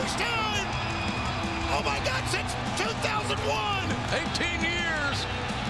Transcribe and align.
first 0.00 0.18
time. 0.18 0.66
Oh 1.76 1.82
my 1.84 2.00
God, 2.08 2.24
since 2.32 2.56
2001. 2.80 3.36
18 3.36 4.64
years. 4.64 5.16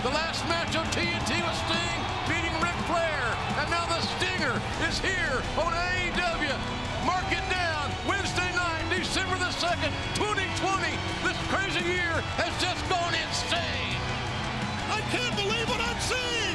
The 0.06 0.13
last 0.15 0.47
match 0.47 0.77
of 0.79 0.87
TNT 0.95 1.43
was 1.43 1.56
Sting 1.67 2.01
beating 2.31 2.54
Ric 2.63 2.79
Flair. 2.87 3.27
And 3.58 3.67
now 3.74 3.87
the 3.90 3.99
Stinger 4.15 4.54
is 4.87 5.03
here 5.03 5.43
on 5.58 5.74
AEW. 5.74 6.54
Mark 7.03 7.27
it 7.35 7.43
down. 7.51 7.90
Wednesday 8.06 8.51
night, 8.54 8.87
December 8.95 9.35
the 9.35 9.51
2nd, 9.51 9.90
2020. 10.15 10.94
This 11.26 11.38
crazy 11.51 11.83
year 11.83 12.15
has 12.38 12.54
just 12.62 12.83
gone 12.87 13.15
insane. 13.19 13.99
I 14.94 15.03
can't 15.10 15.35
believe 15.35 15.67
what 15.67 15.83
I'm 15.83 16.01
seeing. 16.06 16.55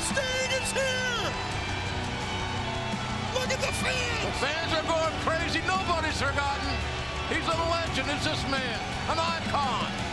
Sting 0.00 0.50
is 0.64 0.70
here. 0.72 1.55
Look 3.36 3.52
at 3.52 3.60
the 3.60 3.72
fans. 3.84 4.24
The 4.24 4.46
fans 4.46 4.72
are 4.72 4.86
going 4.88 5.12
crazy. 5.20 5.60
Nobody's 5.66 6.16
forgotten. 6.16 6.72
He's 7.28 7.46
a 7.46 7.56
legend, 7.68 8.08
is 8.16 8.24
this 8.24 8.42
man. 8.48 8.80
An 9.10 9.18
icon. 9.18 10.05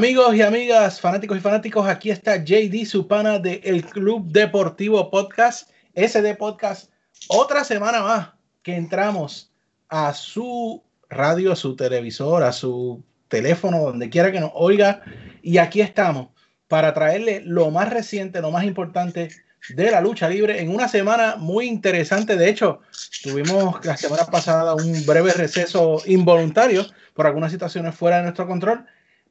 Amigos 0.00 0.34
y 0.34 0.40
amigas, 0.40 0.98
fanáticos 0.98 1.36
y 1.36 1.40
fanáticos, 1.42 1.86
aquí 1.86 2.10
está 2.10 2.42
JD, 2.42 2.86
su 2.86 3.06
pana 3.06 3.38
de 3.38 3.60
El 3.62 3.84
Club 3.84 4.32
Deportivo 4.32 5.10
Podcast, 5.10 5.68
SD 5.94 6.36
Podcast. 6.36 6.90
Otra 7.28 7.64
semana 7.64 8.02
más 8.02 8.28
que 8.62 8.74
entramos 8.76 9.52
a 9.90 10.14
su 10.14 10.82
radio, 11.10 11.52
a 11.52 11.56
su 11.56 11.76
televisor, 11.76 12.42
a 12.42 12.52
su 12.52 13.04
teléfono, 13.28 13.78
donde 13.80 14.08
quiera 14.08 14.32
que 14.32 14.40
nos 14.40 14.52
oiga. 14.54 15.02
Y 15.42 15.58
aquí 15.58 15.82
estamos 15.82 16.28
para 16.66 16.94
traerle 16.94 17.42
lo 17.44 17.70
más 17.70 17.90
reciente, 17.90 18.40
lo 18.40 18.50
más 18.50 18.64
importante 18.64 19.28
de 19.68 19.90
la 19.90 20.00
lucha 20.00 20.30
libre 20.30 20.62
en 20.62 20.74
una 20.74 20.88
semana 20.88 21.36
muy 21.36 21.66
interesante. 21.66 22.36
De 22.36 22.48
hecho, 22.48 22.80
tuvimos 23.22 23.84
la 23.84 23.98
semana 23.98 24.24
pasada 24.24 24.74
un 24.74 25.04
breve 25.04 25.34
receso 25.34 26.00
involuntario 26.06 26.86
por 27.12 27.26
algunas 27.26 27.52
situaciones 27.52 27.94
fuera 27.94 28.16
de 28.16 28.22
nuestro 28.22 28.46
control. 28.46 28.86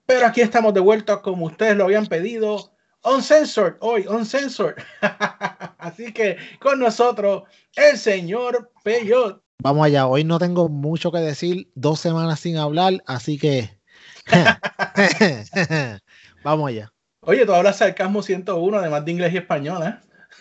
Pero 0.09 0.25
aquí 0.25 0.41
estamos 0.41 0.73
de 0.73 0.79
vuelta 0.79 1.21
como 1.21 1.45
ustedes 1.45 1.77
lo 1.77 1.83
habían 1.83 2.07
pedido. 2.07 2.71
Uncensored, 3.03 3.75
hoy, 3.79 4.07
uncensored. 4.07 4.73
Así 5.77 6.11
que 6.11 6.35
con 6.59 6.79
nosotros 6.79 7.43
el 7.75 7.95
señor 7.95 8.71
Peyot. 8.83 9.43
Vamos 9.61 9.85
allá, 9.85 10.07
hoy 10.07 10.23
no 10.23 10.39
tengo 10.39 10.67
mucho 10.67 11.11
que 11.11 11.19
decir, 11.19 11.69
dos 11.75 11.99
semanas 11.99 12.39
sin 12.39 12.57
hablar, 12.57 13.03
así 13.05 13.37
que 13.37 13.77
vamos 16.43 16.69
allá, 16.69 16.91
Oye, 17.21 17.45
tú 17.45 17.53
hablas 17.53 17.77
sarcasmo 17.77 18.23
101, 18.23 18.77
además 18.77 19.05
de 19.05 19.11
inglés 19.11 19.33
y 19.33 19.37
español, 19.37 19.83
¿eh? 19.83 19.95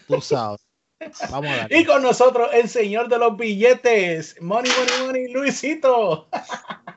tú 0.07 0.21
sabes. 0.21 0.61
Vamos 1.31 1.51
a 1.51 1.67
Y 1.69 1.85
con 1.85 2.03
nosotros 2.03 2.49
el 2.55 2.69
señor 2.69 3.09
de 3.09 3.19
los 3.19 3.37
billetes, 3.37 4.41
Money, 4.41 4.71
Money, 4.79 5.07
Money, 5.07 5.33
Luisito. 5.33 6.29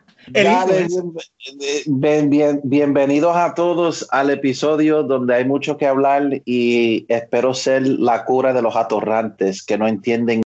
Bien- 1.88 2.30
bien- 2.30 2.62
bienvenidos 2.64 3.36
a 3.36 3.53
todos 3.53 4.08
al 4.12 4.30
episodio 4.30 5.03
donde 5.03 5.36
hay 5.36 5.46
mucho 5.46 5.78
que 5.78 5.86
hablar 5.88 6.42
y 6.46 7.06
espero 7.09 7.53
ser 7.53 7.88
la 7.88 8.25
cura 8.25 8.53
de 8.53 8.62
los 8.62 8.75
atorrantes 8.75 9.64
que 9.64 9.78
no 9.78 9.88
entienden 9.88 10.42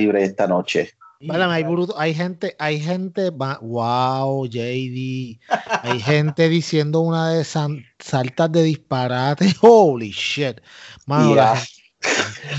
libre 0.00 0.24
esta 0.24 0.46
noche. 0.46 0.90
Válame, 1.20 1.54
hay, 1.54 1.62
bruto- 1.64 1.94
hay 1.96 2.12
gente, 2.14 2.54
hay 2.58 2.78
gente, 2.78 3.30
wow, 3.30 4.46
JD, 4.46 5.38
hay 5.82 6.00
gente 6.00 6.48
diciendo 6.50 7.00
una 7.00 7.30
de 7.30 7.42
san- 7.44 7.82
saltas 7.98 8.52
de 8.52 8.62
disparate, 8.62 9.46
holy 9.62 10.10
shit, 10.10 10.60
mano, 11.06 11.30
gente- 11.34 11.66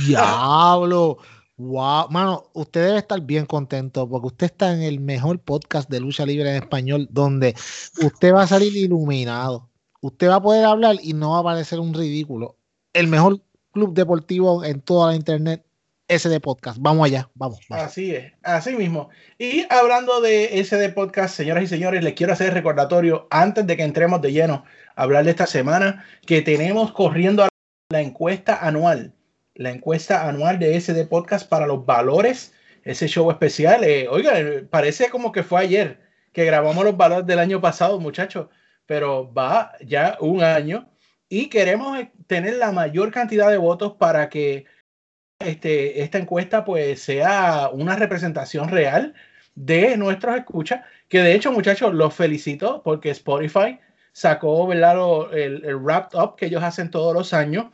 diablo, 0.08 1.20
wow, 1.58 2.08
mano, 2.10 2.50
usted 2.54 2.86
debe 2.86 3.00
estar 3.00 3.20
bien 3.22 3.46
contento 3.46 4.08
porque 4.08 4.28
usted 4.28 4.46
está 4.46 4.74
en 4.74 4.84
el 4.84 5.00
mejor 5.00 5.40
podcast 5.40 5.90
de 5.90 6.00
lucha 6.00 6.26
libre 6.26 6.50
en 6.50 6.64
español 6.64 7.08
donde 7.12 7.56
usted 8.04 8.34
va 8.34 8.44
a 8.44 8.48
salir 8.48 8.76
iluminado, 8.76 9.70
usted 10.02 10.30
va 10.30 10.36
a 10.36 10.42
poder 10.42 10.66
hablar 10.66 10.98
y 11.02 11.14
no 11.14 11.32
va 11.32 11.40
a 11.40 11.44
parecer 11.44 11.80
un 11.80 11.94
ridículo, 11.94 12.58
el 12.94 13.08
mejor 13.08 13.42
club 13.72 13.94
deportivo 13.94 14.64
en 14.64 14.82
toda 14.82 15.08
la 15.08 15.16
internet, 15.16 15.64
de 16.08 16.40
podcast, 16.40 16.78
vamos 16.80 17.06
allá, 17.06 17.30
vamos, 17.36 17.60
vamos. 17.68 17.86
Así 17.86 18.16
es, 18.16 18.32
así 18.42 18.74
mismo. 18.76 19.10
Y 19.38 19.66
hablando 19.70 20.22
de 20.22 20.60
ese 20.60 20.78
de 20.78 20.90
podcast, 20.90 21.36
señoras 21.36 21.66
y 21.66 21.68
señores, 21.68 22.02
les 22.02 22.14
quiero 22.14 22.32
hacer 22.32 22.54
recordatorio 22.54 23.28
antes 23.30 23.68
de 23.68 23.76
que 23.76 23.84
entremos 23.84 24.22
de 24.22 24.32
lleno 24.32 24.64
a 24.96 25.04
hablar 25.04 25.26
de 25.26 25.32
esta 25.32 25.48
semana 25.48 26.06
que 26.26 26.42
tenemos 26.42 26.94
corriendo 26.94 27.44
a 27.44 27.50
la 27.90 28.02
encuesta 28.02 28.66
anual, 28.66 29.17
la 29.58 29.72
encuesta 29.72 30.28
anual 30.28 30.60
de 30.60 30.80
de 30.80 31.06
podcast 31.06 31.50
para 31.50 31.68
los 31.68 31.86
valores, 31.86 32.54
ese 32.84 33.08
show 33.08 33.30
especial. 33.32 33.84
Eh, 33.84 34.08
oiga, 34.10 34.40
eh, 34.40 34.66
parece 34.70 35.10
como 35.10 35.32
que 35.32 35.44
fue 35.44 35.62
ayer 35.62 36.00
que 36.32 36.46
grabamos 36.46 36.86
los 36.86 36.96
valores 36.96 37.26
del 37.26 37.40
año 37.40 37.60
pasado, 37.60 38.00
muchachos, 38.00 38.48
pero 38.86 39.34
va 39.34 39.74
ya 39.84 40.18
un 40.22 40.44
año 40.44 40.88
y 41.28 41.50
queremos 41.50 42.00
eh, 42.00 42.12
tener 42.28 42.58
la 42.58 42.72
mayor 42.72 43.12
cantidad 43.12 43.50
de 43.50 43.58
votos 43.58 43.94
para 43.94 44.30
que 44.30 44.66
este, 45.40 46.04
esta 46.04 46.20
encuesta 46.20 46.64
pues 46.64 47.02
sea 47.02 47.70
una 47.74 47.96
representación 47.96 48.70
real 48.70 49.16
de 49.56 49.98
nuestros 49.98 50.38
escuchas, 50.38 50.82
que 51.10 51.22
de 51.22 51.34
hecho 51.34 51.52
muchachos 51.52 51.94
los 51.96 52.14
felicito 52.14 52.84
porque 52.84 53.10
Spotify 53.10 53.80
sacó 54.12 54.68
¿verdad? 54.68 55.34
El, 55.34 55.66
el 55.66 55.76
wrapped 55.78 56.18
up 56.20 56.36
que 56.36 56.46
ellos 56.46 56.64
hacen 56.64 56.92
todos 56.92 57.14
los 57.14 57.34
años 57.34 57.68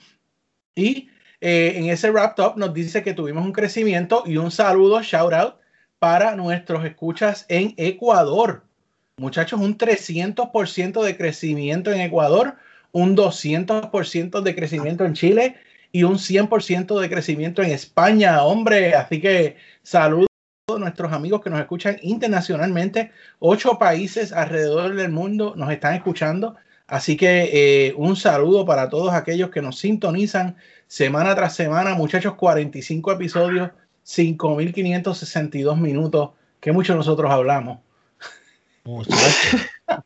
y 0.75 1.09
eh, 1.45 1.77
en 1.77 1.89
ese 1.89 2.09
wrapped 2.09 2.41
up 2.41 2.53
nos 2.55 2.73
dice 2.73 3.03
que 3.03 3.13
tuvimos 3.13 3.43
un 3.43 3.51
crecimiento 3.51 4.23
y 4.25 4.37
un 4.37 4.49
saludo, 4.49 5.01
shout 5.01 5.33
out 5.33 5.55
para 5.99 6.37
nuestros 6.37 6.85
escuchas 6.85 7.45
en 7.49 7.73
Ecuador. 7.75 8.63
Muchachos, 9.17 9.59
un 9.59 9.77
300% 9.77 11.03
de 11.03 11.17
crecimiento 11.17 11.91
en 11.91 11.99
Ecuador, 11.99 12.55
un 12.93 13.17
200% 13.17 14.41
de 14.41 14.55
crecimiento 14.55 15.03
en 15.03 15.15
Chile 15.15 15.57
y 15.91 16.03
un 16.03 16.15
100% 16.15 16.97
de 16.97 17.09
crecimiento 17.09 17.61
en 17.61 17.71
España, 17.71 18.41
hombre. 18.43 18.95
Así 18.95 19.19
que 19.19 19.57
saludos 19.81 20.27
a 20.73 20.79
nuestros 20.79 21.11
amigos 21.11 21.41
que 21.41 21.49
nos 21.49 21.59
escuchan 21.59 21.97
internacionalmente. 22.03 23.11
Ocho 23.39 23.77
países 23.77 24.31
alrededor 24.31 24.95
del 24.95 25.11
mundo 25.11 25.55
nos 25.57 25.69
están 25.73 25.95
escuchando. 25.95 26.55
Así 26.93 27.17
que 27.17 27.49
eh, 27.87 27.93
un 27.97 28.15
saludo 28.15 28.67
para 28.67 28.87
todos 28.87 29.13
aquellos 29.15 29.49
que 29.49 29.63
nos 29.63 29.79
sintonizan 29.79 30.55
semana 30.85 31.33
tras 31.33 31.55
semana. 31.55 31.95
Muchachos, 31.95 32.35
45 32.35 33.11
episodios, 33.13 33.71
5.562 34.05 35.75
minutos. 35.79 36.29
Que 36.59 36.71
mucho 36.71 36.93
nosotros 36.93 37.31
hablamos. 37.31 37.79
Muchachos. 38.83 39.61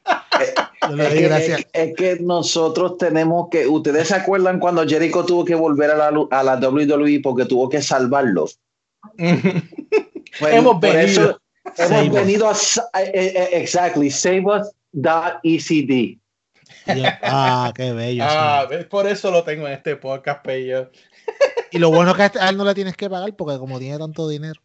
Es 0.90 1.14
que, 1.14 1.22
gracias. 1.24 1.60
es- 1.60 1.68
es 1.74 1.96
que 1.98 2.18
nosotros 2.22 2.98
tenemos 2.98 3.50
que, 3.52 3.68
¿ustedes 3.68 4.08
se 4.08 4.16
acuerdan 4.16 4.58
cuando 4.58 4.88
Jericho 4.88 5.26
tuvo 5.26 5.44
que 5.44 5.56
volver 5.56 5.92
a 5.92 5.98
la, 5.98 6.28
a 6.32 6.44
la 6.44 6.56
WWE 6.56 7.20
porque 7.22 7.44
tuvo 7.44 7.68
que 7.68 7.82
salvarlo? 7.82 8.46
Pues, 9.18 10.54
Hemos 10.54 10.80
venido. 10.80 11.32
eso 11.76 11.84
hemos 11.94 12.08
us. 12.08 12.14
venido 12.14 12.48
a 12.50 12.54
eh, 13.02 13.12
eh, 13.14 13.50
exactly 13.54 14.10
save 14.10 14.46
us 14.46 14.72
J.E.C.D. 14.94 16.18
Ah, 17.24 17.72
qué 17.76 17.92
bello. 17.94 18.24
Ah, 18.26 18.68
sí. 18.70 18.78
por 18.90 19.08
eso 19.08 19.32
lo 19.32 19.44
tengo 19.44 19.68
en 19.68 19.74
este 19.74 19.96
podcast, 19.96 20.44
Pello. 20.44 20.92
Y 21.72 21.80
lo 21.80 21.90
bueno 21.90 22.12
es 22.12 22.18
que 22.18 22.24
a 22.24 22.26
este- 22.28 22.40
a 22.40 22.50
él 22.50 22.58
no 22.58 22.64
le 22.66 22.74
tienes 22.74 22.96
que 22.96 23.10
pagar 23.10 23.34
porque 23.36 23.58
como 23.60 23.80
tiene 23.80 23.98
tanto 23.98 24.28
dinero. 24.28 24.62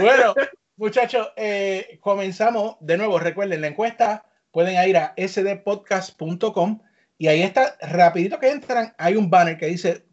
Bueno, 0.00 0.34
muchachos, 0.76 1.28
eh, 1.36 1.98
comenzamos 2.00 2.76
de 2.80 2.96
nuevo. 2.96 3.18
Recuerden 3.18 3.60
la 3.60 3.66
encuesta. 3.68 4.24
Pueden 4.50 4.88
ir 4.88 4.96
a 4.96 5.14
sdpodcast.com 5.16 6.80
y 7.18 7.28
ahí 7.28 7.42
está, 7.42 7.76
rapidito 7.80 8.38
que 8.38 8.50
entran, 8.50 8.94
hay 8.98 9.16
un 9.16 9.30
banner 9.30 9.56
que 9.56 9.66
dice 9.66 10.06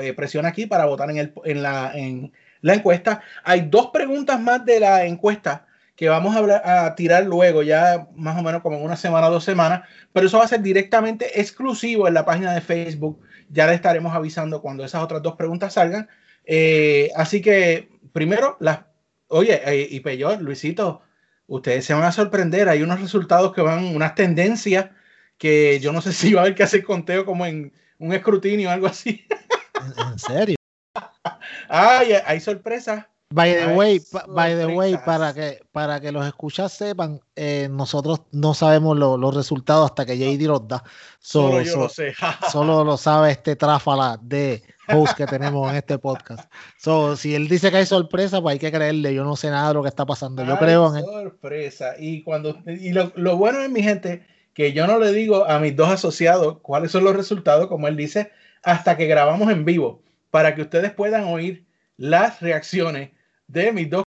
eh, 0.00 0.12
presiona 0.14 0.48
aquí 0.48 0.66
para 0.66 0.86
votar 0.86 1.10
en, 1.10 1.18
el, 1.18 1.34
en, 1.44 1.62
la, 1.62 1.92
en 1.94 2.32
la 2.60 2.74
encuesta. 2.74 3.20
Hay 3.44 3.62
dos 3.62 3.88
preguntas 3.88 4.40
más 4.40 4.64
de 4.64 4.80
la 4.80 5.04
encuesta 5.04 5.66
que 5.96 6.08
vamos 6.08 6.34
a, 6.34 6.38
hablar, 6.38 6.62
a 6.64 6.94
tirar 6.94 7.24
luego, 7.24 7.62
ya 7.62 8.08
más 8.14 8.38
o 8.38 8.42
menos 8.42 8.62
como 8.62 8.76
en 8.76 8.84
una 8.84 8.96
semana 8.96 9.28
o 9.28 9.32
dos 9.32 9.44
semanas, 9.44 9.88
pero 10.12 10.26
eso 10.26 10.38
va 10.38 10.44
a 10.44 10.48
ser 10.48 10.62
directamente 10.62 11.40
exclusivo 11.40 12.08
en 12.08 12.14
la 12.14 12.24
página 12.24 12.54
de 12.54 12.60
Facebook. 12.60 13.20
Ya 13.50 13.66
le 13.66 13.74
estaremos 13.74 14.14
avisando 14.14 14.62
cuando 14.62 14.84
esas 14.84 15.02
otras 15.02 15.22
dos 15.22 15.36
preguntas 15.36 15.74
salgan. 15.74 16.08
Eh, 16.44 17.10
así 17.14 17.40
que 17.42 17.90
primero, 18.12 18.56
las, 18.60 18.80
oye, 19.28 19.60
eh, 19.64 19.88
y 19.90 20.00
peor, 20.00 20.40
Luisito, 20.40 21.02
ustedes 21.46 21.84
se 21.84 21.94
van 21.94 22.04
a 22.04 22.12
sorprender. 22.12 22.68
Hay 22.68 22.82
unos 22.82 23.00
resultados 23.00 23.52
que 23.52 23.60
van, 23.60 23.94
unas 23.94 24.14
tendencias 24.14 24.90
que 25.36 25.78
yo 25.80 25.92
no 25.92 26.00
sé 26.00 26.12
si 26.12 26.32
va 26.32 26.40
a 26.40 26.44
haber 26.44 26.54
que 26.54 26.62
hacer 26.62 26.82
conteo 26.82 27.24
como 27.26 27.44
en 27.46 27.72
un 27.98 28.12
escrutinio 28.12 28.68
o 28.68 28.72
algo 28.72 28.86
así. 28.86 29.26
En, 29.74 30.12
en 30.12 30.18
serio. 30.18 30.56
Ay, 31.68 32.12
hay 32.24 32.40
sorpresas. 32.40 33.06
By 33.32 33.52
the 33.54 33.62
Ay, 33.62 33.76
way, 33.76 34.00
by 34.28 34.54
the 34.56 34.66
way, 34.66 34.96
para 35.04 35.32
que, 35.32 35.60
para 35.72 36.00
que 36.00 36.12
los 36.12 36.26
escuchas 36.26 36.72
sepan, 36.72 37.20
eh, 37.36 37.68
nosotros 37.70 38.22
no 38.32 38.54
sabemos 38.54 38.96
lo- 38.98 39.16
los 39.16 39.34
resultados 39.34 39.86
hasta 39.90 40.04
que 40.04 40.16
JD 40.18 40.46
los 40.46 40.66
da. 40.68 40.82
So- 41.18 41.50
Solo 41.50 41.62
yo 41.62 41.72
so- 41.72 41.78
lo 41.80 41.88
sé. 41.88 42.14
solo 42.52 42.84
lo 42.84 42.96
sabe 42.96 43.30
este 43.32 43.56
tráfala 43.56 44.18
de 44.22 44.62
host 44.88 45.14
que 45.16 45.26
tenemos 45.26 45.70
en 45.70 45.76
este 45.76 45.98
podcast. 45.98 46.50
So, 46.78 47.16
si 47.16 47.34
él 47.34 47.48
dice 47.48 47.70
que 47.70 47.78
hay 47.78 47.86
sorpresa, 47.86 48.40
pues 48.42 48.54
hay 48.54 48.58
que 48.58 48.72
creerle. 48.72 49.14
Yo 49.14 49.24
no 49.24 49.36
sé 49.36 49.48
nada 49.50 49.68
de 49.68 49.74
lo 49.74 49.82
que 49.82 49.88
está 49.88 50.04
pasando. 50.04 50.44
Yo 50.44 50.58
creo 50.58 50.90
en 50.90 50.96
él. 50.98 51.04
sorpresa. 51.04 51.94
Y 51.98 52.22
cuando 52.22 52.58
y 52.66 52.92
lo, 52.92 53.12
lo 53.16 53.36
bueno 53.36 53.60
es 53.60 53.70
mi 53.70 53.82
gente 53.82 54.26
que 54.54 54.72
yo 54.74 54.86
no 54.86 54.98
le 54.98 55.12
digo 55.12 55.46
a 55.48 55.58
mis 55.58 55.74
dos 55.74 55.88
asociados 55.88 56.58
cuáles 56.60 56.90
son 56.90 57.04
los 57.04 57.16
resultados, 57.16 57.68
como 57.68 57.88
él 57.88 57.96
dice, 57.96 58.30
hasta 58.62 58.96
que 58.98 59.06
grabamos 59.06 59.50
en 59.50 59.64
vivo, 59.64 60.02
para 60.30 60.54
que 60.54 60.62
ustedes 60.62 60.92
puedan 60.92 61.24
oír 61.24 61.64
las 61.96 62.40
reacciones 62.40 63.10
de 63.52 63.72
mis 63.72 63.90
dos 63.90 64.04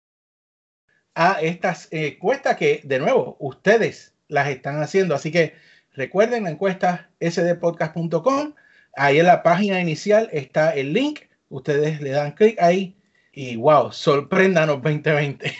a 1.13 1.39
estas 1.41 1.87
eh, 1.91 2.07
encuestas 2.15 2.57
que, 2.57 2.81
de 2.83 2.99
nuevo, 2.99 3.37
ustedes 3.39 4.13
las 4.27 4.49
están 4.49 4.81
haciendo. 4.81 5.15
Así 5.15 5.31
que 5.31 5.53
recuerden 5.93 6.43
la 6.43 6.49
encuesta 6.49 7.09
sdpodcast.com. 7.21 8.53
Ahí 8.97 9.19
en 9.19 9.25
la 9.27 9.43
página 9.43 9.79
inicial 9.79 10.29
está 10.31 10.71
el 10.75 10.93
link. 10.93 11.21
Ustedes 11.49 12.01
le 12.01 12.09
dan 12.09 12.33
clic 12.33 12.59
ahí 12.61 12.97
y 13.31 13.55
wow, 13.55 13.91
sorpréndanos 13.91 14.81
2020. 14.81 15.53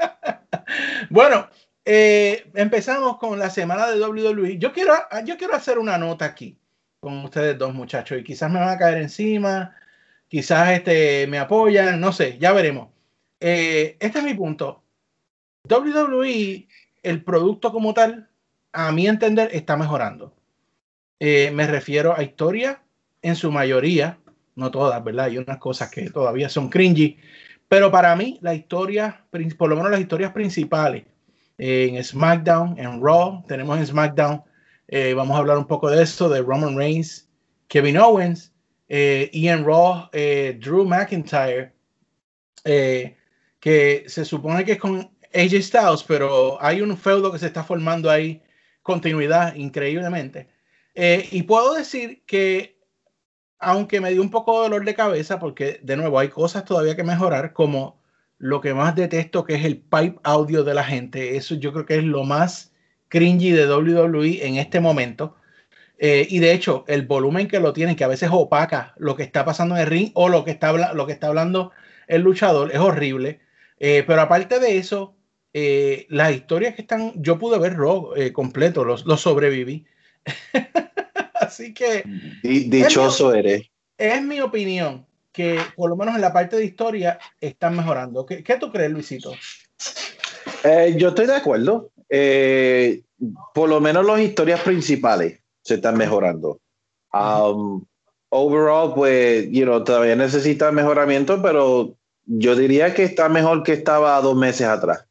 bueno, 1.10 1.48
eh, 1.84 2.50
empezamos 2.54 3.18
con 3.18 3.38
la 3.38 3.50
semana 3.50 3.90
de 3.90 4.00
WWE. 4.00 4.58
Yo 4.58 4.72
quiero, 4.72 4.94
yo 5.24 5.36
quiero 5.36 5.54
hacer 5.54 5.78
una 5.78 5.98
nota 5.98 6.24
aquí 6.24 6.56
con 7.00 7.24
ustedes 7.24 7.58
dos 7.58 7.74
muchachos 7.74 8.18
y 8.18 8.24
quizás 8.24 8.50
me 8.50 8.60
van 8.60 8.68
a 8.68 8.78
caer 8.78 8.98
encima, 8.98 9.74
quizás 10.30 10.70
este, 10.70 11.26
me 11.26 11.38
apoyan, 11.38 12.00
no 12.00 12.12
sé, 12.12 12.38
ya 12.38 12.52
veremos. 12.52 12.88
Eh, 13.40 13.96
este 13.98 14.20
es 14.20 14.24
mi 14.24 14.32
punto. 14.32 14.82
WWE, 15.68 16.68
el 17.02 17.24
producto 17.24 17.72
como 17.72 17.92
tal, 17.92 18.30
a 18.72 18.92
mi 18.92 19.08
entender, 19.08 19.50
está 19.52 19.76
mejorando. 19.76 20.32
Eh, 21.18 21.50
me 21.50 21.66
refiero 21.66 22.16
a 22.16 22.22
historia 22.22 22.80
en 23.20 23.34
su 23.34 23.50
mayoría, 23.50 24.18
no 24.54 24.70
todas, 24.70 25.02
¿verdad? 25.02 25.26
Hay 25.26 25.38
unas 25.38 25.58
cosas 25.58 25.90
que 25.90 26.08
todavía 26.10 26.48
son 26.48 26.70
cringy, 26.70 27.18
pero 27.68 27.90
para 27.90 28.14
mí 28.14 28.38
la 28.40 28.54
historia, 28.54 29.24
por 29.58 29.68
lo 29.68 29.76
menos 29.76 29.90
las 29.90 30.00
historias 30.00 30.32
principales, 30.32 31.04
eh, 31.58 31.90
en 31.92 32.02
SmackDown, 32.02 32.78
en 32.78 33.02
Raw, 33.02 33.44
tenemos 33.48 33.78
en 33.78 33.86
SmackDown, 33.86 34.42
vamos 35.16 35.36
a 35.36 35.38
hablar 35.40 35.58
un 35.58 35.66
poco 35.66 35.90
de 35.90 36.02
eso, 36.02 36.28
de 36.28 36.40
Roman 36.40 36.76
Reigns, 36.76 37.28
Kevin 37.68 37.98
Owens, 37.98 38.52
eh, 38.90 39.30
en 39.32 39.64
Raw, 39.64 40.08
eh, 40.12 40.58
Drew 40.60 40.84
McIntyre, 40.84 41.72
eh, 42.64 43.16
que 43.60 44.04
se 44.08 44.24
supone 44.24 44.64
que 44.64 44.72
es 44.72 44.78
con 44.78 45.08
AJ 45.32 45.62
Styles, 45.62 46.02
pero 46.02 46.60
hay 46.60 46.80
un 46.82 46.96
feudo 46.96 47.30
que 47.30 47.38
se 47.38 47.46
está 47.46 47.62
formando 47.62 48.10
ahí, 48.10 48.42
continuidad 48.82 49.54
increíblemente. 49.54 50.48
Eh, 50.94 51.28
y 51.30 51.44
puedo 51.44 51.74
decir 51.74 52.24
que, 52.26 52.78
aunque 53.60 54.00
me 54.00 54.10
dio 54.10 54.22
un 54.22 54.30
poco 54.30 54.54
de 54.56 54.68
dolor 54.68 54.84
de 54.84 54.94
cabeza, 54.94 55.38
porque 55.38 55.78
de 55.84 55.96
nuevo 55.96 56.18
hay 56.18 56.28
cosas 56.28 56.64
todavía 56.64 56.96
que 56.96 57.04
mejorar, 57.04 57.52
como 57.52 58.02
lo 58.38 58.60
que 58.60 58.74
más 58.74 58.96
detesto, 58.96 59.44
que 59.44 59.54
es 59.54 59.64
el 59.64 59.78
pipe 59.78 60.18
audio 60.24 60.64
de 60.64 60.74
la 60.74 60.82
gente. 60.82 61.36
Eso 61.36 61.54
yo 61.54 61.72
creo 61.72 61.86
que 61.86 61.98
es 61.98 62.04
lo 62.04 62.24
más 62.24 62.72
cringy 63.08 63.52
de 63.52 63.72
WWE 63.72 64.44
en 64.46 64.56
este 64.56 64.80
momento. 64.80 65.36
Eh, 66.02 66.26
y 66.30 66.38
de 66.38 66.54
hecho, 66.54 66.84
el 66.88 67.02
volumen 67.06 67.46
que 67.46 67.60
lo 67.60 67.74
tienen, 67.74 67.94
que 67.94 68.04
a 68.04 68.08
veces 68.08 68.30
opaca 68.32 68.94
lo 68.96 69.14
que 69.16 69.22
está 69.22 69.44
pasando 69.44 69.74
en 69.76 69.82
el 69.82 69.86
ring 69.86 70.10
o 70.14 70.30
lo 70.30 70.44
que 70.44 70.50
está, 70.50 70.72
lo 70.94 71.06
que 71.06 71.12
está 71.12 71.26
hablando 71.26 71.72
el 72.08 72.22
luchador, 72.22 72.72
es 72.72 72.78
horrible. 72.78 73.40
Eh, 73.78 74.02
pero 74.06 74.22
aparte 74.22 74.58
de 74.60 74.78
eso, 74.78 75.14
eh, 75.52 76.06
las 76.08 76.32
historias 76.32 76.74
que 76.74 76.80
están, 76.82 77.12
yo 77.16 77.38
pude 77.38 77.58
ver 77.58 77.76
Raw 77.76 78.14
eh, 78.16 78.32
completo, 78.32 78.82
los, 78.82 79.04
los 79.04 79.20
sobreviví. 79.20 79.84
Así 81.34 81.74
que 81.74 82.04
Di- 82.42 82.70
dichoso 82.70 83.34
eres. 83.34 83.62
es 83.98 84.22
mi 84.22 84.40
opinión 84.40 85.06
que 85.32 85.58
por 85.76 85.90
lo 85.90 85.96
menos 85.96 86.14
en 86.14 86.20
la 86.22 86.32
parte 86.32 86.56
de 86.56 86.64
historia 86.64 87.18
están 87.40 87.76
mejorando. 87.76 88.24
¿Qué, 88.24 88.42
qué 88.42 88.56
tú 88.56 88.72
crees, 88.72 88.90
Luisito? 88.90 89.32
Eh, 90.64 90.94
yo 90.96 91.08
estoy 91.10 91.26
de 91.26 91.36
acuerdo. 91.36 91.90
Eh, 92.08 93.02
por 93.54 93.68
lo 93.68 93.80
menos 93.80 94.04
las 94.04 94.20
historias 94.20 94.60
principales 94.60 95.39
se 95.62 95.74
están 95.74 95.96
mejorando. 95.96 96.60
Um, 97.12 97.84
overall, 98.30 98.94
pues, 98.94 99.48
you 99.50 99.64
know, 99.64 99.82
todavía 99.84 100.16
necesita 100.16 100.70
mejoramiento, 100.72 101.40
pero 101.42 101.96
yo 102.26 102.56
diría 102.56 102.94
que 102.94 103.04
está 103.04 103.28
mejor 103.28 103.62
que 103.62 103.72
estaba 103.72 104.20
dos 104.20 104.36
meses 104.36 104.66
atrás. 104.66 105.06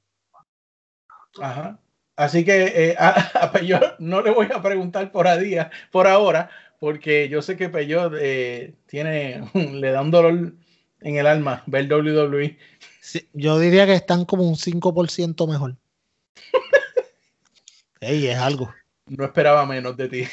Ajá. 1.42 1.80
Así 2.16 2.44
que 2.44 2.64
eh, 2.66 2.96
a, 3.00 3.10
a 3.10 3.52
Peyot 3.52 4.00
no 4.00 4.22
le 4.22 4.32
voy 4.32 4.48
a 4.54 4.62
preguntar 4.62 5.12
por 5.12 5.28
a 5.28 5.38
día, 5.38 5.72
por 5.92 6.08
ahora, 6.08 6.50
porque 6.80 7.30
yo 7.30 7.42
sé 7.42 7.58
que 7.58 7.70
Peyot 7.70 8.14
eh, 8.20 8.76
tiene, 8.88 9.50
le 9.54 9.92
da 9.92 10.02
un 10.02 10.12
dolor 10.12 10.54
en 11.02 11.16
el 11.16 11.28
alma 11.28 11.64
ver 11.66 11.92
WWE. 11.92 12.58
Sí, 13.02 13.28
yo 13.34 13.60
diría 13.60 13.86
que 13.86 13.94
están 13.94 14.26
como 14.26 14.44
un 14.44 14.56
5% 14.56 15.48
mejor. 15.48 15.76
Ey, 18.02 18.28
es 18.28 18.38
algo. 18.38 18.74
No 19.10 19.26
esperaba 19.26 19.66
menos 19.66 19.96
de 19.98 20.08
ti. 20.10 20.24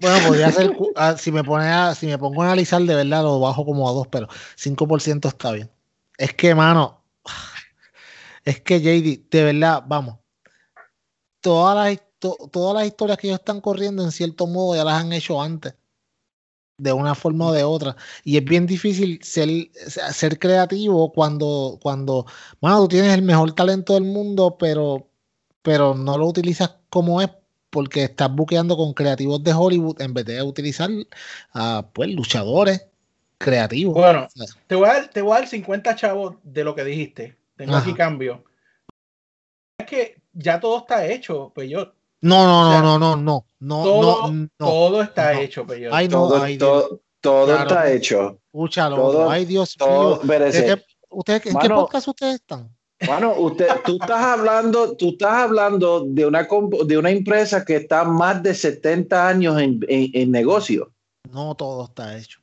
Bueno, 0.00 0.20
podría 0.22 0.52
ser, 0.52 0.70
ah, 0.96 1.16
si 1.16 1.32
me 1.32 1.42
pone 1.42 1.64
a- 1.66 1.94
si 1.94 2.06
me 2.06 2.18
pongo 2.18 2.42
a 2.42 2.46
analizar 2.46 2.80
de 2.82 2.94
verdad, 2.94 3.22
lo 3.22 3.40
bajo 3.40 3.64
como 3.64 3.88
a 3.88 3.92
2, 3.92 4.06
pero 4.08 4.28
5% 4.54 5.26
está 5.28 5.50
bien. 5.50 5.70
Es 6.18 6.34
que, 6.34 6.54
mano, 6.54 7.02
es 8.44 8.60
que 8.60 8.80
JD, 8.80 9.26
de 9.30 9.44
verdad, 9.44 9.82
vamos, 9.86 10.18
todas 11.40 11.74
las, 11.74 11.94
histo- 11.94 12.50
todas 12.50 12.74
las 12.74 12.86
historias 12.86 13.18
que 13.18 13.28
ellos 13.28 13.40
están 13.40 13.60
corriendo, 13.60 14.02
en 14.04 14.12
cierto 14.12 14.46
modo, 14.46 14.76
ya 14.76 14.84
las 14.84 15.02
han 15.02 15.12
hecho 15.12 15.40
antes, 15.40 15.74
de 16.78 16.92
una 16.92 17.14
forma 17.14 17.46
o 17.46 17.52
de 17.52 17.64
otra. 17.64 17.96
Y 18.24 18.36
es 18.36 18.44
bien 18.44 18.66
difícil 18.66 19.18
ser, 19.22 19.48
ser 20.12 20.38
creativo 20.38 21.12
cuando, 21.12 21.78
cuando, 21.82 22.26
mano, 22.60 22.82
tú 22.82 22.88
tienes 22.88 23.14
el 23.14 23.22
mejor 23.22 23.52
talento 23.54 23.94
del 23.94 24.04
mundo, 24.04 24.56
pero, 24.58 25.08
pero 25.62 25.94
no 25.94 26.16
lo 26.18 26.26
utilizas 26.26 26.76
como 26.88 27.20
es 27.20 27.30
porque 27.70 28.04
estás 28.04 28.34
buqueando 28.34 28.76
con 28.76 28.92
creativos 28.94 29.42
de 29.42 29.52
Hollywood 29.52 30.00
en 30.00 30.14
vez 30.14 30.24
de 30.24 30.42
utilizar 30.42 30.88
a 31.52 31.86
pues 31.92 32.10
luchadores 32.10 32.86
creativos. 33.38 33.94
Bueno, 33.94 34.26
te 34.66 34.74
voy 34.74 34.88
a 34.88 34.92
dar, 34.94 35.08
te 35.10 35.22
voy 35.22 35.32
a 35.32 35.40
dar 35.40 35.48
50 35.48 35.94
chavos 35.96 36.36
de 36.42 36.64
lo 36.64 36.74
que 36.74 36.84
dijiste. 36.84 37.36
Tengo 37.56 37.74
Ajá. 37.74 37.82
aquí 37.82 37.94
cambio. 37.94 38.44
Es 39.78 39.86
que 39.86 40.20
ya 40.32 40.58
todo 40.60 40.78
está 40.78 41.06
hecho, 41.06 41.52
Peyot. 41.54 41.94
no, 42.22 42.44
no, 42.46 42.68
o 42.68 42.72
sea, 42.72 42.80
no, 42.82 42.98
no, 42.98 43.16
no, 43.16 43.44
no, 43.60 43.82
Todo, 43.84 44.28
no, 44.28 44.32
no. 44.32 44.48
todo 44.58 45.02
está 45.02 45.32
no. 45.34 45.40
hecho, 45.40 45.66
Peyot. 45.66 45.92
Ay, 45.92 46.08
no, 46.08 46.28
todo 46.28 46.42
ay, 46.42 46.56
Dios. 46.56 46.58
todo, 46.68 47.00
todo 47.20 47.46
Claro. 47.46 47.62
está 47.68 47.92
hecho. 47.92 48.40
Escúchalo, 48.52 48.96
todo- 48.96 49.30
ay, 49.30 49.44
Dios 49.44 49.76
Todo, 49.76 50.14
mío. 50.16 50.20
espérese. 50.22 50.62
¿De 50.62 50.76
qué- 50.76 50.84
ustedes, 51.10 51.46
¿En 51.46 51.58
qué 51.58 51.68
podcast 51.68 52.08
ustedes 52.08 52.34
están? 52.36 52.74
Bueno, 53.06 53.34
usted, 53.38 53.68
tú 53.84 53.92
estás 54.00 54.20
hablando, 54.24 54.96
tú 54.96 55.10
estás 55.10 55.32
hablando 55.32 56.04
de 56.04 56.26
una 56.26 56.48
de 56.86 56.98
una 56.98 57.10
empresa 57.10 57.64
que 57.64 57.76
está 57.76 58.04
más 58.04 58.42
de 58.42 58.54
70 58.54 59.28
años 59.28 59.60
en, 59.60 59.80
en- 59.88 60.10
en 60.12 60.30
negocio. 60.32 60.92
No, 61.32 61.54
todo 61.54 61.84
está 61.84 62.16
hecho. 62.18 62.40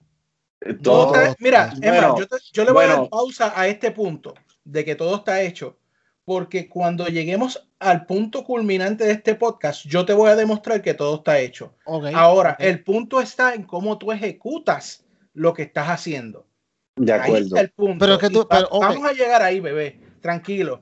Todo 0.81 1.07
Todo- 1.11 1.15
está- 1.21 1.35
mira, 1.39 1.73
yo, 2.17 2.27
te- 2.27 2.37
yo 2.53 2.63
le 2.63 2.71
voy 2.71 2.85
a 2.85 2.87
dar 2.87 3.09
pausa 3.09 3.53
a 3.59 3.67
este 3.67 3.91
punto. 3.91 4.33
de 4.67 4.83
que 4.83 4.95
todo 4.95 5.17
está 5.17 5.43
hecho, 5.43 5.77
porque 6.23 6.67
cuando 6.67 7.05
lleguemos 7.05 7.67
al 7.77 8.07
punto 8.07 8.43
culminante 8.43 9.03
de 9.05 9.11
este 9.11 9.35
podcast, 9.35 9.85
yo 9.85 10.07
te 10.07 10.13
voy 10.13 10.27
a 10.31 10.35
demostrar 10.35 10.81
que 10.81 10.95
todo 10.95 11.17
está 11.17 11.37
hecho. 11.37 11.75
Ok. 11.85 12.05
Ahora, 12.15 12.55
el 12.59 12.83
punto 12.83 13.21
está 13.21 13.53
en 13.53 13.61
cómo 13.61 13.99
tú 13.99 14.11
ejecutas 14.11 15.05
lo 15.33 15.53
que 15.53 15.61
estás 15.61 15.87
haciendo. 15.89 16.47
De 16.95 17.13
Ahí 17.13 17.19
acuerdo. 17.19 17.45
está 17.45 17.61
el 17.61 17.69
punto. 17.69 17.97
Pero 17.99 18.13
es 18.13 18.19
que 18.19 18.25
Y 18.25 18.29
tú- 18.29 18.39
va- 18.39 18.47
pero, 18.49 18.67
ok. 18.71 18.81
Vamos 18.85 19.05
a 19.07 19.13
llegar 19.13 19.43
ahí, 19.43 19.59
bebé. 19.59 19.99
Tranquilo. 20.25 20.81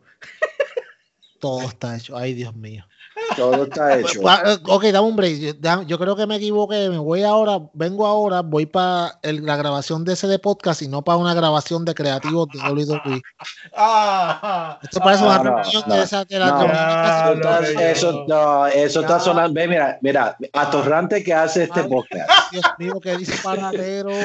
Todo 1.42 1.64
está 1.64 1.98
hecho. 1.98 2.16
Ay, 2.16 2.34
Dios 2.34 2.56
mío. 2.56 2.86
Todo 3.36 3.66
está 3.66 4.00
hecho. 4.00 4.22
Ah, 4.26 4.58
Ok, 4.70 4.86
dame 4.86 5.06
un 5.06 5.18
break. 5.18 5.60
Yo, 5.86 6.00
creo 6.00 6.16
que 6.16 6.26
me 6.26 6.38
equivoqué. 6.38 6.88
Me 6.88 6.98
voy 6.98 7.24
ahora, 7.24 7.60
vengo 7.74 8.08
ahora, 8.08 8.40
voy 8.42 8.66
para 8.66 9.20
la 9.22 9.58
grabación 9.58 10.06
de 10.06 10.14
ese 10.14 10.28
de 10.28 10.40
podcast 10.40 10.82
y 10.82 10.88
no 10.88 11.04
para 11.04 11.18
una 11.18 11.34
grabación 11.34 11.84
de 11.84 11.94
creativos 11.94 12.48
de 12.54 12.60
WWE. 12.60 13.22
Ah, 13.76 14.80
Esto 14.82 15.02
parece 15.02 15.26
una 15.26 15.40
no, 15.40 15.58
reunión 15.58 15.84
no, 15.88 15.96
de 15.96 16.04
esas 16.04 16.26
de 16.26 16.38
Ah, 16.42 17.32
Entonces, 17.36 17.76
eso, 17.82 18.24
no, 18.26 18.68
eso 18.68 19.02
está 19.02 19.20
sonando. 19.20 19.60
Ve, 19.60 19.68
mira, 19.68 19.98
mira, 20.02 20.38
atorrante 20.54 21.22
que 21.22 21.34
hace 21.34 21.64
este 21.64 21.84
podcast. 21.84 22.30
Dios 22.50 22.64
mío, 22.80 22.98
qué 23.04 23.18
disparatero. 23.18 24.10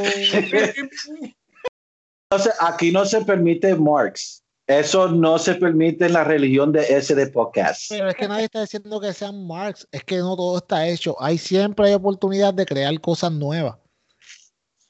Entonces, 2.31 2.55
aquí 2.61 2.93
no 2.93 3.05
se 3.05 3.25
permite 3.25 3.75
marks. 3.75 4.45
Eso 4.69 5.09
no 5.09 5.39
se 5.39 5.55
permite 5.55 6.05
en 6.05 6.13
la 6.13 6.25
religión 6.25 6.73
de 6.73 6.83
ese 6.83 7.15
de 7.15 7.27
podcast. 7.29 7.87
Pero 7.89 8.11
es 8.11 8.15
que 8.15 8.29
nadie 8.29 8.45
está 8.45 8.61
diciendo 8.61 9.01
que 9.01 9.15
sean 9.15 9.47
marks, 9.47 9.89
es 9.91 10.05
que 10.05 10.19
no 10.19 10.37
todo 10.37 10.59
está 10.59 10.87
hecho. 10.87 11.17
Hay 11.21 11.39
siempre 11.39 11.89
hay 11.89 11.95
oportunidad 11.95 12.53
de 12.53 12.67
crear 12.67 13.01
cosas 13.01 13.33
nuevas. 13.33 13.77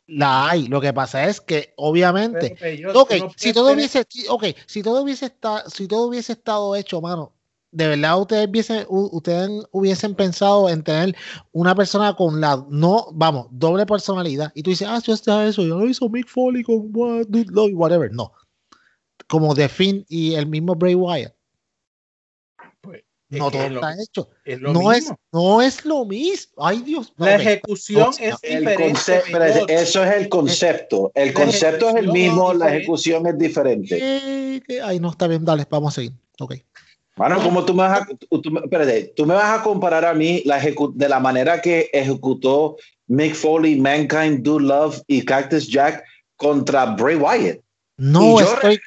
La 0.09 0.51
hay. 0.51 0.67
Lo 0.67 0.81
que 0.81 0.93
pasa 0.93 1.29
es 1.29 1.41
que, 1.41 1.75
obviamente, 1.77 2.57
Pero, 2.59 2.93
no 2.93 3.07
si 3.37 3.53
todo 3.53 3.73
hubiese, 3.73 4.05
ok, 4.29 4.47
si 4.67 4.83
todo 4.83 5.03
hubiese 5.03 5.27
estado, 5.27 5.71
si 5.71 5.87
todo 5.87 6.09
hubiese 6.09 6.33
estado 6.33 6.75
hecho, 6.75 7.01
mano, 7.01 7.33
de 7.71 7.87
verdad 7.87 8.21
ustedes 8.21 8.49
hubiesen, 8.49 8.85
ustedes 8.89 9.49
hubiesen 9.71 10.17
pensado 10.17 10.69
en 10.69 10.83
tener 10.83 11.15
una 11.53 11.77
persona 11.77 12.17
con 12.17 12.41
la, 12.41 12.65
no, 12.69 13.11
vamos, 13.13 13.47
doble 13.53 13.87
personalidad. 13.87 14.51
Y 14.57 14.65
tú 14.65 14.71
dices, 14.71 14.89
ah, 14.91 15.01
yo 15.05 15.15
está 15.15 15.47
eso, 15.47 15.63
yo 15.63 15.79
lo 15.79 15.87
hizo 15.87 16.09
Mick 16.09 16.27
Foley 16.27 16.65
con 16.65 16.91
what, 16.93 17.27
Dude 17.29 17.53
Love, 17.53 17.71
whatever. 17.75 18.11
No. 18.13 18.33
Como 19.29 19.55
The 19.55 19.69
Finn 19.69 20.05
y 20.09 20.35
el 20.35 20.47
mismo 20.47 20.75
Bray 20.75 20.95
Wyatt. 20.95 21.35
Pues, 22.81 23.03
es 23.31 23.39
No 23.39 23.51
todo 23.51 23.63
es 23.63 23.71
lo- 23.73 23.81
está 23.81 24.03
hecho. 24.03 24.29
es 24.45 24.61
lo 24.61 24.73
No 24.73 24.93
es, 24.93 25.13
no 25.33 25.61
es 25.63 25.85
lo 25.85 26.05
mismo. 26.07 26.53
Ay, 26.65 26.81
Dios. 26.83 27.13
La 27.19 27.37
ejecución 27.37 28.01
No, 28.01 28.11
es 28.11 28.19
El 28.43 28.61
diferente. 28.61 28.83
concepto, 28.83 29.67
eso 29.69 30.05
es 30.05 30.15
el 30.17 30.29
concepto. 30.29 31.13
El 31.15 31.33
concepto 31.35 31.91
es 31.91 31.97
el 31.97 32.09
mismo, 32.11 32.55
la 32.55 32.75
ejecución 32.75 33.27
es 33.27 33.39
diferente. 33.39 33.99
Que- 34.67 34.81
Ay, 34.83 34.99
no, 34.99 35.11
está 35.11 35.27
bien, 35.27 35.45
dale, 35.45 35.67
vamos 35.71 35.93
a 35.93 35.97
seguir. 35.97 36.13
Ok. 36.41 36.55
Bueno, 37.17 37.43
como 37.43 37.65
tú 37.65 37.75
me 37.75 37.83
vas 37.83 38.03
a, 38.03 38.07
tú, 38.07 38.41
tú 38.41 38.51
me- 38.51 38.61
espérate, 38.61 39.13
tú 39.17 39.27
me 39.27 39.35
vas 39.35 39.59
a 39.59 39.63
comparar 39.63 40.05
a 40.05 40.15
mí 40.15 40.41
la 40.45 40.61
ejecu- 40.63 40.95
de 40.95 41.09
la 41.09 41.19
manera 41.19 41.61
que 41.61 41.91
ejecutó 41.93 42.77
Mick 43.09 43.35
Foley, 43.35 43.77
Mankind, 43.81 44.43
Do 44.43 44.59
Love 44.61 45.03
y 45.09 45.25
Cactus 45.25 45.67
Jack 45.67 46.05
contra 46.37 46.87
Bray 46.95 47.17
Wyatt. 47.17 47.59
No 47.97 48.39
estoy. 48.41 48.79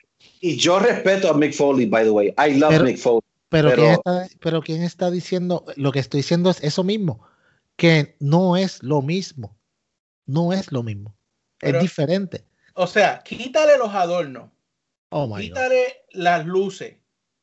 Y 0.42 0.58
yo 0.58 0.80
respeto 0.80 1.30
a 1.30 1.34
Mick 1.34 1.54
Foley, 1.54 1.86
by 1.86 2.04
the 2.04 2.10
way. 2.12 2.34
I 2.38 2.58
love 2.60 2.72
Pero- 2.72 2.84
Mick 2.84 2.98
Foley. 2.98 3.22
Pero, 3.50 3.70
Pero- 3.70 3.82
¿quién 3.82 3.92
está, 3.94 4.28
pero 4.40 4.62
¿quién 4.62 4.82
está 4.84 5.12
diciendo? 5.12 5.66
Lo 5.76 5.92
que 5.92 6.00
estoy 6.00 6.20
diciendo 6.20 6.50
es 6.50 6.64
eso 6.64 6.84
mismo, 6.84 7.22
que 7.76 8.16
no 8.20 8.56
es 8.58 8.82
lo 8.82 9.02
mismo. 9.02 9.58
No 10.26 10.54
es 10.54 10.72
lo 10.72 10.84
mismo. 10.84 11.14
Pero- 11.60 11.78
es 11.78 11.82
diferente. 11.84 12.46
O 12.74 12.88
sea, 12.88 13.20
quítale 13.24 13.78
los 13.78 13.94
adornos, 13.94 14.50
Oh 15.10 15.28
my 15.28 15.34
God. 15.34 15.40
quítale 15.42 16.06
las 16.12 16.46
luces. 16.46 16.96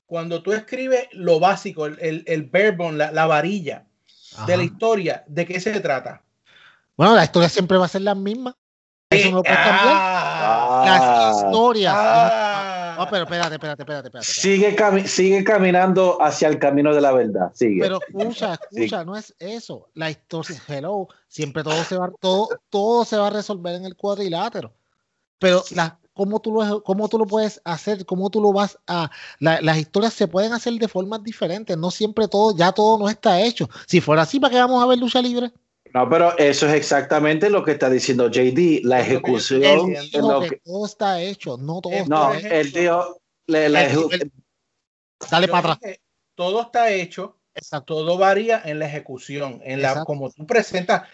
Cuando 0.06 0.42
tú 0.42 0.52
escribes 0.54 1.06
lo 1.12 1.38
básico, 1.38 1.84
el, 1.84 1.98
el, 2.00 2.24
el 2.26 2.50
la, 2.96 3.12
la 3.12 3.26
varilla 3.26 3.84
de 4.46 4.56
la 4.56 4.62
historia, 4.62 5.24
¿de 5.26 5.44
qué 5.44 5.60
se 5.60 5.78
trata? 5.80 6.22
Bueno, 6.96 7.14
la 7.14 7.24
historia 7.24 7.50
siempre 7.50 7.76
va 7.76 7.84
a 7.84 7.88
ser 7.88 8.00
la 8.00 8.14
misma. 8.14 8.56
Eso 9.10 9.30
no 9.30 9.36
lo 9.36 9.42
puedes 9.42 9.58
cambiar. 9.58 9.86
Ah, 9.86 10.84
Las 10.86 11.44
historias. 11.44 11.94
ah. 11.96 12.77
No, 12.98 13.08
pero 13.08 13.24
espérate, 13.24 13.54
espérate, 13.54 13.82
espérate, 13.82 14.08
espérate. 14.08 14.26
sigue, 14.30 14.76
cami- 14.76 15.06
sigue 15.06 15.44
caminando 15.44 16.20
hacia 16.20 16.48
el 16.48 16.58
camino 16.58 16.94
de 16.94 17.00
la 17.00 17.12
verdad. 17.12 17.50
Sigue. 17.54 17.80
Pero 17.80 18.00
escucha, 18.06 18.54
escucha, 18.70 19.04
no 19.04 19.16
es 19.16 19.34
eso. 19.38 19.88
La 19.94 20.10
historia, 20.10 20.60
hello, 20.68 21.08
siempre 21.28 21.62
todo 21.62 21.84
se 21.84 21.96
va, 21.96 22.10
todo, 22.20 22.48
todo 22.70 23.04
se 23.04 23.16
va 23.16 23.28
a 23.28 23.30
resolver 23.30 23.74
en 23.76 23.84
el 23.84 23.96
cuadrilátero. 23.96 24.72
Pero 25.38 25.62
la, 25.70 25.98
¿cómo, 26.12 26.40
tú 26.40 26.52
lo, 26.52 26.82
¿cómo 26.82 27.08
tú 27.08 27.18
lo 27.18 27.26
puedes 27.26 27.60
hacer? 27.64 28.04
¿Cómo 28.04 28.28
tú 28.30 28.40
lo 28.40 28.52
vas 28.52 28.76
a...? 28.88 29.10
la- 29.38 29.60
las 29.60 29.78
historias 29.78 30.12
se 30.14 30.26
pueden 30.26 30.52
hacer 30.52 30.72
de 30.74 30.88
formas 30.88 31.22
diferentes. 31.22 31.76
No 31.76 31.90
siempre 31.92 32.26
todo, 32.26 32.56
ya 32.56 32.72
todo 32.72 32.98
no 32.98 33.08
está 33.08 33.40
hecho. 33.40 33.68
Si 33.86 34.00
fuera 34.00 34.22
así, 34.22 34.40
¿para 34.40 34.52
qué 34.52 34.58
vamos 34.58 34.82
a 34.82 34.86
ver 34.86 34.98
lucha 34.98 35.22
libre? 35.22 35.52
No, 35.94 36.08
pero 36.08 36.36
eso 36.38 36.66
es 36.68 36.74
exactamente 36.74 37.50
lo 37.50 37.64
que 37.64 37.72
está 37.72 37.88
diciendo 37.90 38.28
JD. 38.30 38.80
La 38.84 39.00
ejecución. 39.00 39.94
lo 40.14 40.40
que 40.42 40.56
todo 40.64 40.86
está 40.86 41.20
hecho, 41.20 41.56
no 41.56 41.80
todo 41.80 41.92
Eh, 41.92 41.98
está 42.00 42.14
no, 42.14 42.26
por 42.28 42.36
ejemplo, 42.36 42.58
él 42.58 42.72
dijo. 42.72 43.20
la 43.46 43.64
el- 43.66 44.32
Dale 45.30 45.48
para 45.48 45.72
atrás. 45.72 45.96
todo 46.34 46.60
está 46.62 46.90
hecho, 46.92 47.38
Exacto. 47.54 47.96
todo 47.96 48.18
varía 48.18 48.62
en 48.64 48.78
la 48.78 48.86
ejecución, 48.86 49.60
en 49.64 49.82
la 49.82 49.88
Exacto. 49.88 50.06
como 50.06 50.30
tú 50.30 50.46
presentas. 50.46 51.08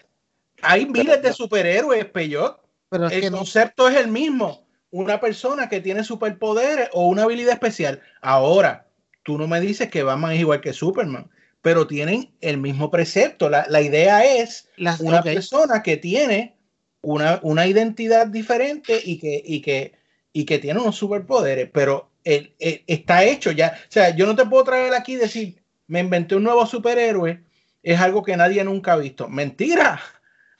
Hay 0.61 0.85
miles 0.85 1.21
de 1.21 1.33
superhéroes, 1.33 2.05
Peyot. 2.05 2.61
Pero 2.89 3.07
es 3.07 3.13
El 3.13 3.21
que 3.21 3.29
no, 3.31 3.37
concepto 3.37 3.87
es 3.89 3.95
el 3.97 4.07
mismo. 4.09 4.65
Una 4.91 5.19
persona 5.19 5.67
que 5.67 5.81
tiene 5.81 6.03
superpoderes 6.03 6.89
o 6.93 7.07
una 7.07 7.23
habilidad 7.23 7.53
especial. 7.53 8.01
Ahora, 8.21 8.87
tú 9.23 9.37
no 9.37 9.47
me 9.47 9.59
dices 9.59 9.89
que 9.89 10.03
Batman 10.03 10.33
es 10.33 10.39
igual 10.41 10.61
que 10.61 10.71
Superman, 10.71 11.29
pero 11.65 11.87
tienen 11.87 12.31
el 12.41 12.59
mismo 12.59 12.91
precepto. 12.91 13.49
La, 13.49 13.65
la 13.67 13.81
idea 13.81 14.23
es 14.23 14.69
las, 14.77 14.99
una 14.99 15.23
persona 15.23 15.81
que 15.81 15.97
tiene 15.97 16.55
una, 17.01 17.39
una 17.41 17.65
identidad 17.65 18.27
diferente 18.27 19.01
y 19.03 19.17
que, 19.17 19.41
y, 19.43 19.63
que, 19.63 19.93
y 20.31 20.45
que 20.45 20.59
tiene 20.59 20.79
unos 20.79 20.95
superpoderes, 20.95 21.67
pero 21.73 22.11
el- 22.23 22.53
el- 22.59 22.83
está 22.85 23.23
hecho 23.23 23.49
ya. 23.49 23.79
O 23.81 23.91
sea, 23.91 24.15
yo 24.15 24.27
no 24.27 24.35
te 24.35 24.45
puedo 24.45 24.63
traer 24.63 24.93
aquí 24.93 25.13
y 25.13 25.15
decir, 25.15 25.63
me 25.87 26.01
inventé 26.01 26.35
un 26.35 26.43
nuevo 26.43 26.67
superhéroe, 26.67 27.43
es 27.81 27.99
algo 27.99 28.21
que 28.21 28.37
nadie 28.37 28.63
nunca 28.63 28.93
ha 28.93 28.97
visto. 28.97 29.27
Mentira. 29.27 29.99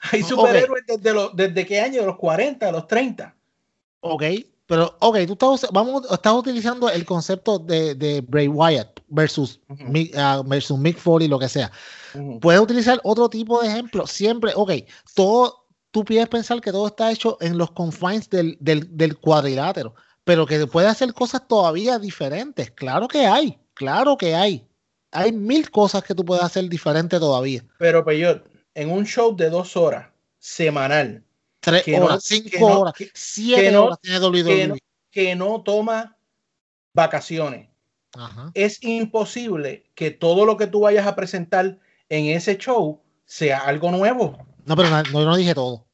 Hay 0.10 0.24
superhéroes 0.24 0.82
desde, 0.88 1.14
los, 1.14 1.36
desde 1.36 1.64
qué 1.66 1.80
año, 1.82 2.00
de 2.00 2.06
los 2.08 2.16
40, 2.16 2.66
de 2.66 2.72
los 2.72 2.88
30. 2.88 3.32
ok, 4.00 4.24
pero 4.66 4.96
ok, 4.98 5.18
tú 5.24 5.34
estás, 5.52 5.70
vamos, 5.72 6.04
estás 6.10 6.32
utilizando 6.32 6.90
el 6.90 7.04
concepto 7.04 7.60
de, 7.60 7.94
de 7.94 8.22
Bray 8.22 8.48
Wyatt 8.48 8.95
versus, 9.08 9.60
Ujú. 9.68 9.84
Mick, 9.84 10.14
ah, 10.16 10.42
versus 10.44 10.78
Mick 10.78 10.98
Foley, 10.98 11.28
lo 11.28 11.38
que 11.38 11.48
sea. 11.48 11.70
Puedes 12.40 12.60
utilizar 12.60 13.00
otro 13.04 13.28
tipo 13.28 13.60
de 13.62 13.68
ejemplo. 13.68 14.06
Siempre, 14.06 14.52
ok, 14.54 14.72
todo, 15.14 15.66
tú 15.90 16.04
puedes 16.04 16.28
pensar 16.28 16.60
que 16.60 16.72
todo 16.72 16.86
está 16.88 17.10
hecho 17.12 17.36
en 17.40 17.58
los 17.58 17.70
confines 17.72 18.28
del, 18.30 18.56
del, 18.60 18.96
del 18.96 19.16
cuadrilátero, 19.18 19.94
pero 20.24 20.46
que 20.46 20.66
puede 20.66 20.88
hacer 20.88 21.12
cosas 21.14 21.46
todavía 21.46 21.98
diferentes. 21.98 22.70
Claro 22.72 23.06
que 23.08 23.26
hay, 23.26 23.58
claro 23.74 24.16
que 24.16 24.34
hay. 24.34 24.66
Hay 25.12 25.32
mil 25.32 25.70
cosas 25.70 26.02
que 26.02 26.14
tú 26.14 26.24
puedes 26.24 26.42
hacer 26.44 26.68
diferente 26.68 27.18
todavía. 27.18 27.62
Pero 27.78 28.04
Peyot, 28.04 28.44
en 28.74 28.90
un 28.90 29.04
show 29.06 29.34
de 29.36 29.48
dos 29.50 29.76
horas 29.76 30.08
semanal, 30.38 31.22
Tres 31.60 31.86
no- 31.88 32.04
horas, 32.04 32.22
cinco 32.24 32.66
horas, 32.66 32.94
siete 33.14 33.70
que 33.70 33.76
horas 33.76 33.98
tiene 34.00 34.20
WWE. 34.20 34.44
que 34.56 34.68
no- 34.68 34.76
que 35.10 35.34
no 35.36 35.62
toma 35.62 36.16
vacaciones, 36.92 37.68
Ajá. 38.18 38.50
es 38.54 38.82
imposible 38.82 39.90
que 39.94 40.10
todo 40.10 40.46
lo 40.46 40.56
que 40.56 40.66
tú 40.66 40.80
vayas 40.80 41.06
a 41.06 41.14
presentar 41.16 41.78
en 42.08 42.26
ese 42.26 42.56
show 42.58 43.00
sea 43.24 43.60
algo 43.60 43.90
nuevo. 43.90 44.38
No, 44.64 44.76
pero 44.76 44.90
no, 44.90 45.02
yo 45.02 45.24
no 45.24 45.36
dije 45.36 45.54
todo. 45.54 45.86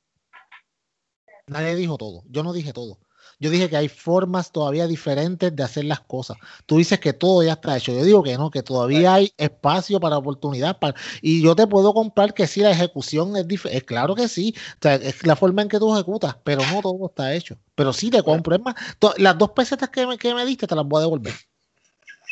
Nadie 1.47 1.75
dijo 1.75 1.99
todo. 1.99 2.23
Yo 2.29 2.43
no 2.43 2.53
dije 2.53 2.73
todo. 2.73 2.99
Yo 3.39 3.51
dije 3.51 3.69
que 3.69 3.77
hay 3.77 3.89
formas 3.89 4.53
todavía 4.53 4.87
diferentes 4.87 5.55
de 5.55 5.63
hacer 5.65 5.85
las 5.85 5.99
cosas. 5.99 6.37
Tú 6.65 6.77
dices 6.79 7.01
que 7.01 7.13
todo 7.13 7.43
ya 7.43 7.55
está 7.55 7.77
hecho. 7.77 7.93
Yo 7.93 8.05
digo 8.05 8.23
que 8.23 8.39
no, 8.39 8.53
que 8.53 8.63
todavía 8.63 9.15
hay 9.15 9.33
espacio 9.37 9.99
para 9.99 10.17
oportunidad. 10.17 10.79
Para... 10.79 10.95
Y 11.21 11.43
yo 11.43 11.57
te 11.57 11.67
puedo 11.67 11.93
comprar 11.93 12.35
que 12.35 12.47
sí, 12.47 12.61
la 12.61 12.71
ejecución 12.71 13.37
es 13.37 13.49
diferente. 13.49 13.85
Claro 13.85 14.15
que 14.15 14.29
sí. 14.29 14.55
O 14.57 14.79
sea, 14.81 14.95
es 14.95 15.27
la 15.27 15.35
forma 15.35 15.63
en 15.63 15.69
que 15.69 15.81
tú 15.81 15.93
ejecutas, 15.93 16.37
pero 16.45 16.63
no 16.73 16.81
todo 16.83 17.07
está 17.07 17.35
hecho. 17.35 17.57
Pero 17.75 17.93
sí 17.93 18.11
te 18.11 18.23
compro. 18.23 18.55
Es 18.55 18.63
más, 18.63 18.77
las 19.17 19.37
dos 19.37 19.51
pesetas 19.51 19.89
que 19.91 20.07
me, 20.07 20.17
que 20.19 20.33
me 20.35 20.47
diste 20.47 20.69
te 20.69 20.77
las 20.77 20.87
voy 20.87 20.99
a 20.99 21.03
devolver. 21.03 21.35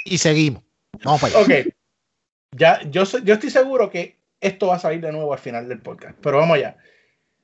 Y 0.04 0.18
seguimos. 0.18 0.62
Vamos 1.04 1.20
para 1.20 1.38
allá. 1.38 1.60
Ok. 1.62 1.74
Ya, 2.56 2.80
yo, 2.90 3.06
soy- 3.06 3.22
yo 3.24 3.34
estoy 3.34 3.50
seguro 3.50 3.90
que 3.90 4.16
esto 4.40 4.68
va 4.68 4.76
a 4.76 4.80
salir 4.80 5.00
de 5.00 5.12
nuevo 5.12 5.32
al 5.32 5.38
final 5.38 5.68
del 5.68 5.80
podcast, 5.80 6.18
pero 6.20 6.38
vamos 6.38 6.56
allá. 6.56 6.76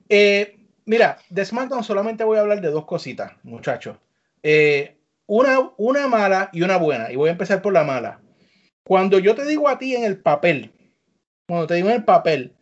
Eh, 0.08 0.58
mira, 0.84 1.18
de 1.28 1.44
SmackDown 1.44 1.84
solamente 1.84 2.24
voy 2.24 2.38
a 2.38 2.40
hablar 2.40 2.60
de 2.60 2.70
dos 2.70 2.86
cositas, 2.86 3.32
muchachos. 3.42 3.98
Eh, 4.42 4.96
una, 5.26 5.58
una 5.76 6.06
mala 6.08 6.50
y 6.52 6.62
una 6.62 6.76
buena, 6.76 7.10
y 7.12 7.16
voy 7.16 7.28
a 7.28 7.32
empezar 7.32 7.62
por 7.62 7.72
la 7.72 7.84
mala. 7.84 8.20
Cuando 8.84 9.18
yo 9.18 9.34
te 9.34 9.44
digo 9.44 9.68
a 9.68 9.78
ti 9.78 9.94
en 9.94 10.04
el 10.04 10.18
papel, 10.18 10.72
cuando 11.48 11.66
te 11.66 11.74
digo 11.74 11.88
en 11.88 11.96
el 11.96 12.04
papel, 12.04 12.54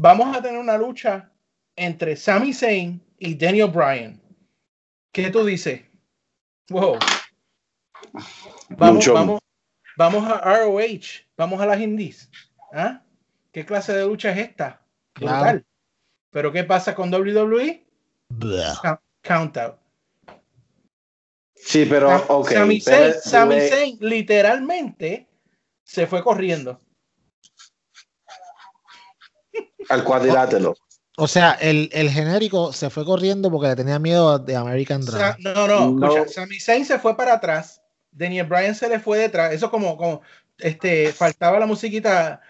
vamos 0.00 0.36
a 0.36 0.40
tener 0.42 0.58
una 0.58 0.78
lucha 0.78 1.30
entre 1.76 2.16
Sami 2.16 2.52
Zayn 2.52 3.00
y 3.18 3.34
Daniel 3.34 3.70
Bryan. 3.70 4.20
¿Qué 5.12 5.30
tú 5.30 5.44
dices? 5.44 5.82
Wow. 6.70 6.98
Vamos, 8.70 8.94
Mucho. 8.96 9.14
vamos, 9.14 9.40
vamos 9.96 10.28
a 10.30 10.40
ROH, 10.58 11.26
vamos 11.36 11.60
a 11.60 11.66
las 11.66 11.80
indies. 11.80 12.30
¿Ah? 12.72 13.02
¿Qué 13.52 13.64
clase 13.64 13.92
de 13.92 14.04
lucha 14.06 14.30
es 14.32 14.38
esta? 14.38 14.82
Claro. 15.12 15.36
Brutal. 15.36 15.66
Pero 16.30 16.52
¿qué 16.52 16.64
pasa 16.64 16.94
con 16.94 17.12
WWE? 17.12 17.86
Blah. 18.28 19.00
Count- 19.22 19.56
out. 19.58 19.76
Sí, 21.54 21.86
pero, 21.88 22.14
ok. 22.28 22.50
Sami 22.50 22.80
Zayn, 22.80 23.14
Sami 23.22 23.54
le- 23.54 23.68
Zayn 23.68 23.98
literalmente 24.00 25.28
se 25.84 26.06
fue 26.06 26.22
corriendo. 26.22 26.80
al 29.88 30.02
cuadrilátero. 30.04 30.74
O 31.16 31.28
sea, 31.28 31.52
el, 31.52 31.88
el 31.92 32.10
genérico 32.10 32.72
se 32.72 32.90
fue 32.90 33.04
corriendo 33.04 33.50
porque 33.50 33.68
le 33.68 33.76
tenía 33.76 33.98
miedo 33.98 34.38
de 34.38 34.56
American 34.56 35.02
Sa- 35.02 35.36
Dragon. 35.38 35.42
no, 35.42 35.68
no, 35.68 35.90
No. 35.92 36.16
escucha, 36.16 36.32
Sami 36.40 36.58
Zayn 36.58 36.84
se 36.84 36.98
fue 36.98 37.16
para 37.16 37.34
atrás, 37.34 37.80
Daniel 38.14 38.46
Bryan 38.46 38.74
se 38.74 38.88
le 38.88 38.98
fue 38.98 39.18
detrás, 39.18 39.52
eso 39.52 39.70
como, 39.70 39.96
como 39.96 40.22
este, 40.58 41.12
faltaba 41.12 41.58
la 41.58 41.66
musiquita. 41.66 42.40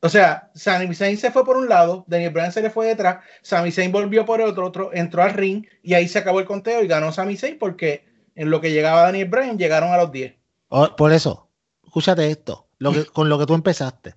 O 0.00 0.08
sea, 0.08 0.50
Sami 0.54 0.94
Zayn 0.94 1.16
se 1.16 1.30
fue 1.30 1.44
por 1.44 1.56
un 1.56 1.68
lado, 1.68 2.04
Daniel 2.06 2.32
Bryan 2.32 2.52
se 2.52 2.62
le 2.62 2.70
fue 2.70 2.86
detrás, 2.86 3.24
Sami 3.42 3.72
Zayn 3.72 3.92
volvió 3.92 4.24
por 4.24 4.40
el 4.40 4.48
otro, 4.48 4.66
otro, 4.66 4.90
entró 4.92 5.22
al 5.22 5.34
ring 5.34 5.66
y 5.82 5.94
ahí 5.94 6.06
se 6.06 6.18
acabó 6.18 6.40
el 6.40 6.46
conteo 6.46 6.82
y 6.82 6.86
ganó 6.86 7.12
Sami 7.12 7.36
Zayn 7.36 7.58
porque 7.58 8.06
en 8.34 8.50
lo 8.50 8.60
que 8.60 8.72
llegaba 8.72 9.02
Daniel 9.02 9.28
Bryan 9.28 9.58
llegaron 9.58 9.92
a 9.92 9.96
los 9.96 10.12
10. 10.12 10.34
Oh, 10.68 10.94
por 10.96 11.12
eso, 11.12 11.48
escúchate 11.84 12.30
esto, 12.30 12.68
lo 12.78 12.92
que, 12.92 13.04
con 13.06 13.28
lo 13.28 13.38
que 13.38 13.46
tú 13.46 13.54
empezaste. 13.54 14.14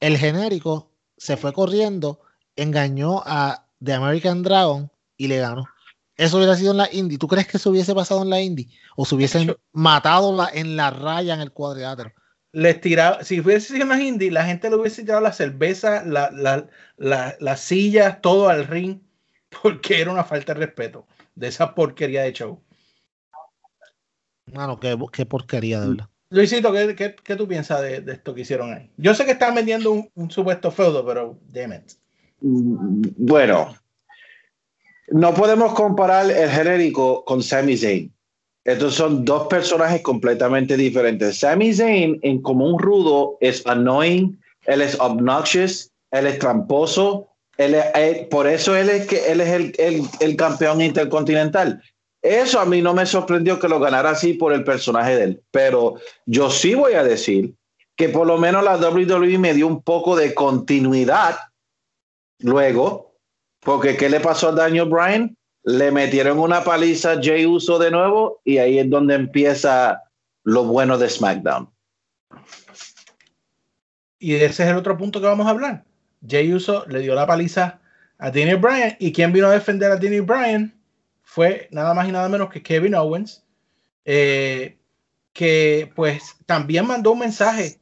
El 0.00 0.16
genérico 0.16 0.90
se 1.16 1.36
fue 1.36 1.52
corriendo, 1.52 2.20
engañó 2.56 3.22
a 3.24 3.66
The 3.82 3.94
American 3.94 4.42
Dragon 4.42 4.90
y 5.16 5.28
le 5.28 5.38
ganó. 5.38 5.66
Eso 6.18 6.36
hubiera 6.36 6.54
sido 6.56 6.72
en 6.72 6.76
la 6.78 6.92
indie. 6.92 7.16
¿Tú 7.16 7.28
crees 7.28 7.46
que 7.46 7.56
eso 7.56 7.70
hubiese 7.70 7.94
pasado 7.94 8.22
en 8.22 8.28
la 8.30 8.40
indie? 8.42 8.68
¿O 8.96 9.06
se 9.06 9.14
hubiesen 9.14 9.54
matado 9.72 10.36
la- 10.36 10.50
en 10.52 10.76
la 10.76 10.90
raya 10.90 11.32
en 11.32 11.40
el 11.40 11.52
cuadrilátero? 11.52 12.12
les 12.50 12.80
tiraba, 12.80 13.22
si 13.24 13.40
hubiese 13.40 13.74
sido 13.74 13.84
una 13.84 14.02
indie, 14.02 14.30
la 14.30 14.44
gente 14.44 14.68
le 14.70 14.76
hubiese 14.76 15.02
tirado 15.02 15.20
la 15.20 15.32
cerveza, 15.32 16.02
la, 16.04 16.30
la, 16.30 16.66
la, 16.96 17.36
las 17.40 17.60
sillas, 17.60 18.20
todo 18.22 18.48
al 18.48 18.66
ring, 18.66 19.00
porque 19.62 20.00
era 20.00 20.10
una 20.10 20.24
falta 20.24 20.54
de 20.54 20.60
respeto 20.60 21.06
de 21.34 21.48
esa 21.48 21.74
porquería 21.74 22.22
de 22.22 22.32
show. 22.32 22.60
Mano, 24.52 24.80
qué, 24.80 24.96
qué 25.12 25.26
porquería, 25.26 25.80
de 25.80 25.88
verdad. 25.88 26.08
Luisito, 26.30 26.72
¿qué, 26.72 26.94
qué, 26.94 27.16
qué 27.22 27.36
tú 27.36 27.46
piensas 27.46 27.80
de, 27.82 28.00
de 28.00 28.12
esto 28.14 28.34
que 28.34 28.40
hicieron 28.40 28.72
ahí? 28.72 28.90
Yo 28.96 29.14
sé 29.14 29.24
que 29.24 29.32
están 29.32 29.54
vendiendo 29.54 29.92
un, 29.92 30.10
un 30.14 30.30
supuesto 30.30 30.70
feudo, 30.70 31.04
pero 31.06 31.38
damn 31.48 31.74
it. 31.74 31.92
Bueno, 32.40 33.74
no 35.10 35.34
podemos 35.34 35.72
comparar 35.74 36.30
el 36.30 36.50
genérico 36.50 37.24
con 37.24 37.42
Sami 37.42 37.76
Zayn. 37.76 38.12
Estos 38.64 38.94
son 38.94 39.24
dos 39.24 39.46
personajes 39.48 40.02
completamente 40.02 40.76
diferentes. 40.76 41.38
Sami 41.38 41.72
Zayn, 41.72 42.18
en 42.22 42.42
como 42.42 42.66
un 42.66 42.78
rudo, 42.78 43.38
es 43.40 43.66
annoying, 43.66 44.38
él 44.66 44.82
es 44.82 44.98
obnoxious, 45.00 45.90
él 46.10 46.26
es 46.26 46.38
tramposo, 46.38 47.28
él 47.56 47.74
es- 47.74 48.26
por 48.28 48.46
eso 48.46 48.76
él 48.76 48.90
es, 48.90 49.06
que, 49.06 49.32
él 49.32 49.40
es 49.40 49.48
el, 49.48 49.74
el- 49.78 50.02
el 50.20 50.36
campeón 50.36 50.80
intercontinental. 50.82 51.82
Eso 52.20 52.60
a 52.60 52.66
mí 52.66 52.82
no 52.82 52.92
me 52.94 53.06
sorprendió 53.06 53.58
que 53.58 53.68
lo 53.68 53.80
ganara 53.80 54.10
así 54.10 54.34
por 54.34 54.52
el 54.52 54.64
personaje 54.64 55.16
de 55.16 55.24
él, 55.24 55.42
pero 55.50 55.94
yo 56.26 56.50
sí 56.50 56.74
voy 56.74 56.94
a 56.94 57.04
decir 57.04 57.54
que 57.96 58.08
por 58.08 58.26
lo 58.26 58.38
menos 58.38 58.62
la 58.64 58.76
WWE 58.76 59.38
me 59.38 59.54
dio 59.54 59.66
un 59.66 59.82
poco 59.82 60.14
de 60.16 60.34
continuidad 60.34 61.36
luego, 62.40 63.07
porque 63.60 63.96
¿qué 63.96 64.08
le 64.08 64.20
pasó 64.20 64.48
a 64.48 64.52
Daniel 64.52 64.88
Bryan? 64.88 65.36
Le 65.64 65.90
metieron 65.90 66.38
una 66.38 66.64
paliza 66.64 67.12
a 67.12 67.22
Jay 67.22 67.44
Uso 67.44 67.78
de 67.78 67.90
nuevo 67.90 68.40
y 68.44 68.58
ahí 68.58 68.78
es 68.78 68.88
donde 68.88 69.14
empieza 69.14 70.02
lo 70.44 70.64
bueno 70.64 70.96
de 70.96 71.10
SmackDown. 71.10 71.68
Y 74.18 74.34
ese 74.34 74.64
es 74.64 74.68
el 74.70 74.76
otro 74.76 74.96
punto 74.96 75.20
que 75.20 75.26
vamos 75.26 75.46
a 75.46 75.50
hablar. 75.50 75.84
Jay 76.26 76.52
Uso 76.52 76.84
le 76.88 77.00
dio 77.00 77.14
la 77.14 77.26
paliza 77.26 77.80
a 78.18 78.26
Daniel 78.30 78.56
Bryan 78.56 78.96
y 78.98 79.12
quien 79.12 79.32
vino 79.32 79.46
a 79.46 79.52
defender 79.52 79.90
a 79.92 79.96
Daniel 79.96 80.22
Bryan 80.22 80.74
fue 81.22 81.68
nada 81.70 81.94
más 81.94 82.08
y 82.08 82.12
nada 82.12 82.28
menos 82.28 82.48
que 82.50 82.62
Kevin 82.62 82.94
Owens, 82.94 83.44
eh, 84.04 84.76
que 85.32 85.92
pues 85.94 86.36
también 86.46 86.86
mandó 86.86 87.12
un 87.12 87.20
mensaje. 87.20 87.78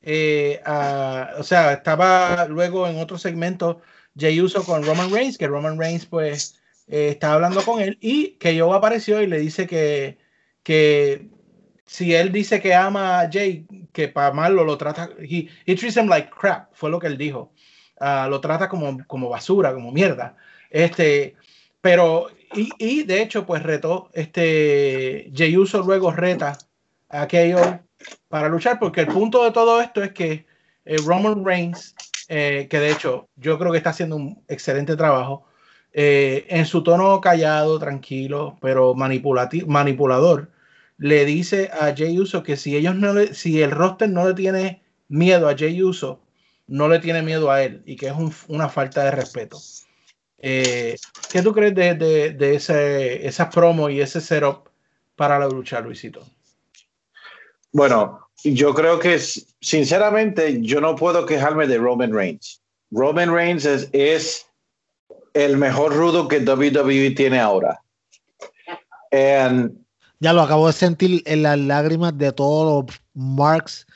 eh, 0.00 0.60
a- 0.64 1.32
o 1.38 1.42
sea, 1.42 1.72
estaba 1.72 2.46
luego 2.46 2.86
en 2.86 2.98
otro 3.00 3.18
segmento 3.18 3.80
Jay 4.18 4.40
Uso 4.40 4.64
con 4.64 4.84
Roman 4.84 5.10
Reigns, 5.10 5.38
que 5.38 5.46
Roman 5.46 5.78
Reigns 5.78 6.06
pues 6.06 6.60
eh, 6.88 7.18
hablando 7.22 7.62
con 7.62 7.80
él 7.80 7.98
y 8.00 8.32
que 8.32 8.54
yo 8.54 8.72
apareció 8.72 9.22
y 9.22 9.26
le 9.26 9.38
dice 9.38 9.66
que, 9.66 10.18
que 10.62 11.28
si 11.86 12.14
él 12.14 12.32
dice 12.32 12.60
que 12.60 12.74
ama 12.74 13.20
a 13.20 13.30
Jay, 13.30 13.66
que 13.92 14.08
para 14.08 14.28
amarlo 14.28 14.64
lo 14.64 14.76
trata, 14.76 15.10
he, 15.18 15.48
he 15.66 15.74
treats 15.74 15.96
him 15.96 16.08
like 16.08 16.30
crap, 16.30 16.70
fue 16.72 16.90
lo 16.90 16.98
que 16.98 17.06
él 17.06 17.16
dijo. 17.16 17.52
Ah, 18.00 18.28
lo 18.30 18.40
trata 18.40 18.68
como, 18.68 19.04
como 19.06 19.28
basura, 19.28 19.72
como 19.74 19.90
mierda. 19.90 20.36
Este, 20.70 21.34
pero, 21.80 22.28
y, 22.54 22.70
y 22.78 23.02
de 23.04 23.22
hecho, 23.22 23.46
pues 23.46 23.62
retó, 23.62 24.10
este, 24.12 25.30
Jay 25.34 25.56
Uso 25.56 25.82
luego 25.82 26.12
reta 26.12 26.58
a 27.08 27.26
KO 27.26 27.80
para 28.28 28.48
luchar, 28.48 28.78
porque 28.78 29.00
el 29.00 29.08
punto 29.08 29.44
de 29.44 29.50
todo 29.50 29.80
esto 29.80 30.02
es 30.02 30.12
que 30.12 30.46
eh, 30.84 30.96
Roman 31.04 31.44
Reigns, 31.44 31.94
eh, 32.28 32.66
que 32.70 32.78
de 32.80 32.90
hecho 32.92 33.28
yo 33.36 33.58
creo 33.58 33.72
que 33.72 33.78
está 33.78 33.90
haciendo 33.90 34.16
un 34.16 34.42
excelente 34.48 34.96
trabajo, 34.96 35.46
eh, 35.92 36.46
en 36.48 36.66
su 36.66 36.82
tono 36.82 37.20
callado, 37.20 37.78
tranquilo, 37.78 38.58
pero 38.60 38.94
manipulador, 38.94 40.50
le 40.98 41.24
dice 41.24 41.70
a 41.72 41.94
Jay 41.96 42.18
Uso 42.18 42.42
que 42.42 42.56
si 42.56 42.76
ellos 42.76 42.94
no 42.96 43.12
le, 43.14 43.34
si 43.34 43.62
el 43.62 43.70
roster 43.70 44.10
no 44.10 44.26
le 44.26 44.34
tiene 44.34 44.82
miedo 45.08 45.48
a 45.48 45.56
Jay 45.56 45.82
Uso, 45.82 46.20
no 46.66 46.88
le 46.88 46.98
tiene 46.98 47.22
miedo 47.22 47.50
a 47.50 47.62
él 47.62 47.82
y 47.86 47.96
que 47.96 48.06
es 48.08 48.12
un- 48.12 48.32
una 48.48 48.68
falta 48.68 49.04
de 49.04 49.10
respeto. 49.12 49.58
Eh, 50.38 50.96
¿Qué 51.30 51.42
tú 51.42 51.52
crees 51.52 51.74
de, 51.74 51.94
de, 51.94 52.30
de 52.32 52.54
ese, 52.54 53.26
esa 53.26 53.48
promo 53.50 53.88
y 53.90 54.00
ese 54.00 54.20
setup 54.20 54.68
para 55.16 55.38
la 55.38 55.46
lucha, 55.48 55.80
Luisito? 55.80 56.22
Bueno, 57.72 58.27
yo 58.44 58.74
creo 58.74 58.98
que 58.98 59.14
es- 59.14 59.54
sinceramente 59.60 60.60
yo 60.62 60.80
no 60.80 60.94
puedo 60.96 61.26
quejarme 61.26 61.66
de 61.66 61.78
Roman 61.78 62.12
Reigns. 62.12 62.60
Roman 62.90 63.32
Reigns 63.32 63.64
es, 63.64 63.88
es 63.92 64.46
el 65.34 65.56
mejor 65.56 65.94
rudo 65.94 66.26
que 66.28 66.40
WWE 66.40 67.10
tiene 67.12 67.38
ahora. 67.40 67.80
And 69.10 69.72
Ya 70.20 70.32
lo 70.32 70.42
acabo 70.42 70.66
de 70.66 70.72
sentir 70.72 71.22
en 71.26 71.42
las 71.42 71.58
lágrimas 71.58 72.16
de 72.18 72.32
todos 72.32 72.86
los 72.86 73.00
marks 73.14 73.86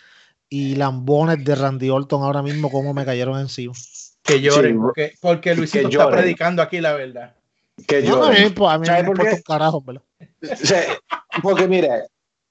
y 0.49 0.75
lambones 0.77 1.45
de 1.45 1.55
Randy 1.55 1.91
Orton 1.91 2.23
ahora 2.23 2.43
mismo, 2.43 2.71
como 2.71 2.93
me 2.95 3.05
cayeron 3.05 3.39
encima. 3.41 3.73
Que 4.23 4.41
lloren, 4.41 4.75
Sí, 4.75 4.79
porque, 4.79 5.13
porque 5.21 5.55
Luisito 5.55 5.89
que 5.89 5.95
está 5.95 6.05
lloren. 6.05 6.21
predicando 6.21 6.63
aquí 6.63 6.81
la 6.81 6.93
verdad. 6.93 7.35
que 7.89 8.03
No, 8.03 8.09
yo. 8.09 8.25
a 8.25 8.31
mí, 8.31 8.51
pues, 8.55 8.71
a 8.71 8.79
mí 8.79 8.87
¿Sabe 8.87 9.03
me 9.03 9.07
por 9.09 9.17
importa 9.17 9.31
qué? 9.31 9.37
un 9.37 9.43
carajo, 9.43 9.81
¿verdad? 9.83 10.03
O 10.53 10.57
sea, 10.67 10.83
porque 11.43 11.67
mire, 11.67 11.89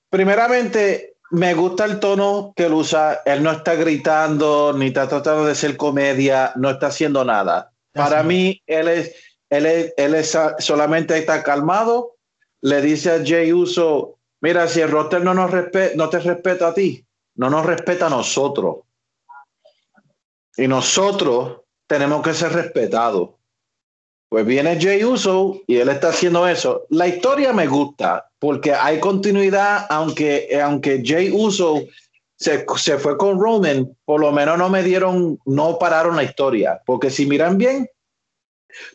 primeramente 0.10 1.11
me 1.32 1.54
gusta 1.54 1.86
el 1.86 2.00
tono 2.00 2.54
que 2.56 2.66
él 2.66 2.74
usa. 2.74 3.22
Él 3.26 3.42
no 3.44 3.52
está 3.52 3.76
gritando 3.76 4.74
ni 4.74 4.88
está 4.88 5.08
tratando 5.08 5.46
de 5.46 5.56
ser 5.56 5.78
comedia, 5.78 6.52
no 6.56 6.70
está 6.70 6.88
haciendo 6.88 7.26
nada. 7.26 7.72
Para 7.94 8.24
mí, 8.24 8.62
él 8.68 8.88
es, 8.88 9.16
él 9.50 9.66
es, 9.66 9.94
él 9.98 10.16
es 10.16 10.38
solamente 10.60 11.18
está 11.18 11.44
calmado. 11.44 12.16
Le 12.62 12.82
dice 12.82 13.12
a 13.12 13.26
Jay 13.26 13.52
Uso: 13.52 14.20
Mira, 14.42 14.68
si 14.68 14.82
el 14.82 14.92
roster 14.92 15.24
no 15.24 15.34
nos 15.34 15.52
respe- 15.52 15.96
no 15.96 16.10
te 16.10 16.20
respeta 16.20 16.68
a 16.68 16.74
ti, 16.74 17.06
no 17.36 17.50
nos 17.50 17.66
respeta 17.66 18.08
a 18.08 18.10
nosotros. 18.10 18.78
Y 20.58 20.68
nosotros 20.68 21.62
tenemos 21.88 22.22
que 22.22 22.34
ser 22.34 22.54
respetados. 22.54 23.32
Pues 24.32 24.46
viene 24.46 24.80
Jay 24.80 25.04
Uso 25.04 25.62
y 25.68 25.76
él 25.76 25.90
está 25.90 26.08
haciendo 26.08 26.48
eso. 26.48 26.86
La 26.90 27.06
historia 27.06 27.52
me 27.52 27.68
gusta 27.68 28.30
porque 28.40 28.74
hay 28.74 28.98
continuidad, 29.02 29.86
aunque, 29.90 30.58
aunque 30.64 31.02
Jay 31.06 31.30
Uso 31.34 31.82
se, 32.38 32.66
se 32.78 32.98
fue 32.98 33.18
con 33.18 33.38
Roman, 33.38 33.94
por 34.06 34.22
lo 34.22 34.32
menos 34.32 34.58
no 34.58 34.70
me 34.70 34.84
dieron, 34.84 35.38
no 35.46 35.78
pararon 35.78 36.16
la 36.16 36.24
historia. 36.24 36.82
Porque 36.86 37.10
si 37.10 37.26
miran 37.26 37.58
bien, 37.58 37.90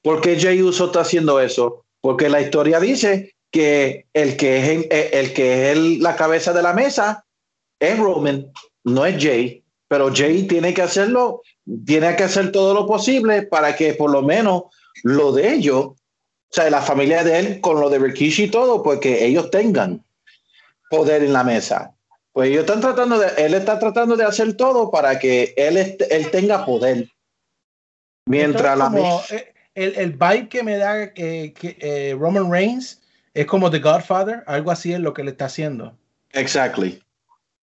¿por 0.03 0.23
qué 0.23 0.41
Jay 0.41 0.63
Uso 0.63 0.87
está 0.87 1.01
haciendo 1.03 1.39
eso? 1.39 1.85
Porque 2.01 2.31
la 2.31 2.41
historia 2.41 2.81
dice 2.81 3.35
que 3.51 4.07
el 4.15 4.39
que 4.39 4.57
es, 4.59 4.87
eh, 4.89 5.11
el 5.13 5.35
que 5.35 5.71
es 5.71 5.77
el- 5.77 6.03
la 6.03 6.17
cabeza 6.17 6.55
de 6.55 6.63
la 6.63 6.73
mesa 6.73 7.27
es 7.79 7.99
Roman, 7.99 8.51
no 8.85 9.05
es 9.05 9.23
Jay. 9.23 9.63
Pero 9.87 10.11
Jay 10.15 10.45
tiene 10.45 10.73
que 10.73 10.81
hacerlo, 10.81 11.43
tiene 11.85 12.17
que 12.17 12.23
hacer 12.23 12.51
todo 12.53 12.73
lo 12.73 12.87
posible 12.87 13.43
para 13.43 13.77
que 13.77 13.93
por 13.93 14.11
lo 14.11 14.23
menos 14.23 14.63
lo 15.03 15.33
de 15.33 15.53
ellos, 15.53 15.87
o 15.87 15.97
sea, 16.51 16.71
la 16.71 16.83
familia 16.83 17.25
de 17.25 17.39
él 17.39 17.61
con 17.61 17.81
lo 17.81 17.91
de 17.91 17.99
Rikishi 17.99 18.45
y 18.45 18.51
todo, 18.51 18.83
pues 18.83 19.01
que 19.01 19.25
ellos 19.25 19.51
tengan 19.51 20.05
poder 20.91 21.23
en 21.23 21.33
la 21.33 21.45
mesa. 21.45 21.95
Pues 22.33 22.51
ellos 22.51 22.61
están 22.61 22.81
tratando 22.81 23.19
de, 23.19 23.29
él 23.39 23.55
está 23.55 23.79
tratando 23.79 24.17
de 24.17 24.25
hacer 24.25 24.57
todo 24.57 24.91
para 24.91 25.19
que 25.19 25.55
él, 25.57 25.77
él 25.77 26.31
tenga 26.31 26.65
poder. 26.67 27.09
Mientras 28.27 28.77
la 28.77 29.23
eh, 29.31 29.55
el, 29.75 29.95
el 29.97 30.13
vibe 30.13 30.49
que 30.49 30.63
me 30.63 30.77
da 30.77 31.03
eh, 31.15 31.55
que, 31.59 31.77
eh, 31.81 32.17
Roman 32.19 32.51
Reigns 32.51 33.01
es 33.35 33.47
como 33.47 33.71
The 33.71 33.79
Godfather, 33.79 34.43
algo 34.47 34.71
así 34.71 34.93
es 34.93 35.01
lo 35.01 35.15
que 35.15 35.23
le 35.23 35.31
está 35.31 35.47
haciendo. 35.47 35.97
Exactly. 36.33 37.01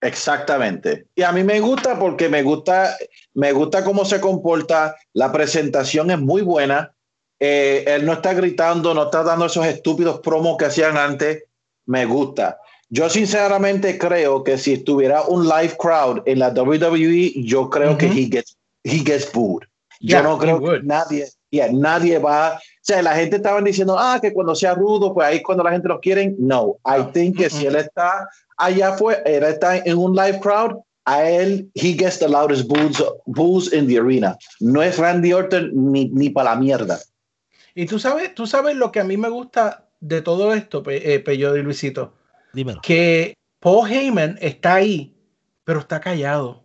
Exactamente. 0.02 1.08
Y 1.16 1.24
a 1.24 1.32
mí 1.32 1.44
me 1.44 1.60
gusta 1.60 1.98
porque 1.98 2.28
me 2.28 2.44
gusta, 2.44 2.96
me 3.34 3.52
gusta 3.54 3.84
cómo 3.84 4.04
se 4.04 4.20
comporta. 4.20 4.96
La 5.14 5.32
presentación 5.32 6.12
es 6.12 6.20
muy 6.20 6.42
buena. 6.42 6.94
Eh, 7.40 7.84
él 7.88 8.06
no 8.06 8.14
está 8.14 8.34
gritando, 8.34 8.94
no 8.94 9.04
está 9.04 9.24
dando 9.24 9.46
esos 9.46 9.66
estúpidos 9.66 10.20
promos 10.20 10.58
que 10.58 10.66
hacían 10.66 10.98
antes. 10.98 11.44
Me 11.86 12.06
gusta. 12.06 12.58
Yo 12.90 13.10
sinceramente 13.10 13.98
creo 13.98 14.44
que 14.44 14.58
si 14.58 14.74
estuviera 14.74 15.24
un 15.24 15.48
live 15.48 15.76
crowd 15.80 16.22
en 16.26 16.40
la 16.40 16.50
WWE, 16.50 17.34
yo 17.44 17.70
creo 17.70 17.98
que 17.98 18.06
he 18.06 18.30
gets, 18.30 18.56
he 18.84 19.00
gets 19.00 19.32
booed. 19.32 19.64
Yo 20.00 20.18
Yeah, 20.18 20.22
no 20.22 20.38
creo 20.38 20.60
que 20.60 20.82
nadie, 20.84 21.28
yeah, 21.50 21.72
nadie 21.72 22.20
va. 22.20 22.56
O 22.56 22.60
sea, 22.82 23.02
la 23.02 23.16
gente 23.16 23.38
estaba 23.38 23.62
diciendo, 23.62 23.98
ah, 23.98 24.20
que 24.22 24.34
cuando 24.34 24.54
sea 24.54 24.76
rudo, 24.76 25.14
pues 25.14 25.28
ahí 25.28 25.38
es 25.38 25.44
cuando 25.44 25.64
la 25.64 25.72
gente 25.72 25.88
lo 25.88 26.00
quiere. 26.00 26.36
No, 26.38 26.78
I 26.86 27.04
think 27.14 27.38
que 27.38 27.50
si 27.50 27.66
él 27.66 27.78
está 27.78 28.30
allá 28.58 28.94
fue, 28.98 29.22
él 29.26 29.44
está 29.44 29.78
en 29.78 29.98
un 29.98 30.16
live 30.16 30.40
crowd, 30.40 30.76
a 31.06 31.28
él, 31.28 31.70
he 31.74 31.94
gets 31.94 32.20
the 32.20 32.28
loudest 32.28 32.68
boos, 32.68 33.04
boos 33.26 33.74
in 33.74 33.88
the 33.88 33.98
arena. 33.98 34.38
No 34.60 34.82
es 34.82 34.98
Randy 34.98 35.34
Orton 35.34 35.72
ni, 35.74 36.10
ni 36.10 36.30
para 36.30 36.52
la 36.52 36.56
mierda. 36.58 37.00
Y 37.76 37.86
tú 37.86 38.00
sabes, 38.00 38.36
tú 38.36 38.46
sabes 38.48 38.76
lo 38.76 38.92
que 38.92 39.00
a 39.00 39.04
mí 39.04 39.18
me 39.18 39.30
gusta 39.30 39.90
de 40.00 40.22
todo 40.22 40.54
esto, 40.54 40.84
Pe- 40.84 41.14
eh, 41.14 41.20
Pello 41.20 41.56
y 41.56 41.62
Luisito, 41.64 42.14
Dímelo. 42.54 42.82
que 42.82 43.34
Paul 43.60 43.90
Heyman 43.90 44.38
está 44.42 44.76
ahí, 44.76 45.16
pero 45.64 45.80
está 45.80 46.00
callado. 46.02 46.64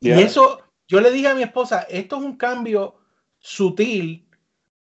Yeah. 0.00 0.20
Y 0.20 0.22
eso, 0.22 0.60
yo 0.86 1.00
le 1.00 1.10
dije 1.10 1.28
a 1.28 1.34
mi 1.34 1.42
esposa, 1.42 1.86
esto 1.88 2.16
es 2.16 2.22
un 2.22 2.36
cambio 2.36 2.96
sutil, 3.38 4.28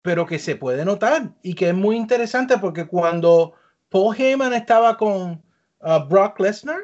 pero 0.02 0.26
que 0.26 0.38
se 0.38 0.56
puede 0.56 0.84
notar 0.84 1.30
y 1.42 1.54
que 1.54 1.68
es 1.68 1.74
muy 1.74 1.96
interesante 1.96 2.58
porque 2.58 2.86
cuando 2.86 3.54
Paul 3.88 4.16
Heyman 4.16 4.52
estaba 4.52 4.96
con 4.96 5.42
uh, 5.80 6.08
Brock 6.08 6.40
Lesnar, 6.40 6.80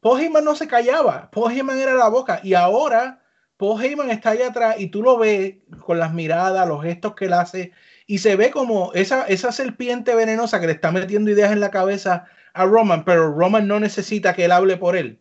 Paul 0.00 0.20
Heyman 0.20 0.44
no 0.44 0.54
se 0.54 0.66
callaba, 0.66 1.30
Paul 1.30 1.52
Heyman 1.52 1.78
era 1.78 1.94
la 1.94 2.08
boca 2.08 2.40
y 2.42 2.54
ahora 2.54 3.22
Paul 3.56 3.82
Heyman 3.82 4.10
está 4.10 4.30
allá 4.30 4.48
atrás 4.48 4.76
y 4.78 4.88
tú 4.88 5.02
lo 5.02 5.18
ves 5.18 5.56
con 5.84 5.98
las 5.98 6.12
miradas, 6.14 6.66
los 6.68 6.82
gestos 6.82 7.14
que 7.14 7.24
él 7.26 7.32
hace 7.32 7.72
y 8.10 8.18
se 8.18 8.36
ve 8.36 8.50
como 8.50 8.92
esa, 8.94 9.26
esa 9.28 9.52
serpiente 9.52 10.14
venenosa 10.14 10.58
que 10.60 10.66
le 10.66 10.72
está 10.72 10.90
metiendo 10.90 11.30
ideas 11.30 11.52
en 11.52 11.60
la 11.60 11.70
cabeza 11.70 12.24
a 12.54 12.64
Roman, 12.64 13.04
pero 13.04 13.30
Roman 13.32 13.68
no 13.68 13.78
necesita 13.78 14.34
que 14.34 14.46
él 14.46 14.52
hable 14.52 14.78
por 14.78 14.96
él. 14.96 15.20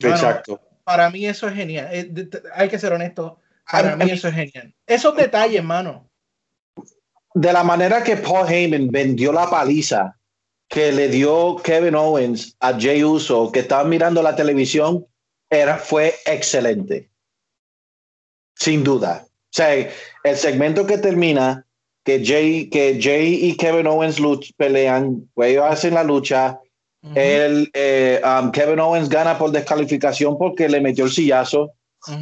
Mano, 0.00 0.14
Exacto. 0.14 0.60
para 0.84 1.10
mí 1.10 1.26
eso 1.26 1.48
es 1.48 1.54
genial. 1.54 1.88
Eh, 1.92 2.30
hay 2.54 2.68
que 2.68 2.78
ser 2.78 2.92
honesto. 2.92 3.40
Para 3.70 3.96
mí 3.96 4.04
mí- 4.04 4.10
eso 4.12 4.28
es 4.28 4.34
genial. 4.34 4.72
Esos 4.86 5.16
detalles, 5.16 5.56
hermano. 5.58 6.08
De 7.34 7.52
la 7.52 7.64
manera 7.64 8.02
que 8.04 8.16
Paul 8.16 8.48
Heyman 8.48 8.88
vendió 8.90 9.32
la 9.32 9.50
paliza 9.50 10.16
que 10.68 10.92
le 10.92 11.08
dio 11.08 11.56
Kevin 11.56 11.96
Owens 11.96 12.56
a 12.60 12.78
Jay 12.80 13.02
Uso, 13.02 13.50
que 13.50 13.58
estaban 13.60 13.88
mirando 13.88 14.22
la 14.22 14.36
televisión, 14.36 15.04
era, 15.50 15.78
fue 15.78 16.14
excelente. 16.26 17.10
Sin 18.54 18.84
duda. 18.84 19.24
O 19.26 19.52
sea, 19.52 19.74
el 19.74 20.36
segmento 20.36 20.86
que 20.86 20.96
termina, 20.98 21.66
que 22.04 22.24
Jay, 22.24 22.68
que 22.70 22.98
Jay 23.00 23.34
y 23.44 23.56
Kevin 23.56 23.86
Owens 23.86 24.18
luch- 24.20 24.52
pelean, 24.56 25.28
pues 25.34 25.50
ellos 25.52 25.64
hacen 25.68 25.94
la 25.94 26.02
lucha, 26.04 26.58
el, 27.14 27.70
eh, 27.74 28.20
um, 28.24 28.50
Kevin 28.50 28.78
Owens 28.80 29.08
gana 29.08 29.38
por 29.38 29.50
descalificación 29.50 30.36
porque 30.38 30.68
le 30.68 30.80
metió 30.80 31.04
el 31.06 31.10
sillazo, 31.10 31.72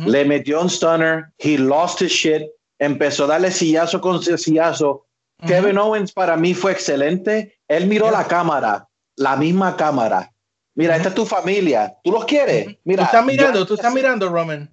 le 0.06 0.24
metió 0.24 0.60
un 0.60 0.68
stunner, 0.70 1.26
he 1.38 1.56
lost 1.58 2.00
his 2.02 2.12
shit, 2.12 2.42
empezó 2.78 3.24
a 3.24 3.28
darle 3.28 3.50
sillazo 3.50 4.00
con 4.00 4.22
sillazo. 4.22 5.04
Kevin 5.46 5.78
Owens 5.78 6.12
para 6.12 6.36
mí 6.36 6.52
fue 6.54 6.72
excelente. 6.72 7.56
Él 7.68 7.86
miró 7.86 8.06
Yeah. 8.06 8.18
la 8.18 8.26
cámara, 8.26 8.88
la 9.16 9.36
misma 9.36 9.76
cámara. 9.76 10.32
Mira, 10.74 10.96
esta 10.96 11.08
es 11.10 11.14
tu 11.14 11.24
familia. 11.26 11.94
¿Tú 12.02 12.10
los 12.12 12.24
quieres? 12.24 12.76
Mira, 12.84 13.02
tú 13.02 13.06
estás 13.06 13.24
mirando, 13.24 13.58
yo- 13.60 13.66
tú 13.66 13.74
estás 13.74 13.92
mirando, 13.94 14.28
Roman. 14.28 14.68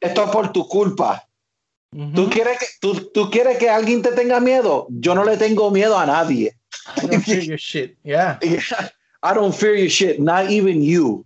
Esto 0.00 0.24
es 0.24 0.30
por 0.30 0.52
tu 0.52 0.66
culpa. 0.68 1.25
¿Tú, 2.14 2.28
quieres 2.28 2.58
que, 2.58 2.66
tú, 2.80 2.94
¿Tú 3.12 3.30
quieres 3.30 3.56
que 3.58 3.70
alguien 3.70 4.02
te 4.02 4.12
tenga 4.12 4.38
miedo? 4.40 4.86
Yo 4.90 5.14
no 5.14 5.24
le 5.24 5.36
tengo 5.36 5.70
miedo 5.70 5.98
a 5.98 6.04
nadie. 6.04 6.52
I 6.96 7.06
don't 7.06 7.22
fear 7.24 7.40
your 7.42 7.58
shit. 7.58 7.96
Yeah. 8.04 8.38
I 9.22 9.34
don't 9.34 9.54
fear 9.54 9.74
your 9.74 9.88
shit, 9.88 10.18
not 10.20 10.50
even 10.50 10.82
you. 10.82 11.24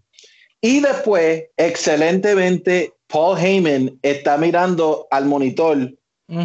Y 0.63 0.81
después, 0.81 1.45
excelentemente, 1.57 2.93
Paul 3.09 3.37
Heyman 3.39 3.99
está 4.03 4.37
mirando 4.37 5.07
al 5.11 5.25
monitor 5.27 5.93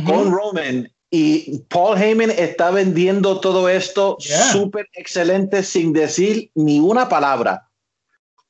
con 0.06 0.32
Roman 0.32 0.92
y 1.12 1.60
Paul 1.70 1.98
Heyman 2.02 2.32
está 2.32 2.72
vendiendo 2.72 3.40
todo 3.40 3.70
esto 3.70 4.18
Yeah. 4.20 4.52
súper 4.52 4.88
excelente 4.94 5.62
sin 5.62 5.94
decir 5.94 6.50
ni 6.56 6.80
una 6.80 7.08
palabra. 7.08 7.70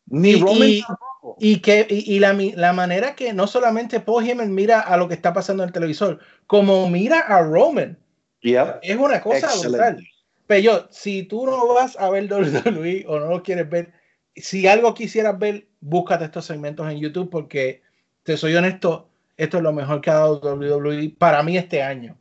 Ni 0.08 0.32
Y- 0.32 0.40
Roman 0.40 0.70
y- 0.70 0.82
tampoco. 0.82 1.36
Y, 1.40 1.60
que, 1.60 1.88
y, 1.90 2.16
y 2.16 2.20
la, 2.20 2.34
mi- 2.34 2.52
la 2.54 2.72
manera 2.74 3.16
que 3.16 3.34
no 3.34 3.48
solamente 3.48 4.00
Paul 4.00 4.24
Heyman 4.28 4.54
mira 4.54 4.80
a 4.80 4.96
lo 4.98 5.08
que 5.08 5.16
está 5.16 5.34
pasando 5.34 5.64
en 5.64 5.70
el 5.70 5.74
televisor, 5.74 6.20
como 6.48 6.88
mira 6.90 7.20
a 7.20 7.42
Roman, 7.42 7.98
Yep. 8.42 8.80
es 8.84 8.96
una 8.98 9.22
cosa 9.22 9.50
brutal. 9.60 10.06
Pero 10.46 10.62
yo, 10.62 10.88
si 10.92 11.24
tú 11.24 11.48
no 11.48 11.74
vas 11.74 11.98
a 11.98 12.10
ver 12.12 12.28
WWE 12.32 13.06
o 13.08 13.20
no 13.20 13.26
lo 13.30 13.42
quieres 13.44 13.68
ver, 13.68 13.92
si 14.36 14.68
algo 14.68 14.94
quisieras 14.94 15.40
ver, 15.40 15.68
búscate 15.82 16.26
estos 16.26 16.46
segmentos 16.46 16.90
en 16.92 17.00
YouTube 17.00 17.30
porque, 17.32 17.82
te 18.22 18.38
soy 18.38 18.54
honesto, 18.56 19.10
esto 19.38 19.58
es 19.58 19.64
lo 19.64 19.74
mejor 19.74 20.02
que 20.02 20.12
ha 20.12 20.16
dado 20.16 20.40
WWE 20.40 21.16
para 21.18 21.42
mí 21.42 21.58
este 21.58 21.82
año. 21.82 22.16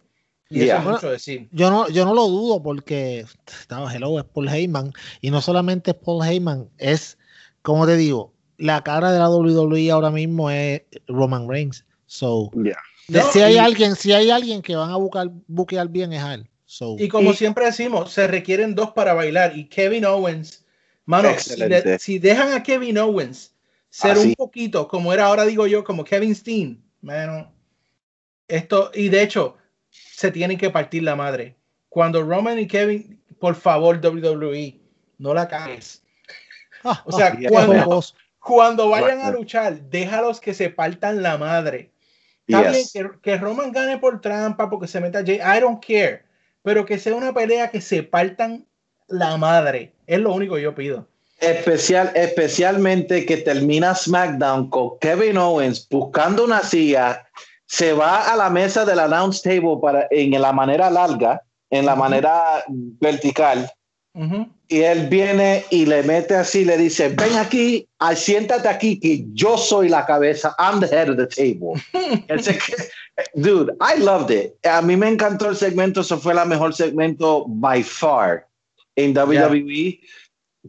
Y 0.49 0.61
Yeah. 0.65 0.77
eso 0.79 0.89
es 0.89 0.95
mucho 0.95 1.11
decir. 1.11 1.49
Yo 1.53 1.71
no, 1.71 1.89
yo 1.89 2.05
no 2.07 2.15
lo 2.15 2.27
dudo 2.29 2.63
porque 2.63 3.27
no, 3.69 3.91
hello, 3.91 4.19
es 4.19 4.25
Paul 4.25 4.49
Heyman. 4.49 4.93
Y 5.21 5.31
no 5.31 5.41
solamente 5.43 5.91
es 5.91 5.97
Paul 5.99 6.27
Heyman, 6.27 6.71
es, 6.79 7.19
como 7.65 7.87
te 7.87 7.97
digo, 7.97 8.33
la 8.59 8.85
cara 8.85 9.11
de 9.11 9.19
la 9.19 9.29
WWE 9.31 9.91
ahora 9.91 10.11
mismo 10.11 10.51
es 10.51 10.83
Roman 11.09 11.49
Reigns. 11.49 11.85
So, 12.07 12.51
Yeah. 12.53 12.77
de- 13.09 13.19
No, 13.21 13.33
si 13.33 13.41
hay 13.41 13.55
y- 13.55 13.59
alguien, 13.59 13.97
si 13.97 14.13
hay 14.13 14.31
alguien 14.31 14.63
que 14.63 14.77
van 14.77 14.91
a 14.91 14.97
buscar, 14.97 15.29
buquear 15.49 15.89
bien 15.89 16.13
es 16.13 16.23
a 16.23 16.35
él. 16.35 16.49
So, 16.67 16.97
Y 16.99 17.09
como 17.09 17.33
Y- 17.33 17.35
siempre 17.35 17.65
decimos, 17.65 18.13
se 18.13 18.27
requieren 18.27 18.75
dos 18.75 18.91
para 18.93 19.15
bailar. 19.15 19.57
Y 19.57 19.67
Kevin 19.69 20.05
Owens, 20.05 20.65
mano, 21.07 21.29
si, 21.31 21.35
Excelente. 21.35 21.83
de- 21.89 21.99
si 21.99 22.19
dejan 22.19 22.53
a 22.53 22.63
Kevin 22.63 22.99
Owens 22.99 23.55
ser 23.91 24.13
Así. 24.13 24.29
un 24.29 24.35
poquito, 24.35 24.87
como 24.89 25.13
era 25.13 25.27
ahora 25.27 25.45
digo 25.47 25.67
yo, 25.67 25.83
como 25.85 26.05
Kevin 26.05 26.35
Steen, 26.35 26.85
mano, 27.01 27.51
esto, 28.49 28.91
y 28.95 29.09
de 29.09 29.23
hecho, 29.23 29.57
se 29.91 30.31
tienen 30.31 30.59
que 30.59 30.71
partir 30.71 31.03
la 31.03 31.17
madre. 31.17 31.57
Cuando 31.89 32.23
Roman 32.23 32.59
y 32.59 32.67
Kevin, 32.67 33.21
por 33.39 33.55
favor, 33.55 34.01
WWE, 34.01 34.81
no 35.19 35.33
la 35.33 35.49
cagues. 35.49 36.03
O 37.05 37.13
sea, 37.13 37.37
cuando-. 37.49 38.03
Cuando 38.39 38.91
vayan 38.91 39.21
a 39.23 39.31
luchar, 39.31 39.81
déjalos 39.89 40.39
que 40.39 40.53
se 40.53 40.69
partan 40.69 41.23
la 41.23 41.39
madre. 41.39 41.91
Está 42.47 42.71
Yes. 42.71 42.93
bien 42.93 43.11
que, 43.13 43.21
que 43.23 43.37
Roman 43.39 43.73
gane 43.73 43.97
por 43.97 44.21
trampa 44.21 44.69
porque 44.69 44.87
se 44.87 45.01
meta 45.01 45.23
Jay. 45.25 45.37
I 45.37 45.61
don't 45.61 45.83
care. 45.83 46.25
Pero 46.63 46.85
que 46.85 46.99
sea 46.99 47.15
una 47.15 47.33
pelea 47.33 47.71
que 47.71 47.81
se 47.81 48.03
partan 48.03 48.67
la 49.09 49.39
madre. 49.39 49.95
Es 50.07 50.21
lo 50.21 50.35
único 50.35 50.57
que 50.57 50.63
yo 50.63 50.75
pido. 50.75 51.09
Especial, 51.41 52.13
especialmente 52.15 53.25
que 53.25 53.39
termina 53.39 53.95
SmackDown 53.95 54.69
con 54.69 54.99
Kevin 54.99 55.39
Owens 55.39 55.89
buscando 55.89 56.45
una 56.45 56.61
silla, 56.61 57.27
se 57.67 57.95
va 57.95 58.31
a 58.31 58.37
la 58.37 58.51
mesa 58.51 58.85
del 58.85 58.99
announce 58.99 59.43
table 59.43 59.79
para, 59.81 60.07
en 60.11 60.41
la 60.41 60.53
manera 60.53 60.91
larga, 60.91 61.43
en 61.71 61.87
la 61.87 61.97
manera 61.97 62.63
vertical, 62.69 63.71
Ujú. 64.15 64.49
y 64.69 64.81
él 64.83 65.09
viene 65.09 65.65
y 65.71 65.87
le 65.87 66.03
mete 66.05 66.37
así, 66.37 66.65
le 66.65 66.77
dice, 66.79 67.09
ven 67.09 67.37
aquí, 67.37 67.89
siéntate 68.15 68.69
aquí, 68.69 68.99
que 69.01 69.25
yo 69.33 69.59
soy 69.59 69.89
la 69.89 70.07
cabeza, 70.07 70.55
I'm 70.59 70.79
the 70.81 70.87
head 70.87 71.11
of 71.11 71.17
the 71.17 71.27
table. 71.27 71.81
Que- 72.27 73.31
Dude, 73.35 73.73
I 73.81 74.01
loved 74.01 74.31
it. 74.33 74.55
A 74.67 74.83
mí 74.83 74.97
me 74.97 75.09
encantó 75.09 75.49
el 75.49 75.57
segmento, 75.57 76.01
eso 76.01 76.19
fue 76.19 76.35
la 76.35 76.45
mejor 76.45 76.75
segmento 76.75 77.45
by 77.47 77.83
far 77.83 78.47
en 78.97 79.17
WWE. 79.17 80.01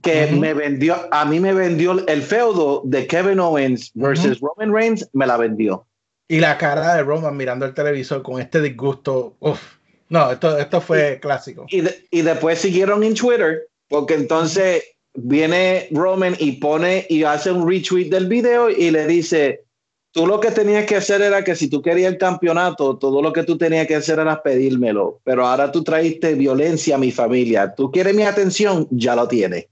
Que 0.02 0.26
Ujú. 0.30 0.40
me 0.40 0.54
vendió, 0.54 1.08
a 1.12 1.24
mí 1.26 1.40
me 1.40 1.54
vendió 1.54 2.06
el 2.08 2.22
feudo 2.22 2.82
de 2.86 3.08
Kevin 3.08 3.40
Owens 3.40 3.92
versus 3.94 4.40
Roman 4.42 4.74
Reigns, 4.74 5.08
me 5.14 5.26
la 5.26 5.38
vendió. 5.38 5.88
Y 6.28 6.40
la 6.40 6.58
cara 6.58 6.96
de 6.96 7.04
Roman 7.04 7.38
mirando 7.38 7.66
el 7.66 7.74
televisor 7.74 8.22
con 8.24 8.42
este 8.42 8.62
disgusto. 8.62 9.36
Uf. 9.40 9.75
No, 10.10 10.32
esto, 10.32 10.58
esto 10.58 10.82
fue 10.82 11.20
clásico. 11.22 11.66
Y, 11.70 11.82
de- 11.82 12.06
y 12.12 12.22
después 12.22 12.60
siguieron 12.60 13.04
en 13.04 13.16
Twitter, 13.16 13.68
porque 13.90 14.14
entonces 14.16 14.84
viene 15.14 15.88
Roman 15.92 16.36
y 16.40 16.54
pone 16.54 17.06
y 17.10 17.24
hace 17.24 17.52
un 17.52 17.68
retweet 17.70 18.10
del 18.10 18.28
video 18.28 18.70
y 18.70 18.92
le 18.92 19.08
dice, 19.08 19.64
tú 20.12 20.28
lo 20.28 20.40
que 20.40 20.52
tenías 20.52 20.86
que 20.86 20.98
hacer 20.98 21.22
era 21.22 21.44
que 21.44 21.56
si 21.56 21.70
tú 21.70 21.82
querías 21.82 22.12
el 22.12 22.18
campeonato, 22.20 22.98
todo 22.98 23.22
lo 23.22 23.34
que 23.34 23.44
tú 23.44 23.58
tenías 23.58 23.88
que 23.88 23.96
hacer 23.96 24.20
era 24.20 24.44
pedírmelo, 24.44 25.22
pero 25.24 25.48
ahora 25.48 25.72
tú 25.72 25.84
traíste 25.84 26.36
violencia 26.36 26.96
a 26.96 27.00
mi 27.00 27.12
familia, 27.12 27.74
tú 27.74 27.92
quieres 27.92 28.14
mi 28.14 28.24
atención, 28.24 28.88
ya 28.92 29.16
lo 29.16 29.28
tienes. 29.28 29.68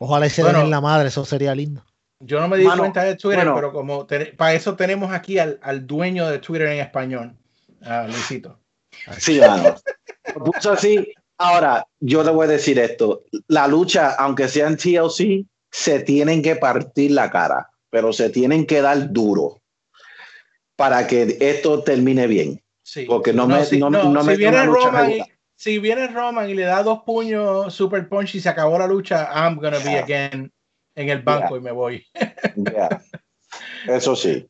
Ojalá 0.00 0.28
se 0.28 0.42
Bueno. 0.42 0.58
den 0.58 0.66
en 0.66 0.70
la 0.70 0.80
madre, 0.80 1.08
eso 1.08 1.24
sería 1.24 1.54
lindo. 1.54 1.84
Yo 2.20 2.40
no 2.40 2.48
me 2.48 2.56
di 2.58 2.64
Mano, 2.64 2.80
cuenta 2.82 3.04
de 3.04 3.14
Twitter, 3.16 3.38
bueno. 3.44 3.54
pero 3.54 3.72
como 3.72 4.06
te- 4.06 4.26
para 4.26 4.54
eso 4.54 4.74
tenemos 4.74 5.12
aquí 5.12 5.38
al, 5.38 5.58
al 5.62 5.86
dueño 5.86 6.28
de 6.28 6.38
Twitter 6.38 6.68
en 6.68 6.80
español, 6.80 7.32
a 7.82 8.06
Luisito. 8.06 8.60
Sí, 9.18 9.40
mano. 9.40 9.76
Lo 10.34 10.44
puso 10.44 10.72
así, 10.72 11.14
Ahora, 11.38 11.86
yo 12.00 12.24
le 12.24 12.32
voy 12.32 12.46
a 12.46 12.50
decir 12.50 12.80
esto. 12.80 13.24
La 13.46 13.68
lucha, 13.68 14.14
aunque 14.18 14.48
sea 14.48 14.66
en 14.66 14.76
TLC, 14.76 15.46
se 15.70 16.00
tienen 16.00 16.42
que 16.42 16.56
partir 16.56 17.12
la 17.12 17.30
cara, 17.30 17.70
pero 17.90 18.12
se 18.12 18.28
tienen 18.28 18.66
que 18.66 18.82
dar 18.82 19.12
duro 19.12 19.60
para 20.74 21.06
que 21.06 21.36
esto 21.40 21.84
termine 21.84 22.26
bien. 22.26 22.60
Sí. 22.82 23.04
Porque 23.04 23.32
no, 23.32 23.46
me, 23.46 23.64
si, 23.64 23.78
no, 23.78 23.88
no 23.88 24.20
si 24.22 24.26
me 24.26 24.36
viene 24.36 24.64
Roman 24.64 25.12
y, 25.12 25.22
si 25.54 25.78
viene 25.78 26.08
Roman 26.08 26.50
y 26.50 26.54
le 26.54 26.62
da 26.62 26.82
dos 26.82 27.02
puños 27.04 27.72
super 27.72 28.08
punch 28.08 28.34
y 28.34 28.40
se 28.40 28.48
acabó 28.48 28.78
la 28.78 28.86
lucha, 28.86 29.30
I'm 29.32 29.56
gonna 29.56 29.78
be 29.78 29.90
Yeah. 29.90 30.02
again 30.02 30.52
en 30.96 31.08
el 31.08 31.22
banco 31.22 31.56
y 31.56 31.60
me 31.60 31.70
voy. 31.70 32.04
Yeah. 32.56 33.00
Eso 33.86 34.16
sí. 34.16 34.48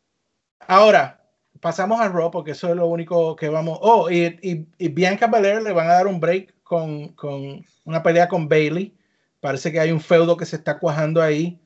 Ahora, 0.67 1.18
pasamos 1.61 2.01
a 2.01 2.09
Raw 2.09 2.31
porque 2.31 2.53
eso 2.53 2.69
es 2.69 2.77
lo 2.77 2.87
único 2.87 3.37
que 3.37 3.49
vamos. 3.49 3.79
Oh, 3.83 4.11
y, 4.11 4.39
y, 4.43 4.67
y 4.79 4.89
Bianca 4.89 5.27
Belair 5.27 5.63
le 5.63 5.73
van 5.73 5.89
a 5.89 5.95
dar 5.95 6.07
un 6.07 6.21
break 6.21 6.55
con, 6.63 7.09
con 7.09 7.65
una 7.85 8.03
pelea 8.03 8.29
con 8.29 8.49
Bailey. 8.49 8.95
Parece 9.41 9.73
que 9.73 9.81
hay 9.81 9.93
un 9.93 10.01
feudo 10.01 10.37
que 10.37 10.47
se 10.47 10.57
está 10.57 10.79
cuajando 10.79 11.23
ahí. 11.23 11.61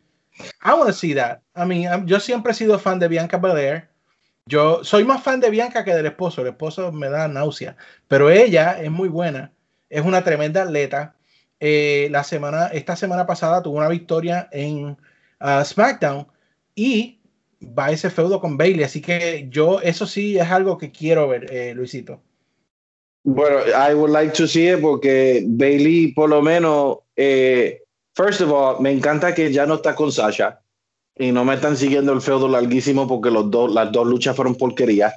I 0.64 0.70
want 0.70 0.86
to 0.86 0.92
see 0.92 1.14
that. 1.14 1.40
I 1.56 1.64
mean, 1.66 2.06
yo 2.06 2.20
siempre 2.20 2.52
he 2.52 2.54
sido 2.54 2.78
fan 2.78 2.98
de 2.98 3.08
Bianca 3.08 3.38
Belair. 3.38 3.88
Yo 4.46 4.82
soy 4.82 5.04
más 5.04 5.22
fan 5.22 5.40
de 5.40 5.50
Bianca 5.50 5.84
que 5.84 5.94
del 5.94 6.06
esposo. 6.06 6.42
El 6.42 6.48
esposo 6.48 6.90
me 6.92 7.08
da 7.08 7.28
náusea, 7.28 7.76
pero 8.08 8.30
ella 8.30 8.82
es 8.82 8.90
muy 8.90 9.08
buena. 9.08 9.52
Es 9.88 10.04
una 10.04 10.24
tremenda 10.24 10.62
atleta. 10.62 11.14
Eh, 11.60 12.08
la 12.10 12.24
semana, 12.24 12.66
esta 12.68 12.96
semana 12.96 13.26
pasada 13.26 13.62
tuvo 13.62 13.78
una 13.78 13.88
victoria 13.88 14.48
en 14.50 14.96
ah, 15.38 15.64
SmackDown 15.64 16.26
y 16.74 17.20
va 17.66 17.90
ese 17.90 18.10
feudo 18.10 18.40
con 18.40 18.56
Bailey. 18.56 18.84
Así 18.84 19.00
que 19.00 19.46
yo, 19.50 19.80
eso 19.80 20.06
sí 20.06 20.38
es 20.38 20.50
algo 20.50 20.78
que 20.78 20.90
quiero 20.90 21.28
ver, 21.28 21.52
eh, 21.52 21.74
Luisito. 21.74 22.20
Bueno, 23.24 23.58
I 23.66 23.94
would 23.94 24.10
like 24.10 24.32
to 24.34 24.46
see 24.46 24.68
it 24.68 24.80
porque 24.80 25.44
Bailey, 25.46 26.12
por 26.12 26.28
lo 26.28 26.42
menos, 26.42 26.98
eh, 27.16 27.82
first 28.14 28.40
of 28.40 28.50
all, 28.50 28.80
me 28.80 28.90
encanta 28.90 29.34
que 29.34 29.52
ya 29.52 29.64
no 29.64 29.74
está 29.74 29.94
con 29.94 30.10
Sasha 30.10 30.60
y 31.16 31.30
no 31.30 31.44
me 31.44 31.54
están 31.54 31.76
siguiendo 31.76 32.12
el 32.12 32.20
feudo 32.20 32.48
larguísimo 32.48 33.06
porque 33.06 33.30
los 33.30 33.50
dos, 33.50 33.72
las 33.72 33.92
dos 33.92 34.06
luchas 34.06 34.34
fueron 34.34 34.56
porquería. 34.56 35.14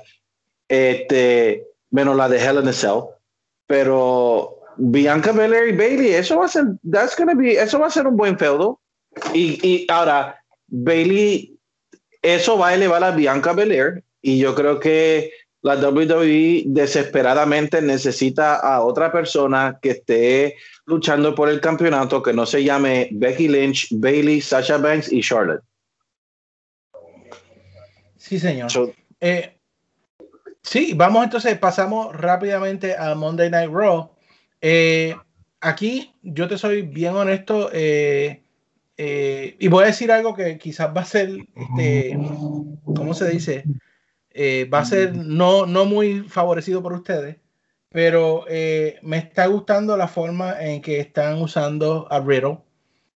Este, 0.67 1.65
menos 1.89 2.15
la 2.15 2.29
de 2.29 2.43
Hell 2.43 2.63
in 2.63 2.73
Cell. 2.73 3.01
Pero 3.67 4.59
Bianca 4.77 5.31
Belair 5.31 5.69
y 5.69 5.77
Bailey, 5.77 6.09
eso 6.09 6.37
va 6.37 6.45
a 6.45 6.49
ser, 6.49 6.65
that's 6.91 7.15
gonna 7.17 7.33
be, 7.33 7.53
eso 7.53 7.79
va 7.79 7.87
a 7.87 7.91
ser 7.91 8.05
un 8.05 8.15
buen 8.15 8.37
feudo. 8.37 8.79
Y, 9.33 9.59
y 9.67 9.87
ahora, 9.89 10.39
Bailey, 10.67 11.54
eso 12.25 12.57
va 12.57 12.69
a 12.69 12.73
elevar 12.73 13.03
a 13.03 13.11
Bianca 13.11 13.53
Belair 13.53 14.03
y 14.21 14.39
yo 14.39 14.55
creo 14.55 14.79
que 14.79 15.31
la 15.61 15.75
WWE 15.75 16.63
desesperadamente 16.65 17.81
necesita 17.81 18.55
a 18.55 18.81
otra 18.81 19.11
persona 19.11 19.77
que 19.81 19.91
esté 19.91 20.55
luchando 20.85 21.33
por 21.33 21.49
el 21.49 21.59
campeonato 21.59 22.21
que 22.21 22.33
no 22.33 22.45
se 22.45 22.63
llame 22.63 23.09
Becky 23.11 23.47
Lynch, 23.47 23.87
Bailey, 23.91 24.41
Sasha 24.41 24.77
Banks 24.77 25.11
y 25.11 25.21
Charlotte. 25.21 25.63
Sí, 28.17 28.39
señor. 28.39 28.71
So, 28.71 28.91
Eh, 29.19 29.57
sí, 30.61 30.93
vamos 30.95 31.23
entonces, 31.23 31.57
pasamos 31.57 32.15
rápidamente 32.15 32.95
a 32.97 33.15
Monday 33.15 33.49
Night 33.49 33.71
Raw. 33.71 34.11
Eh, 34.61 35.15
aquí, 35.61 36.13
yo 36.21 36.47
te 36.47 36.57
soy 36.57 36.81
bien 36.81 37.15
honesto, 37.15 37.69
eh, 37.71 38.44
eh, 38.97 39.55
y 39.59 39.67
voy 39.67 39.83
a 39.83 39.87
decir 39.87 40.11
algo 40.11 40.33
que 40.35 40.57
quizás 40.57 40.95
va 40.95 41.01
a 41.01 41.05
ser, 41.05 41.29
este, 41.55 42.17
¿cómo 42.83 43.13
se 43.13 43.29
dice? 43.29 43.63
Eh, 44.31 44.69
va 44.73 44.79
a 44.79 44.85
ser 44.85 45.15
no, 45.15 45.65
no 45.65 45.85
muy 45.85 46.21
favorecido 46.21 46.81
por 46.83 46.93
ustedes, 46.93 47.37
pero 47.89 48.45
eh, 48.49 48.99
me 49.01 49.17
está 49.17 49.47
gustando 49.47 49.95
la 49.97 50.07
forma 50.07 50.61
en 50.61 50.81
que 50.81 50.99
están 50.99 51.41
usando 51.41 52.07
a 52.11 52.19
Riddle, 52.19 52.59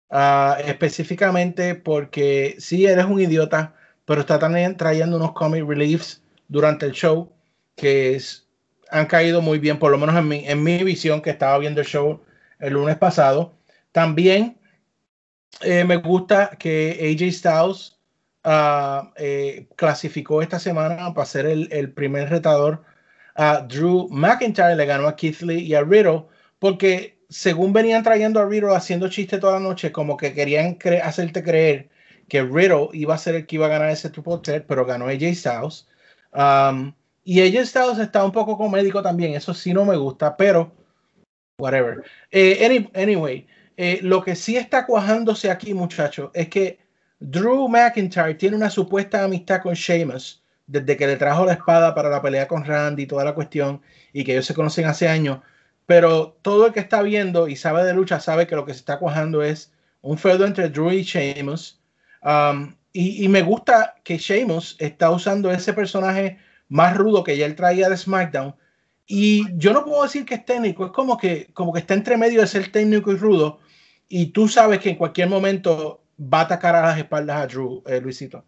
ah, 0.10 0.58
específicamente 0.66 1.76
porque 1.76 2.56
sí, 2.60 2.86
eres 2.86 3.06
un 3.06 3.20
idiota, 3.20 3.76
pero 4.06 4.22
está 4.22 4.40
también 4.40 4.78
trayendo 4.78 5.18
unos 5.18 5.34
comic 5.34 5.66
reliefs 5.68 6.22
durante 6.48 6.86
el 6.86 6.94
show 6.94 7.32
que 7.76 8.16
es- 8.16 8.48
han 8.92 9.06
caído 9.06 9.42
muy 9.42 9.60
bien, 9.60 9.78
por 9.80 9.92
lo 9.92 9.98
menos 9.98 10.16
en 10.16 10.28
mi, 10.28 10.48
en 10.48 10.64
mi 10.64 10.84
visión 10.84 11.22
que 11.22 11.30
estaba 11.30 11.58
viendo 11.60 11.80
el 11.82 11.88
show 11.88 12.22
el 12.60 12.74
lunes 12.74 12.98
pasado. 12.98 13.54
También 13.92 14.58
eh, 15.62 15.84
me 15.84 15.98
gusta 15.98 16.52
que 16.58 16.98
AJ 17.02 17.32
Styles 17.34 18.00
ah, 18.44 19.12
eh, 19.18 19.68
clasificó 19.76 20.42
esta 20.42 20.60
semana 20.60 21.14
para 21.14 21.26
ser 21.26 21.46
el, 21.46 21.92
primer 21.94 22.30
retador. 22.30 22.84
a 23.36 23.62
Drew 23.62 24.08
McIntyre 24.10 24.76
le 24.76 24.86
ganó 24.86 25.08
a 25.08 25.16
Keith 25.16 25.42
Lee 25.42 25.60
y 25.64 25.76
a 25.76 25.82
Riddle 25.82 26.26
porque 26.60 27.20
según 27.30 27.74
venían 27.74 28.04
trayendo 28.04 28.40
a 28.40 28.46
Riddle 28.46 28.76
haciendo 28.76 29.10
chistes 29.10 29.40
toda 29.40 29.54
la 29.54 29.60
noche, 29.60 29.92
como 29.92 30.18
que 30.18 30.34
querían 30.34 30.78
cre- 30.78 31.02
hacerte 31.02 31.44
creer 31.44 31.90
que 32.28 32.44
Riddle 32.44 32.90
iba 32.94 33.16
a 33.16 33.18
ser 33.18 33.36
el 33.36 33.46
que 33.46 33.56
iba 33.58 33.68
a 33.68 33.70
ganar 33.70 33.90
ese 33.90 34.10
triple 34.10 34.40
threat, 34.44 34.66
pero 34.68 34.86
ganó 34.86 35.08
AJ 35.08 35.36
Styles. 35.36 35.88
Um, 36.34 36.94
y 37.24 37.42
AJ 37.42 37.66
Styles 37.68 38.00
está 38.00 38.24
un 38.24 38.32
poco 38.32 38.58
comédico 38.58 39.02
también, 39.02 39.34
eso 39.36 39.54
sí 39.54 39.74
no 39.74 39.86
me 39.86 39.98
gusta, 39.98 40.36
pero 40.38 40.72
whatever. 41.60 42.04
Eh, 42.32 42.66
any- 42.66 42.90
anyway, 42.96 43.46
eh, 43.82 44.02
lo 44.02 44.22
que 44.22 44.36
sí 44.36 44.58
está 44.58 44.86
cuajándose 44.86 45.50
aquí, 45.50 45.74
muchachos, 45.74 46.32
es 46.34 46.50
que 46.50 46.80
Drew 47.22 47.70
McIntyre 47.70 48.34
tiene 48.34 48.58
una 48.58 48.70
supuesta 48.70 49.24
amistad 49.24 49.62
con 49.62 49.74
Sheamus 49.74 50.44
desde 50.68 50.98
que 50.98 51.08
le 51.08 51.16
trajo 51.16 51.46
la 51.46 51.54
espada 51.54 51.96
para 51.96 52.10
la 52.10 52.22
pelea 52.22 52.46
con 52.46 52.66
Randy 52.66 53.04
y 53.04 53.08
toda 53.08 53.24
la 53.24 53.34
cuestión, 53.34 53.82
y 54.12 54.26
que 54.26 54.34
ellos 54.34 54.46
se 54.48 54.54
conocen 54.54 54.86
hace 54.86 55.08
años. 55.08 55.40
Pero 55.86 56.38
todo 56.42 56.68
el 56.68 56.74
que 56.74 56.82
está 56.82 57.02
viendo 57.02 57.48
y 57.48 57.56
sabe 57.56 57.86
de 57.86 57.94
lucha 57.94 58.20
sabe 58.20 58.48
que 58.48 58.58
lo 58.58 58.66
que 58.66 58.74
se 58.74 58.80
está 58.80 59.00
cuajando 59.00 59.44
es 59.44 59.72
un 60.02 60.18
feudo 60.18 60.46
entre 60.46 60.68
Drew 60.68 60.92
y 60.92 61.04
Sheamus. 61.04 61.80
Um, 62.22 62.76
y, 62.92 63.30
me 63.30 63.44
gusta 63.44 63.96
que 64.04 64.18
Sheamus 64.18 64.76
está 64.80 65.10
usando 65.10 65.52
ese 65.52 65.72
personaje 65.72 66.38
más 66.68 66.98
rudo 66.98 67.24
que 67.24 67.38
ya 67.38 67.46
él 67.46 67.56
traía 67.56 67.88
de 67.88 67.96
SmackDown. 67.96 68.56
Y 69.08 69.46
yo 69.58 69.72
no 69.72 69.86
puedo 69.86 70.04
decir 70.04 70.26
que 70.26 70.36
es 70.36 70.44
técnico, 70.44 70.88
es 70.88 70.92
como 70.92 71.18
que, 71.18 71.48
como 71.54 71.72
que 71.72 71.80
está 71.80 71.94
entre 71.94 72.18
medio 72.18 72.42
de 72.42 72.48
ser 72.48 72.70
técnico 72.74 73.14
y 73.14 73.16
rudo. 73.16 73.60
Y 74.10 74.28
tú 74.28 74.48
sabes 74.48 74.80
que 74.80 74.90
en 74.90 74.96
cualquier 74.96 75.30
momento 75.30 76.02
va 76.22 76.40
a 76.40 76.44
atacar 76.44 76.76
a 76.76 76.82
las 76.82 76.98
espaldas 76.98 77.38
a 77.38 77.48
Drew, 77.48 77.84
eh, 77.86 78.02
Luisito. 78.02 78.44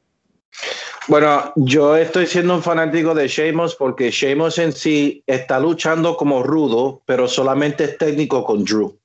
Bueno, 1.07 1.53
yo 1.55 1.95
estoy 1.95 2.27
siendo 2.27 2.55
un 2.55 2.63
fanático 2.63 3.13
de 3.13 3.27
Sheamus 3.27 3.75
porque 3.75 4.11
Sheamus 4.11 4.57
en 4.57 4.71
sí 4.73 5.23
está 5.25 5.59
luchando 5.59 6.15
como 6.17 6.43
rudo, 6.43 7.01
pero 7.05 7.27
solamente 7.27 7.85
es 7.85 7.97
técnico 7.97 8.43
con 8.43 8.63
Drew. 8.63 8.97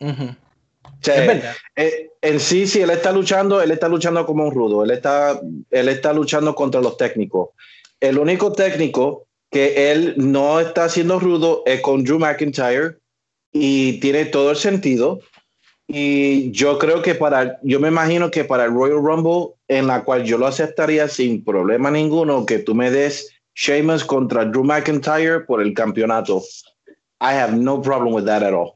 Ujú. 0.00 0.24
O 0.24 1.04
sea, 1.04 1.20
Es 1.20 1.26
verdad. 1.26 1.54
eh, 1.76 2.10
en 2.20 2.40
sí, 2.40 2.66
si 2.66 2.80
él 2.80 2.90
está 2.90 3.12
luchando, 3.12 3.60
él 3.62 3.70
está 3.70 3.88
luchando 3.88 4.24
como 4.26 4.46
un 4.46 4.54
rudo. 4.54 4.84
Él 4.84 4.90
está, 4.90 5.40
él 5.70 5.88
está 5.88 6.12
luchando 6.12 6.54
contra 6.54 6.80
los 6.80 6.96
técnicos. 6.96 7.50
El 8.00 8.18
único 8.18 8.52
técnico 8.52 9.26
que 9.50 9.92
él 9.92 10.14
no 10.16 10.60
está 10.60 10.84
haciendo 10.84 11.20
rudo 11.20 11.62
es 11.66 11.80
con 11.80 12.02
Drew 12.04 12.18
McIntyre 12.18 12.98
y 13.54 14.00
tiene 14.00 14.26
todo 14.26 14.50
el 14.50 14.56
sentido. 14.56 15.20
Y 15.86 16.50
yo 16.50 16.78
creo 16.78 17.02
que 17.02 17.14
para, 17.14 17.58
yo 17.62 17.78
me 17.78 17.88
imagino 17.88 18.30
que 18.30 18.44
para 18.44 18.64
el 18.64 18.72
Royal 18.72 19.02
Rumble, 19.02 19.54
en 19.68 19.86
la 19.86 20.02
cual 20.02 20.24
yo 20.24 20.36
lo 20.36 20.46
aceptaría 20.46 21.08
sin 21.08 21.44
problema 21.44 21.90
ninguno, 21.90 22.44
que 22.44 22.58
tú 22.58 22.74
me 22.74 22.90
des 22.90 23.30
Sheamus 23.54 24.04
contra 24.04 24.44
Drew 24.44 24.64
McIntyre 24.64 25.40
por 25.46 25.62
el 25.62 25.72
campeonato. 25.72 26.42
I 27.20 27.34
have 27.34 27.54
no 27.54 27.80
problem 27.80 28.12
with 28.12 28.24
that 28.24 28.42
at 28.42 28.52
all. 28.52 28.72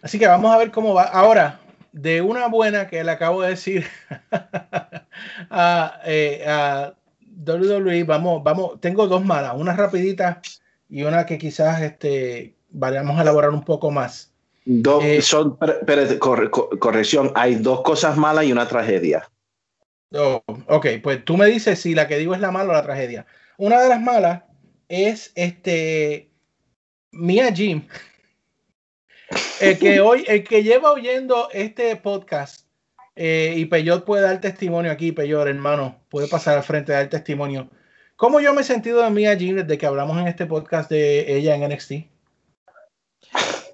Así 0.00 0.18
que 0.18 0.26
vamos 0.26 0.52
a 0.52 0.58
ver 0.58 0.70
cómo 0.70 0.94
va. 0.94 1.02
Ahora, 1.02 1.60
de 1.92 2.22
una 2.22 2.46
buena 2.46 2.86
que 2.86 3.04
le 3.04 3.10
acabo 3.10 3.42
de 3.42 3.50
decir 3.50 3.84
a, 5.50 6.00
eh, 6.04 6.92
WWE, 7.44 8.04
vamos, 8.04 8.42
vamos, 8.42 8.80
tengo 8.80 9.06
dos 9.06 9.24
malas, 9.24 9.54
una 9.56 9.74
rapidita 9.74 10.40
y 10.88 11.02
una 11.02 11.26
que 11.26 11.38
quizás 11.38 11.82
este, 11.82 12.54
vayamos 12.70 13.18
a 13.18 13.22
elaborar 13.22 13.50
un 13.50 13.64
poco 13.64 13.90
más. 13.90 14.32
Dos, 14.64 15.02
Eh, 15.04 15.22
son, 15.22 15.56
per- 15.56 15.78
espérate, 15.80 16.18
corre- 16.18 16.50
co- 16.50 16.68
corrección, 16.78 17.32
hay 17.34 17.54
dos 17.56 17.82
cosas 17.82 18.16
malas 18.16 18.44
y 18.44 18.52
una 18.52 18.68
tragedia. 18.68 19.28
Oh, 20.12 20.42
ok, 20.66 20.86
pues 21.02 21.24
tú 21.24 21.36
me 21.36 21.46
dices 21.46 21.78
si 21.80 21.94
la 21.94 22.08
que 22.08 22.18
digo 22.18 22.34
es 22.34 22.40
la 22.40 22.50
mala 22.50 22.70
o 22.70 22.72
la 22.74 22.82
tragedia. 22.82 23.26
Una 23.58 23.80
de 23.82 23.88
las 23.88 24.00
malas 24.00 24.42
es 24.88 25.32
este 25.34 26.30
Mia 27.10 27.52
Jim. 27.52 27.86
El 29.60 29.78
que 29.78 30.00
hoy, 30.00 30.24
el 30.26 30.44
que 30.44 30.62
lleva 30.62 30.92
oyendo 30.92 31.48
este 31.52 31.94
podcast, 31.96 32.66
eh, 33.16 33.54
y 33.56 33.66
Peyot 33.66 34.04
puede 34.04 34.22
dar 34.22 34.40
testimonio 34.40 34.90
aquí, 34.92 35.12
Peyot, 35.12 35.46
hermano, 35.46 36.00
puede 36.08 36.28
pasar 36.28 36.56
al 36.56 36.62
frente 36.62 36.92
y 36.92 36.94
dar 36.94 37.08
testimonio. 37.08 37.68
¿Cómo 38.18 38.40
yo 38.40 38.52
me 38.52 38.62
he 38.62 38.64
sentido 38.64 39.00
de 39.00 39.10
Mia 39.10 39.36
Jim 39.36 39.54
desde 39.54 39.78
que 39.78 39.86
hablamos 39.86 40.18
en 40.18 40.26
este 40.26 40.44
podcast 40.44 40.90
de 40.90 41.36
ella 41.36 41.54
en 41.54 41.68
NXT? 41.72 41.92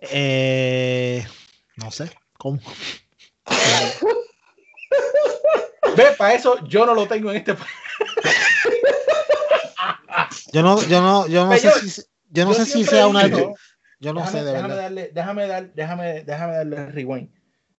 Eh, 0.02 1.24
no 1.76 1.90
sé. 1.90 2.10
¿Cómo? 2.36 2.60
Ve, 5.96 6.04
para 6.18 6.34
eso 6.34 6.62
yo 6.66 6.84
no 6.84 6.92
lo 6.94 7.06
tengo 7.08 7.30
en 7.30 7.38
este 7.38 7.54
podcast. 7.54 7.72
Yo 10.52 10.62
no, 10.62 10.82
yo 10.82 11.00
no, 11.00 11.26
yo 11.26 11.46
no 11.46 11.56
sé 11.56 11.62
Pero- 11.72 11.80
si, 11.88 12.02
Yo 12.28 12.44
no 12.44 12.52
Yo 12.52 12.58
sé 12.58 12.66
si 12.66 12.84
sea 12.84 13.06
una. 13.06 13.24
dicho- 13.24 13.54
Yo 14.00 14.12
no 14.12 14.20
déjame, 14.20 14.38
sé 14.40 14.44
de 14.44 14.52
déjame 14.52 14.68
verdad. 14.68 14.82
darle, 14.82 15.10
déjame 15.14 15.46
dar, 15.46 15.72
déjame, 15.72 16.22
déjame 16.24 16.52
darle 16.56 16.86
rewind. 16.90 17.30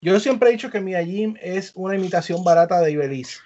Yo 0.01 0.19
siempre 0.19 0.49
he 0.49 0.53
dicho 0.53 0.71
que 0.71 0.81
Mia 0.81 1.05
Jim 1.05 1.37
es 1.43 1.73
una 1.75 1.95
imitación 1.97 2.43
barata 2.43 2.81
de 2.81 2.93
Ibeliz. 2.93 3.41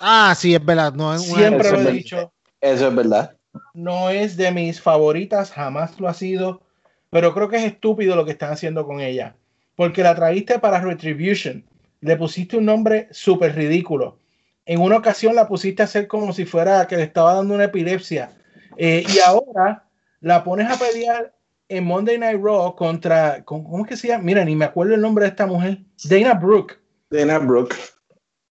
Ah, 0.00 0.34
sí, 0.36 0.54
es 0.56 0.64
verdad. 0.64 0.92
No, 0.94 1.14
es 1.14 1.28
una- 1.28 1.38
Siempre 1.38 1.70
lo 1.70 1.80
he 1.88 1.92
dicho. 1.92 2.32
Eso 2.60 2.88
es 2.88 2.94
verdad. 2.94 3.36
No 3.74 4.10
es 4.10 4.36
de 4.36 4.50
mis 4.52 4.80
favoritas, 4.80 5.50
jamás 5.50 5.98
lo 6.00 6.08
ha 6.08 6.14
sido. 6.14 6.62
Pero 7.10 7.32
creo 7.34 7.48
que 7.48 7.56
es 7.56 7.64
estúpido 7.64 8.16
lo 8.16 8.24
que 8.24 8.32
están 8.32 8.52
haciendo 8.52 8.84
con 8.86 9.00
ella. 9.00 9.34
Porque 9.76 10.02
la 10.02 10.14
trajiste 10.14 10.58
para 10.58 10.80
Retribution. 10.80 11.64
Le 12.00 12.16
pusiste 12.16 12.56
un 12.56 12.66
nombre 12.66 13.08
súper 13.10 13.54
ridículo. 13.54 14.18
En 14.66 14.80
una 14.80 14.98
ocasión 14.98 15.34
la 15.34 15.48
pusiste 15.48 15.82
a 15.82 15.86
hacer 15.86 16.06
como 16.06 16.32
si 16.32 16.44
fuera 16.44 16.86
que 16.86 16.96
le 16.96 17.04
estaba 17.04 17.34
dando 17.34 17.54
una 17.54 17.64
epilepsia. 17.64 18.30
Eh, 18.76 19.04
y 19.08 19.18
ahora 19.26 19.88
la 20.20 20.44
pones 20.44 20.70
a 20.70 20.78
pelear 20.78 21.34
en 21.68 21.84
Monday 21.84 22.18
Night 22.18 22.40
Raw 22.42 22.74
contra. 22.76 23.42
con- 23.44 23.64
¿Cómo 23.64 23.84
es 23.84 23.88
que 23.88 23.96
se 23.96 24.08
llama? 24.08 24.24
Mira, 24.24 24.44
ni 24.44 24.54
me 24.54 24.66
acuerdo 24.66 24.94
el 24.94 25.00
nombre 25.00 25.24
de 25.24 25.30
esta 25.30 25.46
mujer. 25.46 25.78
Dana 26.04 26.34
Brooke. 26.34 26.78
Dana 27.10 27.38
Brooke. 27.38 27.74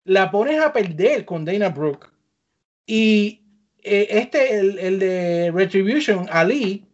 La 0.06 0.32
pones 0.32 0.60
a 0.60 0.74
perder 0.74 1.24
con 1.26 1.46
Dana 1.46 1.70
Brooke. 1.70 2.08
Y 2.88 3.44
eh, 3.84 4.08
este, 4.10 4.60
el, 4.60 4.80
el 4.80 5.00
de 5.00 5.52
Retribution, 5.54 6.28
Ali, 6.32 6.86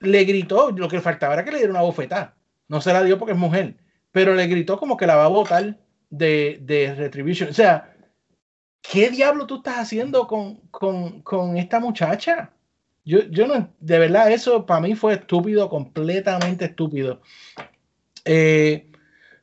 le 0.00 0.24
gritó. 0.24 0.70
Lo 0.70 0.88
que 0.88 1.00
faltaba 1.00 1.34
era 1.34 1.44
que 1.44 1.50
le 1.50 1.58
diera 1.58 1.72
una 1.72 1.82
bofetada. 1.82 2.36
No 2.68 2.80
se 2.80 2.92
la 2.92 3.02
dio 3.02 3.18
porque 3.18 3.32
es 3.32 3.38
mujer. 3.38 3.76
Pero 4.12 4.34
le 4.34 4.46
gritó 4.46 4.78
como 4.78 4.96
que 4.96 5.06
la 5.06 5.16
va 5.16 5.24
a 5.24 5.28
votar 5.28 5.78
de, 6.10 6.58
de 6.62 6.94
Retribution. 6.94 7.50
O 7.50 7.54
sea, 7.54 7.94
¿qué 8.82 9.10
diablo 9.10 9.46
tú 9.46 9.56
estás 9.56 9.78
haciendo 9.78 10.26
con, 10.26 10.56
con, 10.70 11.22
con 11.22 11.56
esta 11.56 11.80
muchacha? 11.80 12.52
Yo, 13.04 13.20
yo 13.30 13.46
no, 13.46 13.72
de 13.80 13.98
verdad, 13.98 14.30
eso 14.30 14.66
para 14.66 14.80
mí 14.80 14.94
fue 14.94 15.14
estúpido, 15.14 15.70
completamente 15.70 16.66
estúpido. 16.66 17.22
Eh, 18.24 18.90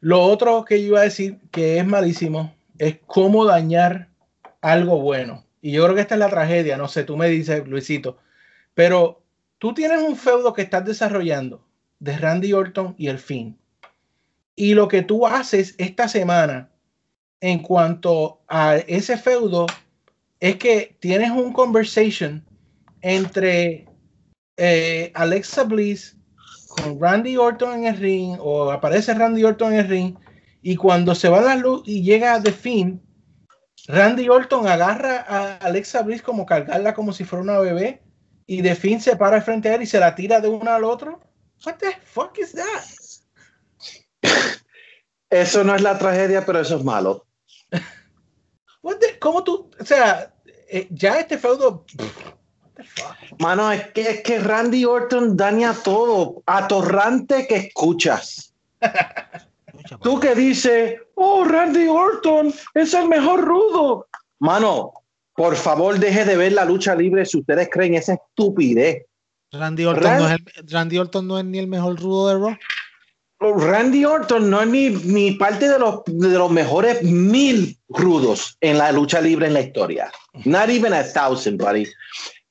lo 0.01 0.21
otro 0.21 0.63
que 0.65 0.79
yo 0.81 0.89
iba 0.89 0.99
a 0.99 1.05
decir 1.05 1.39
que 1.51 1.79
es 1.79 1.85
malísimo 1.85 2.53
es 2.77 2.99
cómo 3.07 3.45
dañar 3.45 4.09
algo 4.61 4.99
bueno. 5.01 5.44
Y 5.65 5.71
yo 5.71 5.83
creo 5.83 5.95
que 5.95 6.01
esta 6.01 6.13
es 6.13 6.19
la 6.19 6.29
tragedia, 6.29 6.77
no 6.77 6.87
sé, 6.87 7.05
tú 7.05 7.17
me 7.17 7.27
dices, 7.27 7.67
Luisito, 7.67 8.19
pero 8.75 9.23
tú 9.57 9.73
tienes 9.73 9.99
un 9.99 10.15
feudo 10.15 10.53
que 10.53 10.61
estás 10.61 10.85
desarrollando 10.85 11.65
de 11.97 12.15
Randy 12.15 12.53
Orton 12.53 12.93
y 12.99 13.07
el 13.07 13.17
fin. 13.17 13.57
Y 14.55 14.75
lo 14.75 14.87
que 14.87 15.01
tú 15.01 15.25
haces 15.25 15.73
esta 15.79 16.07
semana 16.07 16.69
en 17.41 17.63
cuanto 17.63 18.43
a 18.47 18.75
ese 18.75 19.17
feudo 19.17 19.65
es 20.39 20.57
que 20.57 20.97
tienes 20.99 21.31
un 21.31 21.51
conversation 21.51 22.45
entre 23.01 23.87
eh, 24.57 25.11
Alexa 25.15 25.63
Bliss 25.63 26.15
con 26.67 27.01
Randy 27.01 27.37
Orton 27.37 27.73
en 27.73 27.85
el 27.87 27.97
ring 27.97 28.37
o 28.39 28.69
aparece 28.69 29.15
Randy 29.15 29.43
Orton 29.43 29.73
en 29.73 29.79
el 29.79 29.87
ring 29.87 30.15
y 30.61 30.75
cuando 30.75 31.15
se 31.15 31.27
va 31.27 31.41
la 31.41 31.55
luz 31.55 31.81
y 31.87 32.03
llega 32.03 32.39
The 32.39 32.51
Finn, 32.51 33.01
Randy 33.87 34.29
Orton 34.29 34.67
agarra 34.67 35.25
a 35.27 35.57
Alexa 35.57 36.01
Bliss 36.01 36.21
como 36.21 36.45
cargarla 36.45 36.93
como 36.93 37.13
si 37.13 37.23
fuera 37.23 37.43
una 37.43 37.59
bebé 37.59 38.01
y 38.47 38.61
The 38.63 38.75
Finn 38.75 39.01
se 39.01 39.15
para 39.15 39.41
frente 39.41 39.69
a 39.69 39.75
él 39.75 39.83
y 39.83 39.85
se 39.87 39.99
la 39.99 40.15
tira 40.15 40.39
de 40.41 40.47
uno 40.49 40.71
al 40.71 40.83
otro. 40.83 41.19
What 41.65 41.75
the 41.75 41.95
fuck 42.03 42.37
is 42.39 42.53
that? 42.53 42.83
Eso 45.29 45.63
no 45.63 45.75
es 45.75 45.81
la 45.81 45.97
tragedia, 45.97 46.45
pero 46.45 46.59
eso 46.59 46.77
es 46.77 46.83
malo. 46.83 47.25
What 48.81 48.97
the- 48.99 49.19
¿Cómo 49.19 49.43
tú? 49.43 49.69
O 49.79 49.85
sea, 49.85 50.33
eh, 50.69 50.87
ya 50.91 51.19
este 51.19 51.37
feudo. 51.37 51.85
What 51.97 52.71
the 52.75 52.83
fuck? 52.83 53.15
Mano, 53.39 53.71
es 53.71 53.87
que, 53.87 54.01
es 54.01 54.21
que 54.21 54.39
Randy 54.39 54.85
Orton 54.85 55.35
daña 55.35 55.73
todo. 55.73 56.43
Atorrante 56.45 57.47
que 57.47 57.55
escuchas. 57.55 58.53
Tú 60.01 60.19
que 60.19 60.33
dices, 60.35 60.99
oh, 61.15 61.43
Randy 61.43 61.87
Orton 61.87 62.53
es 62.73 62.93
el 62.93 63.07
mejor 63.07 63.41
rudo. 63.41 64.07
Mano, 64.39 64.93
por 65.35 65.55
favor, 65.55 65.99
deje 65.99 66.25
de 66.25 66.37
ver 66.37 66.53
la 66.53 66.65
lucha 66.65 66.95
libre 66.95 67.25
si 67.25 67.39
ustedes 67.39 67.69
creen 67.71 67.95
esa 67.95 68.13
estupidez. 68.15 69.03
Randy, 69.51 69.85
Orton 69.85 70.17
no 70.17 70.27
es 70.27 70.33
el- 70.33 70.67
Randy 70.69 70.97
Orton 70.97 71.27
no 71.27 71.39
es 71.39 71.45
ni 71.45 71.59
el 71.59 71.67
mejor 71.67 71.99
rudo 71.99 72.27
de 72.29 72.33
Raw. 72.39 72.57
Randy 73.39 74.05
Orton 74.05 74.49
no 74.49 74.61
es 74.61 74.67
ni, 74.67 74.89
ni 74.89 75.31
parte 75.31 75.69
de 75.69 75.77
los, 75.77 76.01
de 76.05 76.29
los 76.37 76.49
mejores 76.51 77.03
mil 77.03 77.77
rudos 77.89 78.57
en 78.61 78.77
la 78.77 78.91
lucha 78.91 79.21
libre 79.21 79.47
en 79.47 79.53
la 79.53 79.61
historia. 79.61 80.11
Not 80.45 80.69
even 80.69 80.93
a 80.93 81.03
thousand, 81.03 81.61
buddy. 81.61 81.85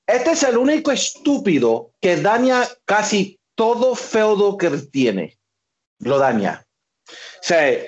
Este 0.06 0.32
es 0.32 0.42
el 0.42 0.56
único 0.58 0.92
estúpido 0.92 1.90
que 2.00 2.16
daña 2.18 2.62
casi 2.84 3.40
todo 3.54 3.94
feudo 3.94 4.56
que 4.58 4.70
tiene. 4.92 5.36
Lo 6.00 6.18
daña. 6.18 6.64
Sea, 7.44 7.78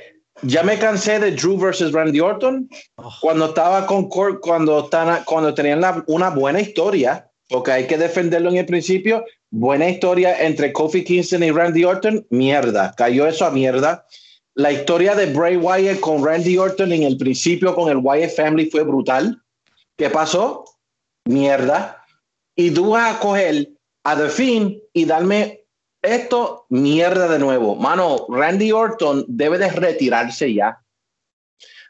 ya 0.43 0.63
me 0.63 0.79
cansé 0.79 1.19
de 1.19 1.31
Drew 1.31 1.57
versus 1.59 1.91
Randy 1.91 2.21
Orton 2.21 2.69
Oh. 2.99 3.11
cuando 3.23 3.47
estaba 3.47 3.87
con 3.87 4.07
Cor- 4.11 4.39
cuando, 4.41 4.91
cuando 5.25 5.55
tenían 5.55 5.81
la- 5.81 6.05
una 6.09 6.29
buena 6.29 6.61
historia, 6.61 7.31
porque 7.49 7.73
hay 7.73 7.87
que 7.87 7.97
defenderlo 7.97 8.51
en 8.51 8.59
el 8.59 8.67
principio. 8.67 9.25
Buena 9.51 9.89
historia 9.89 10.45
entre 10.45 10.75
Kofi 10.75 11.05
Kingston 11.05 11.43
y 11.43 11.51
Randy 11.53 11.85
Orton, 11.85 12.27
mierda, 12.29 12.93
cayó 12.99 13.27
eso 13.27 13.47
a 13.47 13.51
mierda. 13.51 14.05
La 14.55 14.73
historia 14.73 15.15
de 15.15 15.33
Bray 15.33 15.57
Wyatt 15.57 16.01
con 16.01 16.23
Randy 16.23 16.59
Orton 16.59 16.93
en 16.93 17.05
el 17.05 17.17
principio 17.17 17.75
con 17.75 17.89
el 17.89 17.97
Wyatt 18.03 18.33
Family 18.37 18.69
fue 18.71 18.83
brutal. 18.83 19.41
¿Qué 19.97 20.11
pasó? 20.11 20.67
Mierda. 21.27 22.05
Y 22.55 22.73
tú 22.73 22.91
vas 22.91 23.17
a 23.17 23.19
coger 23.21 23.71
a 24.05 24.17
The 24.19 24.29
Fiend 24.29 24.77
y 24.93 25.07
darme 25.07 25.63
esto, 26.07 26.67
mierda 26.69 27.29
de 27.29 27.39
nuevo. 27.39 27.77
Mano, 27.77 28.27
Randy 28.29 28.73
Orton 28.73 29.25
debe 29.29 29.59
de 29.59 29.71
retirarse 29.71 30.53
ya. 30.53 30.81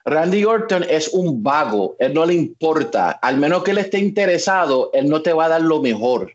Randy 0.05 0.45
Orton 0.45 0.85
es 0.89 1.09
un 1.09 1.43
vago, 1.43 1.97
él 1.99 2.15
no 2.15 2.25
le 2.25 2.35
importa, 2.35 3.11
al 3.11 3.39
menos 3.39 3.65
que 3.65 3.73
él 3.73 3.79
esté 3.79 3.99
interesado, 3.99 4.91
él 4.93 5.09
no 5.09 5.21
te 5.21 5.33
va 5.33 5.47
a 5.47 5.49
dar 5.49 5.63
lo 5.63 5.83
mejor. 5.83 6.33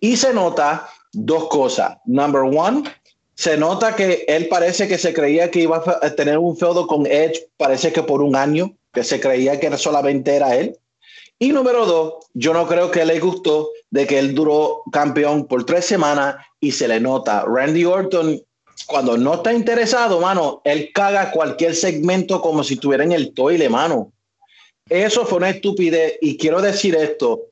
Y 0.00 0.16
se 0.16 0.34
nota 0.34 0.88
dos 1.12 1.48
cosas. 1.48 1.98
Number 2.06 2.42
one, 2.42 2.82
se 3.34 3.56
nota 3.56 3.94
que 3.94 4.24
él 4.26 4.48
parece 4.48 4.88
que 4.88 4.98
se 4.98 5.14
creía 5.14 5.48
que 5.48 5.60
iba 5.60 5.80
a 6.02 6.10
tener 6.10 6.38
un 6.38 6.56
feudo 6.56 6.88
con 6.88 7.06
Edge, 7.06 7.46
parece 7.56 7.92
que 7.92 8.02
por 8.02 8.20
un 8.20 8.34
año, 8.34 8.76
que 8.92 9.04
se 9.04 9.20
creía 9.20 9.60
que 9.60 9.76
solamente 9.78 10.34
era 10.34 10.56
él. 10.56 10.76
Y 11.38 11.52
número 11.52 11.86
dos, 11.86 12.26
yo 12.34 12.52
no 12.52 12.66
creo 12.66 12.90
que 12.90 13.04
le 13.04 13.20
gustó 13.20 13.70
de 13.90 14.06
que 14.06 14.18
él 14.18 14.34
duró 14.34 14.82
campeón 14.92 15.46
por 15.46 15.64
tres 15.64 15.86
semanas 15.86 16.36
y 16.60 16.72
se 16.72 16.88
le 16.88 17.00
nota. 17.00 17.44
Randy 17.46 17.84
Orton, 17.84 18.40
cuando 18.86 19.16
no 19.16 19.34
está 19.34 19.52
interesado, 19.52 20.20
mano, 20.20 20.60
él 20.64 20.90
caga 20.94 21.30
cualquier 21.30 21.74
segmento 21.74 22.40
como 22.40 22.62
si 22.62 22.74
estuviera 22.74 23.04
en 23.04 23.12
el 23.12 23.32
toile, 23.32 23.68
mano. 23.68 24.12
Eso 24.88 25.26
fue 25.26 25.38
una 25.38 25.50
estupidez. 25.50 26.14
Y 26.20 26.36
quiero 26.36 26.60
decir 26.60 26.94
esto. 26.96 27.42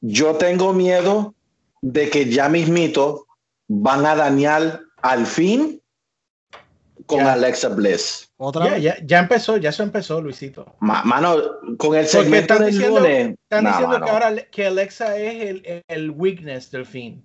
Yo 0.00 0.34
tengo 0.36 0.72
miedo 0.72 1.34
de 1.80 2.10
que 2.10 2.30
ya 2.30 2.48
mismito 2.48 3.26
van 3.68 4.06
a 4.06 4.14
dañar 4.14 4.80
al 5.02 5.26
fin 5.26 5.80
con 7.06 7.18
Ya. 7.20 7.32
Alexa 7.34 7.68
Bliss. 7.68 8.30
Otra 8.36 8.64
Ya, 8.66 8.70
vez. 8.72 8.82
ya, 8.82 8.96
ya 9.04 9.18
empezó, 9.20 9.56
ya 9.56 9.70
eso 9.70 9.82
empezó, 9.82 10.20
Luisito. 10.20 10.74
Ma- 10.80 11.02
mano, 11.04 11.36
con 11.78 11.94
el 11.96 12.06
segmento 12.06 12.54
están 12.54 12.66
del 12.66 12.74
diciendo, 12.74 13.00
lunes. 13.00 13.34
están 13.42 13.64
nah, 13.64 13.70
diciendo 13.70 13.92
mano. 13.98 14.04
que 14.06 14.10
ahora 14.12 14.36
que 14.50 14.66
Alexa 14.66 15.16
es 15.18 15.42
el, 15.50 15.84
el 15.88 16.10
weakness 16.10 16.70
del 16.70 16.86
fin. 16.86 17.24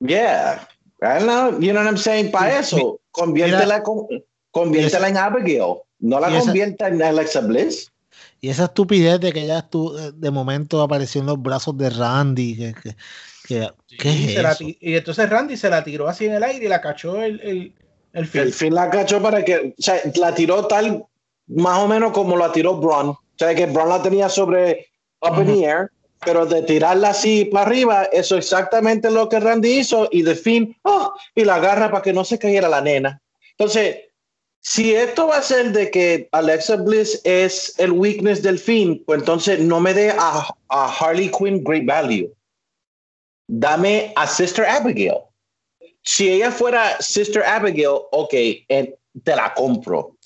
Yeah. 0.00 0.68
I 1.02 1.22
know, 1.22 1.58
you 1.60 1.70
know 1.72 1.82
what 1.82 1.86
I'm 1.86 1.96
saying? 1.96 2.30
Para 2.30 2.58
eso, 2.58 3.00
conviértela, 3.12 3.82
con- 3.82 4.06
conviértela 4.50 5.08
en 5.08 5.16
Abigail. 5.16 5.76
No 6.00 6.20
la 6.20 6.30
convierta 6.38 6.88
en 6.88 7.02
Alexa 7.02 7.40
Bliss. 7.40 7.90
Y 8.40 8.48
esa 8.50 8.64
estupidez 8.64 9.20
de 9.20 9.32
que 9.32 9.42
ella 9.42 9.68
estu- 9.68 10.12
de 10.12 10.30
momento 10.30 10.80
apareció 10.82 11.20
en 11.20 11.26
los 11.26 11.40
brazos 11.42 11.76
de 11.76 11.90
Randy. 11.90 12.56
Que, 12.56 12.74
que, 12.82 12.96
que- 13.46 13.96
¿Qué 13.98 14.08
y, 14.10 14.24
es 14.36 14.38
eso? 14.38 14.64
y 14.80 14.94
entonces 14.96 15.28
Randy 15.28 15.56
se 15.56 15.70
la 15.70 15.82
tiró 15.84 16.08
así 16.08 16.26
en 16.26 16.34
el 16.34 16.42
aire 16.44 16.66
y 16.66 16.68
la 16.68 16.80
cachó 16.80 17.20
el, 17.22 17.40
el, 17.40 17.74
el 18.18 18.26
fin. 18.26 18.40
El 18.42 18.52
fin 18.52 18.74
la 18.74 18.90
cachó 18.90 19.22
para 19.22 19.44
que, 19.44 19.74
o 19.78 19.82
sea, 19.82 20.00
la 20.16 20.34
tiró 20.34 20.66
tal, 20.66 21.04
más 21.46 21.78
o 21.78 21.88
menos 21.88 22.12
como 22.12 22.36
la 22.36 22.52
tiró 22.52 22.76
Braun. 22.76 23.10
O 23.10 23.20
sea, 23.36 23.54
que 23.54 23.66
Braun 23.66 23.88
la 23.88 24.02
tenía 24.02 24.28
sobre 24.28 24.86
up 25.20 25.40
in 25.40 25.46
the 25.46 25.64
air, 25.64 25.90
pero 26.24 26.46
de 26.46 26.62
tirarla 26.62 27.10
así 27.10 27.44
para 27.46 27.66
arriba, 27.66 28.04
eso 28.12 28.36
es 28.36 28.46
exactamente 28.46 29.10
lo 29.10 29.28
que 29.28 29.40
Randy 29.40 29.78
hizo 29.78 30.08
y 30.10 30.22
de 30.22 30.34
fin, 30.34 30.76
oh, 30.82 31.12
y 31.34 31.44
la 31.44 31.56
agarra 31.56 31.90
para 31.90 32.02
que 32.02 32.12
no 32.12 32.24
se 32.24 32.38
cayera 32.38 32.68
la 32.68 32.80
nena. 32.80 33.20
Entonces, 33.52 33.98
si 34.60 34.94
esto 34.94 35.28
va 35.28 35.38
a 35.38 35.42
ser 35.42 35.72
de 35.72 35.90
que 35.90 36.28
Alexa 36.32 36.76
Bliss 36.76 37.20
es 37.24 37.78
el 37.78 37.92
weakness 37.92 38.42
del 38.42 38.58
fin, 38.58 39.02
pues 39.06 39.20
entonces 39.20 39.60
no 39.60 39.80
me 39.80 39.94
dé 39.94 40.10
a, 40.10 40.46
a 40.68 40.96
Harley 40.98 41.30
Quinn 41.30 41.62
great 41.62 41.86
value. 41.86 42.28
Dame 43.46 44.12
a 44.16 44.26
Sister 44.26 44.66
Abigail. 44.66 45.27
Si 46.08 46.26
ella 46.26 46.50
fuera 46.50 46.96
Sister 47.02 47.44
Abigail, 47.44 48.00
ok, 48.12 48.32
eh, 48.32 48.96
te 49.24 49.36
la 49.36 49.52
compro. 49.52 50.16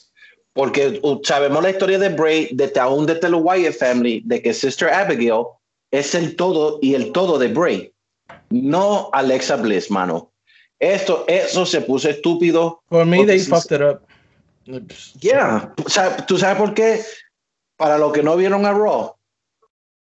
Porque 0.52 1.02
sabemos 1.24 1.60
la 1.60 1.70
historia 1.70 1.98
de 1.98 2.08
Bray, 2.08 2.50
desde 2.52 2.78
aún 2.78 3.04
desde 3.04 3.28
los 3.28 3.42
Wyatt 3.42 3.74
Family, 3.74 4.22
de 4.24 4.40
que 4.40 4.54
Sister 4.54 4.90
Abigail 4.90 5.42
es 5.90 6.14
el 6.14 6.36
todo 6.36 6.78
y 6.80 6.94
el 6.94 7.10
todo 7.10 7.36
de 7.36 7.48
Bray. 7.48 7.92
No 8.50 9.10
Alexa 9.12 9.56
Bliss, 9.56 9.90
mano. 9.90 10.30
Esto, 10.78 11.24
eso 11.26 11.66
se 11.66 11.80
puso 11.80 12.10
estúpido. 12.10 12.80
For 12.88 13.04
me, 13.04 13.16
Porque 13.16 13.32
they 13.32 13.40
fucked 13.40 13.72
it 13.72 13.82
up. 13.82 14.06
Yeah. 15.20 15.74
¿Tú 16.28 16.38
sabes 16.38 16.56
por 16.58 16.74
qué? 16.74 17.00
Para 17.76 17.98
los 17.98 18.12
que 18.12 18.22
no 18.22 18.36
vieron 18.36 18.64
a 18.66 18.72
Raw, 18.72 19.16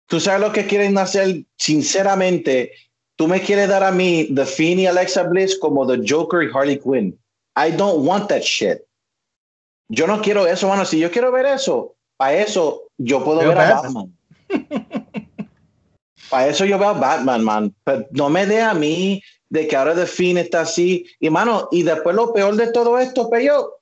tú 0.07 0.19
sabes 0.19 0.41
lo 0.41 0.51
que 0.51 0.65
quieren 0.65 0.97
hacer, 0.97 1.43
sinceramente, 1.57 2.71
tú 3.19 3.27
me 3.27 3.41
quieres 3.41 3.67
dar 3.67 3.83
a 3.83 3.91
mí 3.91 4.29
The 4.33 4.45
Fiend 4.45 4.79
y 4.79 4.87
Alexa 4.87 5.23
Bliss 5.23 5.59
como 5.59 5.85
The 5.85 6.01
Joker 6.07 6.41
y 6.41 6.49
Harley 6.53 6.79
Quinn. 6.79 7.19
I 7.57 7.69
don't 7.69 8.07
want 8.07 8.29
that 8.29 8.43
shit. 8.43 8.79
Yo 9.89 10.07
no 10.07 10.21
quiero 10.21 10.47
eso, 10.47 10.69
mano. 10.69 10.85
Si 10.85 10.97
yo 10.99 11.11
quiero 11.11 11.29
ver 11.29 11.45
eso, 11.45 11.95
para 12.15 12.35
eso 12.37 12.83
yo 12.97 13.21
puedo 13.25 13.39
ver 13.39 13.57
a 13.57 13.81
Batman. 13.81 14.15
Para 16.29 16.47
eso 16.47 16.63
yo 16.63 16.77
veo 16.77 16.89
a 16.89 16.93
Batman, 16.93 17.43
man. 17.43 17.75
Pero 17.83 18.05
no 18.11 18.29
me 18.29 18.45
dé 18.45 18.61
a 18.61 18.75
mí 18.75 19.19
de 19.49 19.67
que 19.67 19.75
ahora 19.75 19.95
The 19.95 20.05
Fiend 20.05 20.37
está 20.37 20.61
así. 20.61 21.07
Y, 21.19 21.29
mano, 21.31 21.67
y 21.71 21.81
después 21.81 22.15
lo 22.15 22.31
peor 22.31 22.55
de 22.55 22.71
todo 22.71 22.99
esto, 22.99 23.29
pero 23.31 23.79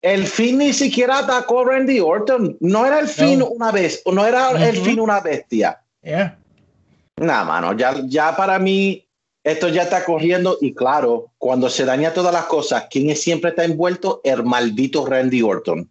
el 0.00 0.26
fin 0.26 0.56
ni 0.56 0.72
siquiera 0.72 1.18
atacó 1.18 1.60
a 1.60 1.64
Randy 1.66 2.00
Orton. 2.00 2.56
No 2.60 2.86
era 2.86 2.98
el 2.98 3.08
fin 3.08 3.40
No. 3.40 3.48
una 3.48 3.70
vez, 3.70 4.02
no 4.10 4.24
era 4.26 4.50
el 4.52 4.76
Ujú. 4.78 4.84
fin 4.86 5.00
una 5.00 5.20
bestia. 5.20 5.82
Yeah. 6.02 6.38
Nada, 7.16 7.44
mano, 7.44 7.76
ya, 7.76 7.94
ya 8.06 8.34
para 8.36 8.58
mí 8.58 9.06
esto 9.44 9.68
ya 9.68 9.82
está 9.82 10.04
corriendo 10.04 10.58
y 10.60 10.74
claro, 10.74 11.32
cuando 11.38 11.68
se 11.68 11.84
daña 11.84 12.12
todas 12.14 12.32
las 12.32 12.44
cosas, 12.44 12.86
¿quién 12.90 13.10
es- 13.10 13.22
siempre 13.22 13.50
está 13.50 13.64
envuelto? 13.64 14.20
El 14.24 14.44
maldito 14.44 15.04
Randy 15.06 15.42
Orton. 15.42 15.90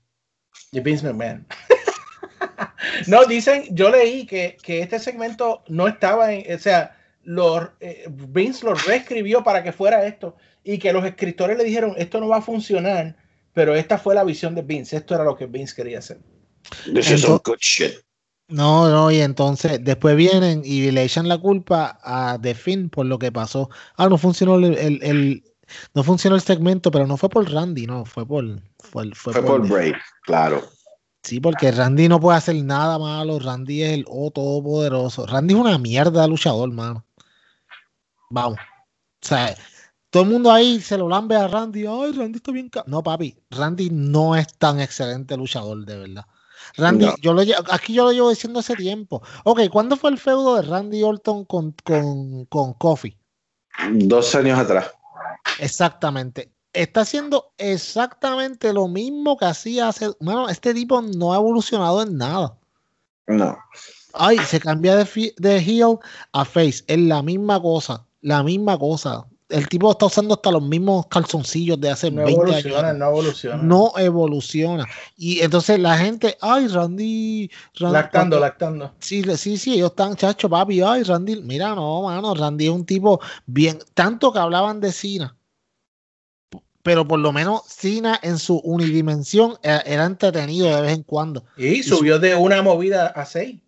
The 0.72 0.80
Vince 0.80 1.06
McMahon. 1.06 1.46
no, 3.08 3.26
dicen, 3.26 3.66
yo 3.72 3.90
leí 3.90 4.26
que, 4.26 4.58
que 4.62 4.80
este 4.82 5.00
segmento 5.00 5.64
no 5.68 5.88
estaba 5.88 6.34
en, 6.34 6.54
o 6.54 6.60
sea, 6.60 6.98
lo, 7.24 7.72
eh, 7.80 8.06
Vince 8.10 8.66
lo 8.66 8.74
reescribió 8.74 9.44
para 9.44 9.64
que 9.64 9.72
fuera 9.74 10.06
esto 10.06 10.36
y 10.64 10.78
que 10.80 10.94
los 10.94 11.06
escritores 11.06 11.58
le 11.58 11.64
dijeron, 11.64 11.94
esto 11.98 12.20
no 12.20 12.30
va 12.30 12.38
a 12.38 12.42
funcionar, 12.42 13.16
pero 13.54 13.76
esta 13.76 13.98
fue 13.98 14.16
la 14.16 14.24
visión 14.24 14.56
de 14.56 14.62
Vince, 14.62 14.98
esto 14.98 15.14
era 15.14 15.24
lo 15.24 15.36
que 15.36 15.46
Vince 15.46 15.76
quería 15.76 16.00
hacer. 16.00 16.20
This 16.94 17.12
is 17.12 17.22
some 17.22 17.40
good 17.44 17.60
shit. 17.60 17.94
No, 18.52 18.90
no, 18.90 19.10
y 19.12 19.22
entonces 19.22 19.84
después 19.84 20.16
vienen 20.18 20.62
y 20.66 20.92
le 20.92 21.04
echan 21.04 21.28
la 21.30 21.38
culpa 21.38 22.00
a 22.04 22.38
The 22.42 22.54
Finn 22.54 22.90
por 22.90 23.06
lo 23.06 23.18
que 23.18 23.32
pasó. 23.32 23.70
Ah, 23.96 24.08
no 24.10 24.18
funcionó 24.18 24.56
el, 24.56 24.78
el- 24.78 25.04
el- 25.04 25.44
no 25.94 26.04
funcionó 26.04 26.36
el 26.36 26.42
segmento, 26.42 26.92
pero 26.92 27.08
no 27.08 27.16
fue 27.16 27.30
por 27.30 27.50
Randy, 27.50 27.88
no, 27.88 28.04
fue 28.06 28.26
por 28.26 28.44
fue, 28.80 29.10
fue 29.16 29.34
Fue 29.34 29.42
por 29.44 29.68
Bray, 29.68 29.94
claro. 30.24 30.62
Sí, 31.24 31.40
porque 31.40 31.72
Randy 31.72 32.10
no 32.10 32.20
puede 32.20 32.38
hacer 32.40 32.56
nada 32.64 33.00
malo, 33.00 33.40
Randy 33.40 33.84
es 33.84 33.92
el 33.94 34.06
O 34.10 34.32
todopoderoso. 34.32 35.26
Randy 35.28 35.54
es 35.54 35.60
una 35.60 35.78
mierda 35.78 36.24
de 36.24 36.28
luchador, 36.28 36.70
mano. 36.72 37.06
Vamos. 38.32 38.58
O 38.60 39.28
sea, 39.28 39.56
todo 40.10 40.24
el 40.24 40.30
mundo 40.30 40.52
ahí 40.52 40.82
se 40.82 40.98
lo 40.98 41.08
lambe 41.08 41.36
a 41.36 41.48
Randy. 41.48 41.86
Ay, 41.86 42.12
Randy 42.14 42.38
está 42.38 42.52
bien. 42.52 42.70
ca-". 42.70 42.84
No, 42.88 43.04
papi, 43.04 43.38
Randy 43.52 43.90
no 43.92 44.36
es 44.36 44.48
tan 44.58 44.80
excelente 44.82 45.38
luchador, 45.38 45.86
de 45.86 45.98
verdad. 45.98 46.26
Randy, 46.78 47.06
No. 47.06 47.16
yo 47.22 47.34
lo 47.34 47.44
aquí 47.72 47.94
yo 47.94 48.06
lo 48.06 48.12
llevo 48.12 48.30
diciendo 48.30 48.60
hace 48.60 48.76
tiempo. 48.76 49.22
Ok, 49.44 49.62
¿cuándo 49.72 49.96
fue 49.98 50.10
el 50.12 50.18
feudo 50.18 50.56
de 50.56 50.64
Randy 50.64 51.04
Orton 51.04 51.46
con, 51.46 51.76
con, 51.84 52.46
con 52.46 52.74
Kofi? 52.74 53.18
Dos 53.94 54.34
años 54.36 54.60
atrás. 54.60 54.92
Exactamente. 55.60 56.52
Está 56.74 57.02
haciendo 57.02 57.52
exactamente 57.58 58.72
lo 58.74 58.88
mismo 58.88 59.38
que 59.38 59.46
hacía 59.46 59.90
hace. 59.90 60.10
Mano, 60.20 60.48
este 60.50 60.74
tipo 60.74 61.02
no 61.02 61.34
ha 61.34 61.38
evolucionado 61.38 62.02
en 62.04 62.18
nada. 62.18 62.58
No. 63.28 63.58
Ay, 64.14 64.38
se 64.40 64.60
cambia 64.60 64.96
de, 64.96 65.34
de 65.38 65.58
heel 65.58 65.98
a 66.34 66.46
face. 66.46 66.84
Es 66.88 66.98
la 67.00 67.22
misma 67.22 67.62
cosa. 67.62 68.06
La 68.22 68.44
misma 68.44 68.78
cosa. 68.78 69.26
El 69.52 69.68
tipo 69.68 69.92
está 69.92 70.06
usando 70.08 70.34
hasta 70.36 70.52
los 70.52 70.62
mismos 70.64 71.06
calzoncillos 71.08 71.80
de 71.80 71.90
hace 71.92 72.10
No 72.10 72.24
20 72.24 72.32
evoluciona, 72.34 72.90
años. 72.90 73.00
no 73.00 73.08
evoluciona. 73.10 73.64
No 73.64 73.92
evoluciona. 73.98 74.88
Y 75.18 75.42
entonces 75.42 75.80
la 75.80 75.98
gente, 75.98 76.38
ay, 76.42 76.68
Randy. 76.68 77.52
Randy 77.76 77.94
lactando, 77.94 78.40
lactando. 78.40 78.94
Sí, 79.00 79.24
sí, 79.38 79.58
sí, 79.58 79.74
ellos 79.76 79.92
están, 79.92 80.16
chacho, 80.16 80.50
papi, 80.50 80.82
ay, 80.82 81.04
Randy, 81.04 81.42
mira, 81.42 81.76
no, 81.76 82.04
mano, 82.04 82.34
Randy 82.34 82.66
es 82.66 82.72
un 82.72 82.86
tipo 82.86 83.20
bien, 83.46 83.80
tanto 83.94 84.32
que 84.34 84.40
hablaban 84.40 84.80
de 84.80 84.92
Cena, 84.92 85.36
pero 86.84 87.08
por 87.08 87.20
lo 87.20 87.32
menos 87.32 87.62
Cena 87.68 88.20
en 88.24 88.40
su 88.40 88.58
unidimensión 88.60 89.56
era, 89.62 89.80
era 89.82 90.06
entretenido 90.06 90.68
de 90.76 90.82
vez 90.82 90.94
en 90.94 91.04
cuando. 91.04 91.46
Y 91.58 91.84
subió 91.84 92.18
de 92.20 92.36
una 92.36 92.62
movida 92.62 93.08
a 93.08 93.26
seis. 93.26 93.60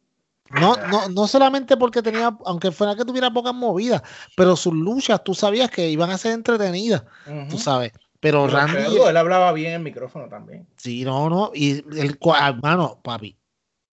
No, 0.49 0.75
no, 0.89 1.09
no 1.09 1.27
solamente 1.27 1.77
porque 1.77 2.01
tenía, 2.01 2.35
aunque 2.45 2.71
fuera 2.71 2.95
que 2.95 3.05
tuviera 3.05 3.31
pocas 3.31 3.53
movidas, 3.53 4.01
pero 4.35 4.55
sus 4.55 4.73
luchas 4.73 5.23
tú 5.23 5.33
sabías 5.33 5.69
que 5.69 5.89
iban 5.89 6.09
a 6.09 6.17
ser 6.17 6.33
entretenidas, 6.33 7.03
tú 7.49 7.57
sabes. 7.57 7.91
Pero 8.19 8.45
Pero 8.45 8.47
Randy, 8.47 8.97
él 8.97 9.17
hablaba 9.17 9.51
bien 9.51 9.73
en 9.73 9.83
micrófono 9.83 10.29
también. 10.29 10.65
sí, 10.77 11.03
no, 11.03 11.29
no, 11.29 11.51
y 11.53 11.83
el 11.99 12.17
hermano, 12.23 12.99
papi, 13.03 13.37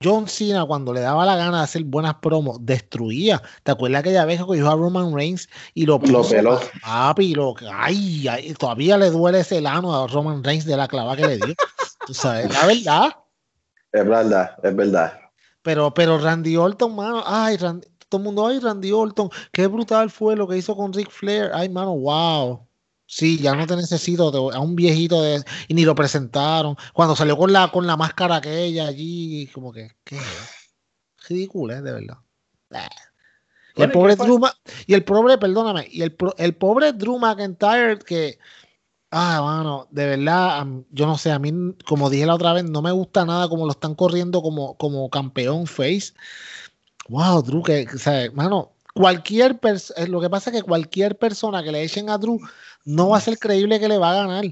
John 0.03 0.29
Cena 0.29 0.65
cuando 0.65 0.95
le 0.95 1.01
daba 1.01 1.27
la 1.27 1.37
gana 1.37 1.59
de 1.59 1.65
hacer 1.65 1.85
buenas 1.85 2.15
promos, 2.17 2.57
destruía. 2.63 3.43
¿Te 3.63 3.73
acuerdas 3.73 4.01
aquella 4.01 4.25
vez 4.25 4.39
que 4.39 4.47
cogió 4.47 4.71
a 4.71 4.75
Roman 4.75 5.15
Reigns 5.15 5.47
y 5.75 5.85
lo 5.85 5.99
Lo 5.99 6.23
puso, 6.23 6.31
peló. 6.31 6.59
Papi, 6.81 7.35
lo, 7.35 7.55
ay, 7.71 8.27
ay, 8.27 8.55
todavía 8.55 8.97
le 8.97 9.11
duele 9.11 9.41
ese 9.41 9.61
lano 9.61 9.95
a 9.95 10.07
Roman 10.07 10.43
Reigns 10.43 10.65
de 10.65 10.77
la 10.77 10.89
clava 10.89 11.17
que 11.17 11.27
le 11.27 11.37
dio. 11.37 11.55
Tú 12.07 12.15
sabes, 12.15 12.51
la 12.51 12.67
verdad. 12.67 13.17
Es 13.93 14.09
verdad, 14.09 14.57
es 14.63 14.75
verdad. 14.75 15.20
Pero, 15.63 15.93
pero 15.95 16.19
Randy 16.19 16.57
Orton, 16.57 16.95
mano, 16.97 17.23
ay, 17.27 17.57
Randy, 17.57 17.87
todo 18.09 18.21
el 18.21 18.25
mundo, 18.25 18.47
ay, 18.47 18.59
Randy 18.61 18.93
Orton, 18.93 19.29
qué 19.53 19.67
brutal 19.67 20.11
fue 20.11 20.37
lo 20.37 20.49
que 20.49 20.57
hizo 20.57 20.77
con 20.77 20.93
Ric 20.93 21.11
Flair. 21.11 21.51
Ay, 21.55 21.69
mano, 21.69 21.95
wow. 21.97 22.67
Sí, 23.07 23.39
ya 23.41 23.55
no 23.57 23.67
te 23.67 23.77
necesito 23.77 24.31
te- 24.31 24.57
a 24.57 24.61
un 24.61 24.77
viejito 24.77 25.21
de 25.23 25.43
y 25.69 25.75
ni 25.75 25.85
lo 25.85 25.95
presentaron. 25.95 26.77
Cuando 26.95 27.17
salió 27.17 27.37
con 27.37 27.53
la 27.53 27.71
con 27.71 27.87
la 27.87 27.97
máscara 27.97 28.37
aquella 28.37 28.87
allí, 28.87 29.49
como 29.49 29.73
que, 29.73 29.91
¿qué? 30.05 30.19
Ridículo, 31.29 31.73
¿eh? 31.75 31.83
de 31.83 31.93
verdad. 31.93 32.19
Y 33.77 33.83
el 33.83 33.91
Bueno, 33.91 33.93
¿y 33.93 33.93
pobre? 33.93 34.17
Drew 34.17 34.41
y 34.87 34.95
el 34.95 35.05
pobre, 35.05 35.39
perdóname, 35.39 35.87
y 35.91 36.03
el, 36.03 36.17
el 36.39 36.57
pobre 36.57 36.93
Drew 36.93 37.19
McIntyre 37.19 37.99
que 37.99 38.39
Ah, 39.13 39.41
mano, 39.43 39.89
de 39.91 40.07
verdad, 40.07 40.65
yo 40.91 41.07
no 41.07 41.19
sé, 41.19 41.33
a 41.33 41.39
mí, 41.41 41.53
como 41.85 42.09
dije 42.11 42.27
la 42.27 42.37
otra 42.37 42.53
vez, 42.53 42.65
no 42.65 42.81
me 42.81 42.93
gusta 42.93 43.25
nada 43.25 43.49
como 43.49 43.65
lo 43.67 43.73
están 43.73 43.97
corriendo 43.97 44.41
como, 44.41 44.77
como 44.77 45.11
campeón 45.11 45.67
face. 45.67 46.13
Wow, 47.09 47.43
Drew, 47.43 47.63
que, 47.65 47.89
o 47.93 47.99
sea, 47.99 48.31
mano, 48.33 48.73
cualquier 48.95 49.59
persona, 49.59 50.07
lo 50.07 50.21
que 50.21 50.31
pasa 50.31 50.51
es 50.51 50.57
que 50.57 50.63
cualquier 50.63 51.19
persona 51.19 51.63
que 51.65 51.73
le 51.73 51.83
echen 51.83 52.09
a 52.09 52.19
Drew 52.19 52.39
no 52.85 53.09
va 53.09 53.19
a 53.19 53.21
ser 53.21 53.37
creíble 53.37 53.81
que 53.81 53.89
le 53.89 53.99
va 53.99 54.13
a 54.13 54.27
ganar. 54.27 54.45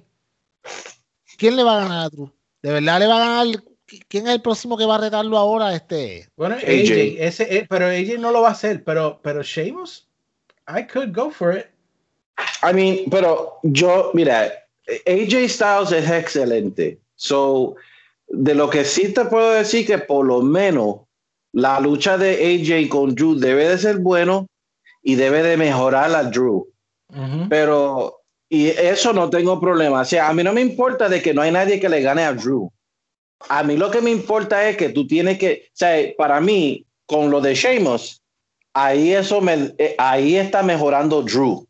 ¿Quién 1.36 1.54
le 1.54 1.62
va 1.62 1.76
a 1.76 1.80
ganar 1.84 2.06
a 2.06 2.08
Drew? 2.08 2.32
¿De 2.60 2.72
verdad 2.72 2.98
le 2.98 3.06
va 3.06 3.16
a 3.16 3.18
ganar? 3.18 3.62
¿Quién 4.08 4.26
es 4.26 4.34
el 4.34 4.42
próximo 4.42 4.76
que 4.76 4.84
va 4.86 4.96
a 4.96 5.00
retarlo 5.00 5.38
ahora? 5.38 5.72
Este. 5.72 6.28
Bueno, 6.36 6.56
AJ, 6.56 6.64
AJ. 6.64 7.16
ese, 7.20 7.56
eh, 7.56 7.66
pero 7.70 7.86
AJ 7.86 8.18
no 8.18 8.32
lo 8.32 8.42
va 8.42 8.48
a 8.48 8.52
hacer, 8.52 8.82
pero, 8.82 9.20
pero 9.22 9.42
Sheamus, 9.44 10.08
I 10.66 10.84
could 10.84 11.14
go 11.14 11.30
for 11.30 11.56
it. 11.56 11.66
I 12.62 12.72
mean, 12.72 13.10
pero 13.10 13.58
yo, 13.62 14.10
mira, 14.14 14.52
AJ 15.06 15.48
Styles 15.48 15.92
es 15.92 16.10
excelente. 16.10 16.98
So, 17.16 17.76
de 18.28 18.54
lo 18.54 18.70
que 18.70 18.84
sí 18.84 19.12
te 19.12 19.24
puedo 19.24 19.52
decir 19.52 19.86
que 19.86 19.98
por 19.98 20.26
lo 20.26 20.42
menos 20.42 21.00
la 21.52 21.80
lucha 21.80 22.18
de 22.18 22.34
AJ 22.34 22.88
con 22.88 23.14
Drew 23.14 23.34
debe 23.34 23.68
de 23.68 23.78
ser 23.78 23.98
bueno 23.98 24.46
y 25.02 25.14
debe 25.14 25.42
de 25.42 25.56
mejorar 25.56 26.14
a 26.14 26.24
Drew. 26.24 26.68
Pero, 27.48 28.20
y 28.48 28.66
eso 28.66 29.12
no 29.12 29.30
tengo 29.30 29.58
problema. 29.60 30.02
O 30.02 30.04
sea, 30.04 30.28
a 30.28 30.34
mí 30.34 30.42
no 30.42 30.52
me 30.52 30.60
importa 30.60 31.08
de 31.08 31.22
que 31.22 31.32
no 31.32 31.42
hay 31.42 31.50
nadie 31.50 31.80
que 31.80 31.88
le 31.88 32.02
gane 32.02 32.22
a 32.22 32.34
Drew. 32.34 32.70
A 33.48 33.62
mí 33.62 33.76
lo 33.76 33.90
que 33.90 34.00
me 34.00 34.10
importa 34.10 34.68
es 34.68 34.76
que 34.76 34.90
tú 34.90 35.06
tienes 35.06 35.38
que, 35.38 35.68
o 35.68 35.70
sea, 35.72 35.96
para 36.16 36.40
mí, 36.40 36.84
con 37.06 37.30
lo 37.30 37.40
de 37.40 37.54
Sheamus, 37.54 38.20
ahí 38.74 39.12
eso 39.12 39.40
me, 39.40 39.74
eh, 39.78 39.94
ahí 39.96 40.36
está 40.36 40.62
mejorando 40.62 41.22
Drew. 41.22 41.67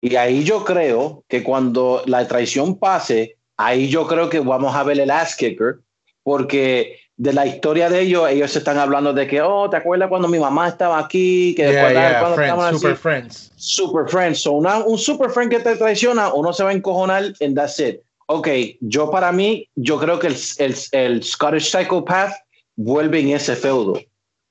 Y 0.00 0.16
ahí 0.16 0.44
yo 0.44 0.64
creo 0.64 1.24
que 1.28 1.42
cuando 1.42 2.02
la 2.06 2.26
traición 2.26 2.78
pase, 2.78 3.36
ahí 3.56 3.88
yo 3.88 4.06
creo 4.06 4.30
que 4.30 4.40
vamos 4.40 4.74
a 4.74 4.82
ver 4.82 4.98
el 5.00 5.10
ass 5.10 5.36
kicker, 5.36 5.80
porque 6.22 6.98
de 7.16 7.32
la 7.34 7.46
historia 7.46 7.90
de 7.90 8.00
ellos, 8.00 8.28
ellos 8.30 8.56
están 8.56 8.78
hablando 8.78 9.12
de 9.12 9.26
que, 9.26 9.42
oh, 9.42 9.68
¿te 9.68 9.76
acuerdas 9.76 10.08
cuando 10.08 10.26
mi 10.26 10.38
mamá 10.38 10.68
estaba 10.68 10.98
aquí? 10.98 11.54
Que 11.54 11.64
Yeah, 11.64 11.72
después 11.72 11.92
yeah, 11.92 12.18
cuando 12.18 12.36
friends, 12.36 12.52
estaban 12.54 12.74
super 12.74 12.92
así? 12.92 13.02
friends. 13.02 13.52
super 13.56 14.08
friend. 14.08 14.34
So 14.36 14.52
una- 14.52 14.78
un 14.84 14.96
super 14.96 15.28
friend 15.30 15.50
que 15.50 15.60
te 15.60 15.76
traiciona, 15.76 16.32
uno 16.32 16.52
se 16.54 16.64
va 16.64 16.70
a 16.70 16.72
encojonar 16.72 17.24
and 17.42 17.54
that's 17.54 17.78
it. 17.78 18.00
Ok, 18.26 18.48
yo 18.80 19.10
para 19.10 19.32
mí, 19.32 19.68
yo 19.74 19.98
creo 19.98 20.18
que 20.18 20.28
el, 20.28 20.36
el, 20.58 20.74
el 20.92 21.22
Scottish 21.22 21.70
Psychopath 21.70 22.32
vuelve 22.76 23.20
en 23.20 23.30
ese 23.30 23.54
feudo. 23.54 24.00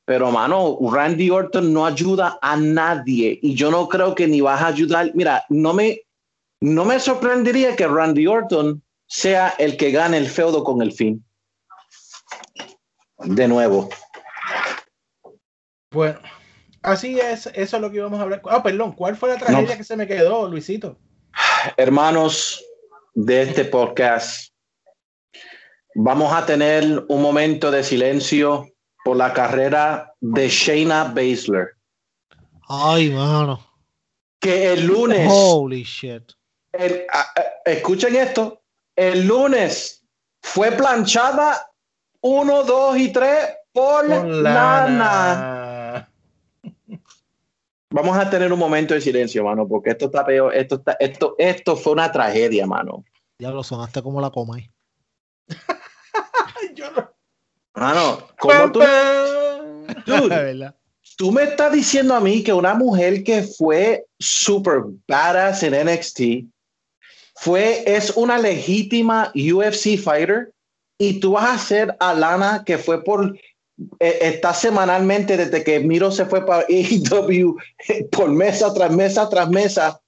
Pero, 0.10 0.32
mano, 0.32 0.80
Randy 0.92 1.30
Orton 1.30 1.72
no 1.72 1.86
ayuda 1.86 2.40
a 2.42 2.58
nadie 2.58 3.38
y 3.44 3.54
yo 3.54 3.70
no 3.70 3.88
creo 3.88 4.16
que 4.16 4.26
ni 4.28 4.42
vas 4.42 4.60
a 4.60 4.66
ayudar. 4.66 5.12
Mira, 5.14 5.46
no 5.50 5.72
me, 5.72 6.02
no 6.62 6.84
me 6.84 7.00
sorprendería 7.00 7.76
que 7.76 7.88
Randy 7.88 8.26
Orton 8.26 8.82
sea 9.06 9.54
el 9.60 9.78
que 9.78 9.92
gane 9.92 10.18
el 10.18 10.28
feudo 10.28 10.64
con 10.64 10.82
el 10.82 10.94
fin. 10.94 11.24
De 13.20 13.48
nuevo. 13.48 13.88
Bueno, 15.92 16.20
Así 16.82 17.20
es, 17.20 17.46
eso 17.54 17.76
es 17.76 17.80
lo 17.80 17.92
que 17.92 17.98
íbamos 17.98 18.20
a 18.20 18.24
hablar. 18.24 18.42
Ah, 18.46 18.64
perdón, 18.64 18.94
¿cuál 18.94 19.16
fue 19.16 19.30
la 19.30 19.38
tragedia 19.38 19.62
No. 19.62 19.78
que 19.78 19.84
se 19.84 19.96
me 19.96 20.08
quedó, 20.08 20.48
Luisito? 20.48 20.98
Hermanos 21.78 22.66
de 23.14 23.44
este 23.44 23.64
podcast, 23.64 24.52
vamos 25.94 26.34
a 26.34 26.48
tener 26.48 27.06
un 27.08 27.22
momento 27.22 27.70
de 27.70 27.84
silencio 27.84 28.66
por 29.10 29.18
la 29.18 29.34
carrera 29.34 30.14
de 30.20 30.48
Shayna 30.48 31.06
Baszler, 31.06 31.70
Ay, 32.68 33.10
mano. 33.10 33.60
que 34.40 34.72
el 34.74 34.86
lunes, 34.86 35.28
Holy 35.34 35.82
shit. 35.82 36.32
el- 36.74 37.08
a- 37.12 37.22
a- 37.22 37.72
escuchen 37.72 38.16
esto, 38.16 38.62
el 38.96 39.26
lunes 39.26 40.06
fue 40.44 40.72
planchada 40.74 41.72
1, 42.22 42.64
2 42.66 42.98
y 43.00 43.12
3 43.12 43.50
por, 43.74 44.06
Lana. 44.08 44.86
lana. 44.88 46.12
Vamos 47.90 48.16
a 48.16 48.30
tener 48.30 48.54
un 48.54 48.60
momento 48.60 48.94
de 48.94 49.02
silencio, 49.02 49.44
mano, 49.44 49.68
porque 49.68 49.90
esto 49.90 50.06
está 50.06 50.24
peor, 50.24 50.54
esto 50.54 50.76
está, 50.76 50.96
esto, 51.00 51.34
esto 51.40 51.76
fue 51.76 51.94
una 51.94 52.12
tragedia, 52.12 52.68
mano. 52.68 53.04
Diablo, 53.40 53.64
sonaste 53.64 54.04
como 54.04 54.22
la 54.22 54.30
coma 54.30 54.58
ahí. 54.58 54.70
Yo 56.76 56.92
no- 56.92 57.10
Mano, 57.80 58.28
¿cómo 58.38 58.72
tú, 58.74 58.82
tú 61.18 61.32
me 61.32 61.44
estás 61.44 61.72
diciendo 61.72 62.14
a 62.14 62.20
mí 62.20 62.44
que 62.44 62.52
una 62.52 62.74
mujer 62.74 63.24
que 63.24 63.44
fue 63.44 64.06
super 64.20 64.82
badass 65.08 65.64
en 65.64 65.88
NXT 65.88 66.22
fue, 67.36 67.84
es 67.86 68.10
una 68.18 68.38
legítima 68.38 69.32
UFC 69.34 69.98
fighter 69.98 70.52
y 70.98 71.22
tú 71.22 71.32
vas 71.32 71.46
a 71.46 71.54
hacer 71.54 71.96
a 72.02 72.14
Lana 72.14 72.64
que 72.66 72.78
fue 72.78 73.02
por 73.02 73.34
eh, 74.02 74.20
está 74.22 74.54
semanalmente 74.54 75.38
desde 75.38 75.64
que 75.64 75.80
Miro 75.80 76.12
se 76.12 76.26
fue 76.26 76.46
para 76.46 76.66
AEW 76.70 77.56
por 78.12 78.30
mesa 78.30 78.74
tras 78.74 78.92
mesa 78.92 79.30
tras 79.30 79.50
mesa. 79.50 80.02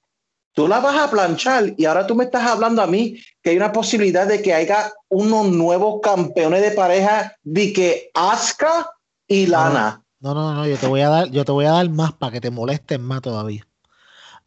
Tú 0.53 0.67
la 0.67 0.79
vas 0.79 0.97
a 0.97 1.09
planchar 1.09 1.73
y 1.77 1.85
ahora 1.85 2.05
tú 2.05 2.15
me 2.15 2.25
estás 2.25 2.45
hablando 2.45 2.81
a 2.81 2.87
mí 2.87 3.17
que 3.41 3.51
hay 3.51 3.57
una 3.57 3.71
posibilidad 3.71 4.27
de 4.27 4.41
que 4.41 4.53
haya 4.53 4.91
unos 5.09 5.47
nuevos 5.47 6.01
campeones 6.01 6.61
de 6.61 6.71
pareja 6.71 7.35
de 7.43 7.71
que 7.71 8.11
Asuka 8.13 8.89
y 9.27 9.47
Lana. 9.47 10.03
No, 10.19 10.33
no, 10.33 10.53
no, 10.53 10.67
yo 10.67 10.77
te 10.77 10.87
voy 10.87 11.01
a 11.01 11.09
dar, 11.09 11.31
yo 11.31 11.45
te 11.45 11.51
voy 11.51 11.65
a 11.65 11.71
dar 11.71 11.89
más 11.89 12.13
para 12.13 12.33
que 12.33 12.41
te 12.41 12.51
molesten 12.51 13.01
más 13.01 13.21
todavía. 13.21 13.65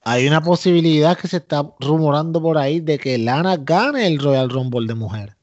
Hay 0.03 0.27
una 0.27 0.43
posibilidad 0.43 1.17
que 1.17 1.29
se 1.29 1.39
está 1.39 1.67
rumorando 1.81 2.43
por 2.43 2.59
ahí 2.59 2.81
de 2.81 2.99
que 2.99 3.17
Lana 3.17 3.57
gane 3.57 4.07
el 4.07 4.19
Royal 4.19 4.51
Rumble 4.51 4.87
de 4.87 4.95
mujeres. 4.95 5.35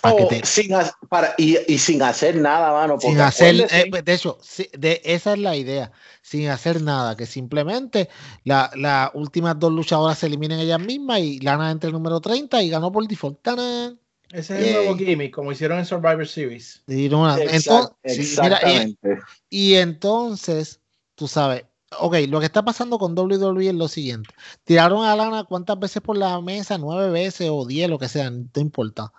Para 0.00 0.16
que 0.16 0.22
Oh, 0.24 0.28
te- 0.28 0.46
sin 0.46 0.74
ha- 0.74 0.90
para, 1.08 1.34
y, 1.36 1.58
y 1.70 1.78
sin 1.78 2.02
hacer 2.02 2.36
nada, 2.36 2.72
mano. 2.72 2.98
sin 2.98 3.10
porque 3.10 3.22
hacer, 3.22 3.66
eh, 3.70 3.90
de 4.02 4.14
hecho, 4.14 4.38
de, 4.78 5.00
esa 5.04 5.32
es 5.34 5.38
la 5.38 5.56
idea, 5.56 5.92
sin 6.22 6.48
hacer 6.48 6.80
nada, 6.82 7.16
que 7.16 7.26
simplemente 7.26 8.08
la- 8.44 8.70
las 8.76 9.10
últimas 9.14 9.58
dos 9.58 9.72
luchadoras 9.72 10.18
se 10.18 10.26
eliminen 10.26 10.60
ellas 10.60 10.80
mismas 10.80 11.20
y 11.20 11.40
Lana 11.40 11.70
entre 11.70 11.88
el 11.88 11.92
número 11.92 12.20
30 12.20 12.62
y 12.62 12.70
ganó 12.70 12.90
por 12.90 13.06
default. 13.06 13.46
Ese 13.46 13.98
es 14.32 14.50
el 14.50 14.72
nuevo 14.72 14.96
gimmick, 14.96 15.34
como 15.34 15.52
hicieron 15.52 15.78
en 15.78 15.84
Survivor 15.84 16.26
Series. 16.26 16.82
Y, 16.86 17.08
no, 17.08 17.28
Exact- 17.36 17.92
entonces, 18.02 18.26
sí, 18.28 18.40
mira, 18.42 18.58
y- 18.62 18.66
exactamente. 18.66 19.18
Y 19.50 19.74
entonces, 19.74 20.80
tú 21.14 21.28
sabes, 21.28 21.64
ok, 21.98 22.16
lo 22.28 22.40
que 22.40 22.46
está 22.46 22.64
pasando 22.64 22.98
con 22.98 23.14
WWE 23.14 23.68
es 23.68 23.74
lo 23.74 23.88
siguiente. 23.88 24.34
Tiraron 24.64 25.04
a 25.04 25.14
Lana 25.14 25.44
cuántas 25.44 25.78
veces 25.78 26.00
por 26.02 26.16
la 26.16 26.40
mesa, 26.40 26.78
nueve 26.78 27.10
veces 27.10 27.50
o 27.52 27.66
diez, 27.66 27.90
lo 27.90 27.98
que 27.98 28.08
sea, 28.08 28.30
no 28.30 28.46
importa. 28.54 29.12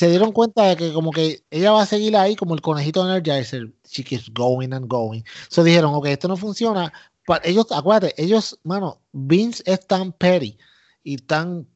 Se 0.00 0.08
dieron 0.08 0.32
cuenta 0.32 0.62
de 0.64 0.78
que 0.78 0.94
como 0.94 1.10
que 1.10 1.44
ella 1.50 1.72
va 1.72 1.82
a 1.82 1.86
seguir 1.86 2.16
ahí 2.16 2.34
como 2.34 2.54
el 2.54 2.62
conejito 2.62 3.04
de 3.04 3.10
Energizer. 3.10 3.70
She 3.86 4.02
keeps 4.02 4.32
going 4.32 4.72
and 4.72 4.86
going. 4.88 5.22
So 5.50 5.62
dijeron, 5.62 5.94
ok, 5.94 6.06
esto 6.06 6.26
no 6.26 6.38
funciona. 6.38 6.90
Ellos, 7.42 7.66
acuérdate, 7.70 8.14
ellos, 8.16 8.58
mano, 8.62 9.02
Vince 9.12 9.62
es 9.66 9.86
tan 9.86 10.12
petty 10.12 10.56
y 11.04 11.18
tan 11.18 11.68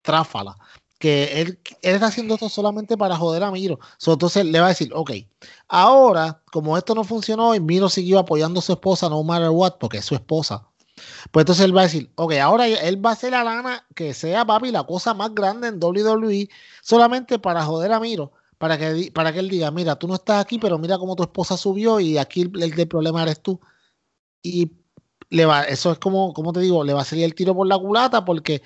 tráfala 0.00 0.56
que 0.98 1.42
él, 1.42 1.60
él 1.82 1.94
está 1.96 2.06
haciendo 2.06 2.32
esto 2.32 2.48
solamente 2.48 2.96
para 2.96 3.14
joder 3.14 3.42
a 3.42 3.50
Miro. 3.50 3.78
So, 3.98 4.14
entonces 4.14 4.46
le 4.46 4.60
va 4.60 4.64
a 4.64 4.68
decir, 4.70 4.90
ok, 4.94 5.10
Ahora, 5.68 6.42
como 6.50 6.78
esto 6.78 6.94
no 6.94 7.04
funcionó 7.04 7.54
y 7.54 7.60
Miro 7.60 7.90
siguió 7.90 8.20
apoyando 8.20 8.60
a 8.60 8.62
su 8.62 8.72
esposa 8.72 9.10
no 9.10 9.22
matter 9.22 9.50
what, 9.50 9.74
porque 9.78 9.98
es 9.98 10.06
su 10.06 10.14
esposa, 10.14 10.66
pues 11.30 11.42
entonces 11.42 11.64
él 11.64 11.76
va 11.76 11.82
a 11.82 11.84
decir, 11.84 12.10
ok, 12.14 12.32
ahora 12.34 12.66
él 12.68 13.04
va 13.04 13.10
a 13.10 13.12
hacer 13.14 13.32
la 13.32 13.44
lana 13.44 13.86
que 13.94 14.14
sea, 14.14 14.44
papi, 14.44 14.70
la 14.70 14.84
cosa 14.84 15.14
más 15.14 15.34
grande 15.34 15.68
en 15.68 15.78
WWE, 15.82 16.48
solamente 16.82 17.38
para 17.38 17.64
joder 17.64 17.92
a 17.92 18.00
Miro, 18.00 18.32
para 18.58 18.78
que, 18.78 19.10
para 19.12 19.32
que 19.32 19.40
él 19.40 19.48
diga, 19.48 19.70
mira, 19.70 19.96
tú 19.96 20.08
no 20.08 20.14
estás 20.14 20.40
aquí, 20.40 20.58
pero 20.58 20.78
mira 20.78 20.98
cómo 20.98 21.16
tu 21.16 21.22
esposa 21.22 21.56
subió 21.56 22.00
y 22.00 22.18
aquí 22.18 22.42
el, 22.42 22.62
el 22.78 22.88
problema 22.88 23.22
eres 23.22 23.40
tú. 23.40 23.60
Y 24.42 24.70
le 25.30 25.46
va, 25.46 25.64
eso 25.64 25.92
es 25.92 25.98
como, 25.98 26.32
como 26.32 26.52
te 26.52 26.60
digo, 26.60 26.84
le 26.84 26.92
va 26.92 27.02
a 27.02 27.04
salir 27.04 27.24
el 27.24 27.34
tiro 27.34 27.54
por 27.54 27.66
la 27.66 27.78
culata 27.78 28.24
porque 28.24 28.62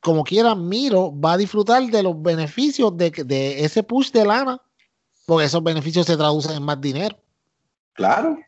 como 0.00 0.22
quiera, 0.22 0.54
Miro 0.54 1.12
va 1.18 1.32
a 1.32 1.36
disfrutar 1.36 1.82
de 1.82 2.02
los 2.02 2.20
beneficios 2.22 2.96
de, 2.96 3.10
de 3.10 3.64
ese 3.64 3.82
push 3.82 4.12
de 4.12 4.24
lana, 4.24 4.60
porque 5.26 5.46
esos 5.46 5.62
beneficios 5.64 6.06
se 6.06 6.16
traducen 6.16 6.52
en 6.56 6.62
más 6.62 6.80
dinero. 6.80 7.18
Claro. 7.92 8.38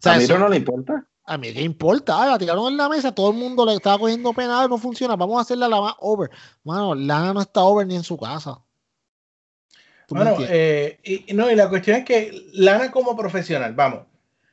sea, 0.00 0.12
a 0.14 0.18
Miro 0.18 0.34
eso- 0.34 0.38
no 0.38 0.48
le 0.50 0.56
importa. 0.56 1.06
A 1.26 1.36
mí 1.36 1.52
qué 1.52 1.60
importa, 1.62 2.22
Ah, 2.22 2.26
la 2.26 2.38
tiraron 2.38 2.68
en 2.72 2.76
la 2.76 2.88
mesa, 2.88 3.12
todo 3.12 3.30
el 3.30 3.36
mundo 3.36 3.66
le 3.66 3.74
estaba 3.74 3.98
cogiendo 3.98 4.32
pena, 4.32 4.62
"Ah, 4.62 4.68
no 4.68 4.78
funciona, 4.78 5.16
vamos 5.16 5.38
a 5.38 5.42
hacerla 5.42 5.68
la 5.68 5.80
más 5.80 5.94
over. 5.98 6.30
Mano, 6.64 6.94
Lana 6.94 7.34
no 7.34 7.40
está 7.40 7.62
over 7.62 7.86
ni 7.86 7.96
en 7.96 8.04
su 8.04 8.16
casa. 8.16 8.58
¿Tú 10.06 10.14
me 10.14 10.22
Bueno, 10.22 10.38
eh, 10.48 10.98
y, 11.02 11.32
y 11.32 11.34
no, 11.34 11.50
y 11.50 11.56
la 11.56 11.68
cuestión 11.68 11.96
es 11.98 12.04
que 12.04 12.30
Lana 12.52 12.92
como 12.92 13.16
profesional, 13.16 13.74
vamos, 13.74 14.02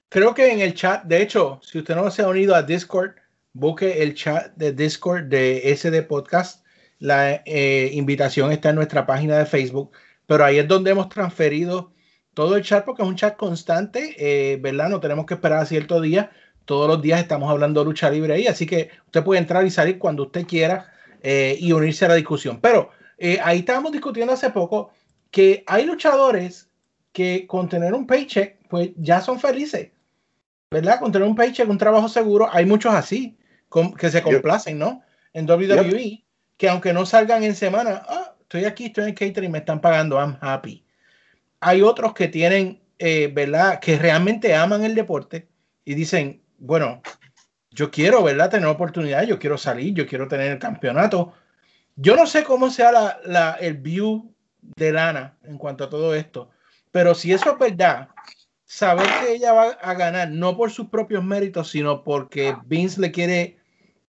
creo 0.09 0.33
que 0.33 0.51
en 0.51 0.61
el 0.61 0.73
chat, 0.73 1.03
de 1.03 1.21
hecho, 1.21 1.59
si 1.63 1.77
usted 1.77 1.95
no 1.95 2.09
se 2.09 2.23
ha 2.23 2.27
unido 2.27 2.55
a 2.55 2.63
Discord, 2.63 3.11
busque 3.53 4.01
el 4.01 4.15
chat 4.15 4.53
de 4.55 4.71
Discord 4.71 5.25
de 5.25 5.71
SD 5.75 6.01
Podcast. 6.03 6.65
La 6.97 7.43
eh, 7.45 7.91
invitación 7.93 8.51
está 8.51 8.69
en 8.69 8.75
nuestra 8.77 9.05
página 9.05 9.37
de 9.37 9.45
Facebook, 9.45 9.91
pero 10.25 10.43
ahí 10.43 10.57
es 10.57 10.67
donde 10.67 10.91
hemos 10.91 11.09
transferido 11.09 11.93
todo 12.33 12.55
el 12.55 12.63
chat 12.63 12.83
porque 12.83 13.03
es 13.03 13.07
un 13.07 13.15
chat 13.15 13.35
constante, 13.37 14.15
eh, 14.17 14.57
¿verdad? 14.57 14.89
No 14.89 14.99
tenemos 14.99 15.25
que 15.27 15.35
esperar 15.35 15.59
a 15.59 15.65
cierto 15.65 16.01
día. 16.01 16.31
Todos 16.65 16.87
los 16.87 17.01
días 17.01 17.19
estamos 17.19 17.49
hablando 17.49 17.81
de 17.81 17.85
lucha 17.85 18.09
libre 18.09 18.33
ahí, 18.33 18.47
así 18.47 18.65
que 18.65 18.89
usted 19.05 19.23
puede 19.23 19.39
entrar 19.39 19.65
y 19.65 19.69
salir 19.69 19.99
cuando 19.99 20.23
usted 20.23 20.45
quiera 20.45 20.91
eh, 21.21 21.57
y 21.59 21.71
unirse 21.71 22.05
a 22.05 22.09
la 22.09 22.15
discusión. 22.15 22.59
Pero 22.61 22.91
eh, 23.17 23.39
ahí 23.43 23.59
estábamos 23.59 23.91
discutiendo 23.91 24.33
hace 24.33 24.49
poco 24.49 24.91
que 25.31 25.63
hay 25.67 25.85
luchadores 25.85 26.69
que 27.11 27.47
con 27.47 27.69
tener 27.69 27.93
un 27.93 28.05
paycheck, 28.05 28.57
pues 28.69 28.91
ya 28.97 29.21
son 29.21 29.39
felices, 29.39 29.91
¿verdad? 30.69 30.99
Con 30.99 31.11
tener 31.11 31.27
un 31.27 31.35
paycheck, 31.35 31.69
un 31.69 31.77
trabajo 31.77 32.07
seguro, 32.09 32.49
hay 32.51 32.65
muchos 32.65 32.93
así, 32.93 33.37
que 33.97 34.11
se 34.11 34.21
complacen, 34.21 34.77
¿no? 34.77 35.01
En 35.33 35.49
WWE, 35.49 36.23
que 36.57 36.69
aunque 36.69 36.93
no 36.93 37.05
salgan 37.05 37.43
en 37.43 37.55
semana, 37.55 38.03
ah, 38.07 38.35
estoy 38.41 38.65
aquí, 38.65 38.85
estoy 38.85 39.09
en 39.09 39.15
catering, 39.15 39.51
me 39.51 39.59
están 39.59 39.81
pagando, 39.81 40.17
I'm 40.17 40.37
happy. 40.41 40.85
Hay 41.59 41.81
otros 41.81 42.13
que 42.13 42.27
tienen, 42.27 42.81
eh, 42.99 43.31
¿verdad? 43.33 43.79
Que 43.79 43.97
realmente 43.97 44.53
aman 44.53 44.83
el 44.83 44.93
deporte 44.93 45.47
y 45.85 45.95
dicen, 45.95 46.42
bueno, 46.63 47.01
yo 47.71 47.91
quiero, 47.91 48.23
¿verdad? 48.23 48.49
Tener 48.49 48.67
oportunidad, 48.67 49.23
yo 49.23 49.37
quiero 49.37 49.57
salir, 49.57 49.93
yo 49.93 50.07
quiero 50.07 50.29
tener 50.29 50.53
el 50.53 50.59
campeonato. 50.59 51.33
Yo 51.97 52.15
no 52.15 52.25
sé 52.25 52.45
cómo 52.45 52.69
sea 52.69 53.19
la, 53.25 53.57
el 53.59 53.75
view 53.75 54.33
de 54.61 54.93
Lana 54.93 55.37
en 55.43 55.57
cuanto 55.57 55.83
a 55.83 55.89
todo 55.89 56.15
esto, 56.15 56.49
pero 56.91 57.15
si 57.15 57.33
eso 57.33 57.51
es 57.51 57.59
verdad, 57.59 58.07
saber 58.63 59.05
que 59.19 59.33
ella 59.33 59.51
va 59.51 59.71
a 59.71 59.93
ganar 59.93 60.31
no 60.31 60.55
por 60.55 60.71
sus 60.71 60.87
propios 60.87 61.21
méritos, 61.21 61.69
sino 61.69 62.01
porque 62.01 62.55
Vince 62.65 63.01
le 63.01 63.11
quiere, 63.11 63.57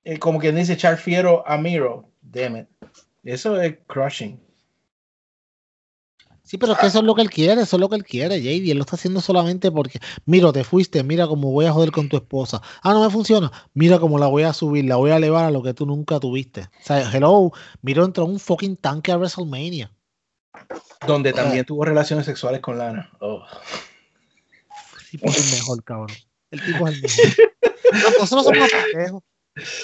eh, 0.04 0.20
como 0.20 0.40
quien 0.40 0.56
dice, 0.56 0.74
echar 0.74 0.98
fiero 0.98 1.48
a 1.48 1.58
Miro, 1.58 2.10
damn 2.22 2.58
it. 2.58 2.68
Eso 3.24 3.60
es 3.62 3.78
crushing. 3.88 4.38
Sí, 6.54 6.60
pero 6.60 6.74
es 6.74 6.78
que 6.78 6.86
eso 6.86 7.00
es 7.00 7.04
lo 7.04 7.16
que 7.16 7.24
él 7.24 7.32
quiere, 7.32 7.64
eso 7.64 7.78
es 7.78 7.80
lo 7.80 7.90
que 7.90 7.96
él 7.96 8.04
quiere, 8.04 8.40
JD. 8.40 8.70
Él 8.70 8.78
lo 8.78 8.84
está 8.84 8.96
haciendo 8.96 9.22
solamente 9.22 9.72
porque, 9.72 10.00
mira, 10.28 10.52
te 10.52 10.64
fuiste, 10.64 11.02
mira 11.02 11.26
cómo 11.26 11.52
voy 11.52 11.66
a 11.66 11.72
joder 11.72 11.90
con 11.90 12.10
tu 12.10 12.16
esposa. 12.16 12.62
Ah, 12.84 12.94
no 12.94 13.04
me 13.04 13.10
funciona. 13.10 13.52
Mira 13.74 13.98
cómo 13.98 14.20
la 14.20 14.28
voy 14.28 14.44
a 14.44 14.54
subir, 14.54 14.86
la 14.86 14.98
voy 14.98 15.10
a 15.10 15.16
elevar 15.16 15.46
a 15.46 15.50
lo 15.50 15.64
que 15.64 15.74
tú 15.74 15.88
nunca 15.88 16.20
tuviste. 16.20 16.62
O 16.62 16.84
sea, 16.84 17.12
hello, 17.12 17.52
Miro 17.82 18.06
entró 18.06 18.26
en 18.26 18.34
un 18.34 18.40
fucking 18.40 18.78
tanque 18.78 19.12
a 19.12 19.18
WrestleMania. 19.18 19.92
Donde 21.08 21.34
también 21.34 21.66
tuvo 21.66 21.86
relaciones 21.86 22.28
sexuales 22.28 22.62
con 22.62 22.78
Lana. 22.78 23.10
Oh. 23.20 23.44
El 25.00 25.10
tipo 25.10 25.30
es 25.32 25.54
el 25.54 25.58
mejor, 25.60 25.84
cabrón. 25.84 26.16
El 26.52 26.64
tipo 26.64 26.88
es 26.88 26.94
el 26.94 27.02
mejor. 27.02 27.26
Nosotros 28.20 28.30
somos 28.30 28.72
pendejos. 28.92 29.24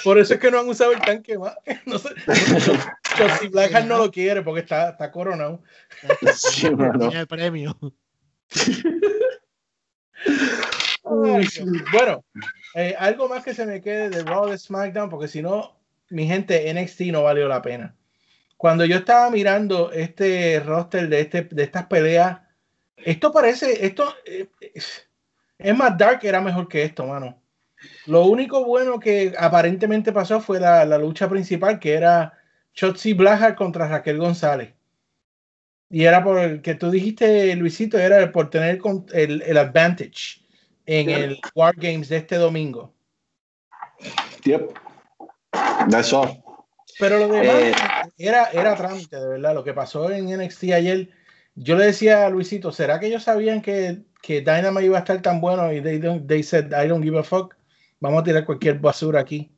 Por 0.03 0.17
eso 0.17 0.33
es 0.33 0.39
que 0.39 0.49
no 0.49 0.59
han 0.59 0.67
usado 0.67 0.91
el 0.91 1.01
tanque 1.01 1.37
más. 1.37 1.55
No 1.85 1.99
sé. 1.99 2.09
Shotzi 3.17 3.47
Blackheart 3.49 3.85
no 3.87 3.97
lo 3.97 4.11
quiere 4.11 4.41
porque 4.41 4.61
está, 4.61 4.89
está 4.89 5.11
coronado. 5.11 5.61
Sí. 6.35 6.69
Tiene 6.99 7.19
el 7.19 7.27
premio. 7.27 7.77
Ay, 11.05 11.47
bueno, 11.91 12.23
eh, 12.75 12.95
algo 12.97 13.29
más 13.29 13.43
que 13.43 13.53
se 13.53 13.65
me 13.65 13.81
quede 13.81 14.09
de 14.09 14.23
Raw 14.23 14.47
de 14.49 14.57
SmackDown, 14.57 15.09
porque 15.09 15.27
si 15.27 15.41
no, 15.41 15.79
mi 16.09 16.27
gente, 16.27 16.71
NXT 16.73 17.01
no 17.11 17.23
valió 17.23 17.47
la 17.47 17.61
pena. 17.61 17.95
Cuando 18.57 18.85
yo 18.85 18.97
estaba 18.97 19.29
mirando 19.29 19.91
este 19.91 20.59
roster 20.59 21.07
de, 21.07 21.21
este, 21.21 21.43
de 21.43 21.63
estas 21.63 21.85
peleas 21.85 22.41
Esto 22.97 23.31
parece, 23.31 23.85
esto 23.85 24.13
eh, 24.25 24.47
es 25.57 25.77
más 25.77 25.97
dark, 25.97 26.19
era 26.23 26.41
mejor 26.41 26.67
que 26.67 26.83
esto, 26.83 27.05
mano. 27.05 27.41
Lo 28.07 28.25
único 28.25 28.65
bueno 28.65 28.99
que 28.99 29.33
aparentemente 29.37 30.11
pasó 30.11 30.41
fue 30.41 30.59
la, 30.59 30.85
la 30.85 30.97
lucha 30.97 31.29
principal, 31.29 31.79
que 31.79 31.93
era 31.93 32.33
Shotzi 32.73 33.13
Blaha 33.13 33.55
contra 33.55 33.87
Raquel 33.87 34.17
González. 34.17 34.73
Y 35.89 36.03
era 36.03 36.23
por 36.23 36.39
el 36.39 36.61
que 36.61 36.75
tú 36.75 36.91
dijiste, 36.91 37.55
Luisito, 37.55 37.97
era 37.97 38.31
por 38.31 38.49
tener 38.49 38.79
el, 39.13 39.41
el 39.41 39.57
advantage 39.57 40.41
en 40.85 41.09
el 41.09 41.39
War 41.55 41.73
Games 41.75 42.09
de 42.09 42.17
este 42.17 42.35
domingo. 42.35 42.93
Yep. 44.43 44.71
That's 45.89 46.13
all. 46.13 46.41
Pero 46.99 47.17
lo 47.19 47.27
demás 47.29 47.55
Eh, 47.55 47.71
era, 48.17 48.45
era 48.51 48.75
trámite, 48.75 49.15
de 49.15 49.27
verdad. 49.27 49.53
Lo 49.55 49.63
que 49.63 49.73
pasó 49.73 50.11
en 50.11 50.25
NXT 50.29 50.63
ayer, 50.73 51.09
yo 51.55 51.75
le 51.75 51.85
decía 51.87 52.25
a 52.25 52.29
Luisito, 52.29 52.71
¿será 52.71 52.99
que 52.99 53.07
ellos 53.07 53.23
sabían 53.23 53.61
que, 53.61 54.03
que 54.21 54.41
Dynamite 54.41 54.85
iba 54.85 54.97
a 54.97 55.01
estar 55.01 55.21
tan 55.21 55.41
bueno? 55.41 55.71
Y 55.73 55.81
they, 55.81 55.99
don't- 55.99 56.27
they 56.27 56.43
said, 56.43 56.65
I 56.73 56.87
don't 56.87 57.03
give 57.03 57.17
a 57.17 57.23
fuck. 57.23 57.55
Vamos 57.99 58.21
a 58.21 58.23
tirar 58.23 58.45
cualquier 58.45 58.79
basura 58.79 59.19
aquí. 59.19 59.51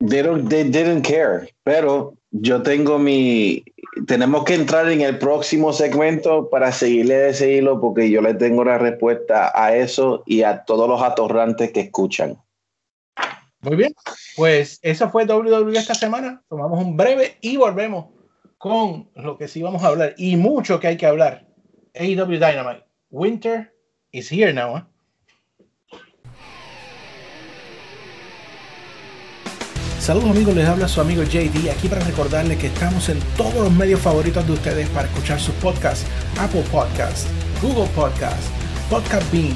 They, 0.00 0.22
don't- 0.22 0.48
they 0.48 0.64
didn't 0.64 1.02
care, 1.06 1.54
pero 1.62 2.14
yo 2.30 2.62
tengo 2.62 2.98
mi. 2.98 3.64
Tenemos 4.06 4.44
que 4.44 4.54
entrar 4.54 4.90
en 4.90 5.00
el 5.00 5.18
próximo 5.18 5.72
segmento 5.72 6.50
para 6.50 6.72
seguirle 6.72 7.28
ese 7.28 7.52
hilo 7.52 7.80
porque 7.80 8.10
yo 8.10 8.20
le 8.20 8.34
tengo 8.34 8.64
la 8.64 8.76
respuesta 8.76 9.52
a 9.54 9.74
eso 9.76 10.22
y 10.26 10.42
a 10.42 10.64
todos 10.64 10.88
los 10.88 11.00
atorrantes 11.00 11.72
que 11.72 11.80
escuchan. 11.80 12.36
Muy 13.60 13.76
bien. 13.76 13.94
Pues 14.36 14.78
eso 14.82 15.08
fue 15.08 15.24
WWE 15.24 15.78
esta 15.78 15.94
semana. 15.94 16.42
Tomamos 16.48 16.84
un 16.84 16.96
breve 16.96 17.38
y 17.40 17.56
volvemos 17.56 18.06
con 18.58 19.08
lo 19.14 19.38
que 19.38 19.48
sí 19.48 19.62
vamos 19.62 19.82
a 19.84 19.86
hablar. 19.88 20.14
Y 20.18 20.36
mucho 20.36 20.80
que 20.80 20.88
hay 20.88 20.96
que 20.98 21.06
hablar. 21.06 21.46
AEW 21.94 22.26
Dynamite. 22.38 22.84
Winter 23.10 23.72
is 24.10 24.30
here 24.30 24.52
now. 24.52 24.76
¿eh? 24.76 24.84
Saludos 30.04 30.32
amigos, 30.32 30.54
les 30.54 30.68
habla 30.68 30.86
su 30.86 31.00
amigo 31.00 31.22
JD 31.22 31.70
aquí 31.70 31.88
para 31.88 32.04
recordarles 32.04 32.58
que 32.58 32.66
estamos 32.66 33.08
en 33.08 33.18
todos 33.38 33.54
los 33.54 33.72
medios 33.72 33.98
favoritos 34.02 34.46
de 34.46 34.52
ustedes 34.52 34.86
para 34.90 35.08
escuchar 35.08 35.40
sus 35.40 35.54
podcasts. 35.54 36.04
Apple 36.38 36.62
Podcasts, 36.70 37.26
Google 37.62 37.88
Podcasts, 37.94 38.48
Podcast 38.90 39.32
Bean, 39.32 39.54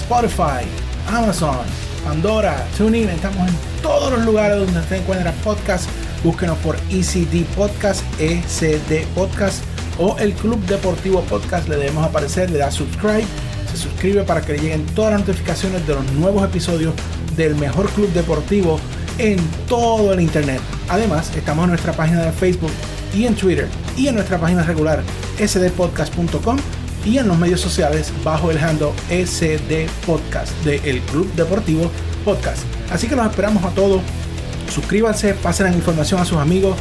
Spotify, 0.00 0.66
Amazon, 1.08 1.64
Pandora, 2.04 2.62
TuneIn. 2.76 3.08
Estamos 3.08 3.48
en 3.48 3.54
todos 3.82 4.12
los 4.12 4.26
lugares 4.26 4.58
donde 4.58 4.78
usted 4.78 4.96
encuentra 4.96 5.32
podcast. 5.42 5.88
Búsquenos 6.22 6.58
por 6.58 6.76
ECD 6.90 7.46
Podcast, 7.56 8.02
ECD 8.20 9.06
Podcast 9.14 9.64
o 9.98 10.14
el 10.18 10.34
Club 10.34 10.60
Deportivo 10.66 11.22
Podcast. 11.22 11.68
Le 11.70 11.76
debemos 11.76 12.04
aparecer, 12.04 12.50
le 12.50 12.58
da 12.58 12.70
subscribe, 12.70 13.24
se 13.72 13.78
suscribe 13.78 14.24
para 14.24 14.42
que 14.42 14.52
le 14.52 14.58
lleguen 14.58 14.84
todas 14.94 15.12
las 15.12 15.20
notificaciones 15.20 15.86
de 15.86 15.94
los 15.94 16.04
nuevos 16.12 16.44
episodios 16.44 16.92
del 17.34 17.54
mejor 17.54 17.88
club 17.88 18.12
deportivo 18.12 18.78
en 19.18 19.38
todo 19.68 20.12
el 20.12 20.20
internet. 20.20 20.60
Además, 20.88 21.32
estamos 21.36 21.64
en 21.64 21.70
nuestra 21.70 21.92
página 21.92 22.22
de 22.22 22.32
Facebook 22.32 22.70
y 23.14 23.26
en 23.26 23.34
Twitter 23.34 23.68
y 23.96 24.08
en 24.08 24.14
nuestra 24.14 24.38
página 24.38 24.62
regular 24.62 25.02
sdpodcast.com 25.38 26.58
y 27.04 27.18
en 27.18 27.28
los 27.28 27.38
medios 27.38 27.60
sociales 27.60 28.12
bajo 28.24 28.50
el 28.50 28.58
handle 28.58 28.90
SD 29.08 29.86
Podcast 30.04 30.52
de 30.64 30.76
El 30.84 31.00
Club 31.02 31.32
Deportivo 31.34 31.90
Podcast. 32.24 32.62
Así 32.90 33.06
que 33.06 33.16
los 33.16 33.26
esperamos 33.26 33.64
a 33.64 33.70
todos. 33.70 34.02
Suscríbanse, 34.72 35.34
pasen 35.34 35.66
la 35.70 35.72
información 35.72 36.20
a 36.20 36.24
sus 36.24 36.38
amigos, 36.38 36.76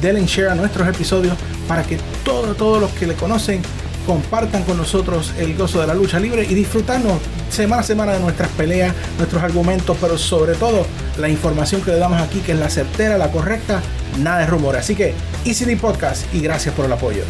denle 0.00 0.24
share 0.26 0.50
a 0.50 0.54
nuestros 0.54 0.86
episodios 0.86 1.34
para 1.66 1.82
que 1.82 1.98
todos, 2.24 2.56
todos 2.56 2.80
los 2.80 2.90
que 2.92 3.06
le 3.06 3.14
conocen 3.14 3.62
compartan 4.06 4.64
con 4.64 4.76
nosotros 4.76 5.34
el 5.38 5.56
gozo 5.56 5.80
de 5.80 5.86
la 5.86 5.94
lucha 5.94 6.18
libre 6.18 6.44
y 6.44 6.54
disfrutarnos 6.54 7.20
semana 7.50 7.82
a 7.82 7.84
semana 7.84 8.12
de 8.12 8.20
nuestras 8.20 8.48
peleas, 8.50 8.94
nuestros 9.18 9.42
argumentos, 9.42 9.96
pero 10.00 10.18
sobre 10.18 10.54
todo 10.54 10.86
la 11.18 11.28
información 11.28 11.82
que 11.82 11.92
le 11.92 11.98
damos 11.98 12.20
aquí, 12.20 12.40
que 12.40 12.52
es 12.52 12.58
la 12.58 12.70
certera, 12.70 13.18
la 13.18 13.30
correcta, 13.30 13.82
nada 14.18 14.40
de 14.40 14.46
rumores. 14.46 14.80
Así 14.80 14.94
que, 14.94 15.14
ECD 15.44 15.78
Podcast 15.80 16.32
y 16.34 16.40
gracias 16.40 16.74
por 16.74 16.86
el 16.86 16.92
apoyo. 16.92 17.22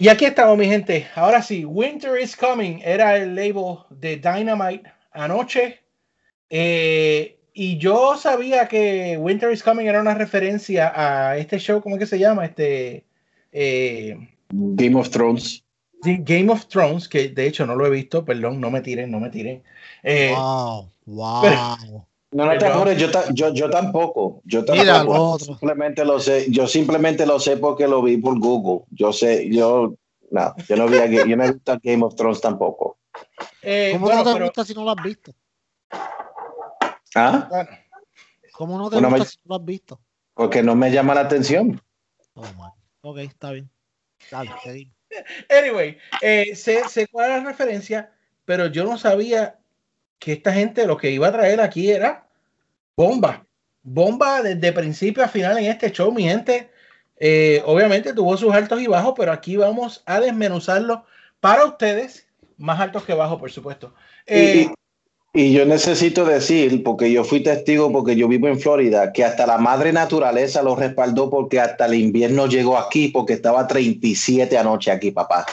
Y 0.00 0.08
aquí 0.08 0.26
estamos, 0.26 0.56
mi 0.56 0.66
gente. 0.66 1.08
Ahora 1.16 1.42
sí, 1.42 1.64
Winter 1.64 2.20
is 2.20 2.36
Coming 2.36 2.80
era 2.84 3.16
el 3.16 3.34
label 3.34 3.78
de 3.90 4.16
Dynamite 4.16 4.92
anoche. 5.10 5.80
Eh, 6.48 7.40
y 7.52 7.78
yo 7.78 8.16
sabía 8.16 8.68
que 8.68 9.16
Winter 9.18 9.50
is 9.50 9.64
Coming 9.64 9.86
era 9.86 10.00
una 10.00 10.14
referencia 10.14 10.92
a 10.94 11.36
este 11.36 11.58
show, 11.58 11.82
¿cómo 11.82 11.96
es 11.96 12.00
que 12.00 12.06
se 12.06 12.20
llama? 12.20 12.44
Este 12.44 13.07
eh, 13.60 14.16
Game 14.50 14.98
of 14.98 15.10
Thrones. 15.10 15.64
sí, 16.02 16.18
Game 16.24 16.50
of 16.52 16.66
Thrones, 16.66 17.08
que 17.08 17.28
de 17.28 17.46
hecho 17.46 17.66
no 17.66 17.74
lo 17.74 17.86
he 17.86 17.90
visto, 17.90 18.24
perdón, 18.24 18.60
no 18.60 18.70
me 18.70 18.80
tiren, 18.82 19.10
no 19.10 19.18
me 19.20 19.30
tiren. 19.30 19.62
Eh, 20.02 20.32
Wow, 20.36 20.90
wow. 21.06 22.04
No, 22.30 22.44
no 22.44 22.58
te 22.58 22.66
apures, 22.66 22.98
yo, 22.98 23.08
yo, 23.32 23.54
yo 23.54 23.70
tampoco. 23.70 24.42
Yo 24.44 24.60
Mira 24.70 24.84
tampoco. 24.98 25.16
lo 25.16 25.24
otro. 25.30 25.46
Simplemente 25.46 26.04
lo 26.04 26.20
sé. 26.20 26.46
Yo 26.50 26.66
simplemente 26.66 27.24
lo 27.24 27.40
sé 27.40 27.56
porque 27.56 27.88
lo 27.88 28.02
vi 28.02 28.18
por 28.18 28.38
Google. 28.38 28.84
Yo 28.90 29.12
sé, 29.14 29.48
yo 29.50 29.94
no, 30.30 30.54
yo 30.68 30.76
no 30.76 30.86
vi 30.88 30.98
a, 30.98 31.06
yo 31.06 31.36
no 31.36 31.44
he 31.44 31.52
visto 31.52 31.72
a 31.72 31.78
Game 31.82 32.04
of 32.04 32.14
Thrones 32.16 32.40
tampoco. 32.42 32.98
eh, 33.62 33.90
¿Cómo 33.94 34.04
bueno, 34.06 34.18
no 34.22 34.24
te 34.24 34.32
pero- 34.34 34.44
gusta 34.44 34.64
si 34.66 34.74
no 34.74 34.84
lo 34.84 34.90
has 34.90 35.02
visto? 35.02 35.32
¿Ah? 37.14 37.46
bueno, 37.48 37.70
¿Cómo 38.52 38.78
no 38.78 38.90
te 38.90 38.96
Bueno, 38.96 39.08
gusta 39.08 39.24
me- 39.24 39.30
si 39.30 39.36
no 39.38 39.42
lo 39.48 39.54
has 39.56 39.64
visto? 39.64 40.00
Porque 40.34 40.62
no 40.62 40.74
me 40.76 40.90
llama 40.90 41.14
la 41.14 41.22
atención. 41.22 41.80
Oh. 42.34 42.44
Ok, 43.08 43.18
está 43.18 43.52
bien. 43.52 43.70
Dale, 44.30 44.50
seguimos. 44.62 44.94
Anyway, 45.48 45.96
eh, 46.20 46.54
sé, 46.54 46.86
sé 46.86 47.06
cuál 47.06 47.30
es 47.30 47.42
la 47.42 47.48
referencia, 47.48 48.12
pero 48.44 48.66
yo 48.66 48.84
no 48.84 48.98
sabía 48.98 49.58
que 50.18 50.32
esta 50.32 50.52
gente 50.52 50.86
lo 50.86 50.98
que 50.98 51.10
iba 51.10 51.28
a 51.28 51.32
traer 51.32 51.62
aquí 51.62 51.90
era 51.90 52.26
bomba. 52.94 53.46
Bomba 53.82 54.42
desde 54.42 54.72
principio 54.72 55.24
a 55.24 55.28
final 55.28 55.56
en 55.56 55.64
este 55.64 55.90
show, 55.90 56.12
mi 56.12 56.24
gente. 56.24 56.70
Eh, 57.16 57.62
obviamente 57.64 58.12
tuvo 58.12 58.36
sus 58.36 58.52
altos 58.52 58.82
y 58.82 58.86
bajos, 58.86 59.14
pero 59.16 59.32
aquí 59.32 59.56
vamos 59.56 60.02
a 60.04 60.20
desmenuzarlo 60.20 61.06
para 61.40 61.64
ustedes, 61.64 62.28
más 62.58 62.78
altos 62.78 63.04
que 63.04 63.14
bajos, 63.14 63.40
por 63.40 63.50
supuesto. 63.50 63.94
Eh, 64.26 64.68
y, 65.38 65.52
yo 65.52 65.64
necesito 65.64 66.24
decir, 66.24 66.82
porque 66.82 67.12
yo 67.12 67.24
fui 67.24 67.42
testigo, 67.42 67.92
porque 67.92 68.16
yo 68.16 68.26
vivo 68.28 68.48
en 68.48 68.58
Florida, 68.58 69.12
que 69.12 69.24
hasta 69.24 69.46
la 69.46 69.58
madre 69.58 69.92
naturaleza 69.92 70.62
lo 70.62 70.74
respaldó 70.74 71.30
porque 71.30 71.60
hasta 71.60 71.86
el 71.86 71.94
invierno 71.94 72.46
llegó 72.46 72.76
aquí, 72.76 73.08
porque 73.08 73.34
estaba 73.34 73.66
37 73.66 74.58
anoche 74.58 74.90
aquí, 74.90 75.10
papá. 75.10 75.46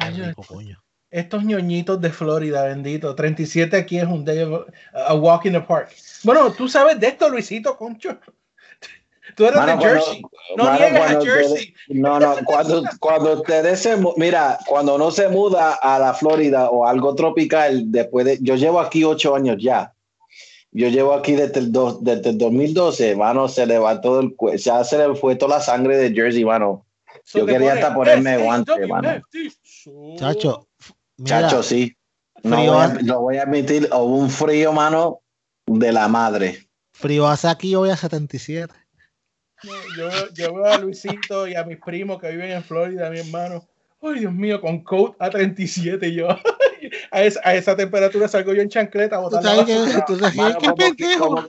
ay, 0.00 0.32
coño. 0.34 0.82
estos 1.10 1.44
ñoñitos 1.44 2.00
de 2.00 2.10
Florida, 2.10 2.64
bendito. 2.64 3.14
37 3.14 3.76
aquí 3.76 3.98
es 3.98 4.04
un 4.04 4.24
day 4.24 4.42
of- 4.42 4.66
a 4.92 5.14
walk 5.14 5.46
in 5.46 5.52
the 5.52 5.60
park. 5.60 5.90
Bueno, 6.22 6.52
tú 6.52 6.68
sabes 6.68 6.98
de 7.00 7.08
esto, 7.08 7.28
Luisito, 7.28 7.76
concho. 7.76 8.18
Tú 9.40 9.46
eres 9.46 9.56
Mano, 9.56 9.72
de 9.72 9.78
cuando- 9.78 9.94
Jersey. 10.04 10.22
No 10.54 10.64
mano, 10.64 10.78
niegues 10.80 11.00
a 11.00 11.20
Jersey. 11.22 11.74
no, 11.88 12.20
no, 12.20 12.34
cuando, 12.44 12.82
cuando 12.98 13.32
ustedes 13.40 13.80
se, 13.80 13.96
mira, 14.18 14.58
cuando 14.66 14.96
uno 14.96 15.10
se 15.10 15.28
muda 15.28 15.78
a 15.80 15.98
la 15.98 16.12
Florida 16.12 16.68
o 16.68 16.86
algo 16.86 17.14
tropical, 17.14 17.84
después 17.90 18.26
de, 18.26 18.38
yo 18.42 18.56
llevo 18.56 18.80
aquí 18.80 19.02
ocho 19.02 19.34
años 19.34 19.56
ya. 19.58 19.94
Yo 20.72 20.88
llevo 20.88 21.14
aquí 21.14 21.32
desde 21.36 21.58
el, 21.60 21.72
dos- 21.72 22.04
desde 22.04 22.30
el 22.30 22.36
2012, 22.38 23.16
mano, 23.16 23.48
se 23.48 23.64
levantó 23.64 24.20
el 24.20 24.36
cue- 24.36 24.58
ya 24.58 24.84
se 24.84 24.98
le 24.98 25.14
fue 25.14 25.36
toda 25.36 25.56
la 25.56 25.62
sangre 25.64 25.96
de 25.96 26.12
Jersey, 26.12 26.44
mano. 26.44 26.84
So 27.24 27.38
yo 27.38 27.46
quería 27.46 27.72
hasta 27.72 27.94
ponerme 27.94 28.36
guante, 28.36 28.86
mano. 28.86 29.22
Chacho, 30.18 30.66
mira, 31.16 31.40
Chacho, 31.40 31.62
sí. 31.62 31.96
No 32.42 32.56
voy 32.58 32.66
a- 32.76 32.98
lo 33.04 33.20
voy 33.22 33.36
a 33.38 33.44
admitir, 33.44 33.88
hubo 33.90 34.16
un 34.18 34.28
frío, 34.28 34.70
mano, 34.74 35.20
de 35.66 35.92
la 35.92 36.08
madre. 36.08 36.66
frío 36.92 37.26
hace 37.26 37.48
aquí 37.48 37.74
hoy 37.74 37.88
a 37.88 37.96
77. 37.96 38.74
Yo, 39.62 40.08
yo 40.32 40.54
veo 40.54 40.64
a 40.64 40.78
Luisito 40.78 41.46
y 41.46 41.54
a 41.54 41.64
mis 41.64 41.78
primos 41.78 42.20
que 42.20 42.30
viven 42.30 42.50
en 42.50 42.64
Florida, 42.64 43.10
mi 43.10 43.18
hermano. 43.18 43.66
Ay, 44.02 44.20
Dios 44.20 44.32
mío, 44.32 44.60
con 44.60 44.82
coat 44.82 45.14
a 45.18 45.28
37 45.28 46.08
y 46.08 46.14
yo. 46.14 46.28
A 47.10 47.22
esa, 47.22 47.40
a 47.44 47.54
esa 47.54 47.76
temperatura 47.76 48.26
salgo 48.26 48.54
yo 48.54 48.62
en 48.62 48.70
chancleta 48.70 49.16
¿Tú 49.16 49.22
botando 49.22 49.66
sabes? 49.66 50.04
¿Tú 50.06 50.16
sabes 50.16 50.34
Mano, 50.34 50.58
qué 50.58 50.66
como 50.66 50.76
que, 50.76 50.84
pendejo? 50.94 51.28
como, 51.28 51.46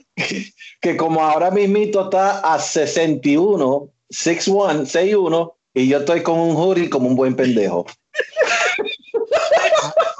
que 0.80 0.96
como 0.96 1.24
ahora 1.24 1.50
mismito 1.50 2.04
está 2.04 2.40
a 2.40 2.58
61, 2.58 3.88
61, 4.10 4.84
61, 4.84 5.56
y 5.72 5.88
yo 5.88 5.98
estoy 5.98 6.22
con 6.22 6.38
un 6.38 6.54
hoodie 6.54 6.90
como 6.90 7.08
un 7.08 7.16
buen 7.16 7.34
pendejo. 7.34 7.86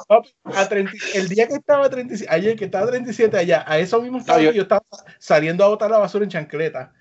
Papi, 0.09 0.31
a 0.45 0.67
30 0.67 0.93
el 1.15 1.29
día 1.29 1.47
que 1.47 1.55
estaba 1.55 1.87
a 1.87 1.91
37, 1.91 2.35
ayer 2.35 2.57
que 2.57 2.65
estaba 2.65 2.85
a 2.85 2.91
37 2.91 3.37
allá, 3.37 3.65
a 3.67 3.79
eso 3.79 4.01
mismo 4.01 4.19
estaba 4.19 4.39
No, 4.39 4.45
yo, 4.47 4.53
yo 4.53 4.63
estaba 4.63 4.83
saliendo 5.19 5.63
a 5.63 5.69
botar 5.69 5.91
la 5.91 5.99
basura 5.99 6.25
en 6.25 6.31
chancleta. 6.31 6.95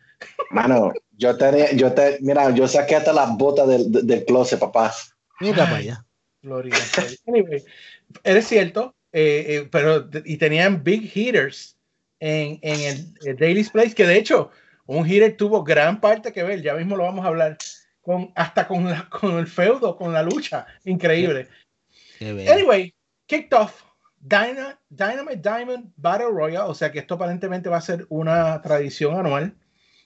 Mano, 0.50 0.94
yo 1.18 1.38
tenía, 1.38 1.72
yo 1.74 1.94
te, 1.94 2.18
mira, 2.22 2.50
yo 2.54 2.68
saqué 2.68 2.96
hasta 2.96 3.14
las 3.14 3.38
botas 3.38 3.68
del, 3.68 3.92
del, 4.06 4.26
closet, 4.26 4.60
papá. 4.60 4.94
Mira 5.40 5.66
para 5.66 5.78
allá. 5.78 6.06
Florida. 6.42 6.76
Florida. 6.76 7.16
Anyway, 7.28 7.64
eres 8.24 8.48
cierto, 8.48 8.96
eh, 9.12 9.46
eh, 9.48 9.70
pero 9.72 10.10
y 10.26 10.38
tenían 10.38 10.84
big 10.84 11.12
hitters 11.16 11.78
en, 12.20 12.60
en 12.62 12.82
el, 12.82 13.14
el 13.26 13.38
Daily's 13.38 13.70
Place, 13.70 13.94
que 13.96 14.06
de 14.06 14.18
hecho, 14.18 14.52
un 14.86 15.08
hitter 15.08 15.38
tuvo 15.38 15.64
gran 15.64 16.02
parte 16.02 16.32
que 16.32 16.44
ver, 16.44 16.62
ya 16.62 16.74
mismo 16.74 16.98
lo 16.98 17.04
vamos 17.04 17.26
a 17.26 17.30
hablar, 17.30 17.58
con, 18.02 18.32
hasta 18.36 18.68
con, 18.68 18.86
la, 18.86 19.08
con 19.10 19.38
el 19.38 19.48
feudo, 19.48 19.96
con 19.96 20.12
la 20.14 20.24
lucha. 20.24 20.66
Increíble. 20.86 21.48
Qué 22.20 22.34
bello. 22.34 22.52
Anyway, 22.52 22.94
kicked 23.28 23.54
off 23.54 23.84
Dyna- 24.20 24.78
Dynamite 24.90 25.42
Diamond 25.42 25.92
Battle 25.96 26.30
Royale, 26.32 26.70
o 26.70 26.74
sea 26.74 26.92
que 26.92 27.00
esto 27.00 27.16
aparentemente 27.16 27.70
va 27.70 27.78
a 27.78 27.82
ser 27.82 28.06
una 28.10 28.62
tradición 28.62 29.18
anual. 29.18 29.56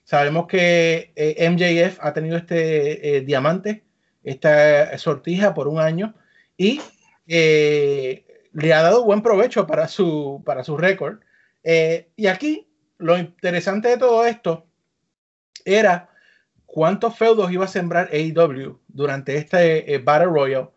Sabemos 0.06 0.48
que 0.48 1.12
eh, 1.18 1.50
MJF 1.50 2.00
ha 2.00 2.14
tenido 2.14 2.38
este 2.38 3.18
eh, 3.18 3.22
diamante, 3.22 3.84
esta 4.24 4.98
sortija 4.98 5.54
por 5.54 5.68
un 5.68 5.80
año 5.80 6.16
y 6.58 6.80
eh, 7.28 8.26
le 8.54 8.74
ha 8.74 8.82
dado 8.82 9.04
buen 9.04 9.22
provecho 9.22 9.68
para 9.68 9.88
su, 9.88 10.42
para 10.46 10.64
su 10.64 10.78
récord. 10.78 11.20
Eh, 11.64 12.10
y 12.16 12.28
aquí 12.28 12.68
lo 12.98 13.18
interesante 13.18 13.90
de 13.90 13.98
todo 13.98 14.26
esto 14.26 14.66
era 15.66 16.10
cuántos 16.66 17.18
feudos 17.18 17.52
iba 17.52 17.66
a 17.66 17.70
sembrar 17.70 18.10
AEW 18.14 18.80
durante 18.88 19.36
este 19.38 19.94
eh, 19.94 19.98
Battle 19.98 20.28
Royale. 20.28 20.70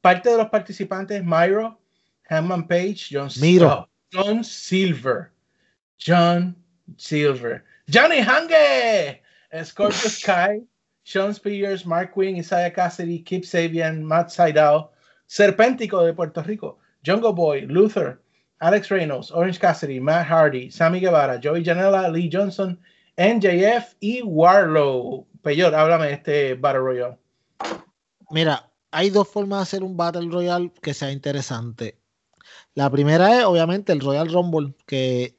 Parte 0.00 0.30
de 0.30 0.38
los 0.38 0.48
participantes, 0.48 1.22
Myro, 1.24 1.80
Hammond 2.28 2.68
Page, 2.68 3.08
John, 3.10 3.28
Miro. 3.40 3.68
oh, 3.68 3.88
John 4.12 4.44
Silver, 4.44 5.32
John 5.98 6.56
Silver, 6.96 7.64
Johnny 7.88 8.20
Hange, 8.20 9.20
Scorpio 9.64 10.08
Sky, 10.08 10.60
Sean 11.04 11.32
Spears, 11.32 11.86
Mark 11.86 12.12
Quinn, 12.12 12.36
Isaiah 12.36 12.72
Cassidy, 12.72 13.20
Kip 13.20 13.44
Sabian, 13.44 14.02
Matt 14.02 14.28
Sydal, 14.28 14.90
Serpéntico 15.28 16.04
de 16.04 16.12
Puerto 16.12 16.42
Rico, 16.42 16.78
Jungle 17.04 17.32
Boy, 17.32 17.66
Luther, 17.66 18.20
Alex 18.60 18.90
Reynolds, 18.90 19.30
Orange 19.30 19.60
Cassidy, 19.60 20.00
Matt 20.00 20.26
Hardy, 20.26 20.70
Sammy 20.70 20.98
Guevara, 20.98 21.38
Joey 21.40 21.62
Janela, 21.62 22.08
Lee 22.12 22.28
Johnson, 22.32 22.78
NJF 23.16 23.94
y 24.00 24.22
Warlow. 24.22 25.26
Peyor, 25.42 25.74
háblame 25.74 26.06
de 26.06 26.12
este 26.14 26.54
Battle 26.54 26.80
Royale. 26.80 27.18
Mira, 28.30 28.68
hay 28.90 29.10
dos 29.10 29.28
formas 29.28 29.60
de 29.60 29.62
hacer 29.62 29.84
un 29.84 29.96
Battle 29.96 30.28
Royale 30.28 30.72
que 30.82 30.92
sea 30.92 31.12
interesante. 31.12 32.00
La 32.74 32.90
primera 32.90 33.38
es, 33.38 33.44
obviamente, 33.44 33.92
el 33.92 34.00
Royal 34.00 34.32
Rumble, 34.32 34.74
que 34.86 35.35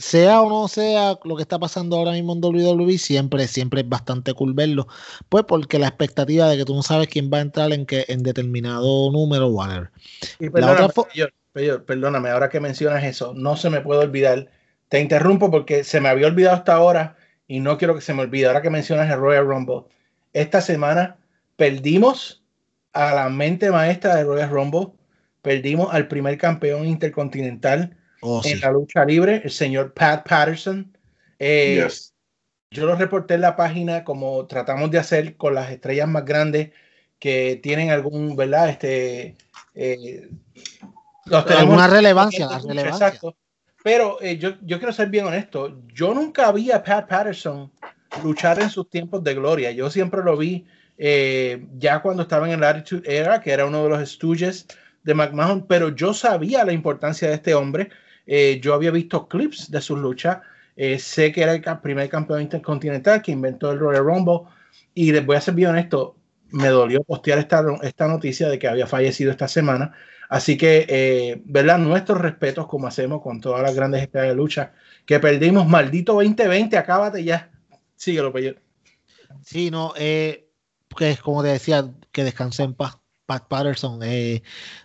sea 0.00 0.40
o 0.40 0.48
no 0.48 0.66
sea 0.66 1.18
lo 1.24 1.36
que 1.36 1.42
está 1.42 1.58
pasando 1.58 1.96
ahora 1.96 2.12
mismo 2.12 2.32
en 2.32 2.42
WWE, 2.42 2.98
siempre, 2.98 3.46
siempre 3.46 3.82
es 3.82 3.88
bastante 3.88 4.32
cool 4.32 4.54
verlo. 4.54 4.88
Pues 5.28 5.44
porque 5.44 5.78
la 5.78 5.88
expectativa 5.88 6.48
de 6.48 6.56
que 6.56 6.64
tú 6.64 6.74
no 6.74 6.82
sabes 6.82 7.08
quién 7.08 7.30
va 7.32 7.38
a 7.38 7.42
entrar 7.42 7.72
en, 7.72 7.86
que, 7.86 8.06
en 8.08 8.22
determinado 8.22 9.12
número, 9.12 9.48
whatever. 9.48 9.90
Y 10.38 10.46
La 10.46 10.52
perdóname, 10.52 10.84
otra 10.86 11.04
Peyor, 11.52 11.84
perdóname, 11.84 12.30
ahora 12.30 12.48
que 12.48 12.60
mencionas 12.60 13.02
eso, 13.02 13.34
no 13.34 13.56
se 13.56 13.70
me 13.70 13.80
puede 13.80 14.00
olvidar. 14.00 14.48
Te 14.88 15.00
interrumpo 15.00 15.50
porque 15.50 15.84
se 15.84 16.00
me 16.00 16.08
había 16.08 16.28
olvidado 16.28 16.56
hasta 16.56 16.74
ahora 16.74 17.16
y 17.46 17.60
no 17.60 17.76
quiero 17.76 17.94
que 17.94 18.00
se 18.00 18.14
me 18.14 18.22
olvide. 18.22 18.46
Ahora 18.46 18.62
que 18.62 18.70
mencionas 18.70 19.10
el 19.10 19.18
Royal 19.18 19.46
Rumble, 19.46 19.82
esta 20.32 20.60
semana 20.60 21.16
perdimos 21.56 22.42
a 22.92 23.14
la 23.14 23.28
mente 23.28 23.70
maestra 23.70 24.16
del 24.16 24.26
Royal 24.26 24.50
Rumble, 24.50 24.88
perdimos 25.42 25.92
al 25.92 26.08
primer 26.08 26.38
campeón 26.38 26.86
intercontinental 26.86 27.96
Oh, 28.22 28.42
sí. 28.42 28.52
en 28.52 28.60
la 28.60 28.70
lucha 28.70 29.04
libre, 29.04 29.40
el 29.44 29.50
señor 29.50 29.92
Pat 29.94 30.26
Patterson. 30.28 30.96
Eh, 31.38 31.82
Yes. 31.84 32.12
Yo 32.72 32.86
lo 32.86 32.94
reporté 32.94 33.34
en 33.34 33.40
la 33.40 33.56
página 33.56 34.04
como 34.04 34.46
tratamos 34.46 34.90
de 34.92 34.98
hacer 34.98 35.36
con 35.36 35.54
las 35.54 35.70
estrellas 35.72 36.06
más 36.06 36.24
grandes 36.24 36.70
que 37.18 37.58
tienen 37.62 37.90
algún, 37.90 38.36
¿verdad? 38.36 38.68
Este, 38.68 39.34
eh, 39.74 40.28
los 41.26 41.44
tenemos- 41.46 41.62
Alguna 41.62 41.88
relevancia, 41.88 42.46
la 42.46 42.56
Exacto. 42.56 42.68
relevancia. 42.68 43.20
Pero 43.82 44.18
eh, 44.20 44.36
yo, 44.38 44.50
yo 44.62 44.78
quiero 44.78 44.92
ser 44.92 45.08
bien 45.08 45.26
honesto. 45.26 45.80
Yo 45.92 46.14
nunca 46.14 46.52
vi 46.52 46.70
a 46.70 46.82
Pat 46.82 47.08
Patterson 47.08 47.72
luchar 48.22 48.60
en 48.60 48.70
sus 48.70 48.88
tiempos 48.88 49.24
de 49.24 49.34
gloria. 49.34 49.70
Yo 49.72 49.90
siempre 49.90 50.22
lo 50.22 50.36
vi 50.36 50.66
eh, 50.98 51.66
ya 51.78 52.00
cuando 52.02 52.22
estaba 52.22 52.46
en 52.46 52.52
el 52.54 52.62
Attitude 52.62 53.02
Era, 53.18 53.40
que 53.40 53.50
era 53.52 53.64
uno 53.66 53.82
de 53.82 53.88
los 53.88 54.08
Stooges 54.10 54.66
de 55.02 55.14
McMahon, 55.14 55.66
pero 55.66 55.88
yo 55.88 56.12
sabía 56.12 56.62
la 56.64 56.72
importancia 56.72 57.26
de 57.28 57.34
este 57.34 57.54
hombre. 57.54 57.88
Eh, 58.26 58.60
yo 58.62 58.74
había 58.74 58.90
visto 58.90 59.28
clips 59.28 59.70
de 59.70 59.80
sus 59.80 59.98
luchas. 59.98 60.38
Eh, 60.76 60.98
sé 60.98 61.32
que 61.32 61.42
era 61.42 61.52
el 61.52 61.62
primer 61.80 62.08
campeón 62.08 62.42
intercontinental 62.42 63.22
que 63.22 63.32
inventó 63.32 63.70
el 63.70 63.78
Royal 63.78 64.04
Rumble. 64.04 64.40
Y 64.94 65.12
les 65.12 65.24
voy 65.24 65.36
a 65.36 65.40
ser 65.40 65.54
bien 65.54 65.70
honesto, 65.70 66.16
me 66.50 66.68
dolió 66.68 67.02
postear 67.04 67.38
esta, 67.38 67.64
esta 67.82 68.08
noticia 68.08 68.48
de 68.48 68.58
que 68.58 68.68
había 68.68 68.86
fallecido 68.86 69.30
esta 69.30 69.48
semana. 69.48 69.94
Así 70.28 70.56
que, 70.56 70.86
eh, 70.88 71.42
¿verdad? 71.44 71.78
Nuestros 71.78 72.20
respetos, 72.20 72.68
como 72.68 72.86
hacemos 72.86 73.20
con 73.20 73.40
todas 73.40 73.62
las 73.62 73.74
grandes 73.74 74.02
estrellas 74.02 74.28
de 74.28 74.36
lucha 74.36 74.72
que 75.04 75.18
perdimos. 75.18 75.66
Maldito 75.66 76.14
2020, 76.14 76.78
acábate 76.78 77.24
ya. 77.24 77.50
Síguelo, 77.96 78.32
Peyo. 78.32 78.54
Sí, 79.44 79.72
no, 79.72 79.92
eh, 79.96 80.48
que 80.96 81.10
es 81.10 81.20
como 81.20 81.42
te 81.42 81.48
decía, 81.48 81.90
que 82.12 82.22
descanse 82.22 82.62
en 82.62 82.74
paz. 82.74 82.99
Pat 83.30 83.46
Patterson, 83.46 84.00
eh, 84.02 84.42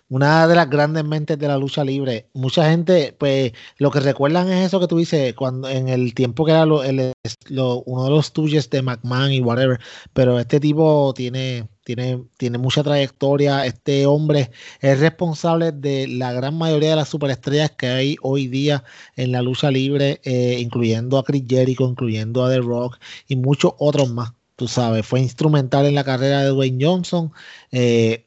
una 0.08 0.46
de 0.46 0.54
las 0.54 0.70
grandes 0.70 1.04
mentes 1.04 1.36
de 1.36 1.48
la 1.48 1.58
lucha 1.58 1.84
libre. 1.84 2.28
Mucha 2.32 2.70
gente, 2.70 3.12
pues, 3.18 3.52
lo 3.78 3.90
que 3.90 3.98
recuerdan 4.00 4.48
es 4.52 4.66
eso 4.66 4.78
que 4.78 4.86
tú 4.86 4.98
dices, 4.98 5.34
cuando 5.34 5.68
en 5.68 5.88
el 5.88 6.14
tiempo 6.14 6.44
que 6.44 6.52
era 6.52 6.64
uno 6.64 8.04
de 8.04 8.10
los 8.10 8.32
tuyos 8.32 8.70
de 8.70 8.82
McMahon 8.82 9.32
y 9.32 9.40
whatever, 9.40 9.80
pero 10.12 10.38
este 10.38 10.60
tipo 10.60 11.12
tiene, 11.16 11.68
tiene, 11.84 12.22
tiene 12.36 12.58
mucha 12.58 12.84
trayectoria. 12.84 13.66
Este 13.66 14.06
hombre 14.06 14.50
es 14.80 15.00
responsable 15.00 15.72
de 15.72 16.06
la 16.08 16.32
gran 16.32 16.56
mayoría 16.56 16.90
de 16.90 16.96
las 16.96 17.08
superestrellas 17.08 17.72
que 17.72 17.88
hay 17.88 18.16
hoy 18.22 18.46
día 18.46 18.84
en 19.16 19.32
la 19.32 19.42
lucha 19.42 19.70
libre, 19.72 20.20
eh, 20.24 20.58
incluyendo 20.60 21.18
a 21.18 21.24
Chris 21.24 21.44
Jericho, 21.48 21.88
incluyendo 21.88 22.44
a 22.44 22.50
The 22.50 22.60
Rock 22.60 22.98
y 23.28 23.34
muchos 23.36 23.72
otros 23.78 24.08
más. 24.10 24.32
Tú 24.56 24.68
sabes, 24.68 25.04
fue 25.06 25.20
instrumental 25.20 25.84
en 25.86 25.94
la 25.94 26.04
carrera 26.04 26.42
de 26.42 26.48
Dwayne 26.48 26.82
Johnson. 26.84 27.32
eh, 27.72 28.25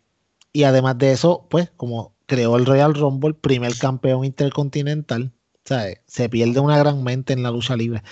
y 0.53 0.63
además 0.63 0.97
de 0.97 1.11
eso, 1.11 1.47
pues, 1.49 1.71
como 1.77 2.13
creó 2.25 2.57
el 2.57 2.65
Royal 2.65 2.93
Rumble, 2.93 3.33
primer 3.33 3.75
campeón 3.77 4.25
intercontinental, 4.25 5.31
¿sabes? 5.65 5.99
Se 6.07 6.29
pierde 6.29 6.59
una 6.59 6.77
gran 6.77 7.03
mente 7.03 7.33
en 7.33 7.43
la 7.43 7.51
lucha 7.51 7.75
libre. 7.75 8.03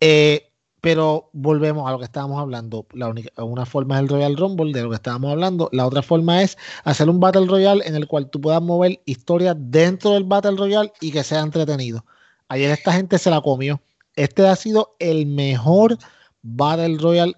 Eh, 0.00 0.52
pero 0.80 1.30
volvemos 1.32 1.88
a 1.88 1.92
lo 1.92 1.98
que 1.98 2.04
estábamos 2.04 2.40
hablando. 2.40 2.86
La 2.92 3.08
única, 3.08 3.42
una 3.42 3.66
forma 3.66 3.96
es 3.96 4.02
el 4.02 4.08
Royal 4.08 4.36
Rumble, 4.36 4.72
de 4.72 4.82
lo 4.82 4.90
que 4.90 4.96
estábamos 4.96 5.32
hablando. 5.32 5.68
La 5.72 5.86
otra 5.86 6.02
forma 6.02 6.42
es 6.42 6.56
hacer 6.84 7.10
un 7.10 7.18
Battle 7.18 7.46
Royale 7.46 7.82
en 7.86 7.96
el 7.96 8.06
cual 8.06 8.30
tú 8.30 8.40
puedas 8.40 8.62
mover 8.62 9.00
historias 9.04 9.56
dentro 9.58 10.12
del 10.12 10.24
Battle 10.24 10.56
Royale 10.56 10.92
y 11.00 11.10
que 11.10 11.24
sea 11.24 11.40
entretenido. 11.40 12.04
Ayer 12.48 12.70
esta 12.70 12.92
gente 12.92 13.18
se 13.18 13.30
la 13.30 13.40
comió. 13.40 13.80
Este 14.14 14.46
ha 14.46 14.54
sido 14.54 14.94
el 15.00 15.26
mejor 15.26 15.98
Battle 16.42 16.98
Royale 16.98 17.34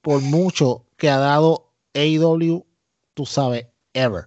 por 0.00 0.20
mucho 0.20 0.84
que 0.96 1.10
ha 1.10 1.18
dado 1.18 1.72
AEW, 1.94 2.64
tú 3.14 3.26
sabes, 3.26 3.66
ever. 3.94 4.26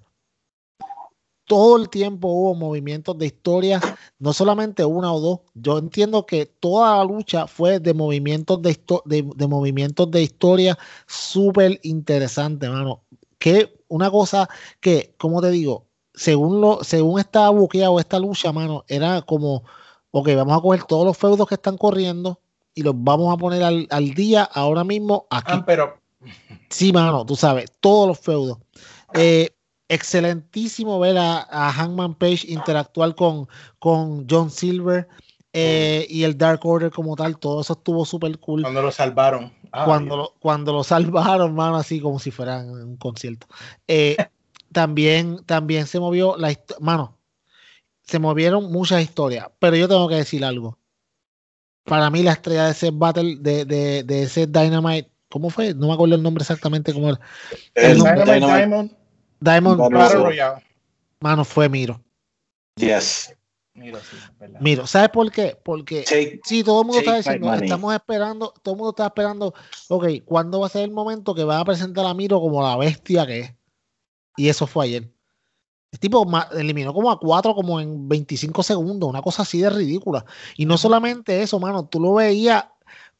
Todo 1.47 1.77
el 1.77 1.89
tiempo 1.89 2.27
hubo 2.27 2.55
movimientos 2.55 3.15
de 3.19 3.27
historia, 3.27 3.79
no 4.17 4.33
solamente 4.33 4.83
una 4.83 5.13
o 5.13 5.19
dos. 5.19 5.39
Yo 5.53 5.77
entiendo 5.77 6.25
que 6.25 6.47
toda 6.47 6.97
la 6.97 7.03
lucha 7.03 7.45
fue 7.45 7.79
de 7.79 7.93
movimientos 7.93 8.59
de, 8.63 8.71
histo- 8.71 9.03
de, 9.05 9.21
de 9.35 9.47
movimientos 9.47 10.09
de 10.09 10.23
historia 10.23 10.75
súper 11.05 11.79
interesante, 11.83 12.67
mano. 12.67 13.03
Que 13.37 13.79
una 13.89 14.09
cosa 14.09 14.49
que, 14.79 15.13
como 15.19 15.39
te 15.39 15.51
digo, 15.51 15.85
según 16.15 16.61
lo, 16.61 16.83
según 16.83 17.19
estaba 17.19 17.49
buqueado 17.51 17.99
esta 17.99 18.17
lucha, 18.17 18.51
mano, 18.51 18.83
era 18.87 19.21
como, 19.21 19.63
ok, 20.09 20.29
vamos 20.35 20.57
a 20.57 20.61
coger 20.61 20.83
todos 20.85 21.05
los 21.05 21.15
feudos 21.15 21.47
que 21.47 21.55
están 21.55 21.77
corriendo 21.77 22.39
y 22.73 22.81
los 22.81 22.95
vamos 22.97 23.31
a 23.31 23.37
poner 23.37 23.61
al, 23.61 23.85
al 23.91 24.15
día 24.15 24.43
ahora 24.45 24.83
mismo 24.83 25.27
aquí. 25.29 25.51
Ah, 25.57 25.63
pero 25.63 25.99
Sí, 26.69 26.91
mano, 26.91 27.23
tú 27.23 27.35
sabes, 27.35 27.71
todos 27.79 28.07
los 28.07 28.19
feudos. 28.19 28.57
Eh, 29.13 29.54
excelentísimo 29.87 30.99
ver 30.99 31.17
a, 31.17 31.47
a 31.49 31.71
Hangman 31.71 32.15
Page 32.15 32.47
interactuar 32.47 33.15
con, 33.15 33.47
con 33.79 34.25
John 34.29 34.49
Silver 34.49 35.07
eh, 35.53 36.05
y 36.09 36.23
el 36.23 36.37
Dark 36.37 36.65
Order 36.65 36.91
como 36.91 37.15
tal, 37.15 37.37
todo 37.37 37.61
eso 37.61 37.73
estuvo 37.73 38.03
súper 38.05 38.37
cool. 38.39 38.61
cuando 38.63 38.81
lo 38.81 38.91
salvaron. 38.91 39.53
Ah, 39.71 39.85
Cuando 39.85 40.17
lo, 40.17 40.33
cuando 40.39 40.73
lo 40.73 40.83
salvaron, 40.83 41.53
mano, 41.53 41.75
así 41.75 41.99
como 41.99 42.19
si 42.19 42.31
fueran 42.31 42.67
en 42.69 42.87
un 42.89 42.97
concierto. 42.97 43.47
Eh, 43.87 44.17
también, 44.71 45.43
también 45.45 45.87
se 45.87 45.99
movió 45.99 46.35
la 46.37 46.53
mano, 46.79 47.17
se 48.03 48.19
movieron 48.19 48.71
muchas 48.71 49.01
historias, 49.01 49.47
pero 49.59 49.75
yo 49.75 49.87
tengo 49.87 50.07
que 50.09 50.15
decir 50.15 50.43
algo. 50.43 50.77
Para 51.83 52.09
mí, 52.09 52.23
la 52.23 52.31
estrella 52.31 52.65
de 52.65 52.71
ese 52.71 52.89
battle, 52.91 53.37
de, 53.39 53.63
de, 53.65 54.03
de 54.03 54.23
ese 54.23 54.47
Dynamite, 54.47 55.11
¿cómo 55.29 55.49
fue? 55.51 55.73
No 55.73 55.87
me 55.87 55.93
acuerdo 55.93 56.15
el 56.15 56.23
nombre 56.23 56.41
exactamente 56.41 56.91
cómo 56.93 57.09
era. 57.09 57.19
El 57.75 57.97
Dynamite 57.97 58.25
Dynamite- 58.25 58.57
Diamond 58.57 58.91
Diamond 59.39 59.93
Battle 59.93 60.23
Royale. 60.23 60.63
mano, 61.19 61.45
fue 61.45 61.69
Miro. 61.69 62.01
Yes. 62.75 63.35
Mira, 63.73 63.99
sí, 63.99 64.15
verdad. 64.39 64.59
Miro, 64.61 64.87
¿sabes 64.87 65.09
por 65.09 65.29
qué? 65.31 65.57
Porque 65.61 66.03
Take, 66.03 66.39
Sí, 66.45 66.63
todo 66.63 66.81
el 66.81 66.87
mundo 66.87 66.99
está 66.99 67.17
diciendo, 67.17 67.53
estamos 67.53 67.93
esperando, 67.93 68.53
todo 68.63 68.73
el 68.73 68.77
mundo 68.77 68.91
está 68.91 69.07
esperando, 69.07 69.53
ok, 69.89 70.07
¿cuándo 70.23 70.61
va 70.61 70.67
a 70.67 70.69
ser 70.69 70.83
el 70.83 70.91
momento 70.91 71.35
que 71.35 71.43
va 71.43 71.59
a 71.59 71.65
presentar 71.65 72.05
a 72.05 72.13
Miro 72.13 72.39
como 72.39 72.63
la 72.63 72.77
bestia 72.77 73.25
que 73.25 73.39
es? 73.39 73.53
Y 74.37 74.47
eso 74.47 74.65
fue 74.65 74.85
ayer. 74.85 75.11
El 75.91 75.99
tipo 75.99 76.25
eliminó 76.53 76.93
como 76.93 77.11
a 77.11 77.19
cuatro 77.19 77.53
como 77.53 77.79
en 77.79 78.07
25 78.07 78.63
segundos, 78.63 79.09
una 79.09 79.21
cosa 79.21 79.43
así 79.43 79.61
de 79.61 79.69
ridícula. 79.69 80.25
Y 80.57 80.65
no 80.65 80.77
solamente 80.77 81.41
eso, 81.41 81.59
mano, 81.59 81.85
tú 81.87 81.99
lo 81.99 82.13
veías 82.15 82.65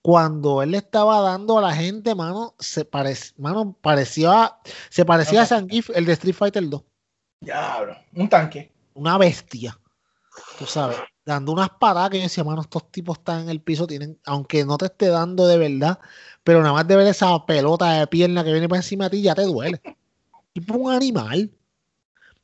cuando 0.05 0.61
él 0.61 0.69
le 0.69 0.77
estaba 0.77 1.19
dando 1.19 1.57
a 1.57 1.63
la 1.63 1.73
gente, 1.73 2.13
mano, 2.13 2.53
se 2.59 2.87
parec- 2.87 3.33
mano, 3.39 3.75
parecía, 3.81 4.55
se 4.91 5.03
parecía 5.03 5.41
a 5.41 5.45
Zangief, 5.47 5.89
el 5.95 6.05
de 6.05 6.13
Street 6.13 6.35
Fighter 6.35 6.69
2. 6.69 6.83
Diablo, 7.41 7.97
un 8.13 8.29
tanque. 8.29 8.71
Una 8.93 9.17
bestia. 9.17 9.75
Tú 10.59 10.67
sabes, 10.67 10.97
dando 11.25 11.53
unas 11.53 11.71
paradas 11.71 12.11
que 12.11 12.17
yo 12.17 12.23
decía, 12.23 12.43
mano, 12.43 12.61
estos 12.61 12.91
tipos 12.91 13.17
están 13.17 13.41
en 13.41 13.49
el 13.49 13.61
piso, 13.61 13.87
tienen, 13.87 14.19
aunque 14.27 14.63
no 14.63 14.77
te 14.77 14.85
esté 14.85 15.07
dando 15.07 15.47
de 15.47 15.57
verdad, 15.57 15.97
pero 16.43 16.61
nada 16.61 16.73
más 16.73 16.87
de 16.87 16.97
ver 16.97 17.07
esa 17.07 17.43
pelota 17.43 17.93
de 17.93 18.05
pierna 18.05 18.43
que 18.43 18.51
viene 18.51 18.69
para 18.69 18.81
encima 18.81 19.05
de 19.05 19.17
ti, 19.17 19.23
ya 19.23 19.33
te 19.33 19.41
duele. 19.41 19.81
Tipo 20.53 20.75
un 20.75 20.93
animal. 20.93 21.51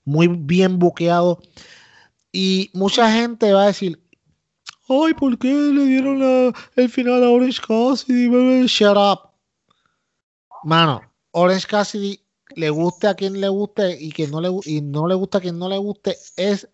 Muy 0.04 0.28
bien 0.28 0.80
buqueado. 0.80 1.38
Y 2.32 2.72
mucha 2.74 3.12
gente 3.12 3.54
va 3.54 3.66
a 3.66 3.68
decir, 3.68 4.01
ay, 4.90 5.14
¿por 5.16 5.38
qué 5.40 5.48
le 5.54 5.86
dieron 5.86 6.54
el 6.76 6.90
final 6.90 7.24
a 7.24 7.30
Orange 7.30 7.62
Cassidy? 7.66 8.68
Shut 8.68 8.98
up. 8.98 9.32
Mano, 10.64 11.02
Orange 11.32 11.68
Cassidy 11.68 12.20
le 12.56 12.70
guste 12.70 13.08
a 13.08 13.16
quien 13.16 13.40
le 13.40 13.48
guste 13.50 13.98
y 14.00 14.12
que 14.12 14.28
no 14.28 14.42
le 14.42 14.50
y 14.66 14.82
no 14.82 15.08
le 15.08 15.16
gusta 15.16 15.38
a 15.38 15.42
quien 15.42 15.58
no 15.58 15.70
le 15.70 15.78
guste 15.78 16.18
es 16.36 16.68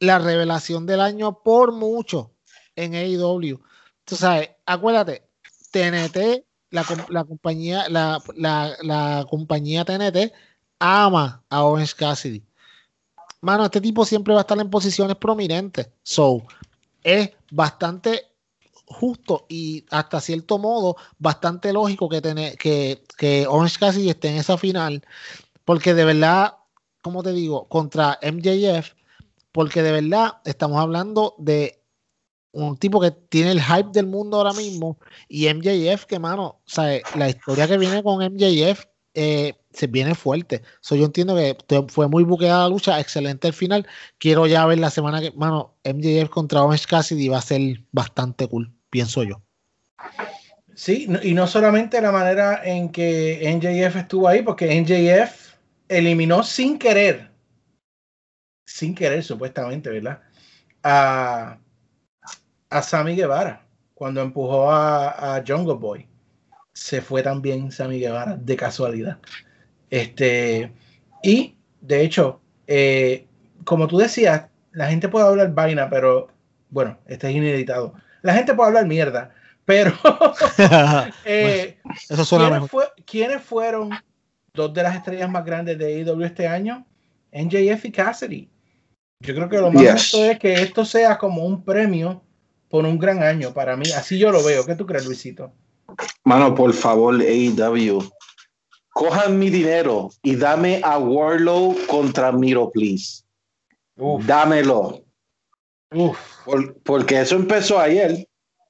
la 0.00 0.18
revelación 0.18 0.86
del 0.86 1.00
año 1.00 1.42
por 1.42 1.72
mucho 1.72 2.32
en 2.76 2.94
AEW. 2.94 3.60
Tú 4.04 4.16
sabes, 4.16 4.50
acuérdate, 4.66 5.28
TNT, 5.72 6.46
la, 6.70 6.84
la 7.10 7.24
compañía, 7.24 7.88
la, 7.88 8.22
la- 8.36 8.76
la 8.82 9.26
compañía 9.30 9.84
TNT 9.84 10.32
ama 10.80 11.44
a 11.50 11.64
Orange 11.64 11.94
Cassidy. 11.96 12.44
Mano, 13.42 13.64
este 13.64 13.80
tipo 13.80 14.04
siempre 14.04 14.34
va 14.34 14.40
a 14.40 14.42
estar 14.42 14.58
en 14.58 14.70
posiciones 14.70 15.16
prominentes. 15.16 15.88
So, 16.02 16.42
es 17.02 17.30
bastante 17.50 18.26
justo 18.86 19.46
y 19.48 19.84
hasta 19.90 20.20
cierto 20.20 20.58
modo 20.58 20.96
bastante 21.18 21.72
lógico 21.72 22.08
que, 22.08 22.20
tener, 22.20 22.56
que, 22.56 23.04
que 23.16 23.46
Orange 23.46 23.78
Cassidy 23.78 24.10
esté 24.10 24.28
en 24.28 24.36
esa 24.36 24.58
final. 24.58 25.04
Porque 25.64 25.94
de 25.94 26.04
verdad, 26.04 26.56
como 27.00 27.22
te 27.22 27.32
digo, 27.32 27.68
contra 27.68 28.18
MJF, 28.22 28.92
porque 29.52 29.82
de 29.82 29.92
verdad 29.92 30.38
estamos 30.44 30.80
hablando 30.80 31.34
de 31.38 31.80
un 32.52 32.76
tipo 32.76 33.00
que 33.00 33.12
tiene 33.12 33.52
el 33.52 33.62
hype 33.62 33.90
del 33.92 34.06
mundo 34.06 34.38
ahora 34.38 34.52
mismo 34.52 34.98
y 35.28 35.52
MJF 35.52 36.04
que 36.06 36.18
mano, 36.18 36.60
¿sabes? 36.64 37.02
la 37.14 37.28
historia 37.28 37.68
que 37.68 37.78
viene 37.78 38.02
con 38.02 38.24
MJF 38.24 38.84
eh, 39.14 39.54
se 39.72 39.86
viene 39.86 40.14
fuerte. 40.14 40.62
So, 40.80 40.96
yo 40.96 41.04
entiendo 41.04 41.36
que 41.36 41.56
fue 41.88 42.08
muy 42.08 42.24
buqueada 42.24 42.64
la 42.64 42.68
lucha, 42.68 43.00
excelente 43.00 43.48
el 43.48 43.54
final. 43.54 43.86
Quiero 44.18 44.46
ya 44.46 44.66
ver 44.66 44.78
la 44.78 44.90
semana 44.90 45.20
que, 45.20 45.30
mano, 45.32 45.76
MJF 45.84 46.28
contra 46.28 46.62
Orange 46.62 46.86
Cassidy 46.86 47.28
va 47.28 47.38
a 47.38 47.42
ser 47.42 47.60
bastante 47.92 48.48
cool, 48.48 48.72
pienso 48.90 49.22
yo. 49.22 49.42
Sí, 50.74 51.08
y 51.22 51.34
no 51.34 51.46
solamente 51.46 52.00
la 52.00 52.10
manera 52.10 52.62
en 52.64 52.90
que 52.90 53.40
NJF 53.54 53.96
estuvo 53.96 54.26
ahí, 54.26 54.42
porque 54.42 54.80
NJF 54.80 55.54
eliminó 55.88 56.42
sin 56.42 56.78
querer, 56.78 57.30
sin 58.64 58.94
querer 58.94 59.22
supuestamente, 59.22 59.90
¿verdad? 59.90 60.22
A, 60.82 61.58
a 62.70 62.82
Sammy 62.82 63.14
Guevara 63.14 63.66
cuando 63.94 64.22
empujó 64.22 64.70
a, 64.70 65.36
a 65.36 65.44
Jungle 65.46 65.74
Boy. 65.74 66.08
Se 66.72 67.02
fue 67.02 67.22
también 67.22 67.70
Sammy 67.70 68.00
Guevara 68.00 68.36
de 68.36 68.56
casualidad. 68.56 69.18
Este, 69.90 70.72
y 71.22 71.56
de 71.80 72.02
hecho, 72.02 72.40
eh, 72.66 73.26
como 73.64 73.86
tú 73.88 73.98
decías, 73.98 74.46
la 74.72 74.88
gente 74.88 75.08
puede 75.08 75.26
hablar 75.26 75.52
vaina, 75.52 75.90
pero 75.90 76.28
bueno, 76.70 76.98
este 77.06 77.28
es 77.28 77.36
ineditado. 77.36 77.94
La 78.22 78.34
gente 78.34 78.54
puede 78.54 78.68
hablar 78.68 78.86
mierda, 78.86 79.34
pero 79.64 79.92
eh, 81.24 81.78
Eso 82.08 82.24
suena 82.24 82.44
¿quiénes, 82.46 82.62
mejor. 82.62 82.68
fue- 82.68 83.04
quiénes 83.04 83.42
fueron 83.42 83.90
dos 84.54 84.72
de 84.74 84.82
las 84.82 84.94
estrellas 84.96 85.30
más 85.30 85.44
grandes 85.44 85.78
de 85.78 85.86
AEW 86.04 86.22
este 86.24 86.46
año? 86.46 86.86
NJF 87.32 87.84
y 87.86 87.90
Cassidy. 87.92 88.48
Yo 89.22 89.34
creo 89.34 89.48
que 89.48 89.58
lo 89.58 89.70
más 89.70 89.82
Yes. 90.12 90.14
es 90.14 90.38
que 90.38 90.54
esto 90.54 90.84
sea 90.84 91.18
como 91.18 91.44
un 91.44 91.62
premio 91.64 92.22
por 92.68 92.84
un 92.84 92.98
gran 92.98 93.22
año 93.22 93.52
para 93.52 93.76
mí. 93.76 93.84
Así 93.96 94.18
yo 94.18 94.30
lo 94.30 94.42
veo. 94.42 94.64
¿Qué 94.64 94.74
tú 94.74 94.86
crees, 94.86 95.04
Luisito? 95.06 95.52
Mano, 96.24 96.54
por 96.54 96.72
favor, 96.72 97.14
AEW. 97.20 97.98
Cojan 98.92 99.38
mi 99.38 99.50
dinero 99.50 100.10
y 100.22 100.36
dame 100.36 100.80
a 100.82 100.98
Warlow 100.98 101.76
contra 101.86 102.32
Miro, 102.32 102.70
please. 102.70 103.22
Uf, 103.96 104.24
Dámelo. 104.26 105.02
uf. 105.92 106.18
Por- 106.44 106.74
porque 106.82 107.20
eso 107.20 107.36
empezó 107.36 107.78
ayer. 107.78 108.26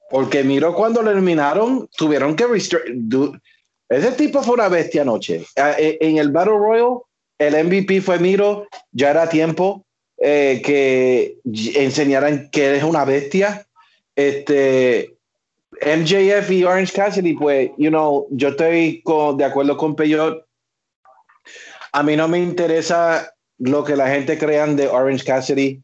Porque 0.09 0.43
Miro 0.43 0.75
cuando 0.75 1.01
lo 1.01 1.09
eliminaron, 1.11 1.87
tuvieron 1.97 2.35
que 2.35 2.45
Ese 3.89 4.11
tipo 4.11 4.43
fue 4.43 4.53
una 4.55 4.67
bestia 4.67 5.01
anoche. 5.03 5.45
Ah, 5.57 5.75
eh, 5.77 5.97
En 6.01 6.17
el 6.17 6.31
Battle 6.31 6.57
Royal, 6.57 6.99
el 7.39 7.55
MVP 7.65 8.01
fue 8.01 8.19
Miro. 8.19 8.67
Ya 8.91 9.11
era 9.11 9.29
tiempo 9.29 9.85
eh, 10.17 10.61
que 10.63 11.37
enseñaran 11.79 12.49
que 12.51 12.65
eres 12.65 12.83
una 12.83 13.05
bestia. 13.05 13.65
Este, 14.15 15.15
MJF 15.81 16.49
y 16.51 16.63
Orange 16.63 16.93
Cassidy, 16.93 17.33
pues, 17.33 17.71
you 17.77 17.89
know, 17.89 18.27
yo 18.31 18.49
estoy 18.49 19.01
con- 19.03 19.37
de 19.37 19.45
acuerdo 19.45 19.75
con 19.77 19.95
Peyot. 19.95 20.45
A 21.93 22.03
mí 22.03 22.15
no 22.15 22.27
me 22.27 22.39
interesa 22.39 23.33
lo 23.57 23.83
que 23.83 23.95
la 23.95 24.07
gente 24.09 24.37
crean 24.37 24.75
de 24.75 24.87
Orange 24.87 25.25
Cassidy 25.25 25.81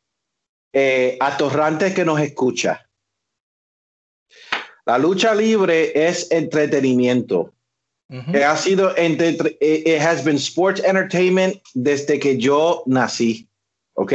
eh, 0.74 1.18
atorrante 1.20 1.93
que 1.93 2.06
nos 2.06 2.20
escucha. 2.20 2.88
La 4.86 4.98
lucha 4.98 5.34
libre 5.34 5.91
es 6.08 6.30
entretenimiento. 6.32 7.54
Ha 8.45 8.56
sido 8.56 8.95
entre, 8.95 9.58
eh, 9.60 9.84
it 9.86 10.02
has 10.02 10.24
been 10.24 10.38
sports 10.38 10.82
entertainment 10.84 11.58
desde 11.74 12.20
que 12.20 12.38
yo 12.38 12.84
nací. 12.86 13.48
¿Ok? 13.95 14.14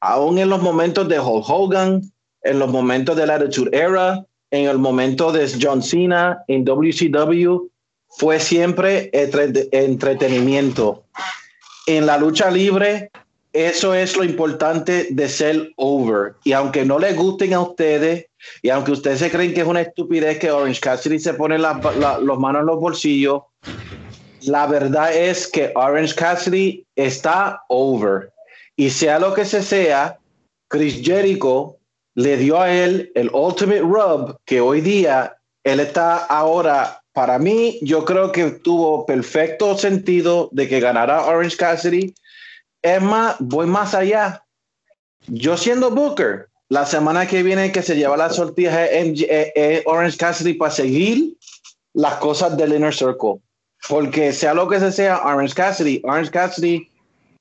Aún 0.00 0.38
en 0.38 0.50
los 0.50 0.60
momentos 0.60 1.08
de 1.08 1.18
Hulk 1.18 1.48
Hogan, 1.48 2.02
en 2.42 2.58
los 2.58 2.68
momentos 2.68 3.16
de 3.16 3.26
la 3.26 3.36
Attitude 3.36 3.70
Era, 3.72 4.26
en 4.50 4.68
el 4.68 4.78
momento 4.78 5.32
de 5.32 5.50
John 5.60 5.82
Cena 5.82 6.42
en 6.48 6.64
WCW, 6.64 7.68
fue 8.08 8.40
siempre 8.40 9.10
entre- 9.12 9.68
entretenimiento. 9.72 11.04
En 11.86 12.06
la 12.06 12.18
lucha 12.18 12.50
libre, 12.50 13.10
eso 13.52 13.94
es 13.94 14.16
lo 14.16 14.24
importante 14.24 15.08
de 15.10 15.28
ser 15.28 15.72
over. 15.76 16.34
Y 16.44 16.52
aunque 16.52 16.84
no 16.84 16.98
les 16.98 17.16
gusten 17.16 17.54
a 17.54 17.60
ustedes, 17.60 18.26
y 18.62 18.70
aunque 18.70 18.92
ustedes 18.92 19.18
se 19.18 19.30
creen 19.30 19.54
que 19.54 19.62
es 19.62 19.66
una 19.66 19.80
estupidez 19.80 20.38
que 20.38 20.50
Orange 20.50 20.80
Cassidy 20.80 21.18
se 21.18 21.34
pone 21.34 21.58
las 21.58 21.82
la, 21.96 22.18
manos 22.38 22.60
en 22.60 22.66
los 22.66 22.80
bolsillos, 22.80 23.42
la 24.42 24.66
verdad 24.66 25.14
es 25.14 25.46
que 25.46 25.72
Orange 25.74 26.14
Cassidy 26.14 26.84
está 26.94 27.62
over. 27.68 28.30
Y 28.76 28.90
sea 28.90 29.18
lo 29.18 29.32
que 29.32 29.44
se 29.44 29.62
sea, 29.62 30.18
Chris 30.68 31.00
Jericho 31.02 31.75
le 32.16 32.38
dio 32.38 32.60
a 32.60 32.72
él 32.72 33.12
el 33.14 33.30
ultimate 33.32 33.80
rub 33.80 34.38
que 34.46 34.60
hoy 34.60 34.80
día 34.80 35.36
él 35.64 35.80
está 35.80 36.16
ahora. 36.16 37.02
Para 37.12 37.38
mí, 37.38 37.78
yo 37.82 38.04
creo 38.04 38.32
que 38.32 38.50
tuvo 38.50 39.06
perfecto 39.06 39.76
sentido 39.76 40.48
de 40.52 40.68
que 40.68 40.80
ganara 40.80 41.24
Orange 41.24 41.56
Cassidy. 41.56 42.14
Es 42.82 43.00
más, 43.00 43.36
voy 43.38 43.66
más 43.66 43.94
allá. 43.94 44.44
Yo 45.26 45.56
siendo 45.56 45.90
Booker, 45.90 46.48
la 46.68 46.84
semana 46.84 47.26
que 47.26 47.42
viene 47.42 47.72
que 47.72 47.82
se 47.82 47.96
lleva 47.96 48.16
la 48.16 48.30
sortija 48.30 48.86
eh, 48.86 49.14
eh, 49.28 49.82
Orange 49.86 50.18
Cassidy 50.18 50.54
para 50.54 50.70
seguir 50.70 51.36
las 51.94 52.14
cosas 52.14 52.56
del 52.56 52.74
Inner 52.74 52.94
Circle. 52.94 53.40
Porque 53.88 54.32
sea 54.32 54.54
lo 54.54 54.68
que 54.68 54.80
se 54.80 54.92
sea, 54.92 55.22
Orange 55.22 55.54
Cassidy, 55.54 56.00
Orange 56.04 56.30
Cassidy 56.30 56.90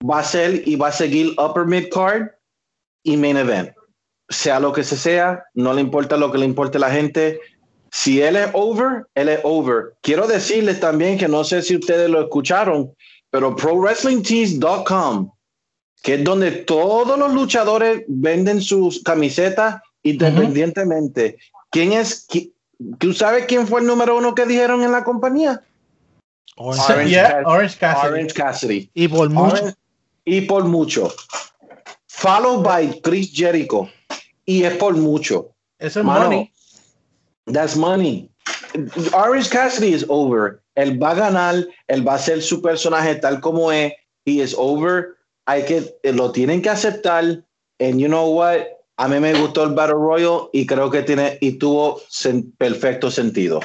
va 0.09 0.19
a 0.19 0.23
ser 0.23 0.67
y 0.67 0.75
va 0.75 0.87
a 0.87 0.91
seguir 0.91 1.33
Upper 1.37 1.65
Mid 1.65 1.89
Card 1.89 2.29
y 3.03 3.17
Main 3.17 3.37
Event. 3.37 3.74
Sea 4.29 4.59
lo 4.59 4.73
que 4.73 4.83
se 4.83 4.97
sea, 4.97 5.43
no 5.53 5.73
le 5.73 5.81
importa 5.81 6.17
lo 6.17 6.31
que 6.31 6.37
le 6.39 6.45
importe 6.45 6.77
a 6.77 6.81
la 6.81 6.89
gente. 6.91 7.39
Si 7.91 8.21
él 8.21 8.35
es 8.35 8.49
over, 8.53 9.05
él 9.15 9.29
es 9.29 9.39
over. 9.43 9.93
Quiero 10.01 10.27
decirles 10.27 10.79
también 10.79 11.17
que 11.17 11.27
no 11.27 11.43
sé 11.43 11.61
si 11.61 11.75
ustedes 11.75 12.09
lo 12.09 12.21
escucharon, 12.21 12.91
pero 13.29 13.55
ProWrestlingTees.com, 13.55 15.31
que 16.01 16.15
es 16.15 16.23
donde 16.23 16.51
todos 16.51 17.17
los 17.17 17.33
luchadores 17.33 18.03
venden 18.07 18.61
sus 18.61 19.01
camisetas 19.03 19.81
independientemente. 20.03 21.37
¿Quién 21.71 21.93
es? 21.93 22.27
qui- 22.27 22.51
¿Tú 22.99 23.13
sabes 23.13 23.45
quién 23.45 23.67
fue 23.67 23.81
el 23.81 23.87
número 23.87 24.17
uno 24.17 24.35
que 24.35 24.45
dijeron 24.45 24.83
en 24.83 24.91
la 24.91 25.03
compañía? 25.03 25.61
Orange 26.57 26.93
Orange 26.93 27.09
Yeah, 27.11 27.27
Cassidy. 27.29 27.45
Orange 27.53 27.77
Cassidy. 27.79 28.07
Orange 28.11 28.33
Cassidy. 28.33 28.89
Y 28.93 29.07
por 29.07 29.29
mucho. 29.29 29.55
Orange- 29.55 29.75
y 30.25 30.41
por 30.41 30.63
mucho. 30.65 31.13
Followed 32.07 32.63
by 32.63 33.01
Chris 33.01 33.31
Jericho. 33.33 33.89
Y 34.45 34.63
es 34.63 34.75
por 34.77 34.95
mucho. 34.95 35.55
Eso 35.79 35.99
es 35.99 36.05
Mano, 36.05 36.25
money. 36.25 36.51
That's 37.51 37.75
money. 37.75 38.29
Orange 39.13 39.49
Cassidy 39.49 39.93
is 39.93 40.05
over. 40.09 40.61
Él 40.75 41.01
va 41.01 41.11
a 41.11 41.15
ganar, 41.15 41.65
él 41.87 42.07
va 42.07 42.15
a 42.15 42.19
ser 42.19 42.41
su 42.41 42.61
personaje 42.61 43.15
tal 43.15 43.39
como 43.39 43.71
es. 43.71 43.93
He 44.25 44.41
is 44.41 44.55
over. 44.57 45.15
Hay 45.45 45.63
que, 45.65 45.97
eh, 46.03 46.11
lo 46.13 46.31
tienen 46.31 46.61
que 46.61 46.69
aceptar. 46.69 47.23
And 47.79 47.99
you 47.99 48.07
know 48.07 48.29
what? 48.29 48.61
A 48.97 49.07
mí 49.07 49.19
me 49.19 49.33
gustó 49.33 49.63
el 49.63 49.73
Battle 49.73 49.95
Royal 49.95 50.49
y 50.53 50.65
creo 50.65 50.89
que 50.89 51.03
tiene 51.03 51.37
y 51.41 51.53
tuvo 51.57 51.99
sen- 52.09 52.51
perfecto 52.57 53.11
sentido. 53.11 53.59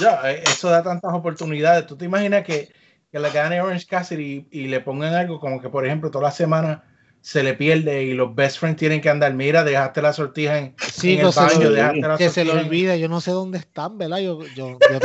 Ya, 0.00 0.30
eh, 0.30 0.42
eso 0.44 0.68
da 0.68 0.82
tantas 0.82 1.12
oportunidades. 1.12 1.86
¿Tú 1.86 1.96
te 1.96 2.04
imaginas 2.04 2.44
que, 2.44 2.72
que 3.10 3.18
le 3.18 3.30
gane 3.30 3.60
Orange 3.60 3.86
Cassidy 3.86 4.46
y, 4.50 4.60
y 4.60 4.68
le 4.68 4.80
pongan 4.80 5.14
algo 5.14 5.40
como 5.40 5.60
que, 5.60 5.68
por 5.68 5.84
ejemplo, 5.84 6.10
toda 6.10 6.24
la 6.24 6.30
semana 6.30 6.84
se 7.20 7.42
le 7.42 7.54
pierde 7.54 8.04
y 8.04 8.14
los 8.14 8.34
best 8.34 8.58
friends 8.58 8.78
tienen 8.78 9.00
que 9.00 9.10
andar, 9.10 9.34
mira, 9.34 9.64
dejaste 9.64 10.00
la 10.02 10.12
sortija 10.12 10.58
en, 10.58 10.74
Sí, 10.92 11.12
en 11.12 11.16
que 11.20 11.26
el 11.26 11.32
se, 11.32 11.40
baño, 11.40 11.70
dejaste 11.70 12.00
la 12.00 12.16
que 12.16 12.24
en- 12.52 12.66
olvide, 12.66 13.00
yo 13.00 13.08
no 13.08 13.20
sé 13.20 13.30
dónde 13.32 13.58
están, 13.58 13.98
¿verdad? 13.98 14.18
Yo, 14.18 14.40
yo, 14.54 14.78
yo, 14.90 15.00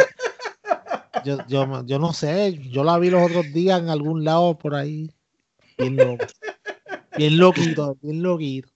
yo, 1.26 1.38
yo- 1.48 1.86
yo 1.86 2.00
no 2.00 2.14
sé, 2.14 2.60
yo 2.72 2.84
la 2.84 2.98
vi 3.00 3.10
los 3.10 3.22
otros 3.24 3.52
días 3.54 3.80
en 3.82 3.90
algún 3.90 4.24
lado 4.24 4.58
por 4.58 4.76
ahí. 4.76 5.10
Bien 5.78 5.96
loco. 5.98 6.26
Bien 7.18 7.38
loquito, 7.38 7.98
bien 8.02 8.22
loquito. 8.24 8.70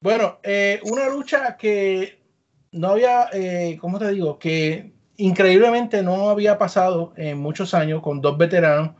Bueno, 0.00 0.38
eh, 0.42 0.80
una 0.84 1.08
lucha 1.08 1.56
que 1.56 2.22
no 2.72 2.88
había, 2.88 3.28
eh, 3.32 3.78
¿cómo 3.80 3.98
te 3.98 4.10
digo? 4.12 4.38
Que 4.38 4.92
increíblemente 5.16 6.02
no 6.02 6.28
había 6.28 6.58
pasado 6.58 7.12
en 7.16 7.38
muchos 7.38 7.74
años 7.74 8.02
con 8.02 8.20
dos 8.20 8.36
veteranos. 8.38 8.90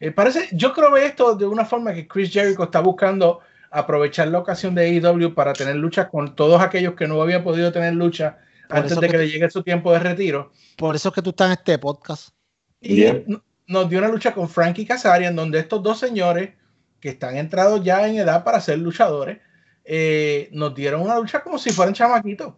Eh, 0.00 0.10
parece, 0.10 0.48
yo 0.52 0.72
creo 0.72 0.92
que 0.94 1.06
esto 1.06 1.34
de 1.34 1.46
una 1.46 1.64
forma 1.64 1.94
que 1.94 2.06
Chris 2.06 2.30
Jericho 2.32 2.64
está 2.64 2.80
buscando 2.80 3.40
aprovechar 3.70 4.28
la 4.28 4.38
ocasión 4.38 4.74
de 4.74 4.84
AEW 5.00 5.34
para 5.34 5.52
tener 5.52 5.76
luchas 5.76 6.08
con 6.08 6.34
todos 6.34 6.60
aquellos 6.60 6.94
que 6.94 7.06
no 7.08 7.20
había 7.20 7.42
podido 7.42 7.72
tener 7.72 7.94
lucha 7.94 8.38
Por 8.68 8.78
antes 8.78 8.98
de 9.00 9.06
que 9.06 9.12
que 9.12 9.18
le 9.18 9.28
llegue 9.28 9.50
su 9.50 9.62
tiempo 9.62 9.92
de 9.92 9.98
retiro. 9.98 10.52
Por 10.76 10.94
eso 10.96 11.08
es 11.08 11.14
que 11.14 11.22
tú 11.22 11.30
estás 11.30 11.46
en 11.48 11.52
este 11.52 11.78
podcast. 11.78 12.30
Y 12.80 13.04
n- 13.04 13.40
nos 13.66 13.88
dio 13.88 13.98
una 13.98 14.08
lucha 14.08 14.32
con 14.34 14.48
Frankie 14.48 14.86
Kazarian, 14.86 15.34
donde 15.34 15.58
estos 15.58 15.82
dos 15.82 15.98
señores 15.98 16.50
que 17.00 17.08
están 17.10 17.36
entrados 17.36 17.82
ya 17.82 18.06
en 18.06 18.16
edad 18.16 18.44
para 18.44 18.60
ser 18.60 18.78
luchadores, 18.78 19.38
eh, 19.84 20.48
nos 20.52 20.74
dieron 20.74 21.02
una 21.02 21.18
lucha 21.18 21.42
como 21.42 21.58
si 21.58 21.70
fueran 21.70 21.94
chamaquitos. 21.94 22.54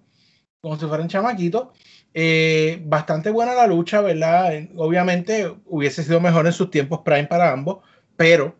Como 0.60 0.78
si 0.78 0.86
fueran 0.86 1.08
chamaquitos. 1.08 1.68
Eh, 2.14 2.80
bastante 2.84 3.30
buena 3.30 3.54
la 3.54 3.66
lucha, 3.66 4.00
¿verdad? 4.00 4.52
Obviamente 4.76 5.54
hubiese 5.66 6.02
sido 6.02 6.20
mejor 6.20 6.46
en 6.46 6.52
sus 6.52 6.70
tiempos 6.70 7.00
prime 7.04 7.26
para 7.26 7.52
ambos, 7.52 7.78
pero 8.16 8.56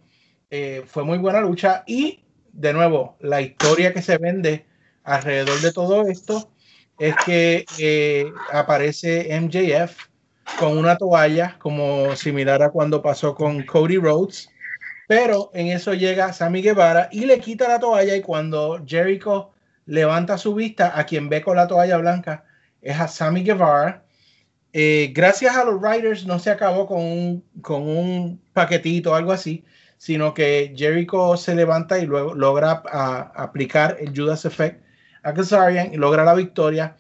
eh, 0.51 0.85
fue 0.87 1.05
muy 1.05 1.19
buena 1.19 1.41
lucha. 1.41 1.83
Y 1.87 2.25
de 2.53 2.73
nuevo, 2.73 3.17
la 3.21 3.41
historia 3.41 3.93
que 3.93 4.03
se 4.03 4.19
vende 4.19 4.67
alrededor 5.05 5.61
de 5.61 5.73
todo 5.73 6.07
esto 6.07 6.51
es 6.99 7.15
que 7.25 7.65
eh, 7.79 8.31
aparece 8.53 9.29
MJF 9.41 10.07
con 10.59 10.77
una 10.77 10.97
toalla, 10.97 11.57
como 11.59 12.15
similar 12.17 12.63
a 12.63 12.71
cuando 12.71 13.03
pasó 13.03 13.35
con 13.35 13.63
Cody 13.65 13.99
Rhodes. 13.99 14.51
Pero 15.07 15.51
en 15.55 15.69
eso 15.69 15.95
llega 15.95 16.33
Sammy 16.33 16.61
Guevara 16.61 17.09
y 17.11 17.25
le 17.25 17.41
quita 17.41 17.67
la 17.67 17.81
toalla 17.81 18.15
y 18.15 18.21
cuando 18.21 18.85
Jericho 18.87 19.53
levanta 19.87 20.37
su 20.37 20.55
vista, 20.55 20.99
a 20.99 21.07
quien 21.07 21.31
ve 21.31 21.41
con 21.41 21.57
la 21.57 21.67
toalla 21.67 21.97
blanca 21.97 22.45
es 22.83 22.99
a 22.99 23.09
Sammy 23.09 23.43
Guevara. 23.43 24.05
Eh, 24.73 25.13
gracias 25.15 25.57
a 25.57 25.65
los 25.65 25.81
Riders 25.83 26.27
no 26.27 26.39
se 26.39 26.51
acabó 26.51 26.87
con 26.87 27.01
un, 27.01 27.45
con 27.63 27.83
un 27.83 28.41
paquetito 28.53 29.13
o 29.13 29.15
algo 29.15 29.33
así, 29.33 29.65
sino 29.97 30.35
que 30.35 30.75
Jericho 30.77 31.37
se 31.37 31.55
levanta 31.55 31.99
y 31.99 32.07
luego 32.07 32.35
logra 32.35 32.83
aplicar 33.35 33.97
el 33.99 34.17
Judas 34.17 34.45
Effect 34.45 34.83
a 35.23 35.33
Kazarian 35.33 35.93
y 35.93 35.97
logra 35.97 36.25
la 36.25 36.35
victoria. 36.35 36.97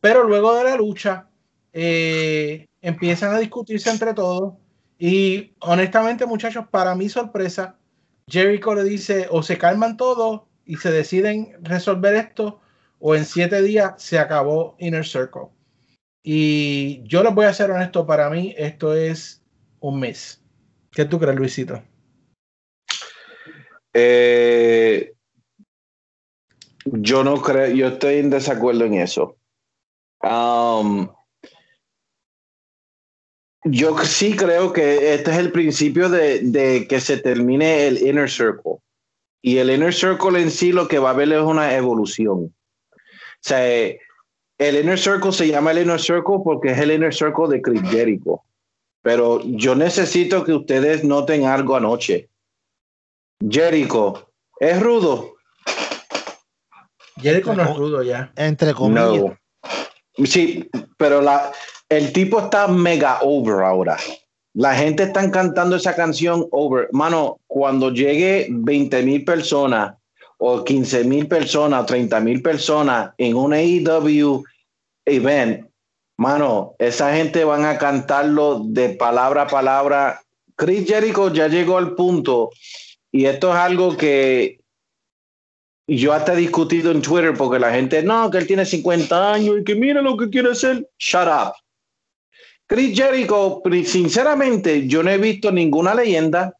Pero 0.00 0.24
luego 0.24 0.54
de 0.56 0.64
la 0.64 0.76
lucha, 0.76 1.28
eh, 1.72 2.66
empiezan 2.80 3.34
a 3.34 3.38
discutirse 3.38 3.88
entre 3.88 4.12
todos. 4.14 4.54
Y 4.98 5.54
honestamente, 5.60 6.26
muchachos, 6.26 6.66
para 6.70 6.94
mi 6.94 7.08
sorpresa, 7.08 7.76
Jericho 8.26 8.74
le 8.74 8.84
dice: 8.84 9.28
o 9.30 9.42
se 9.42 9.58
calman 9.58 9.96
todos 9.96 10.42
y 10.64 10.76
se 10.76 10.90
deciden 10.90 11.56
resolver 11.62 12.14
esto, 12.14 12.60
o 13.04 13.16
en 13.16 13.26
siete 13.26 13.60
días 13.62 13.94
se 13.96 14.18
acabó 14.18 14.76
Inner 14.78 15.04
Circle. 15.04 15.48
Y 16.22 17.02
yo 17.02 17.24
les 17.24 17.34
voy 17.34 17.46
a 17.46 17.52
ser 17.52 17.72
honesto, 17.72 18.06
para 18.06 18.30
mí 18.30 18.54
esto 18.56 18.94
es 18.94 19.42
un 19.80 19.98
mes. 19.98 20.40
¿Qué 20.92 21.04
tú 21.04 21.18
crees, 21.18 21.36
Luisito? 21.36 21.82
Eh, 23.92 25.14
yo 26.84 27.24
no 27.24 27.42
creo, 27.42 27.74
yo 27.74 27.88
estoy 27.88 28.18
en 28.18 28.30
desacuerdo 28.30 28.84
en 28.84 28.94
eso. 28.94 29.36
Um, 30.22 31.08
yo 33.64 33.98
sí 33.98 34.36
creo 34.36 34.72
que 34.72 35.14
este 35.14 35.32
es 35.32 35.38
el 35.38 35.50
principio 35.50 36.08
de, 36.08 36.38
de 36.38 36.86
que 36.86 37.00
se 37.00 37.16
termine 37.16 37.88
el 37.88 37.98
inner 37.98 38.30
circle. 38.30 38.76
Y 39.42 39.58
el 39.58 39.70
inner 39.70 39.92
circle 39.92 40.40
en 40.40 40.52
sí 40.52 40.70
lo 40.70 40.86
que 40.86 41.00
va 41.00 41.08
a 41.08 41.12
haber 41.14 41.32
es 41.32 41.42
una 41.42 41.74
evolución. 41.74 42.54
O 43.44 43.48
sea, 43.48 43.96
el 44.58 44.76
inner 44.76 44.98
circle 44.98 45.32
se 45.32 45.48
llama 45.48 45.72
el 45.72 45.82
inner 45.82 46.00
circle 46.00 46.36
porque 46.44 46.70
es 46.70 46.78
el 46.78 46.92
inner 46.92 47.12
circle 47.12 47.48
de 47.48 47.60
Chris 47.60 47.82
Jericho. 47.90 48.40
Pero 49.02 49.40
yo 49.44 49.74
necesito 49.74 50.44
que 50.44 50.52
ustedes 50.52 51.02
noten 51.02 51.44
algo 51.44 51.74
anoche. 51.74 52.28
Jericho, 53.50 54.28
¿es 54.60 54.80
rudo? 54.80 55.34
Jericho 57.16 57.52
no 57.54 57.62
es 57.62 57.76
rudo 57.76 58.02
ya. 58.04 58.32
Entre 58.36 58.72
comillas. 58.72 59.36
No. 60.16 60.24
Sí, 60.24 60.70
pero 60.96 61.20
la, 61.20 61.50
el 61.88 62.12
tipo 62.12 62.38
está 62.38 62.68
mega 62.68 63.18
over 63.22 63.64
ahora. 63.64 63.96
La 64.54 64.74
gente 64.76 65.02
está 65.02 65.28
cantando 65.32 65.74
esa 65.74 65.96
canción 65.96 66.46
over. 66.52 66.88
Mano, 66.92 67.40
cuando 67.48 67.90
llegue 67.90 68.46
20 68.50 69.02
mil 69.02 69.24
personas 69.24 69.94
o 70.44 70.64
15 70.64 71.04
mil 71.04 71.28
personas 71.28 71.84
o 71.84 71.86
30 71.86 72.18
mil 72.20 72.42
personas 72.42 73.12
en 73.16 73.36
un 73.36 73.52
AEW 73.52 74.42
event, 75.04 75.68
mano, 76.18 76.74
esa 76.80 77.14
gente 77.14 77.44
van 77.44 77.64
a 77.64 77.78
cantarlo 77.78 78.64
de 78.64 78.88
palabra 78.90 79.42
a 79.42 79.46
palabra. 79.46 80.20
Chris 80.56 80.84
Jericho 80.88 81.32
ya 81.32 81.46
llegó 81.46 81.78
al 81.78 81.94
punto 81.94 82.50
y 83.12 83.26
esto 83.26 83.50
es 83.50 83.56
algo 83.56 83.96
que 83.96 84.58
yo 85.86 86.12
hasta 86.12 86.32
he 86.32 86.38
discutido 86.38 86.90
en 86.90 87.02
Twitter 87.02 87.34
porque 87.36 87.60
la 87.60 87.70
gente, 87.70 88.02
no, 88.02 88.28
que 88.28 88.38
él 88.38 88.46
tiene 88.48 88.66
50 88.66 89.34
años 89.34 89.60
y 89.60 89.64
que 89.64 89.76
mira 89.76 90.02
lo 90.02 90.16
que 90.16 90.28
quiere 90.28 90.50
hacer. 90.50 90.88
Shut 90.98 91.28
up. 91.28 91.52
Chris 92.66 92.96
Jericho, 92.96 93.62
sinceramente, 93.84 94.88
yo 94.88 95.04
no 95.04 95.10
he 95.10 95.18
visto 95.18 95.52
ninguna 95.52 95.94
leyenda 95.94 96.52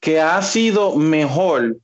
que 0.00 0.18
ha 0.18 0.40
sido 0.40 0.96
mejor 0.96 1.76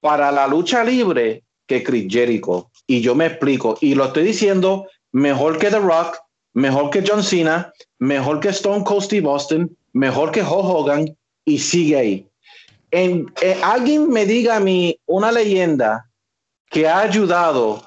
para 0.00 0.30
la 0.32 0.46
lucha 0.46 0.82
libre 0.84 1.42
que 1.66 1.82
Chris 1.82 2.06
Jericho. 2.12 2.70
Y 2.86 3.00
yo 3.00 3.14
me 3.14 3.26
explico. 3.26 3.76
Y 3.80 3.94
lo 3.94 4.06
estoy 4.06 4.24
diciendo 4.24 4.86
mejor 5.12 5.58
que 5.58 5.68
The 5.70 5.78
Rock, 5.78 6.16
mejor 6.54 6.90
que 6.90 7.04
John 7.06 7.22
Cena, 7.22 7.72
mejor 7.98 8.40
que 8.40 8.48
Stone 8.48 8.84
Cold 8.84 9.02
Steve 9.02 9.28
Austin, 9.28 9.76
mejor 9.92 10.30
que 10.32 10.40
Hulk 10.42 10.50
Hogan 10.52 11.16
y 11.44 11.58
sigue 11.58 11.96
ahí. 11.96 12.26
En, 12.90 13.32
eh, 13.42 13.56
alguien 13.62 14.08
me 14.10 14.26
diga 14.26 14.56
a 14.56 14.60
mí 14.60 14.98
una 15.06 15.30
leyenda 15.30 16.08
que 16.70 16.88
ha 16.88 17.00
ayudado 17.00 17.82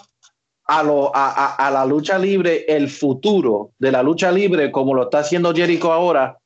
a, 0.66 0.82
lo, 0.84 1.14
a, 1.14 1.30
a- 1.30 1.68
a 1.68 1.72
la 1.72 1.86
lucha 1.86 2.18
libre, 2.18 2.64
el 2.68 2.89
futuro 2.89 3.72
de 3.80 3.91
la 3.91 4.01
lucha 4.01 4.32
libre, 4.32 4.72
como 4.72 4.93
lo 4.93 5.03
está 5.03 5.20
haciendo 5.20 5.53
Jericho 5.53 5.91
ahora, 5.91 6.38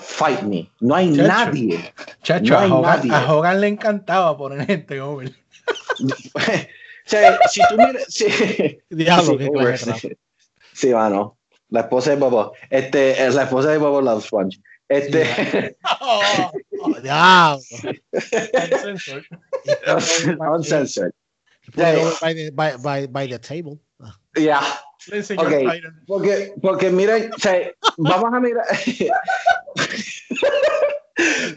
fight 0.00 0.42
me. 0.42 0.70
No 0.80 0.94
hay 0.94 1.10
Chacho. 1.14 1.26
nadie. 1.28 1.94
Chacho, 2.22 2.52
No 2.52 2.58
a, 2.58 2.62
hay 2.62 2.70
Hogan, 2.70 2.82
nadie. 2.82 3.12
a 3.14 3.32
Hogan 3.32 3.60
le 3.60 3.68
encantaba 3.68 4.36
poner 4.36 4.66
gente 4.66 5.00
over. 5.00 5.34
o 6.00 6.08
sea, 7.04 7.38
si 7.50 7.60
tú 7.68 7.76
miras. 7.76 8.04
Sí, 8.08 8.78
Diablo, 8.90 9.38
sí, 9.38 9.48
over, 9.48 9.78
sí. 9.78 10.12
Sí, 10.72 10.88
mano. 10.94 11.36
La 11.70 11.80
esposa 11.80 12.10
de 12.10 12.16
Bobo. 12.16 12.52
Este, 12.70 13.24
es 13.26 13.34
la 13.34 13.42
esposa 13.44 13.70
de 13.70 13.78
Bobo 13.78 14.00
Love 14.00 14.24
Sponge. 14.24 14.58
Este, 14.88 15.76
Oh, 16.00 16.50
Oh, 16.80 17.00
diablo. 17.00 17.60
uncensored. 18.12 19.24
uncensored. 20.40 21.12
By 21.74 22.32
the, 22.34 22.50
by, 22.54 22.76
by, 22.76 23.06
by 23.08 23.26
the 23.26 23.38
table. 23.38 23.78
Yeah. 24.36 24.62
Le 25.06 25.16
enseñó 25.18 25.42
Ok. 25.42 25.52
el 25.52 25.70
Titan. 25.70 26.04
Porque, 26.06 26.52
porque 26.60 26.90
miren, 26.90 27.32
o 27.32 27.38
sea, 27.38 27.70
vamos 27.96 28.34
a 28.34 28.40
mirar. 28.40 28.64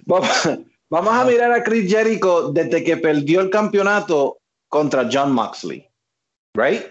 vamos, 0.06 0.50
vamos 0.90 1.14
a 1.14 1.26
mirar 1.26 1.52
a 1.52 1.64
Chris 1.64 1.92
Jericho 1.92 2.52
desde 2.52 2.84
que 2.84 2.98
perdió 2.98 3.42
el 3.42 3.50
campeonato 3.50 4.40
contra 4.68 5.08
John 5.12 5.32
Moxley. 5.34 5.88
Right? 6.54 6.84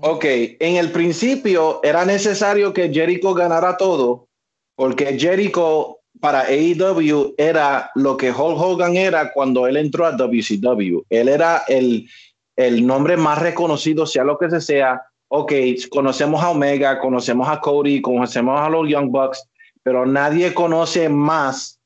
Ok, 0.00 0.24
en 0.24 0.76
el 0.76 0.92
principio 0.92 1.80
era 1.82 2.04
necesario 2.04 2.72
que 2.72 2.92
Jericho 2.92 3.32
ganara 3.32 3.76
todo, 3.76 4.28
porque 4.74 5.18
Jericho 5.18 6.00
para 6.20 6.42
AEW 6.42 7.34
era 7.38 7.90
lo 7.94 8.16
que 8.16 8.30
Hulk 8.30 8.60
Hogan 8.60 8.96
era 8.96 9.32
cuando 9.32 9.66
él 9.66 9.76
entró 9.76 10.06
a 10.06 10.12
WCW. 10.12 11.02
Él 11.10 11.28
era 11.28 11.62
el, 11.68 12.08
el 12.56 12.86
nombre 12.86 13.16
más 13.16 13.40
reconocido, 13.40 14.06
sea 14.06 14.24
lo 14.24 14.38
que 14.38 14.50
se 14.50 14.60
sea. 14.60 15.02
Ok, 15.28 15.52
conocemos 15.90 16.42
a 16.42 16.50
Omega, 16.50 16.98
conocemos 17.00 17.48
a 17.48 17.60
Cody, 17.60 18.00
conocemos 18.00 18.60
a 18.60 18.68
los 18.68 18.88
Young 18.88 19.10
Bucks, 19.10 19.42
pero 19.82 20.06
nadie 20.06 20.54
conoce 20.54 21.08
más 21.08 21.80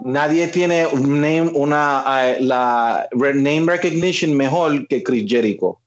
nadie 0.00 0.48
tiene 0.48 0.86
un 0.86 1.20
name, 1.20 1.50
una, 1.54 2.04
eh, 2.22 2.36
la 2.40 3.08
name 3.12 3.64
recognition 3.66 4.36
mejor 4.36 4.86
que 4.88 5.02
Chris 5.02 5.24
Jericho. 5.26 5.80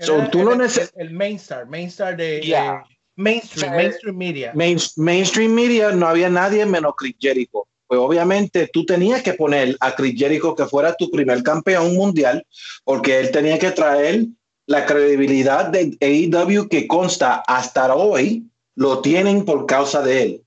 So, 0.00 0.16
Era 0.16 0.30
tú 0.30 0.42
no 0.44 0.52
el, 0.52 0.60
neces- 0.60 0.90
el, 0.96 1.08
el 1.08 1.12
main 1.12 1.36
star, 1.36 1.66
main 1.66 1.88
star 1.88 2.16
de, 2.16 2.40
Yeah. 2.42 2.84
de 2.86 3.22
mainstream, 3.22 3.72
O 3.72 3.74
sea, 3.74 3.82
mainstream 3.82 4.16
media. 4.16 4.52
Main- 4.54 4.78
mainstream 4.96 5.52
media 5.52 5.90
no 5.92 6.06
había 6.06 6.30
nadie 6.30 6.64
menos 6.64 6.94
Chris 6.96 7.16
Jericho. 7.20 7.66
Pues 7.86 8.00
obviamente 8.00 8.70
tú 8.72 8.86
tenías 8.86 9.20
que 9.22 9.34
poner 9.34 9.76
a 9.80 9.94
Chris 9.94 10.14
Jericho 10.16 10.54
que 10.54 10.64
fuera 10.66 10.94
tu 10.94 11.10
primer 11.10 11.42
campeón 11.42 11.94
mundial, 11.96 12.46
porque 12.84 13.18
él 13.20 13.30
tenía 13.32 13.58
que 13.58 13.72
traer 13.72 14.26
la 14.70 14.86
credibilidad 14.86 15.66
de 15.66 15.98
AEW 16.00 16.68
que 16.68 16.86
consta 16.86 17.42
hasta 17.48 17.92
hoy, 17.92 18.48
lo 18.76 19.00
tienen 19.00 19.44
por 19.44 19.66
causa 19.66 20.00
de 20.00 20.22
él. 20.22 20.44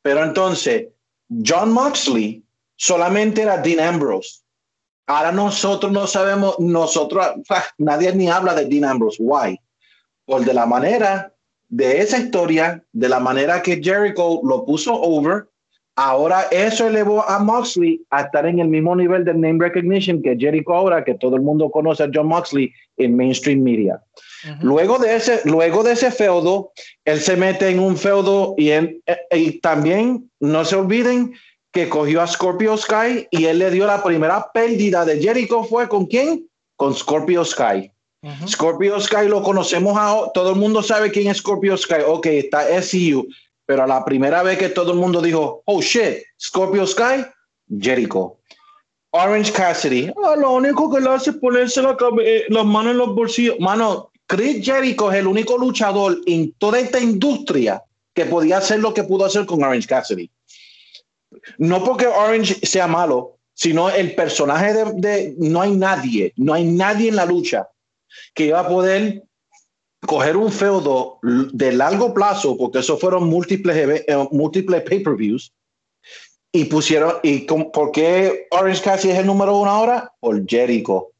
Pero 0.00 0.24
entonces, 0.24 0.86
John 1.28 1.70
Moxley 1.70 2.42
solamente 2.76 3.42
era 3.42 3.58
Dean 3.58 3.80
Ambrose. 3.80 4.40
Ahora 5.06 5.30
nosotros 5.30 5.92
no 5.92 6.06
sabemos, 6.06 6.58
nosotros, 6.58 7.26
ah, 7.50 7.64
nadie 7.76 8.14
ni 8.14 8.30
habla 8.30 8.54
de 8.54 8.64
Dean 8.64 8.86
Ambrose. 8.86 9.18
Why? 9.22 9.60
Por 10.24 10.42
de 10.46 10.54
la 10.54 10.64
manera 10.64 11.30
de 11.68 12.00
esa 12.00 12.16
historia, 12.16 12.82
de 12.92 13.08
la 13.10 13.20
manera 13.20 13.60
que 13.60 13.82
Jericho 13.82 14.40
lo 14.42 14.64
puso 14.64 14.94
over, 14.94 15.50
ahora 16.08 16.46
eso 16.50 16.86
elevó 16.86 17.22
a 17.28 17.38
Moxley 17.38 18.00
a 18.10 18.22
estar 18.22 18.46
en 18.46 18.58
el 18.58 18.68
mismo 18.68 18.94
nivel 18.96 19.24
de 19.24 19.34
name 19.34 19.58
recognition 19.58 20.22
que 20.22 20.36
Jericho 20.38 20.72
ahora, 20.74 21.04
que 21.04 21.14
todo 21.14 21.36
el 21.36 21.42
mundo 21.42 21.70
conoce 21.70 22.02
a 22.04 22.10
John 22.12 22.26
Moxley 22.28 22.72
en 22.96 23.16
mainstream 23.16 23.60
media. 23.62 24.00
Luego 24.62 24.98
de 24.98 25.14
ese, 25.16 25.40
luego 25.44 25.82
de 25.82 25.92
ese 25.92 26.10
feudo, 26.10 26.72
él 27.04 27.20
se 27.20 27.36
mete 27.36 27.68
en 27.68 27.78
un 27.78 27.96
feudo 27.96 28.54
y, 28.56 28.70
él- 28.70 29.02
eh, 29.06 29.18
y 29.36 29.60
también 29.60 30.30
no 30.40 30.64
se 30.64 30.76
olviden 30.76 31.34
que 31.72 31.88
cogió 31.88 32.22
a 32.22 32.26
Scorpio 32.26 32.76
Sky 32.76 33.28
y 33.30 33.44
él 33.44 33.58
le 33.58 33.70
dio 33.70 33.86
la 33.86 34.02
primera 34.02 34.50
pérdida 34.52 35.04
de 35.04 35.20
Jericho 35.20 35.62
fue 35.64 35.88
con 35.88 36.06
quién? 36.06 36.48
Con 36.76 36.94
Scorpio 36.94 37.44
Sky. 37.44 37.90
Scorpio 38.48 38.98
Sky 39.00 39.28
lo 39.28 39.42
conocemos 39.42 39.96
a 39.98 40.30
todo 40.34 40.50
el 40.50 40.56
mundo 40.56 40.82
sabe 40.82 41.10
quién 41.10 41.28
es 41.28 41.38
Scorpio 41.38 41.76
Sky. 41.76 42.02
Ok, 42.06 42.26
está 42.26 42.66
SCU, 42.82 43.26
pero 43.70 43.86
la 43.86 44.04
primera 44.04 44.42
vez 44.42 44.58
que 44.58 44.70
todo 44.70 44.90
el 44.90 44.98
mundo 44.98 45.22
dijo, 45.22 45.62
oh 45.64 45.80
shit, 45.80 46.24
Scorpio 46.42 46.84
Sky, 46.84 47.24
Jericho. 47.80 48.38
Orange 49.12 49.52
Cassidy, 49.52 50.12
ah, 50.24 50.34
lo 50.36 50.54
único 50.54 50.92
que 50.92 51.00
le 51.00 51.08
hace 51.08 51.30
es 51.30 51.36
ponerse 51.36 51.80
eh, 52.24 52.46
las 52.48 52.64
manos 52.64 52.90
en 52.90 52.98
los 52.98 53.14
bolsillos. 53.14 53.60
Mano, 53.60 54.10
Chris 54.26 54.64
Jericho 54.66 55.12
es 55.12 55.18
el 55.20 55.28
único 55.28 55.56
luchador 55.56 56.18
en 56.26 56.52
toda 56.58 56.80
esta 56.80 56.98
industria 56.98 57.80
que 58.12 58.24
podía 58.24 58.58
hacer 58.58 58.80
lo 58.80 58.92
que 58.92 59.04
pudo 59.04 59.24
hacer 59.24 59.46
con 59.46 59.62
Orange 59.62 59.86
Cassidy. 59.86 60.28
No 61.58 61.84
porque 61.84 62.08
Orange 62.08 62.54
sea 62.66 62.88
malo, 62.88 63.36
sino 63.54 63.88
el 63.88 64.16
personaje 64.16 64.74
de, 64.74 64.84
de- 64.96 65.34
no 65.38 65.60
hay 65.60 65.70
nadie, 65.76 66.32
no 66.34 66.54
hay 66.54 66.64
nadie 66.64 67.08
en 67.10 67.14
la 67.14 67.24
lucha 67.24 67.68
que 68.34 68.46
iba 68.46 68.58
a 68.58 68.68
poder 68.68 69.22
coger 70.06 70.36
un 70.36 70.50
feudo 70.50 71.18
de 71.22 71.72
largo 71.72 72.14
plazo, 72.14 72.56
porque 72.56 72.78
eso 72.78 72.96
fueron 72.96 73.28
múltiples, 73.28 74.04
eh, 74.06 74.28
múltiples 74.30 74.82
pay-per-views, 74.82 75.52
y 76.52 76.64
pusieron, 76.64 77.16
y 77.22 77.46
con- 77.46 77.70
¿por 77.70 77.92
qué 77.92 78.46
Orange 78.50 78.82
Cassidy 78.82 79.12
es 79.12 79.18
el 79.20 79.26
número 79.26 79.56
uno 79.56 79.70
ahora? 79.70 80.12
Por 80.18 80.44
Jericho. 80.46 81.10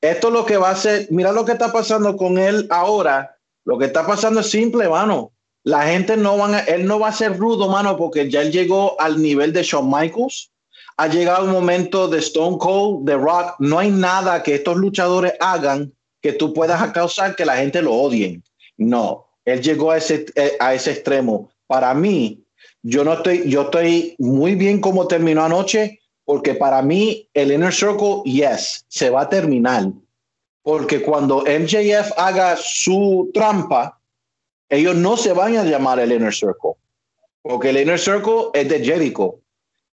Esto 0.00 0.28
es 0.28 0.34
lo 0.34 0.44
que 0.44 0.58
va 0.58 0.68
a 0.68 0.72
hacer, 0.72 1.08
mira 1.10 1.32
lo 1.32 1.44
que 1.44 1.52
está 1.52 1.72
pasando 1.72 2.16
con 2.16 2.38
él 2.38 2.66
ahora, 2.70 3.36
lo 3.64 3.78
que 3.78 3.86
está 3.86 4.06
pasando 4.06 4.40
es 4.40 4.50
simple, 4.50 4.88
mano. 4.88 5.32
La 5.64 5.84
gente 5.84 6.16
no 6.18 6.36
van 6.36 6.54
a, 6.54 6.60
él 6.60 6.84
no 6.84 6.98
va 7.00 7.08
a 7.08 7.12
ser 7.12 7.38
rudo, 7.38 7.68
mano, 7.70 7.96
porque 7.96 8.30
ya 8.30 8.42
él 8.42 8.52
llegó 8.52 9.00
al 9.00 9.20
nivel 9.22 9.52
de 9.54 9.62
Shawn 9.62 9.90
Michaels, 9.90 10.52
ha 10.98 11.06
llegado 11.08 11.46
un 11.46 11.52
momento 11.52 12.06
de 12.06 12.18
Stone 12.18 12.58
Cold, 12.58 13.06
de 13.08 13.16
Rock, 13.16 13.56
no 13.60 13.78
hay 13.78 13.90
nada 13.90 14.42
que 14.42 14.56
estos 14.56 14.76
luchadores 14.76 15.32
hagan 15.40 15.92
que 16.24 16.32
tú 16.32 16.54
puedas 16.54 16.90
causar 16.92 17.36
que 17.36 17.44
la 17.44 17.58
gente 17.58 17.82
lo 17.82 17.92
odien. 17.92 18.42
No, 18.78 19.26
él 19.44 19.60
llegó 19.60 19.90
a 19.90 19.98
ese, 19.98 20.24
eh, 20.36 20.56
a 20.58 20.72
ese 20.72 20.92
extremo. 20.92 21.50
Para 21.66 21.92
mí, 21.92 22.42
yo 22.82 23.04
no 23.04 23.12
estoy, 23.12 23.46
yo 23.46 23.64
estoy 23.64 24.16
muy 24.18 24.54
bien 24.54 24.80
como 24.80 25.06
terminó 25.06 25.44
anoche, 25.44 26.00
porque 26.24 26.54
para 26.54 26.80
mí 26.80 27.28
el 27.34 27.52
Inner 27.52 27.74
Circle, 27.74 28.22
yes, 28.24 28.86
se 28.88 29.10
va 29.10 29.20
a 29.20 29.28
terminar. 29.28 29.88
Porque 30.62 31.02
cuando 31.02 31.42
MJF 31.42 32.12
haga 32.16 32.56
su 32.56 33.30
trampa, 33.34 34.00
ellos 34.70 34.96
no 34.96 35.18
se 35.18 35.34
van 35.34 35.58
a 35.58 35.64
llamar 35.64 36.00
el 36.00 36.10
Inner 36.10 36.32
Circle. 36.32 36.72
Porque 37.42 37.68
el 37.68 37.82
Inner 37.82 37.98
Circle 37.98 38.48
es 38.54 38.66
de 38.66 38.82
Jericho. 38.82 39.40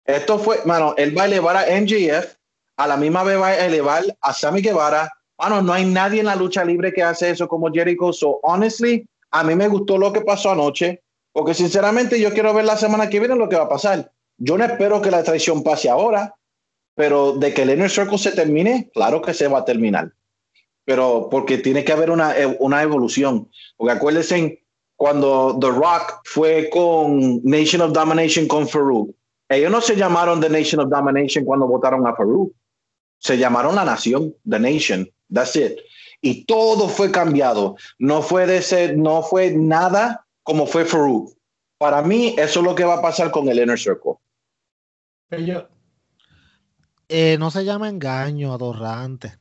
Esto 0.06 0.40
fue, 0.40 0.60
mano, 0.66 0.96
él 0.98 1.16
va 1.16 1.22
a 1.22 1.26
elevar 1.26 1.56
a 1.56 1.80
MJF, 1.80 2.34
a 2.78 2.88
la 2.88 2.98
misma 2.98 3.22
vez 3.22 3.40
va 3.40 3.50
a 3.50 3.66
elevar 3.68 4.04
a 4.22 4.34
Sammy 4.34 4.64
Guevara. 4.64 5.08
Mano, 5.38 5.62
no 5.62 5.74
hay 5.74 5.86
nadie 5.86 6.22
en 6.22 6.28
la 6.28 6.36
lucha 6.36 6.64
libre 6.64 6.94
que 6.94 7.04
hace 7.04 7.30
eso 7.30 7.48
como 7.48 7.72
Jericho. 7.72 8.14
So, 8.14 8.40
honestly, 8.44 9.08
a 9.32 9.44
mí 9.44 9.56
me 9.56 9.68
gustó 9.68 9.98
lo 9.98 10.14
que 10.14 10.22
pasó 10.22 10.52
anoche, 10.52 11.02
porque 11.34 11.54
sinceramente 11.54 12.20
yo 12.20 12.32
quiero 12.32 12.54
ver 12.54 12.66
la 12.66 12.78
semana 12.78 13.10
que 13.10 13.20
viene 13.20 13.36
lo 13.36 13.50
que 13.50 13.58
va 13.58 13.64
a 13.64 13.70
pasar. 13.70 14.12
Yo 14.38 14.58
no 14.58 14.66
espero 14.66 15.02
que 15.02 15.12
la 15.12 15.24
traición 15.24 15.64
pase 15.64 15.90
ahora, 15.90 16.36
pero 16.96 17.34
de 17.34 17.54
que 17.54 17.64
el 17.64 17.72
Inner 17.72 17.90
Circle 17.90 18.18
se 18.18 18.32
termine, 18.32 18.90
claro 18.94 19.22
que 19.22 19.34
se 19.34 19.48
va 19.48 19.60
a 19.60 19.66
terminar. 19.66 20.14
Pero 20.86 21.28
porque 21.30 21.58
tiene 21.58 21.84
que 21.84 21.92
haber 21.92 22.12
una, 22.12 22.38
eh, 22.38 22.56
una 22.60 22.82
evolución. 22.84 23.50
Porque 23.76 23.94
acuérdense 23.94 24.64
cuando 24.96 25.58
The 25.60 25.70
Rock 25.70 26.22
fue 26.24 26.70
con 26.70 27.42
Nation 27.44 27.82
of 27.82 27.92
Domination 27.92 28.48
con 28.48 28.68
Farouk. 28.68 29.14
Ellos 29.50 29.72
no 29.72 29.82
se 29.82 29.96
llamaron 29.96 30.40
The 30.40 30.50
Nation 30.50 30.80
of 30.82 30.90
Domination 30.90 31.44
cuando 31.44 31.68
votaron 31.68 32.08
a 32.08 32.16
Farouk. 32.16 32.54
Se 33.20 33.38
llamaron 33.38 33.76
la 33.76 33.86
nación, 33.86 34.36
The 34.48 34.60
Nation. 34.60 35.10
That's 35.34 35.56
it. 35.56 35.78
Y 36.22 36.46
todo 36.46 36.88
fue 36.90 37.12
cambiado. 37.12 37.76
No 38.00 38.22
fue 38.22 38.46
de 38.46 38.58
ese, 38.58 38.96
no 38.96 39.22
fue 39.24 39.52
nada 39.52 40.26
como 40.44 40.66
fue 40.68 40.86
Farouk. 40.86 41.34
Para 41.78 42.02
mí, 42.02 42.36
eso 42.38 42.60
es 42.60 42.66
lo 42.66 42.76
que 42.76 42.84
va 42.86 42.96
a 42.96 43.02
pasar 43.02 43.32
con 43.32 43.48
el 43.50 43.60
Inner 43.60 43.80
Circle. 43.80 44.14
Ellos- 45.32 45.66
Eh, 47.08 47.38
no 47.38 47.52
se 47.52 47.64
llama 47.64 47.88
engaño, 47.90 48.54
atorrante. 48.54 49.38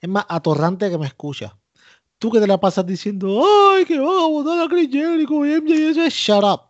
Es 0.00 0.08
más, 0.08 0.24
atorrante 0.28 0.88
que 0.90 0.96
me 0.98 1.06
escucha. 1.06 1.56
Tú 2.18 2.30
que 2.30 2.40
te 2.40 2.46
la 2.46 2.58
pasas 2.58 2.86
diciendo, 2.86 3.44
ay, 3.70 3.84
que 3.84 3.98
van 3.98 4.08
a 4.08 4.26
votar 4.26 4.60
a 4.64 4.68
Chris 4.68 4.88
Jericho 4.90 5.44
y 5.44 5.52
MJF, 5.54 6.08
shut 6.12 6.42
up. 6.44 6.62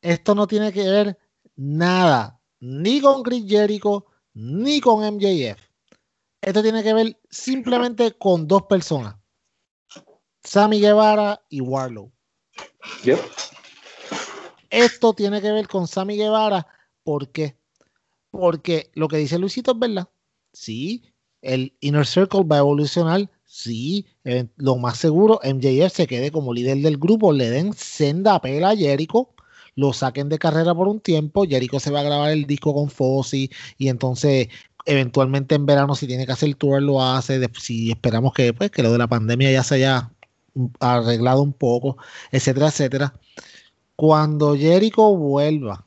Esto 0.00 0.34
no 0.34 0.46
tiene 0.46 0.72
que 0.72 0.88
ver 0.88 1.18
nada, 1.56 2.40
ni 2.60 3.00
con 3.00 3.22
Chris 3.22 3.44
Jericho, 3.46 4.06
ni 4.38 4.80
con 4.80 5.04
MJF. 5.04 5.58
Esto 6.40 6.62
tiene 6.62 6.84
que 6.84 6.94
ver 6.94 7.20
simplemente 7.28 8.12
con 8.12 8.46
dos 8.46 8.62
personas. 8.62 9.16
Sammy 10.44 10.80
Guevara 10.80 11.42
y 11.48 11.60
Warlow. 11.60 12.12
Yep. 13.02 13.18
Esto 14.70 15.12
tiene 15.12 15.42
que 15.42 15.50
ver 15.50 15.66
con 15.66 15.88
Sammy 15.88 16.16
Guevara. 16.16 16.68
¿Por 17.02 17.32
qué? 17.32 17.58
Porque 18.30 18.92
lo 18.94 19.08
que 19.08 19.16
dice 19.16 19.40
Luisito 19.40 19.72
es 19.72 19.78
verdad. 19.80 20.08
Sí, 20.52 21.02
el 21.42 21.76
Inner 21.80 22.06
Circle 22.06 22.44
va 22.44 22.56
a 22.56 22.60
evolucionar. 22.60 23.28
Sí, 23.44 24.06
eh, 24.22 24.46
lo 24.56 24.76
más 24.76 24.98
seguro, 24.98 25.40
MJF 25.42 25.92
se 25.92 26.06
quede 26.06 26.30
como 26.30 26.54
líder 26.54 26.78
del 26.78 26.96
grupo, 26.96 27.32
le 27.32 27.50
den 27.50 27.72
senda 27.72 28.40
pela 28.40 28.70
a 28.70 28.76
Jericho, 28.76 29.30
lo 29.78 29.92
saquen 29.92 30.28
de 30.28 30.40
carrera 30.40 30.74
por 30.74 30.88
un 30.88 30.98
tiempo. 30.98 31.44
Jericho 31.48 31.78
se 31.78 31.92
va 31.92 32.00
a 32.00 32.02
grabar 32.02 32.32
el 32.32 32.46
disco 32.46 32.74
con 32.74 32.90
Fozzy 32.90 33.48
y 33.78 33.88
entonces 33.88 34.48
eventualmente 34.86 35.54
en 35.54 35.66
verano 35.66 35.94
si 35.94 36.08
tiene 36.08 36.26
que 36.26 36.32
hacer 36.32 36.48
el 36.48 36.56
tour 36.56 36.82
lo 36.82 37.00
hace. 37.00 37.38
si 37.60 37.92
esperamos 37.92 38.32
que, 38.32 38.52
pues, 38.52 38.72
que 38.72 38.82
lo 38.82 38.90
de 38.90 38.98
la 38.98 39.06
pandemia 39.06 39.52
ya 39.52 39.62
se 39.62 39.76
haya 39.76 40.10
arreglado 40.80 41.42
un 41.42 41.52
poco, 41.52 41.96
etcétera, 42.32 42.66
etcétera. 42.68 43.14
Cuando 43.94 44.56
Jericho 44.56 45.14
vuelva 45.16 45.84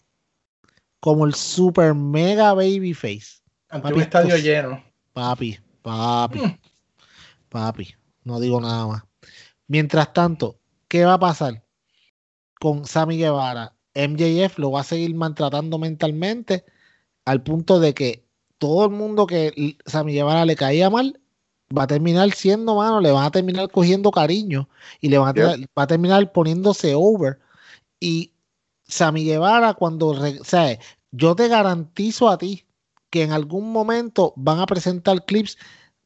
como 1.02 1.26
el 1.26 1.34
super 1.36 1.94
mega 1.94 2.54
babyface, 2.54 3.42
ante 3.70 3.84
Papi, 3.84 3.96
un 3.96 4.02
estadio 4.02 4.30
pues- 4.30 4.44
lleno. 4.44 4.82
papi, 5.12 5.60
papi, 5.82 6.40
Mm. 6.40 6.58
papi, 7.50 7.94
no 8.24 8.40
digo 8.40 8.62
nada 8.62 8.88
más. 8.88 9.04
Mientras 9.68 10.14
tanto, 10.14 10.60
¿qué 10.88 11.04
va 11.04 11.16
a 11.16 11.20
pasar 11.20 11.62
con 12.60 12.86
Sammy 12.86 13.18
Guevara? 13.18 13.74
MJF 13.96 14.58
lo 14.58 14.72
va 14.72 14.82
a 14.82 14.84
seguir 14.86 15.14
maltratando 15.16 15.78
mentalmente 15.78 16.66
al 17.26 17.44
punto 17.44 17.80
de 17.80 17.94
que 17.94 18.26
todo 18.58 18.86
el 18.86 18.92
mundo 18.92 19.28
que 19.28 19.78
Sammy 19.86 20.14
Guevara 20.14 20.46
le 20.46 20.56
caía 20.56 20.90
mal 20.90 21.20
va 21.76 21.84
a 21.84 21.88
terminar 21.88 22.32
siendo 22.32 22.76
mano, 22.76 23.02
le 23.02 23.12
van 23.12 23.26
a 23.26 23.32
terminar 23.32 23.70
cogiendo 23.72 24.12
cariño 24.12 24.70
y 25.00 25.10
le 25.10 25.18
van 25.18 25.38
a, 25.40 25.56
va 25.78 25.84
a 25.84 25.88
terminar 25.88 26.32
poniéndose 26.32 26.94
over. 26.96 27.40
Y 28.00 28.34
Sammy 28.84 29.24
Guevara, 29.26 29.74
cuando, 29.74 30.10
o 30.10 30.44
sea, 30.44 30.78
yo 31.12 31.36
te 31.36 31.48
garantizo 31.48 32.30
a 32.30 32.38
ti 32.38 32.66
que 33.10 33.24
en 33.24 33.32
algún 33.32 33.72
momento 33.72 34.34
van 34.36 34.60
a 34.60 34.66
presentar 34.66 35.26
clips. 35.26 35.58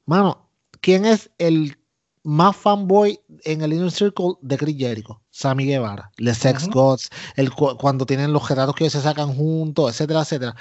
Mano, 0.06 0.50
¿quién 0.82 1.06
es 1.06 1.32
el 1.38 1.78
más 2.26 2.56
fanboy 2.56 3.20
en 3.44 3.62
el 3.62 3.72
Inner 3.74 3.92
Circle 3.92 4.34
de 4.42 4.58
Chris 4.58 4.76
Jericho, 4.78 5.22
Sammy 5.30 5.66
Guevara, 5.66 6.12
Les 6.18 6.38
Sex. 6.38 6.68
Gods, 6.70 7.10
el, 7.36 7.52
cu- 7.52 7.78
cuando 7.78 8.06
tienen 8.06 8.34
los 8.34 8.50
retratos 8.50 8.76
que 8.76 8.84
ellos 8.86 8.94
se 8.94 9.02
sacan 9.02 9.34
juntos, 9.34 9.92
etcétera, 9.92 10.22
etcétera. 10.22 10.56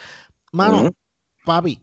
Mano, 0.53 0.91
papi, 1.45 1.83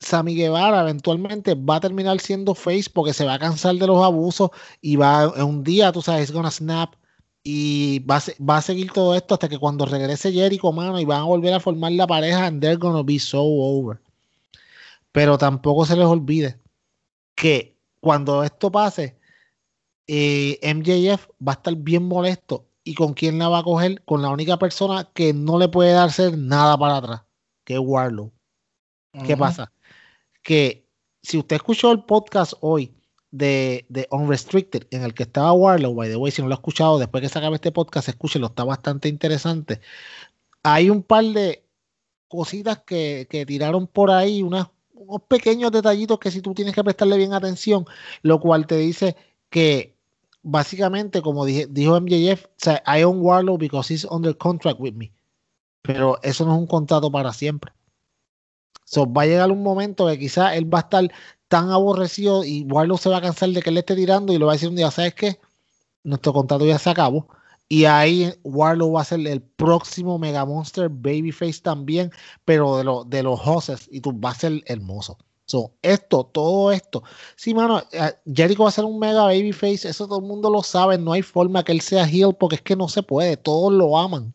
Sammy 0.00 0.34
Guevara 0.34 0.82
eventualmente 0.82 1.54
va 1.54 1.76
a 1.76 1.80
terminar 1.80 2.20
siendo 2.20 2.54
face 2.54 2.90
porque 2.92 3.14
se 3.14 3.24
va 3.24 3.34
a 3.34 3.38
cansar 3.38 3.74
de 3.76 3.86
los 3.86 4.04
abusos 4.04 4.50
y 4.82 4.96
va 4.96 5.32
en 5.36 5.44
un 5.44 5.64
día, 5.64 5.92
tú 5.92 6.02
sabes, 6.02 6.24
it's 6.24 6.32
gonna 6.32 6.50
snap 6.50 6.94
y 7.42 8.00
va 8.00 8.16
a, 8.16 8.20
se- 8.20 8.36
va 8.42 8.56
a 8.58 8.62
seguir 8.62 8.90
todo 8.90 9.14
esto 9.14 9.34
hasta 9.34 9.48
que 9.48 9.58
cuando 9.58 9.86
regrese 9.86 10.32
Jericho, 10.32 10.72
mano, 10.72 10.98
y 11.00 11.04
van 11.04 11.20
a 11.20 11.24
volver 11.24 11.54
a 11.54 11.60
formar 11.60 11.92
la 11.92 12.06
pareja 12.06 12.46
and 12.46 12.60
they're 12.60 12.76
gonna 12.76 13.02
be 13.02 13.18
so 13.18 13.40
over. 13.42 14.00
Pero 15.12 15.38
tampoco 15.38 15.86
se 15.86 15.94
les 15.96 16.06
olvide 16.06 16.58
que 17.36 17.73
cuando 18.04 18.44
esto 18.44 18.70
pase, 18.70 19.18
eh, 20.06 20.58
MJF 20.62 21.26
va 21.46 21.52
a 21.52 21.54
estar 21.54 21.74
bien 21.74 22.04
molesto. 22.04 22.66
¿Y 22.84 22.94
con 22.94 23.14
quién 23.14 23.38
la 23.38 23.48
va 23.48 23.60
a 23.60 23.64
coger? 23.64 24.04
Con 24.04 24.20
la 24.20 24.28
única 24.28 24.58
persona 24.58 25.10
que 25.14 25.32
no 25.32 25.58
le 25.58 25.68
puede 25.68 25.92
dar 25.92 26.08
hacer 26.08 26.36
nada 26.36 26.76
para 26.76 26.98
atrás, 26.98 27.22
que 27.64 27.74
es 27.74 27.80
Warlow. 27.82 28.30
¿Qué 29.26 29.36
pasa? 29.38 29.72
Que 30.42 30.86
si 31.22 31.38
usted 31.38 31.56
escuchó 31.56 31.90
el 31.92 32.04
podcast 32.04 32.52
hoy 32.60 32.92
de, 33.30 33.86
de 33.88 34.06
Unrestricted, 34.10 34.86
en 34.90 35.02
el 35.02 35.14
que 35.14 35.22
estaba 35.22 35.52
Warlow, 35.54 35.94
by 35.94 36.10
the 36.10 36.16
way, 36.16 36.30
si 36.30 36.42
no 36.42 36.48
lo 36.48 36.54
ha 36.54 36.56
escuchado, 36.56 36.98
después 36.98 37.22
que 37.22 37.28
se 37.30 37.38
acabe 37.38 37.54
este 37.54 37.72
podcast, 37.72 38.08
escúchelo, 38.08 38.48
está 38.48 38.64
bastante 38.64 39.08
interesante. 39.08 39.80
Hay 40.62 40.90
un 40.90 41.02
par 41.02 41.24
de 41.24 41.64
cositas 42.28 42.82
que, 42.84 43.26
que 43.30 43.46
tiraron 43.46 43.86
por 43.86 44.10
ahí, 44.10 44.42
unas- 44.42 44.68
unos 44.94 45.22
pequeños 45.22 45.72
detallitos 45.72 46.18
que 46.18 46.30
si 46.30 46.40
tú 46.40 46.54
tienes 46.54 46.74
que 46.74 46.84
prestarle 46.84 47.16
bien 47.16 47.32
atención, 47.32 47.84
lo 48.22 48.40
cual 48.40 48.66
te 48.66 48.76
dice 48.76 49.16
que 49.50 49.94
básicamente, 50.42 51.22
como 51.22 51.44
dijo 51.44 52.00
MJF, 52.00 52.44
o 52.44 52.48
sea, 52.56 52.82
I 52.86 53.02
own 53.02 53.20
Warlow 53.20 53.58
because 53.58 53.92
he's 53.92 54.06
under 54.10 54.36
contract 54.36 54.78
with 54.80 54.94
me. 54.94 55.12
Pero 55.82 56.18
eso 56.22 56.46
no 56.46 56.54
es 56.54 56.58
un 56.58 56.66
contrato 56.66 57.10
para 57.10 57.32
siempre. 57.32 57.72
So, 58.84 59.10
va 59.10 59.22
a 59.22 59.26
llegar 59.26 59.50
un 59.50 59.62
momento 59.62 60.06
que 60.06 60.18
quizás 60.18 60.54
él 60.54 60.72
va 60.72 60.78
a 60.78 60.82
estar 60.82 61.10
tan 61.48 61.70
aborrecido 61.70 62.44
y 62.44 62.62
Warlow 62.62 62.98
se 62.98 63.08
va 63.08 63.18
a 63.18 63.22
cansar 63.22 63.50
de 63.50 63.62
que 63.62 63.70
le 63.70 63.80
esté 63.80 63.96
tirando 63.96 64.32
y 64.32 64.38
le 64.38 64.44
va 64.44 64.52
a 64.52 64.54
decir 64.54 64.68
un 64.68 64.76
día, 64.76 64.90
¿sabes 64.90 65.14
qué? 65.14 65.40
Nuestro 66.02 66.32
contrato 66.32 66.66
ya 66.66 66.78
se 66.78 66.90
acabó. 66.90 67.28
Y 67.74 67.86
ahí 67.86 68.32
Warlow 68.44 68.92
va 68.92 69.00
a 69.00 69.04
ser 69.04 69.26
el 69.26 69.42
próximo 69.42 70.16
Mega 70.16 70.44
Monster 70.44 70.88
Babyface 70.88 71.60
también, 71.60 72.12
pero 72.44 72.76
de, 72.76 72.84
lo- 72.84 73.02
de 73.04 73.24
los 73.24 73.40
hosses 73.44 73.88
y 73.90 74.00
tú 74.00 74.12
va 74.20 74.30
a 74.30 74.34
ser 74.36 74.62
hermoso. 74.66 75.18
So, 75.44 75.72
esto, 75.82 76.24
todo 76.24 76.70
esto. 76.70 77.02
Sí, 77.34 77.52
mano, 77.52 77.82
eh, 77.90 78.12
Jericho 78.32 78.62
va 78.62 78.68
a 78.68 78.72
ser 78.72 78.84
un 78.84 79.00
mega 79.00 79.24
babyface, 79.24 79.88
eso 79.88 80.06
todo 80.06 80.20
el 80.20 80.24
mundo 80.24 80.50
lo 80.50 80.62
sabe, 80.62 80.98
no 80.98 81.12
hay 81.12 81.22
forma 81.22 81.64
que 81.64 81.72
él 81.72 81.80
sea 81.80 82.04
heel 82.06 82.36
porque 82.38 82.54
es 82.56 82.62
que 82.62 82.76
no 82.76 82.88
se 82.88 83.02
puede, 83.02 83.36
todos 83.36 83.72
lo 83.72 83.98
aman. 83.98 84.32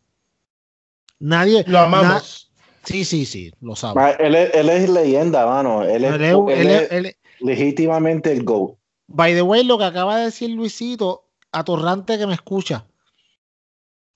Nadie. 1.18 1.64
Lo 1.66 1.78
amamos. 1.78 2.50
Sí, 2.84 3.06
sí, 3.06 3.24
sí, 3.24 3.50
lo 3.62 3.74
sabe. 3.74 3.94
Ma, 3.94 4.10
Él, 4.10 4.34
es- 4.34 4.54
él 4.54 4.68
es 4.68 4.88
leyenda, 4.90 5.46
mano. 5.46 5.82
Él 5.82 6.04
es, 6.04 6.12
Él 6.14 6.22
es- 6.22 6.58
él 6.58 6.68
es- 6.68 6.82
es 6.82 6.92
él 6.92 7.06
es- 7.06 7.16
legítimamente 7.40 8.32
el 8.32 8.44
GOAT. 8.44 8.74
By 9.08 9.32
the 9.34 9.42
way, 9.42 9.64
lo 9.64 9.78
que 9.78 9.84
acaba 9.84 10.18
de 10.18 10.24
decir 10.26 10.50
Luisito, 10.50 11.24
atorrante 11.52 12.18
que 12.18 12.26
me 12.26 12.34
escucha. 12.34 12.86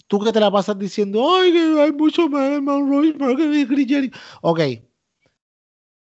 Tú 0.07 0.21
que 0.21 0.33
te 0.33 0.41
la 0.41 0.51
pasas 0.51 0.79
diciendo, 0.79 1.35
ay, 1.35 1.53
que 1.53 1.81
hay 1.81 1.93
mucho 1.93 2.29
más, 2.29 2.61
más 2.63 2.79
Royce, 2.81 3.19
que 3.37 3.67
Chris 3.67 3.89
Jericho". 3.89 4.19
Ok. 4.43 4.61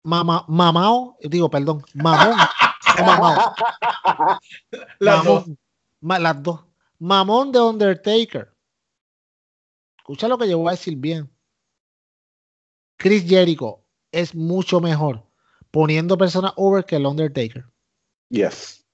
Mamá, 0.03 0.45
mamao, 0.49 1.17
digo, 1.23 1.49
perdón, 1.49 1.83
mamón. 1.95 2.37
mamao, 2.99 3.55
Las 4.99 5.25
dos. 5.25 5.47
mamón. 5.47 5.59
Ma- 6.01 6.19
las 6.19 6.43
dos. 6.43 6.61
Mamón 6.99 7.53
de 7.53 7.61
Undertaker. 7.61 8.55
Escucha 9.99 10.29
lo 10.29 10.37
que 10.37 10.49
yo 10.49 10.59
voy 10.59 10.69
a 10.69 10.71
decir 10.73 10.97
bien. 10.97 11.31
Chris 12.99 13.25
Jericho 13.27 13.83
es 14.13 14.35
mucho 14.35 14.81
mejor 14.81 15.25
poniendo 15.71 16.17
personas 16.19 16.53
over 16.57 16.85
que 16.85 16.97
el 16.97 17.07
Undertaker. 17.07 17.65
Yes. 18.29 18.85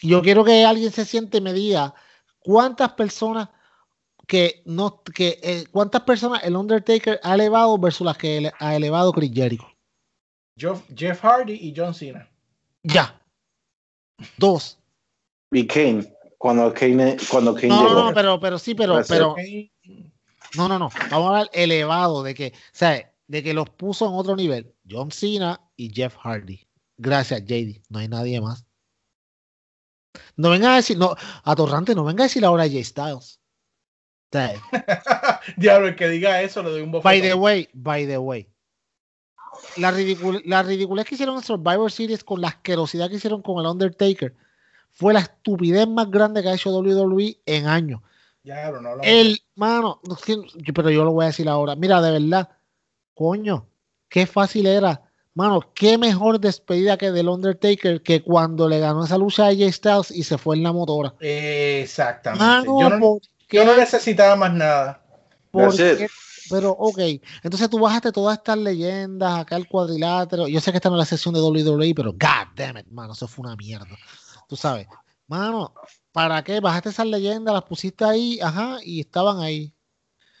Yo 0.00 0.22
quiero 0.22 0.44
que 0.44 0.64
alguien 0.64 0.92
se 0.92 1.04
siente 1.04 1.38
y 1.38 1.40
me 1.40 1.52
diga 1.52 1.94
cuántas 2.38 2.92
personas 2.92 3.48
que 4.26 4.62
no 4.64 5.02
que 5.02 5.38
eh, 5.42 5.66
cuántas 5.70 6.02
personas 6.02 6.42
el 6.44 6.56
Undertaker 6.56 7.20
ha 7.22 7.34
elevado 7.34 7.78
versus 7.78 8.04
las 8.04 8.16
que 8.18 8.38
ele- 8.38 8.52
ha 8.58 8.74
elevado 8.74 9.12
Chris 9.12 9.30
Jericho. 9.32 9.66
Jeff, 10.58 10.82
Jeff 10.94 11.20
Hardy 11.22 11.52
y 11.54 11.74
John 11.76 11.94
Cena. 11.94 12.28
Ya. 12.82 13.20
Dos. 14.38 14.78
Y 15.52 15.66
Kane, 15.66 16.12
cuando 16.38 16.72
Kane, 16.72 17.16
cuando 17.30 17.54
Kane 17.54 17.68
No, 17.68 17.82
llegó. 17.82 17.94
no, 17.94 18.04
no, 18.08 18.14
pero, 18.14 18.40
pero 18.40 18.58
sí, 18.58 18.74
pero, 18.74 19.00
pero, 19.06 19.36
no, 20.56 20.68
no, 20.68 20.78
no. 20.78 20.88
Vamos 21.10 21.12
a 21.12 21.28
hablar 21.28 21.50
elevado 21.52 22.22
de 22.22 22.34
que, 22.34 22.48
o 22.48 22.68
sea, 22.72 23.12
de 23.28 23.42
que 23.42 23.52
los 23.54 23.68
puso 23.70 24.06
en 24.08 24.14
otro 24.14 24.34
nivel. 24.34 24.74
John 24.88 25.10
Cena 25.12 25.60
y 25.76 25.92
Jeff 25.94 26.16
Hardy. 26.16 26.66
Gracias, 26.96 27.42
JD. 27.44 27.82
No 27.90 27.98
hay 27.98 28.08
nadie 28.08 28.40
más. 28.40 28.64
No 30.36 30.50
venga 30.50 30.72
a 30.72 30.76
decir, 30.76 30.96
no, 30.96 31.14
atorrante, 31.44 31.94
no 31.94 32.04
venga 32.04 32.24
a 32.24 32.26
decir 32.28 32.44
ahora 32.44 32.64
Jay 32.68 32.82
Styles. 32.82 33.40
Diablo, 35.56 35.88
el 35.88 35.96
que 35.96 36.08
diga 36.08 36.42
eso 36.42 36.62
le 36.62 36.70
doy 36.70 36.82
un 36.82 36.92
By 36.92 37.20
the 37.20 37.34
bofetón. 37.34 37.42
way, 37.42 37.68
by 37.72 38.06
the 38.06 38.18
way. 38.18 38.48
La, 39.76 39.90
ridicul 39.90 40.42
la 40.44 40.62
ridiculez 40.62 41.06
que 41.06 41.14
hicieron 41.14 41.36
en 41.36 41.42
Survivor 41.42 41.90
Series 41.90 42.24
con 42.24 42.40
la 42.40 42.48
asquerosidad 42.48 43.08
que 43.08 43.16
hicieron 43.16 43.42
con 43.42 43.58
el 43.58 43.70
Undertaker 43.70 44.34
fue 44.90 45.14
la 45.14 45.20
estupidez 45.20 45.86
más 45.86 46.10
grande 46.10 46.42
que 46.42 46.48
ha 46.48 46.54
hecho 46.54 46.70
WWE 46.70 47.38
en 47.46 47.66
años. 47.66 48.00
Diablo, 48.42 48.80
no 48.80 48.90
hablamos. 48.90 49.06
El, 49.06 49.42
mano, 49.54 50.00
pero 50.74 50.90
yo 50.90 51.04
lo 51.04 51.12
voy 51.12 51.24
a 51.24 51.28
decir 51.28 51.48
ahora. 51.48 51.74
Mira, 51.74 52.00
de 52.00 52.12
verdad, 52.12 52.50
coño, 53.14 53.66
qué 54.08 54.26
fácil 54.26 54.66
era. 54.66 55.02
Mano, 55.34 55.60
qué 55.74 55.98
mejor 55.98 56.40
despedida 56.40 56.96
que 56.96 57.10
del 57.10 57.28
Undertaker 57.28 58.02
que 58.02 58.22
cuando 58.22 58.68
le 58.68 58.78
ganó 58.78 59.04
esa 59.04 59.18
lucha 59.18 59.44
a 59.44 59.48
AJ 59.48 59.72
Styles 59.72 60.10
y 60.10 60.22
se 60.22 60.38
fue 60.38 60.56
en 60.56 60.62
la 60.62 60.72
motora. 60.72 61.14
Exactamente. 61.20 62.42
Mano, 62.42 62.80
yo, 62.80 62.90
no, 62.90 63.00
¿por 63.00 63.20
yo 63.48 63.64
no 63.64 63.76
necesitaba 63.76 64.36
más 64.36 64.52
nada. 64.52 65.02
¿Por 65.50 65.76
That's 65.76 65.92
it. 65.92 65.98
qué? 65.98 66.08
Pero, 66.50 66.70
ok, 66.70 66.98
entonces 67.42 67.68
tú 67.68 67.78
bajaste 67.78 68.12
todas 68.12 68.38
estas 68.38 68.58
leyendas, 68.58 69.40
acá 69.40 69.56
el 69.56 69.68
cuadrilátero. 69.68 70.46
Yo 70.46 70.60
sé 70.60 70.70
que 70.70 70.78
esta 70.78 70.88
no 70.88 70.96
es 70.96 71.00
la 71.00 71.04
sesión 71.06 71.34
de 71.34 71.40
WWE, 71.40 71.94
pero 71.94 72.12
god 72.12 72.54
damn 72.54 72.78
it, 72.78 72.86
mano, 72.88 73.12
eso 73.12 73.26
fue 73.26 73.46
una 73.46 73.56
mierda. 73.56 73.86
Tú 74.48 74.56
sabes, 74.56 74.86
mano, 75.26 75.74
¿para 76.12 76.42
qué? 76.44 76.60
Bajaste 76.60 76.90
esas 76.90 77.06
leyendas, 77.06 77.52
las 77.52 77.64
pusiste 77.64 78.04
ahí, 78.04 78.38
ajá, 78.40 78.78
y 78.84 79.00
estaban 79.00 79.40
ahí. 79.40 79.74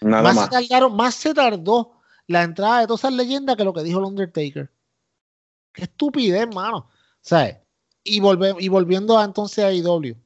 Nada 0.00 0.22
más, 0.22 0.34
más. 0.36 0.44
Se 0.44 0.50
tardaron, 0.50 0.96
más 0.96 1.14
se 1.14 1.34
tardó 1.34 2.00
la 2.26 2.42
entrada 2.42 2.80
de 2.80 2.86
todas 2.86 3.00
esas 3.00 3.14
leyendas 3.14 3.56
que 3.56 3.64
lo 3.64 3.72
que 3.72 3.82
dijo 3.82 3.98
el 3.98 4.04
Undertaker. 4.04 4.70
Qué 5.72 5.84
estupidez, 5.84 6.46
mano. 6.54 6.88
¿Sabes? 7.20 7.56
Y, 8.04 8.20
volve, 8.20 8.54
y 8.58 8.68
volviendo 8.68 9.18
a, 9.18 9.24
entonces 9.24 9.64
a 9.64 9.72
IW. 9.72 10.16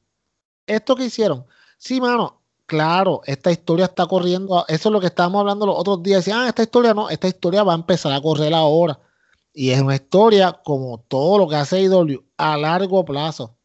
Esto 0.67 0.95
que 0.95 1.05
hicieron, 1.05 1.45
sí, 1.77 1.99
mano, 1.99 2.40
claro, 2.71 3.19
esta 3.25 3.51
historia 3.51 3.83
está 3.83 4.05
corriendo. 4.05 4.63
Eso 4.69 4.87
es 4.87 4.93
lo 4.93 5.01
que 5.01 5.07
estábamos 5.07 5.41
hablando 5.41 5.65
los 5.65 5.77
otros 5.77 6.01
días. 6.01 6.23
Decían, 6.23 6.39
ah, 6.39 6.47
esta 6.47 6.63
historia 6.63 6.93
no, 6.93 7.09
esta 7.09 7.27
historia 7.27 7.63
va 7.63 7.73
a 7.73 7.75
empezar 7.75 8.13
a 8.13 8.21
correr 8.21 8.53
ahora. 8.53 8.97
Y 9.53 9.71
es 9.71 9.81
una 9.81 9.95
historia 9.95 10.53
como 10.63 10.99
todo 11.09 11.39
lo 11.39 11.49
que 11.49 11.57
hace 11.57 11.81
IW 11.81 12.23
a 12.37 12.55
largo 12.55 13.03
plazo. 13.03 13.57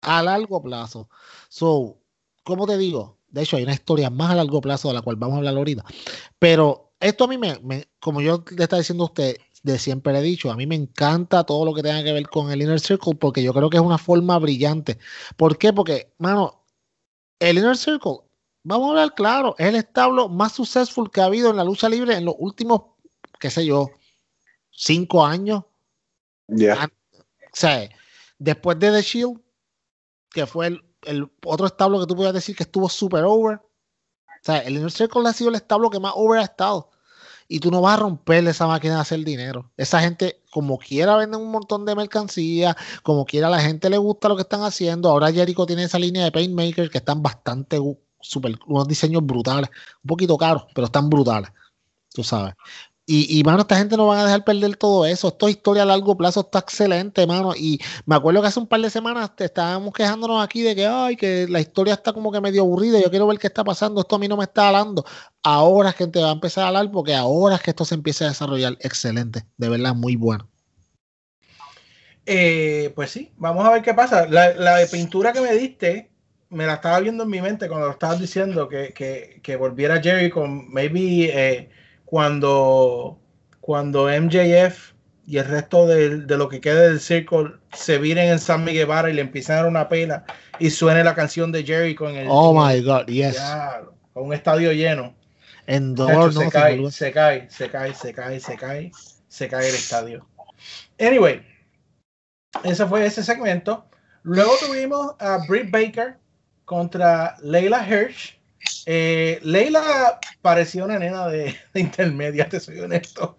A 0.00 0.22
largo 0.22 0.62
plazo. 0.62 1.10
So, 1.50 1.98
¿cómo 2.42 2.66
te 2.66 2.78
digo? 2.78 3.18
De 3.28 3.42
hecho, 3.42 3.58
hay 3.58 3.64
una 3.64 3.74
historia 3.74 4.08
más 4.08 4.30
a 4.30 4.36
largo 4.36 4.62
plazo 4.62 4.88
de 4.88 4.94
la 4.94 5.02
cual 5.02 5.16
vamos 5.16 5.34
a 5.34 5.38
hablar 5.40 5.56
ahorita. 5.58 5.84
Pero 6.38 6.94
esto 6.98 7.24
a 7.24 7.28
mí 7.28 7.36
me, 7.36 7.60
como 8.00 8.22
yo 8.22 8.42
le 8.56 8.62
estaba 8.62 8.80
diciendo 8.80 9.04
a 9.04 9.08
usted, 9.08 9.36
de 9.62 9.78
siempre 9.78 10.14
le 10.14 10.20
he 10.20 10.22
dicho, 10.22 10.50
a 10.50 10.56
mí 10.56 10.66
me 10.66 10.76
encanta 10.76 11.44
todo 11.44 11.66
lo 11.66 11.74
que 11.74 11.82
tenga 11.82 12.02
que 12.02 12.14
ver 12.14 12.26
con 12.30 12.50
el 12.50 12.62
Inner 12.62 12.80
Circle 12.80 13.16
porque 13.16 13.42
yo 13.42 13.52
creo 13.52 13.68
que 13.68 13.76
es 13.76 13.82
una 13.82 13.98
forma 13.98 14.38
brillante. 14.38 14.98
¿Por 15.36 15.58
qué? 15.58 15.74
Porque, 15.74 16.14
mano, 16.16 16.64
el 17.40 17.58
Inner 17.58 17.76
Circle, 17.76 18.20
vamos 18.62 18.86
a 18.86 18.90
hablar 18.90 19.14
claro, 19.14 19.54
es 19.58 19.66
el 19.66 19.76
establo 19.76 20.28
más 20.28 20.52
successful 20.52 21.10
que 21.10 21.20
ha 21.20 21.26
habido 21.26 21.50
en 21.50 21.56
la 21.56 21.64
lucha 21.64 21.88
libre 21.88 22.14
en 22.16 22.24
los 22.24 22.34
últimos, 22.38 22.82
qué 23.38 23.50
sé 23.50 23.64
yo, 23.66 23.90
cinco 24.70 25.24
años. 25.24 25.64
Ya. 26.48 26.90
O 27.14 27.20
sea, 27.52 27.88
después 28.38 28.78
de 28.78 28.90
The 28.90 29.02
Shield, 29.02 29.40
que 30.30 30.46
fue 30.46 30.68
el, 30.68 30.84
el 31.02 31.30
otro 31.44 31.66
establo 31.66 32.00
que 32.00 32.06
tú 32.06 32.16
podías 32.16 32.34
decir 32.34 32.56
que 32.56 32.64
estuvo 32.64 32.88
super 32.88 33.24
over. 33.24 33.56
O 33.56 34.42
sea, 34.42 34.58
el 34.58 34.76
Inner 34.76 34.90
Circle 34.90 35.28
ha 35.28 35.32
sido 35.32 35.50
el 35.50 35.56
establo 35.56 35.90
que 35.90 36.00
más 36.00 36.12
over 36.16 36.40
ha 36.40 36.44
estado. 36.44 36.90
Y 37.48 37.58
tú 37.58 37.70
no 37.70 37.80
vas 37.80 37.94
a 37.94 38.02
romperle 38.02 38.50
esa 38.50 38.66
máquina 38.66 38.94
de 38.94 39.00
hacer 39.00 39.24
dinero. 39.24 39.72
Esa 39.76 40.00
gente, 40.00 40.40
como 40.52 40.78
quiera, 40.78 41.16
venden 41.16 41.40
un 41.40 41.50
montón 41.50 41.84
de 41.84 41.96
mercancía. 41.96 42.76
Como 43.02 43.26
quiera, 43.26 43.48
a 43.48 43.50
la 43.50 43.60
gente 43.60 43.90
le 43.90 43.98
gusta 43.98 44.28
lo 44.28 44.36
que 44.36 44.42
están 44.42 44.62
haciendo. 44.62 45.10
Ahora 45.10 45.32
Jericho 45.32 45.66
tiene 45.66 45.82
esa 45.82 45.98
línea 45.98 46.24
de 46.24 46.32
Paintmaker 46.32 46.90
que 46.90 46.98
están 46.98 47.22
bastante 47.22 47.78
super, 48.20 48.58
unos 48.66 48.88
diseños 48.88 49.24
brutales. 49.24 49.70
Un 50.02 50.08
poquito 50.08 50.36
caros, 50.36 50.66
pero 50.74 50.86
están 50.86 51.08
brutales. 51.08 51.50
Tú 52.12 52.24
sabes. 52.24 52.54
Y, 53.06 53.40
y, 53.40 53.42
mano, 53.42 53.62
esta 53.62 53.76
gente 53.76 53.96
no 53.96 54.06
van 54.06 54.20
a 54.20 54.24
dejar 54.24 54.44
perder 54.44 54.76
todo 54.76 55.04
eso. 55.04 55.28
Esto 55.28 55.48
es 55.48 55.56
historia 55.56 55.82
a 55.82 55.86
largo 55.86 56.16
plazo, 56.16 56.42
está 56.42 56.60
excelente, 56.60 57.26
mano. 57.26 57.54
Y 57.56 57.80
me 58.06 58.14
acuerdo 58.14 58.40
que 58.40 58.46
hace 58.46 58.60
un 58.60 58.68
par 58.68 58.80
de 58.80 58.88
semanas 58.88 59.34
te 59.34 59.46
estábamos 59.46 59.92
quejándonos 59.92 60.44
aquí 60.44 60.62
de 60.62 60.76
que, 60.76 60.86
ay, 60.86 61.16
que 61.16 61.48
la 61.48 61.60
historia 61.60 61.94
está 61.94 62.12
como 62.12 62.30
que 62.30 62.40
medio 62.40 62.62
aburrida. 62.62 63.00
Yo 63.00 63.10
quiero 63.10 63.26
ver 63.26 63.38
qué 63.40 63.48
está 63.48 63.64
pasando. 63.64 64.00
Esto 64.00 64.14
a 64.14 64.18
mí 64.20 64.28
no 64.28 64.36
me 64.36 64.44
está 64.44 64.68
hablando. 64.68 65.04
Ahora 65.42 65.90
es 65.90 65.96
que 65.96 66.06
te 66.06 66.22
va 66.22 66.28
a 66.28 66.34
empezar 66.34 66.64
a 66.64 66.68
hablar 66.68 66.90
porque 66.92 67.14
ahora 67.14 67.56
es 67.56 67.62
que 67.62 67.70
esto 67.70 67.84
se 67.84 67.96
empieza 67.96 68.26
a 68.26 68.28
desarrollar 68.28 68.76
excelente. 68.80 69.44
De 69.56 69.68
verdad, 69.68 69.94
muy 69.94 70.14
bueno. 70.14 70.48
Eh, 72.26 72.92
pues 72.94 73.10
sí, 73.10 73.32
vamos 73.38 73.66
a 73.66 73.72
ver 73.72 73.82
qué 73.82 73.92
pasa. 73.92 74.28
La, 74.28 74.54
la, 74.54 74.86
pintura 74.86 75.32
que 75.32 75.40
me 75.40 75.52
diste, 75.54 76.12
me 76.50 76.66
la 76.66 76.74
estaba 76.74 77.00
viendo 77.00 77.24
en 77.24 77.30
mi 77.30 77.40
mente 77.40 77.68
cuando 77.68 77.86
lo 77.86 77.92
estabas 77.92 78.20
diciendo 78.20 78.68
que, 78.68 78.92
que, 78.92 79.40
que 79.42 79.56
volviera 79.56 80.02
Jerry 80.02 80.30
con 80.30 80.70
maybe 80.70 81.30
eh, 81.32 81.70
cuando, 82.04 83.18
cuando 83.60 84.08
MJF 84.08 84.92
y 85.26 85.38
el 85.38 85.44
resto 85.44 85.86
de, 85.86 86.18
de, 86.22 86.36
lo 86.36 86.48
que 86.48 86.60
quede 86.60 86.88
del 86.88 87.00
circo 87.00 87.52
se 87.72 87.98
viren 87.98 88.30
en 88.30 88.40
San 88.40 88.64
Miguel 88.64 88.86
Guevara 88.86 89.10
y 89.10 89.12
le 89.12 89.20
empiezan 89.20 89.54
a 89.54 89.60
dar 89.60 89.68
una 89.68 89.88
pena 89.88 90.24
y 90.58 90.70
suene 90.70 91.04
la 91.04 91.14
canción 91.14 91.52
de 91.52 91.62
Jerry 91.62 91.94
con 91.94 92.16
el. 92.16 92.26
Oh 92.28 92.52
my 92.52 92.82
God, 92.82 93.06
yes. 93.06 93.36
Ya, 93.36 93.82
con 94.12 94.24
un 94.24 94.34
estadio 94.34 94.72
lleno. 94.72 95.14
En 95.68 95.94
dolor, 95.94 96.32
se, 96.32 96.44
no, 96.44 96.50
cae, 96.50 96.90
se, 96.90 97.12
cae, 97.12 97.48
se 97.48 97.70
cae, 97.70 97.94
se 97.94 98.12
cae, 98.12 98.40
se 98.40 98.56
cae, 98.56 98.90
se 99.28 99.48
cae 99.48 99.68
el 99.68 99.74
estadio. 99.76 100.26
Anyway, 100.98 101.42
ese 102.64 102.84
fue 102.86 103.06
ese 103.06 103.22
segmento. 103.22 103.88
Luego 104.24 104.50
tuvimos 104.66 105.14
a 105.20 105.38
Britt 105.46 105.70
Baker 105.70 106.18
contra 106.70 107.36
Leila 107.42 107.84
Hirsch. 107.84 108.38
Eh, 108.86 109.40
Leila 109.42 110.20
parecía 110.40 110.84
una 110.84 111.00
nena 111.00 111.26
de, 111.26 111.56
de, 111.74 111.80
intermedia, 111.80 112.48
te 112.48 112.60
soy 112.60 112.78
honesto. 112.78 113.36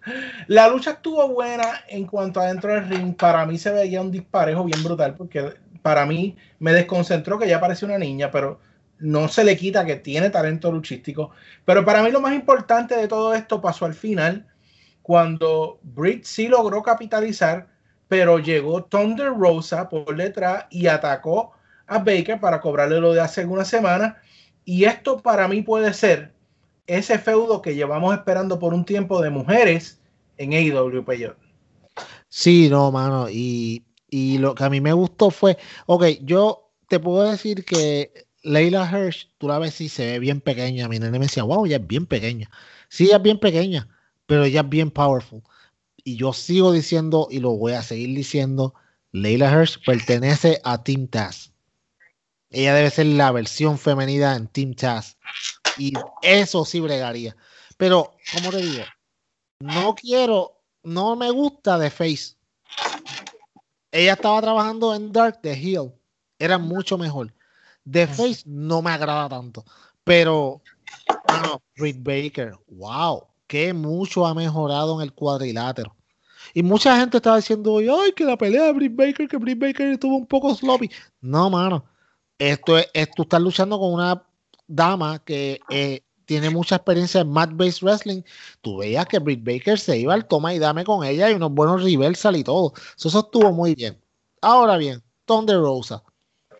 La 0.48 0.68
lucha 0.68 0.90
estuvo 0.90 1.26
buena 1.28 1.82
en 1.88 2.06
cuanto 2.06 2.40
a 2.40 2.52
del 2.52 2.60
ring. 2.60 3.16
Para 3.16 3.46
mí 3.46 3.56
se 3.56 3.70
veía 3.70 4.02
un 4.02 4.10
disparejo 4.10 4.64
bien 4.64 4.82
brutal 4.82 5.14
porque 5.14 5.54
para 5.80 6.04
mí 6.04 6.36
me 6.58 6.74
desconcentró 6.74 7.38
que 7.38 7.48
ya 7.48 7.58
parecía 7.58 7.88
una 7.88 7.96
niña, 7.96 8.30
pero 8.30 8.60
no 8.98 9.28
se 9.28 9.44
le 9.44 9.56
quita 9.56 9.86
que 9.86 9.96
tiene 9.96 10.28
talento 10.28 10.70
luchístico. 10.70 11.30
Pero 11.64 11.86
para 11.86 12.02
mí 12.02 12.10
lo 12.10 12.20
más 12.20 12.34
importante 12.34 12.94
de 12.94 13.08
todo 13.08 13.34
esto 13.34 13.62
pasó 13.62 13.86
al 13.86 13.94
final, 13.94 14.46
cuando 15.00 15.78
Britt 15.82 16.24
sí 16.24 16.48
logró 16.48 16.82
capitalizar, 16.82 17.66
pero 18.08 18.38
llegó 18.38 18.84
Thunder 18.84 19.28
Rosa 19.28 19.88
por 19.88 20.14
detrás 20.14 20.66
y 20.68 20.86
atacó 20.86 21.54
a 21.94 21.98
Baker 21.98 22.40
para 22.40 22.60
cobrarle 22.60 23.00
lo 23.00 23.12
de 23.12 23.20
hace 23.20 23.44
una 23.44 23.64
semana. 23.64 24.20
Y 24.64 24.84
esto 24.84 25.18
para 25.18 25.48
mí 25.48 25.62
puede 25.62 25.92
ser 25.94 26.32
ese 26.86 27.18
feudo 27.18 27.62
que 27.62 27.74
llevamos 27.74 28.14
esperando 28.14 28.58
por 28.58 28.74
un 28.74 28.84
tiempo 28.84 29.20
de 29.22 29.30
mujeres 29.30 30.00
en 30.38 30.52
AEW 30.52 31.04
Peyor. 31.04 31.36
Sí, 32.28 32.68
no, 32.70 32.90
mano. 32.90 33.28
Y, 33.28 33.84
y 34.08 34.38
lo 34.38 34.54
que 34.54 34.64
a 34.64 34.70
mí 34.70 34.80
me 34.80 34.92
gustó 34.92 35.30
fue, 35.30 35.58
ok, 35.86 36.04
yo 36.22 36.70
te 36.88 37.00
puedo 37.00 37.30
decir 37.30 37.64
que 37.64 38.26
Leila 38.42 38.88
Hirsch, 38.90 39.30
tú 39.38 39.48
la 39.48 39.58
ves 39.58 39.80
y 39.80 39.88
se 39.88 40.12
ve 40.12 40.18
bien 40.18 40.40
pequeña. 40.40 40.88
Mi 40.88 40.98
nene 40.98 41.18
me 41.18 41.26
decía, 41.26 41.44
wow, 41.44 41.66
ella 41.66 41.76
es 41.76 41.86
bien 41.86 42.06
pequeña. 42.06 42.50
Sí, 42.88 43.04
ella 43.04 43.16
es 43.16 43.22
bien 43.22 43.38
pequeña, 43.38 43.88
pero 44.26 44.44
ella 44.44 44.60
es 44.60 44.68
bien 44.68 44.90
powerful. 44.90 45.42
Y 46.04 46.16
yo 46.16 46.32
sigo 46.32 46.72
diciendo, 46.72 47.28
y 47.30 47.38
lo 47.38 47.52
voy 47.52 47.72
a 47.72 47.82
seguir 47.82 48.16
diciendo, 48.16 48.74
Leila 49.12 49.52
Hirsch 49.52 49.84
pertenece 49.84 50.60
a 50.64 50.82
Team 50.82 51.06
Taz. 51.06 51.51
Ella 52.52 52.74
debe 52.74 52.90
ser 52.90 53.06
la 53.06 53.32
versión 53.32 53.78
femenina 53.78 54.36
en 54.36 54.46
Team 54.46 54.74
Taz. 54.74 55.16
Y 55.78 55.94
eso 56.20 56.64
sí 56.66 56.80
bregaría. 56.80 57.34
Pero, 57.78 58.12
como 58.34 58.50
te 58.50 58.58
digo, 58.58 58.84
no 59.60 59.94
quiero, 59.94 60.60
no 60.82 61.16
me 61.16 61.30
gusta 61.30 61.78
de 61.78 61.90
Face. 61.90 62.36
Ella 63.90 64.12
estaba 64.12 64.42
trabajando 64.42 64.94
en 64.94 65.10
Dark 65.12 65.40
The 65.40 65.58
Hill. 65.58 65.92
Era 66.38 66.58
mucho 66.58 66.98
mejor. 66.98 67.32
The 67.90 68.06
Face 68.06 68.42
no 68.44 68.82
me 68.82 68.90
agrada 68.90 69.30
tanto. 69.30 69.64
Pero, 70.04 70.60
bueno, 71.26 71.62
Britt 71.76 72.02
Baker, 72.02 72.54
wow, 72.68 73.26
que 73.46 73.72
mucho 73.72 74.26
ha 74.26 74.34
mejorado 74.34 75.00
en 75.00 75.04
el 75.04 75.14
cuadrilátero. 75.14 75.96
Y 76.52 76.62
mucha 76.62 76.98
gente 76.98 77.16
estaba 77.16 77.36
diciendo, 77.36 77.78
ay, 77.78 78.12
que 78.12 78.24
la 78.24 78.36
pelea 78.36 78.64
de 78.64 78.72
Britt 78.72 78.94
Baker, 78.94 79.26
que 79.28 79.36
Britt 79.38 79.58
Baker 79.58 79.92
estuvo 79.92 80.16
un 80.16 80.26
poco 80.26 80.54
sloppy. 80.54 80.90
No, 81.20 81.48
mano. 81.48 81.84
Esto 82.50 82.76
es, 82.76 82.88
es 82.92 83.08
tú 83.14 83.22
estás 83.22 83.40
luchando 83.40 83.78
con 83.78 83.92
una 83.92 84.20
dama 84.66 85.20
que 85.24 85.60
eh, 85.70 86.02
tiene 86.24 86.50
mucha 86.50 86.76
experiencia 86.76 87.20
en 87.20 87.30
mat-based 87.30 87.82
wrestling. 87.82 88.22
Tú 88.60 88.78
veías 88.78 89.06
que 89.06 89.20
Britt 89.20 89.44
Baker 89.44 89.78
se 89.78 89.96
iba 89.98 90.12
al 90.12 90.26
toma 90.26 90.52
y 90.52 90.58
dame 90.58 90.84
con 90.84 91.04
ella 91.04 91.30
y 91.30 91.34
unos 91.34 91.52
buenos 91.52 91.84
reversal 91.84 92.34
y 92.34 92.42
todo. 92.42 92.72
Eso, 92.96 93.08
eso 93.08 93.20
estuvo 93.20 93.52
muy 93.52 93.76
bien. 93.76 93.96
Ahora 94.40 94.76
bien, 94.76 95.00
Thunder 95.24 95.58
Rosa. 95.58 96.02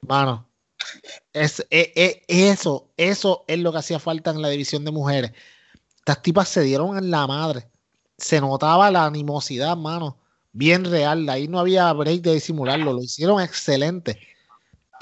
Mano, 0.02 0.48
es, 1.32 1.66
es, 1.68 1.88
es, 1.96 2.16
eso, 2.28 2.88
eso 2.96 3.44
es 3.48 3.58
lo 3.58 3.72
que 3.72 3.78
hacía 3.78 3.98
falta 3.98 4.30
en 4.30 4.40
la 4.40 4.50
división 4.50 4.84
de 4.84 4.92
mujeres. 4.92 5.32
Estas 5.96 6.22
tipas 6.22 6.48
se 6.48 6.62
dieron 6.62 6.96
en 6.96 7.10
la 7.10 7.26
madre. 7.26 7.68
Se 8.18 8.40
notaba 8.40 8.88
la 8.92 9.06
animosidad, 9.06 9.76
mano. 9.76 10.16
Bien 10.52 10.84
real. 10.84 11.28
Ahí 11.28 11.48
no 11.48 11.58
había 11.58 11.92
break 11.92 12.22
de 12.22 12.34
disimularlo. 12.34 12.92
Lo 12.92 13.02
hicieron 13.02 13.40
excelente. 13.40 14.31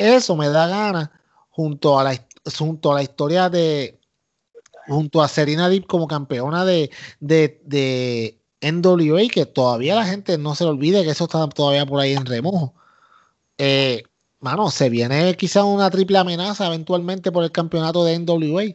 Eso 0.01 0.35
me 0.35 0.49
da 0.49 0.67
ganas 0.67 1.11
junto 1.51 1.99
a 2.01 2.05
la, 2.05 2.27
junto 2.57 2.91
a 2.91 2.95
la 2.95 3.03
historia 3.03 3.51
de. 3.51 4.01
Junto 4.89 5.23
a 5.23 5.29
Serena 5.29 5.69
Deep 5.69 5.87
como 5.87 6.09
campeona 6.09 6.65
de, 6.65 6.91
de, 7.21 7.61
de 7.65 8.41
NWA, 8.63 9.29
que 9.29 9.45
todavía 9.45 9.95
la 9.95 10.07
gente 10.07 10.39
no 10.39 10.55
se 10.55 10.65
le 10.65 10.71
olvide 10.71 11.05
que 11.05 11.11
eso 11.11 11.25
está 11.25 11.47
todavía 11.51 11.85
por 11.85 12.01
ahí 12.01 12.15
en 12.15 12.25
remojo. 12.25 12.75
Eh, 13.59 14.03
mano, 14.41 14.71
se 14.71 14.89
viene 14.89 15.37
quizá 15.37 15.65
una 15.65 15.91
triple 15.91 16.19
amenaza 16.19 16.67
eventualmente 16.67 17.31
por 17.31 17.45
el 17.45 17.53
campeonato 17.53 18.05
de 18.05 18.19
NWA. 18.19 18.75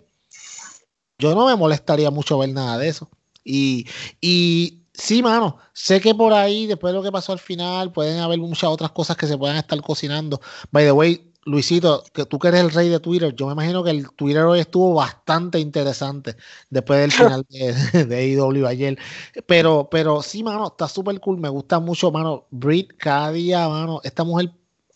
Yo 1.18 1.34
no 1.34 1.48
me 1.48 1.56
molestaría 1.56 2.12
mucho 2.12 2.38
ver 2.38 2.50
nada 2.50 2.78
de 2.78 2.88
eso. 2.88 3.10
Y, 3.44 3.88
y 4.22 4.85
sí, 4.98 5.22
mano, 5.22 5.58
sé 5.74 6.00
que 6.02 6.14
por 6.16 6.34
ahí, 6.34 6.68
después 6.68 6.92
de 6.94 6.98
lo 6.98 7.04
que 7.04 7.12
pasó 7.12 7.32
al 7.34 7.40
final, 7.40 7.92
pueden 7.92 8.20
haber 8.20 8.40
muchas 8.40 8.70
otras 8.70 8.92
cosas 8.92 9.18
que 9.18 9.28
se 9.28 9.38
puedan 9.38 9.58
estar 9.58 9.80
cocinando. 9.82 10.40
By 10.72 10.86
the 10.86 10.92
way, 10.92 11.34
Luisito, 11.46 12.04
que 12.14 12.26
tú 12.26 12.40
que 12.40 12.48
eres 12.48 12.62
el 12.62 12.72
rey 12.72 12.90
de 12.90 13.00
Twitter, 13.00 13.34
yo 13.36 13.46
me 13.48 13.54
imagino 13.54 13.84
que 13.84 13.92
el 13.92 14.10
Twitter 14.12 14.44
hoy 14.44 14.60
estuvo 14.60 14.96
bastante 14.96 15.60
interesante 15.60 16.36
después 16.70 17.00
del 17.00 17.12
final 17.12 17.46
de, 17.50 18.06
de 18.06 18.28
IW 18.30 18.66
ayer. 18.68 18.98
Pero, 19.46 19.88
pero 19.90 20.22
sí, 20.24 20.44
mano, 20.44 20.68
está 20.68 20.88
súper 20.88 21.20
cool. 21.20 21.38
Me 21.40 21.50
gusta 21.50 21.80
mucho, 21.80 22.12
mano. 22.12 22.48
Brit, 22.52 22.94
cada 22.98 23.32
día, 23.32 23.68
mano, 23.70 24.02
esta 24.04 24.24
mujer 24.24 24.52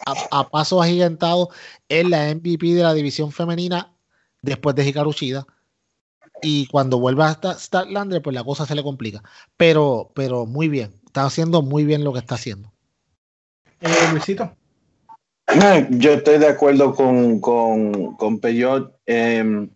a, 0.05 0.39
a 0.39 0.49
paso 0.49 0.81
agigantado 0.81 1.49
es 1.87 2.07
la 2.09 2.33
MVP 2.33 2.73
de 2.73 2.83
la 2.83 2.93
división 2.93 3.31
femenina 3.31 3.93
después 4.41 4.75
de 4.75 4.87
Hikaru 4.87 5.11
Shida. 5.13 5.45
Y 6.41 6.67
cuando 6.67 6.99
vuelva 6.99 7.29
a 7.29 7.53
Statlander, 7.53 8.21
pues 8.21 8.33
la 8.33 8.43
cosa 8.43 8.65
se 8.65 8.75
le 8.75 8.83
complica. 8.83 9.23
Pero, 9.57 10.11
pero 10.13 10.45
muy 10.45 10.67
bien. 10.67 10.93
Está 11.05 11.25
haciendo 11.25 11.61
muy 11.61 11.85
bien 11.85 12.03
lo 12.03 12.13
que 12.13 12.19
está 12.19 12.35
haciendo. 12.35 12.71
Eh, 13.81 13.87
Luisito. 14.11 14.51
Yo 15.89 16.13
estoy 16.13 16.37
de 16.37 16.47
acuerdo 16.47 16.93
con, 16.93 17.39
con, 17.39 18.15
con 18.15 18.39
Peyot. 18.39 18.95
Eh, 19.05 19.67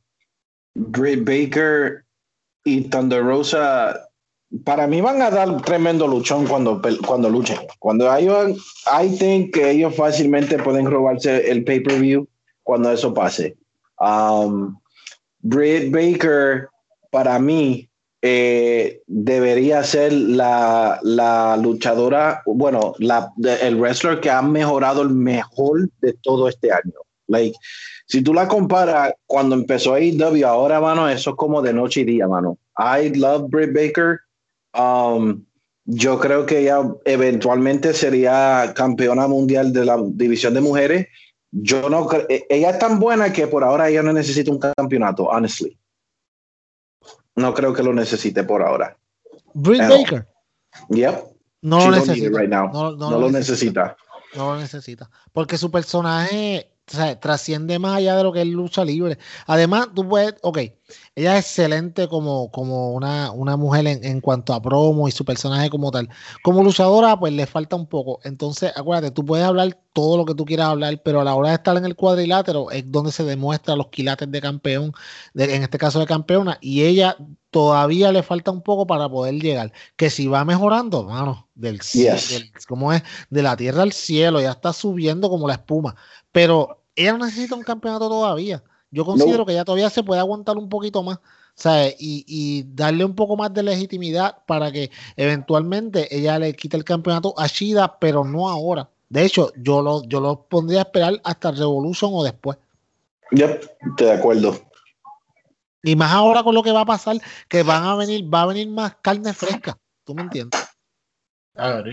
Britt 0.76 1.24
Baker 1.24 2.04
y 2.64 2.82
Thunder 2.90 3.24
Rosa, 3.24 4.10
para 4.64 4.88
mí 4.88 5.02
van 5.02 5.22
a 5.22 5.30
dar 5.30 5.62
tremendo 5.62 6.08
luchón 6.08 6.48
cuando, 6.48 6.82
cuando 7.06 7.30
luchen. 7.30 7.58
Cuando 7.80 8.14
ellos, 8.16 8.58
I 8.88 9.10
think 9.18 9.54
que 9.54 9.72
ellos 9.72 9.96
fácilmente 9.96 10.58
pueden 10.58 10.90
robarse 10.90 11.50
el 11.50 11.64
pay-per-view 11.64 12.28
cuando 12.64 12.92
eso 12.92 13.14
pase. 13.14 13.56
Um, 14.00 14.78
Britt 15.44 15.92
Baker, 15.92 16.70
para 17.12 17.38
mí, 17.38 17.90
eh, 18.22 19.02
debería 19.06 19.84
ser 19.84 20.14
la, 20.14 20.98
la, 21.04 21.58
luchadora, 21.58 22.42
bueno, 22.46 22.96
la, 23.00 23.32
el 23.62 23.76
wrestler 23.76 24.22
que 24.22 24.32
ha 24.32 24.42
mejorado 24.42 25.02
el 25.02 25.10
mejor 25.10 25.90
de 26.02 26.14
todo 26.24 26.48
este 26.48 26.72
año. 26.72 26.94
Like, 27.28 27.56
si 28.08 28.22
tú 28.22 28.34
la 28.34 28.48
comparas 28.48 29.14
cuando 29.26 29.56
empezó 29.56 29.94
AEW, 29.94 30.46
ahora, 30.48 30.80
mano, 30.80 31.10
eso 31.10 31.32
es 31.32 31.36
como 31.36 31.62
de 31.62 31.74
noche 31.74 32.02
y 32.02 32.06
día, 32.06 32.28
mano. 32.28 32.58
I 32.78 33.10
love 33.16 33.50
Britt 33.50 33.74
Baker. 33.74 34.20
Um, 34.74 35.46
yo 35.86 36.18
creo 36.18 36.46
que 36.46 36.60
ella 36.60 36.82
eventualmente 37.04 37.94
sería 37.94 38.74
campeona 38.74 39.28
mundial 39.28 39.74
de 39.74 39.86
la 39.86 39.98
división 40.02 40.54
de 40.54 40.62
mujeres. 40.62 41.08
Yo 41.56 41.88
no 41.88 42.08
creo, 42.08 42.26
ella 42.50 42.72
es 42.72 42.80
tan 42.80 43.00
buena 43.00 43.32
que 43.32 43.46
por 43.46 43.64
ahora 43.64 43.88
ella 43.88 44.02
no 44.02 44.12
necesita 44.12 44.50
un 44.50 44.60
campeonato, 44.60 45.26
honestly. 45.26 45.78
No 47.36 47.54
creo 47.54 47.74
que 47.74 47.84
lo 47.84 47.94
necesite 47.94 48.44
por 48.44 48.64
ahora. 48.64 48.98
Britt 49.54 49.82
Baker. 49.82 50.28
Yep. 50.90 51.24
No 51.62 51.80
She 51.80 51.86
lo 51.86 51.92
necesita. 51.92 52.28
it 52.28 52.34
right 52.36 52.50
now. 52.50 52.72
No, 52.74 52.92
no 52.96 53.12
No 53.12 53.20
lo 53.20 53.32
necesita. 53.32 53.96
No 54.36 54.54
lo 54.56 54.60
necesita. 54.60 55.10
Porque 55.32 55.60
su 55.60 55.70
personaje 55.70 56.74
o 56.86 56.92
sea, 56.92 57.18
trasciende 57.20 57.80
más 57.80 57.98
allá 57.98 58.18
de 58.18 58.24
lo 58.24 58.34
que 58.34 58.42
es 58.42 58.48
lucha 58.48 58.84
libre. 58.84 59.18
Además, 59.48 59.90
tú 59.94 60.08
puedes, 60.08 60.36
ok, 60.42 60.60
ella 61.16 61.38
es 61.38 61.46
excelente 61.46 62.08
como, 62.08 62.50
como 62.52 62.92
una, 62.92 63.32
una 63.32 63.56
mujer 63.56 63.86
en, 63.86 64.04
en, 64.04 64.20
cuanto 64.20 64.54
a 64.54 64.62
promo 64.62 65.08
y 65.08 65.12
su 65.12 65.24
personaje 65.24 65.70
como 65.70 65.92
tal. 65.92 66.10
Como 66.42 66.64
luchadora, 66.64 67.20
pues 67.20 67.34
le 67.34 67.46
falta 67.46 67.76
un 67.76 67.86
poco. 67.86 68.20
Entonces, 68.24 68.72
acuérdate, 68.76 69.12
tú 69.12 69.24
puedes 69.24 69.46
hablar 69.46 69.78
todo 69.94 70.18
lo 70.18 70.26
que 70.26 70.34
tú 70.34 70.44
quieras 70.44 70.70
hablar, 70.70 71.02
pero 71.04 71.22
a 71.22 71.24
la 71.24 71.36
hora 71.36 71.50
de 71.50 71.56
estar 71.56 71.78
en 71.78 71.86
el 71.86 71.96
cuadrilátero 71.96 72.72
es 72.72 72.92
donde 72.92 73.12
se 73.12 73.24
demuestra 73.24 73.76
los 73.76 73.90
quilates 73.90 74.32
de 74.32 74.42
campeón, 74.42 74.94
de, 75.36 75.56
en 75.56 75.62
este 75.62 75.78
caso 75.78 76.00
de 76.00 76.08
campeona, 76.08 76.58
y 76.62 76.84
ella 76.84 77.16
todavía 77.52 78.12
le 78.12 78.24
falta 78.24 78.50
un 78.50 78.64
poco 78.64 78.88
para 78.88 79.08
poder 79.08 79.36
llegar. 79.36 79.72
Que 79.96 80.10
si 80.10 80.26
va 80.26 80.44
mejorando, 80.46 81.04
mano, 81.04 81.48
del 81.54 81.82
cielo, 81.82 82.18
yes. 82.18 82.66
¿cómo 82.68 82.92
es? 82.92 83.04
De 83.30 83.44
la 83.44 83.56
tierra 83.56 83.84
al 83.84 83.92
cielo, 83.92 84.42
ya 84.42 84.52
está 84.52 84.74
subiendo 84.74 85.30
como 85.30 85.48
la 85.48 85.54
espuma. 85.54 85.96
Pero 86.32 86.84
ella 86.96 87.14
no 87.14 87.26
necesita 87.26 87.54
un 87.54 87.64
campeonato 87.64 88.10
todavía. 88.10 88.64
Yo 88.94 89.06
considero 89.06 89.40
no. 89.40 89.46
que 89.46 89.54
ella 89.54 89.66
todavía 89.66 89.90
se 89.90 90.04
puede 90.04 90.22
aguantar 90.22 90.58
un 90.58 90.70
poquito 90.70 91.02
más. 91.02 91.20
¿sabes? 91.56 91.96
Y, 92.00 92.26
y, 92.28 92.64
darle 92.74 93.06
un 93.06 93.16
poco 93.16 93.36
más 93.36 93.54
de 93.54 93.64
legitimidad 93.64 94.38
para 94.46 94.72
que 94.72 94.90
eventualmente 95.16 96.16
ella 96.16 96.40
le 96.40 96.56
quite 96.56 96.78
el 96.78 96.84
campeonato 96.84 97.34
a 97.38 97.48
Shida, 97.48 98.00
pero 98.00 98.24
no 98.24 98.50
ahora. 98.50 98.90
De 99.10 99.24
hecho, 99.24 99.52
yo 99.58 99.82
lo, 99.82 100.04
yo 100.06 100.20
lo 100.20 100.48
pondría 100.48 100.80
a 100.80 100.84
esperar 100.84 101.22
hasta 101.24 101.52
Revolution 101.52 102.12
o 102.14 102.24
después. 102.24 102.58
Yep, 103.32 103.64
estoy 103.90 104.08
de 104.08 104.14
acuerdo. 104.14 104.60
Y 105.84 105.96
más 105.96 106.12
ahora 106.12 106.44
con 106.44 106.56
lo 106.56 106.64
que 106.64 106.72
va 106.72 106.82
a 106.82 106.86
pasar, 106.86 107.18
que 107.48 107.62
van 107.62 107.84
a 107.84 107.96
venir, 107.96 108.34
va 108.34 108.44
a 108.44 108.48
venir 108.48 108.70
más 108.70 108.96
carne 109.02 109.34
fresca. 109.34 109.78
¿Tú 110.04 110.16
me 110.16 110.24
entiendes? 110.24 110.60
Ah, 111.56 111.84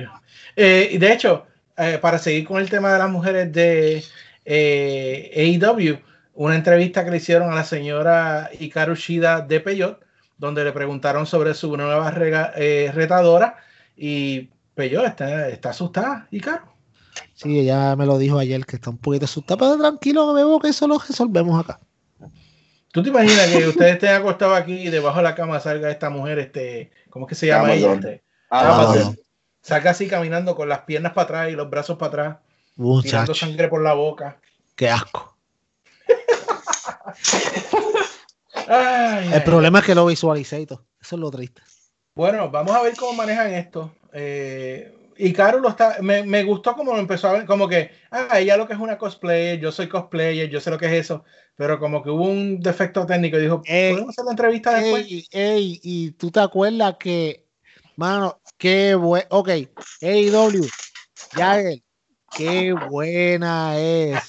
eh, 0.56 0.89
y 0.93 0.98
de 0.98 1.12
hecho, 1.12 1.44
eh, 1.77 1.98
para 2.01 2.18
seguir 2.18 2.47
con 2.47 2.60
el 2.60 2.70
tema 2.70 2.93
de 2.93 2.98
las 2.98 3.10
mujeres 3.10 3.52
de 3.52 4.02
eh, 4.44 5.59
AEW, 5.60 5.98
una 6.35 6.55
entrevista 6.55 7.05
que 7.05 7.11
le 7.11 7.16
hicieron 7.19 7.52
a 7.52 7.57
la 7.57 7.65
señora 7.65 8.51
Hikaru 8.59 8.94
Shida 8.94 9.40
de 9.43 9.61
Peyot, 9.61 10.01
donde 10.39 10.65
le 10.65 10.73
preguntaron 10.73 11.27
sobre 11.27 11.55
su 11.55 11.77
nueva 11.77 12.11
rega, 12.11 12.52
eh, 12.57 12.90
retadora 12.94 13.57
y 13.97 14.51
Peyot 14.74 15.05
está, 15.05 15.48
está 15.48 15.70
asustada, 15.70 16.27
Hikaru. 16.31 16.65
Sí, 17.35 17.61
ella 17.61 17.97
me 17.97 18.07
lo 18.07 18.19
dijo 18.19 18.39
ayer 18.39 18.65
que 18.65 18.77
está 18.77 18.90
un 18.90 18.98
poquito 18.98 19.24
asustada, 19.24 19.59
pero 19.59 19.78
tranquilo, 19.78 20.32
veo 20.32 20.59
que 20.61 20.69
eso 20.69 20.86
lo 20.86 20.98
resolvemos 20.98 21.62
acá. 21.62 21.81
¿Tú 22.93 23.02
te 23.02 23.11
imaginas 23.11 23.47
que 23.48 23.69
ustedes 23.69 23.94
estén 23.94 24.15
acostados 24.15 24.59
aquí 24.59 24.73
y 24.73 24.90
debajo 24.90 25.19
de 25.19 25.23
la 25.23 25.35
cama 25.35 25.61
salga 25.61 25.90
esta 25.90 26.11
mujer, 26.11 26.39
este, 26.40 26.90
¿cómo 27.09 27.27
es 27.27 27.31
que 27.31 27.35
se 27.36 27.47
llama 27.47 27.73
ella? 27.73 27.94
Este, 27.94 28.24
Amazon. 28.51 29.16
Salga 29.62 29.90
así 29.90 30.09
caminando 30.09 30.57
con 30.57 30.69
las 30.69 30.81
piernas 30.81 31.12
para 31.12 31.24
atrás 31.24 31.51
y 31.51 31.52
los 31.52 31.70
brazos 31.70 31.98
para 31.98 32.09
atrás, 32.09 32.36
Muchacho. 32.77 33.09
tirando 33.09 33.35
sangre 33.35 33.69
por 33.69 33.82
la 33.82 33.93
boca. 33.93 34.40
Qué 34.74 34.89
asco. 34.89 35.30
Ay, 38.68 39.28
El 39.28 39.34
ay, 39.34 39.40
problema 39.44 39.80
es 39.80 39.84
que 39.84 39.94
lo 39.94 40.06
visualicé 40.06 40.60
y 40.60 40.66
todo. 40.66 40.86
Eso 41.01 41.16
es 41.16 41.20
lo 41.20 41.30
triste. 41.30 41.62
Bueno, 42.14 42.51
vamos 42.51 42.74
a 42.74 42.82
ver 42.82 42.94
cómo 42.97 43.14
manejan 43.14 43.52
esto. 43.55 43.92
Eh, 44.12 44.94
y 45.16 45.32
Caro 45.32 45.60
lo 45.60 45.68
está, 45.68 45.97
me, 46.01 46.22
me, 46.22 46.42
gustó 46.44 46.74
como 46.74 46.92
lo 46.92 46.98
empezó 46.98 47.28
a 47.28 47.32
ver, 47.32 47.44
como 47.44 47.68
que, 47.68 47.90
ah, 48.10 48.38
ella 48.38 48.56
lo 48.56 48.66
que 48.66 48.72
es 48.72 48.78
una 48.78 48.97
cosplayer, 48.97 49.60
yo 49.60 49.70
soy 49.70 49.86
cosplayer, 49.86 50.48
yo 50.48 50.60
sé 50.60 50.70
lo 50.70 50.78
que 50.78 50.86
es 50.86 50.92
eso, 50.92 51.24
pero 51.56 51.78
como 51.78 52.02
que 52.02 52.09
hubo 52.09 52.24
un 52.24 52.60
defecto 52.60 53.05
técnico 53.05 53.36
y 53.36 53.42
dijo, 53.42 53.62
Ey, 53.66 53.92
¿podemos 53.92 54.10
hacer 54.10 54.24
la 54.24 54.30
entrevista 54.30 54.74
después? 54.78 55.06
Ey, 55.30 55.78
y 55.82 56.12
tú 56.12 56.30
te 56.30 56.40
acuerdas 56.40 56.97
que, 56.98 57.47
mano, 57.97 58.40
qué 58.56 58.94
bueno, 58.94 59.26
ok, 59.28 59.48
AEW, 60.01 60.66
Jagger, 61.32 61.82
qué 62.34 62.72
buena 62.72 63.78
es. 63.78 64.22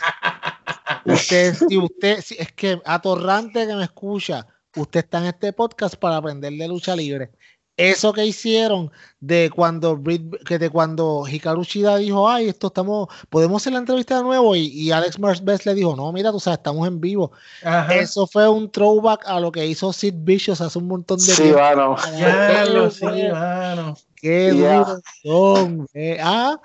Usted, 1.05 1.53
si 1.69 1.77
usted, 1.77 2.21
si, 2.21 2.35
es 2.39 2.51
que 2.53 2.81
atorrante 2.85 3.65
que 3.67 3.73
me 3.75 3.83
escucha, 3.83 4.45
usted 4.75 5.01
está 5.01 5.19
en 5.19 5.25
este 5.25 5.53
podcast 5.53 5.95
para 5.95 6.17
aprender 6.17 6.53
de 6.53 6.67
lucha 6.67 6.95
libre. 6.95 7.31
Eso 7.77 8.13
que 8.13 8.25
hicieron 8.25 8.91
de 9.21 9.49
cuando 9.55 9.99
que 10.45 10.59
de 10.59 10.69
cuando 10.69 11.23
Hikaru 11.27 11.63
Shida 11.63 11.97
dijo, 11.97 12.29
ay, 12.29 12.49
esto 12.49 12.67
estamos, 12.67 13.07
podemos 13.29 13.61
hacer 13.61 13.73
la 13.73 13.79
entrevista 13.79 14.17
de 14.17 14.23
nuevo, 14.23 14.55
y, 14.55 14.67
y 14.67 14.91
Alex 14.91 15.17
Best 15.41 15.65
le 15.65 15.73
dijo, 15.73 15.95
no, 15.95 16.11
mira, 16.11 16.31
tú 16.31 16.39
sabes, 16.39 16.59
estamos 16.59 16.87
en 16.87 16.99
vivo. 17.01 17.31
Ajá. 17.63 17.95
Eso 17.95 18.27
fue 18.27 18.47
un 18.47 18.69
throwback 18.69 19.23
a 19.25 19.39
lo 19.39 19.51
que 19.51 19.65
hizo 19.65 19.91
Sid 19.93 20.13
Vicious 20.17 20.61
hace 20.61 20.77
un 20.77 20.87
montón 20.89 21.17
de 21.17 21.23
Sí, 21.23 21.41
tiempo. 21.43 21.59
mano. 21.59 21.95
Ya 22.19 22.63
Qué 22.65 22.69
lo 22.71 22.91
sí, 22.91 23.05
bueno. 23.05 23.97
Qué 24.15 24.53
Yeah. 24.53 24.77
duros 24.83 25.01
son. 25.23 25.87
eh. 25.95 26.17
Ah, 26.21 26.59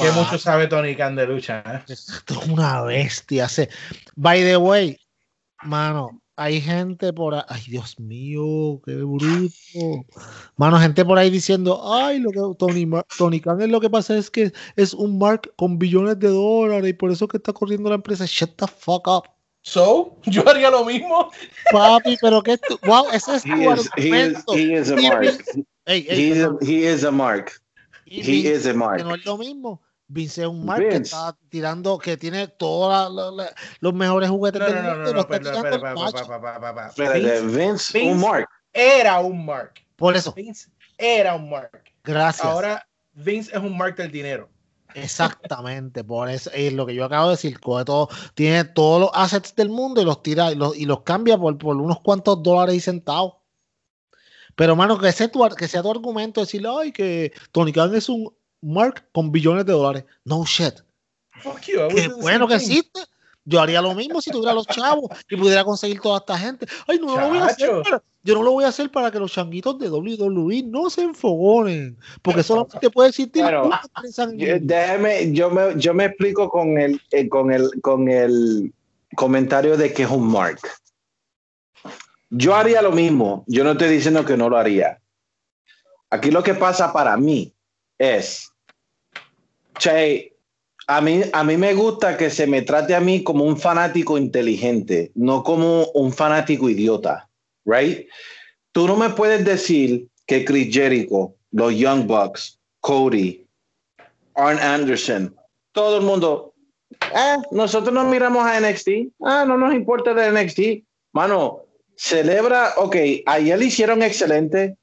Que 0.00 0.10
mucho 0.12 0.38
sabe 0.38 0.66
Tony 0.66 0.94
Khan 0.96 1.16
de 1.16 1.26
lucha. 1.26 1.62
¿eh? 1.66 1.84
Esto 1.92 2.40
es 2.40 2.48
una 2.48 2.82
bestia. 2.82 3.48
se- 3.48 3.68
By 4.16 4.42
the 4.42 4.56
way, 4.56 4.96
mano, 5.62 6.20
hay 6.36 6.60
gente 6.60 7.12
por 7.12 7.34
ahí. 7.34 7.42
Ay, 7.48 7.62
Dios 7.68 7.98
mío, 8.00 8.80
qué 8.84 8.94
bruto. 8.96 10.06
Mano, 10.56 10.78
gente 10.78 11.04
por 11.04 11.18
ahí 11.18 11.30
diciendo, 11.30 11.80
ay, 11.92 12.18
lo 12.20 12.30
que 12.30 12.40
Tony, 12.58 12.86
Mar- 12.86 13.06
Tony 13.18 13.40
Khan 13.40 13.60
es 13.60 13.68
lo 13.68 13.80
que 13.80 13.90
pasa 13.90 14.16
es 14.16 14.30
que 14.30 14.52
es 14.76 14.94
un 14.94 15.18
Mark 15.18 15.52
con 15.56 15.78
billones 15.78 16.18
de 16.18 16.28
dólares 16.28 16.88
y 16.90 16.92
por 16.94 17.10
eso 17.10 17.28
que 17.28 17.36
está 17.36 17.52
corriendo 17.52 17.88
la 17.88 17.96
empresa. 17.96 18.24
Shut 18.26 18.56
the 18.56 18.66
fuck 18.66 19.06
up. 19.08 19.24
So, 19.62 20.16
yo 20.24 20.48
haría 20.48 20.70
lo 20.70 20.84
mismo. 20.86 21.30
Papi, 21.70 22.16
pero 22.20 22.42
que 22.42 22.56
tú. 22.56 22.78
Wow, 22.84 23.10
ese 23.12 23.36
es 23.36 23.42
tu 23.42 23.50
He 23.52 23.64
is, 23.74 23.90
he 23.96 24.08
is, 24.08 24.36
argumento. 24.46 24.52
he 24.54 24.72
is 24.78 24.90
a 24.90 24.96
mark. 24.96 25.44
He 25.86 25.96
is, 25.98 26.38
perdón. 26.38 26.58
he 26.62 26.86
is 26.90 27.04
a 27.04 27.10
mark. 27.10 27.52
He 28.06 28.20
is 28.48 28.66
a 28.66 28.70
que 28.72 28.78
mark. 28.78 29.04
no 29.04 29.14
es 29.14 29.24
lo 29.26 29.36
mismo. 29.36 29.82
Vince 30.12 30.42
es 30.42 30.48
un 30.48 30.64
Mark 30.64 30.80
que 30.88 30.96
está 30.96 31.36
tirando, 31.48 31.96
que 31.98 32.16
tiene 32.16 32.48
todos 32.48 33.12
los 33.80 33.94
mejores 33.94 34.28
juguetes 34.28 34.60
No, 34.60 34.66
del 34.66 34.74
no, 34.74 34.82
no, 34.82 34.94
mundo 34.96 35.12
no, 35.12 35.18
no, 35.18 35.28
pero, 35.28 35.52
pero. 35.62 36.86
Espérate, 36.88 37.40
Vince 37.46 38.10
un 38.10 38.20
mark. 38.20 38.48
era 38.72 39.20
un 39.20 39.46
Mark. 39.46 39.74
Por 39.94 40.16
eso, 40.16 40.32
Vince 40.32 40.68
era 40.98 41.36
un 41.36 41.48
Mark. 41.48 41.84
gracias. 42.02 42.44
Ahora 42.44 42.84
Vince 43.12 43.52
es 43.56 43.62
un 43.62 43.76
Mark 43.76 43.94
del 43.96 44.10
dinero. 44.10 44.48
Exactamente, 44.94 46.02
por 46.02 46.28
eso 46.28 46.50
es 46.52 46.72
lo 46.72 46.84
que 46.86 46.94
yo 46.96 47.04
acabo 47.04 47.26
de 47.28 47.34
decir. 47.34 47.60
Coge 47.60 47.84
todo, 47.84 48.08
tiene 48.34 48.64
todos 48.64 49.00
los 49.00 49.10
assets 49.14 49.54
del 49.54 49.68
mundo 49.68 50.02
y 50.02 50.04
los 50.04 50.24
tira 50.24 50.50
y 50.50 50.56
los, 50.56 50.76
y 50.76 50.86
los 50.86 51.02
cambia 51.02 51.38
por, 51.38 51.56
por 51.56 51.76
unos 51.76 52.00
cuantos 52.00 52.42
dólares 52.42 52.74
y 52.74 52.80
centavos. 52.80 53.34
Pero, 54.56 54.74
mano, 54.74 54.98
que, 54.98 55.08
ese 55.08 55.28
tu 55.28 55.48
que 55.56 55.68
sea 55.68 55.82
tu 55.82 55.90
argumento 55.92 56.40
decirle, 56.40 56.68
ay, 56.76 56.90
que 56.90 57.32
Tony 57.52 57.72
Khan 57.72 57.94
es 57.94 58.08
un 58.08 58.34
Mark 58.62 59.08
con 59.12 59.30
billones 59.32 59.66
de 59.66 59.72
dólares. 59.72 60.04
No 60.24 60.44
shit. 60.44 60.74
Fuck 61.42 61.60
you. 61.62 61.88
Qué 61.88 62.08
bueno 62.08 62.46
que 62.46 62.54
existe. 62.54 63.00
Yo 63.44 63.60
haría 63.60 63.80
lo 63.80 63.94
mismo 63.94 64.20
si 64.20 64.30
tuviera 64.30 64.54
los 64.54 64.66
chavos 64.66 65.10
y 65.28 65.36
pudiera 65.36 65.64
conseguir 65.64 66.00
toda 66.00 66.18
esta 66.18 66.38
gente. 66.38 66.66
Ay, 66.86 66.98
no, 66.98 67.06
no 67.06 67.20
lo 67.20 67.28
voy 67.28 67.38
a 67.38 67.46
hacer. 67.46 67.82
Para- 67.82 68.02
yo 68.22 68.34
no 68.34 68.42
lo 68.42 68.52
voy 68.52 68.64
a 68.64 68.68
hacer 68.68 68.90
para 68.90 69.10
que 69.10 69.18
los 69.18 69.32
changuitos 69.32 69.78
de 69.78 69.88
WWE 69.88 70.62
no 70.64 70.90
se 70.90 71.02
enfogonen. 71.02 71.96
Porque 72.20 72.42
solamente 72.42 72.90
puede 72.90 73.08
existir 73.08 73.42
Bueno, 73.42 73.70
Yo-. 74.36 74.58
Déjame, 74.60 75.32
yo 75.32 75.50
me, 75.50 75.80
yo 75.80 75.94
me 75.94 76.04
explico 76.04 76.50
con 76.50 76.76
el, 76.76 77.00
eh, 77.12 77.28
con 77.30 77.50
el, 77.50 77.70
con 77.80 78.08
el 78.08 78.74
comentario 79.16 79.76
de 79.78 79.92
que 79.94 80.02
es 80.02 80.10
un 80.10 80.28
mark. 80.30 80.60
Yo 82.28 82.54
haría 82.54 82.82
lo 82.82 82.92
mismo. 82.92 83.44
Yo 83.46 83.64
no 83.64 83.72
estoy 83.72 83.88
diciendo 83.88 84.24
que 84.24 84.36
no 84.36 84.50
lo 84.50 84.58
haría. 84.58 85.00
Aquí 86.10 86.30
lo 86.30 86.42
que 86.42 86.54
pasa 86.54 86.92
para 86.92 87.16
mí 87.16 87.54
es, 88.00 88.50
che, 89.78 90.34
a 90.86 91.00
mí, 91.00 91.22
a 91.32 91.44
mí 91.44 91.56
me 91.56 91.74
gusta 91.74 92.16
que 92.16 92.30
se 92.30 92.46
me 92.46 92.62
trate 92.62 92.94
a 92.94 93.00
mí 93.00 93.22
como 93.22 93.44
un 93.44 93.58
fanático 93.58 94.16
inteligente, 94.16 95.12
no 95.14 95.44
como 95.44 95.84
un 95.92 96.12
fanático 96.12 96.68
idiota, 96.68 97.28
right? 97.66 98.08
Tú 98.72 98.86
no 98.86 98.96
me 98.96 99.10
puedes 99.10 99.44
decir 99.44 100.08
que 100.26 100.44
Chris 100.44 100.74
Jericho, 100.74 101.34
los 101.52 101.76
Young 101.76 102.06
Bucks, 102.06 102.58
Cody, 102.80 103.46
Arn 104.34 104.58
Anderson, 104.58 105.36
todo 105.72 105.98
el 105.98 106.04
mundo, 106.04 106.54
ah, 107.14 107.36
nosotros 107.50 107.92
no 107.92 108.04
miramos 108.04 108.46
a 108.46 108.58
NXT, 108.58 109.12
ah, 109.24 109.44
no 109.46 109.58
nos 109.58 109.74
importa 109.74 110.14
de 110.14 110.32
NXT, 110.32 110.86
mano, 111.12 111.64
celebra, 111.96 112.72
ok, 112.78 112.96
ayer 113.26 113.58
le 113.58 113.66
hicieron 113.66 114.02
excelente 114.02 114.76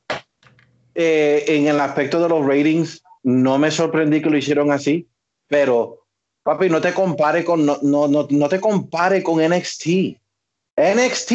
eh, 0.93 1.45
en 1.47 1.67
el 1.67 1.79
aspecto 1.79 2.21
de 2.21 2.29
los 2.29 2.45
ratings, 2.45 3.03
no 3.27 3.57
me 3.57 3.71
sorprendí 3.71 4.21
que 4.21 4.29
lo 4.29 4.37
hicieron 4.37 4.71
así, 4.71 5.05
pero 5.47 6.05
papi, 6.43 6.69
no 6.69 6.79
te 6.79 6.93
compare 6.93 7.43
con, 7.43 7.65
no, 7.65 7.77
no, 7.81 8.07
no, 8.07 8.25
no 8.29 8.47
te 8.47 8.61
compare 8.61 9.21
con 9.21 9.43
NXT. 9.43 10.15
NXT, 10.77 11.31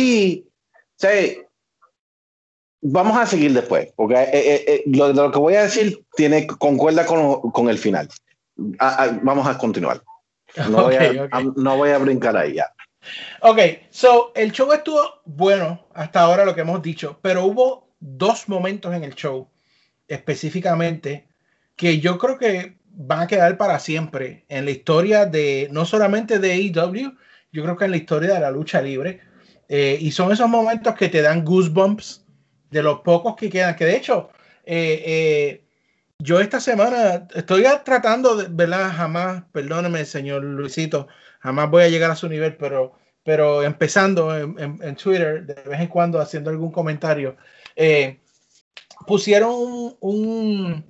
sea, 0.97 1.35
vamos 2.81 3.19
a 3.19 3.27
seguir 3.27 3.53
después, 3.53 3.93
porque 3.95 4.15
eh, 4.15 4.31
eh, 4.33 4.65
eh, 4.67 4.83
lo, 4.87 5.13
lo 5.13 5.31
que 5.31 5.39
voy 5.39 5.55
a 5.57 5.65
decir 5.65 6.03
tiene 6.17 6.47
concuerda 6.47 7.05
con, 7.05 7.51
con 7.51 7.69
el 7.69 7.77
final. 7.77 8.09
Vamos 9.23 9.47
a 9.47 9.59
continuar. 9.59 10.03
No, 10.71 10.85
voy 10.85 10.97
a, 10.97 11.29
no 11.57 11.77
voy 11.77 11.91
a 11.91 11.99
brincar 11.99 12.39
ahí 12.39 12.55
ya. 12.55 12.73
Ok, 13.43 13.59
so 13.91 14.33
el 14.35 14.51
show 14.51 14.73
estuvo 14.73 15.21
bueno 15.27 15.89
hasta 15.93 16.21
ahora 16.21 16.47
lo 16.47 16.55
que 16.55 16.63
hemos 16.63 16.81
dicho, 16.81 17.19
pero 17.21 17.45
hubo 17.45 17.89
dos 18.01 18.49
momentos 18.49 18.95
en 18.95 19.05
el 19.05 19.15
show 19.15 19.47
específicamente 20.09 21.32
que 21.83 21.99
yo 22.01 22.19
creo 22.19 22.39
que 22.39 22.77
van 22.95 23.21
a 23.23 23.27
quedar 23.27 23.57
para 23.57 23.79
siempre 23.79 24.45
en 24.49 24.65
la 24.67 24.71
historia 24.71 25.27
de 25.27 25.69
no 25.73 25.85
solamente 25.85 26.39
de 26.39 26.53
AEW, 26.53 27.17
yo 27.53 27.63
creo 27.65 27.77
que 27.77 27.85
en 27.87 27.91
la 27.93 27.97
historia 27.99 28.35
de 28.35 28.41
la 28.41 28.51
lucha 28.53 28.81
libre. 28.83 29.21
Eh, 29.69 29.97
y 30.01 30.11
son 30.13 30.31
esos 30.33 30.49
momentos 30.49 30.95
que 30.95 31.09
te 31.09 31.23
dan 31.23 31.45
goosebumps 31.45 32.25
de 32.71 32.83
los 32.83 33.01
pocos 33.01 33.35
que 33.37 33.51
quedan. 33.51 33.75
Que 33.77 33.87
de 33.87 33.97
hecho, 33.97 34.31
eh, 34.65 35.03
eh, 35.07 35.65
yo 36.19 36.41
esta 36.41 36.61
semana 36.61 37.27
estoy 37.35 37.65
tratando 37.85 38.37
de, 38.37 38.47
¿verdad? 38.51 38.93
Jamás, 38.95 39.45
perdóneme, 39.53 40.05
señor 40.05 40.45
Luisito, 40.45 41.09
jamás 41.41 41.71
voy 41.71 41.85
a 41.85 41.89
llegar 41.89 42.11
a 42.13 42.17
su 42.17 42.29
nivel, 42.29 42.57
pero, 42.57 42.93
pero 43.25 43.63
empezando 43.65 44.37
en, 44.37 44.59
en- 44.59 44.79
en 44.83 44.97
Twitter, 44.97 45.45
de 45.47 45.55
vez 45.71 45.81
en 45.81 45.89
cuando 45.89 46.21
haciendo 46.21 46.51
algún 46.51 46.71
comentario, 46.73 47.37
eh, 47.77 48.21
pusieron 49.07 49.51
un, 49.55 49.97
un, 50.01 50.85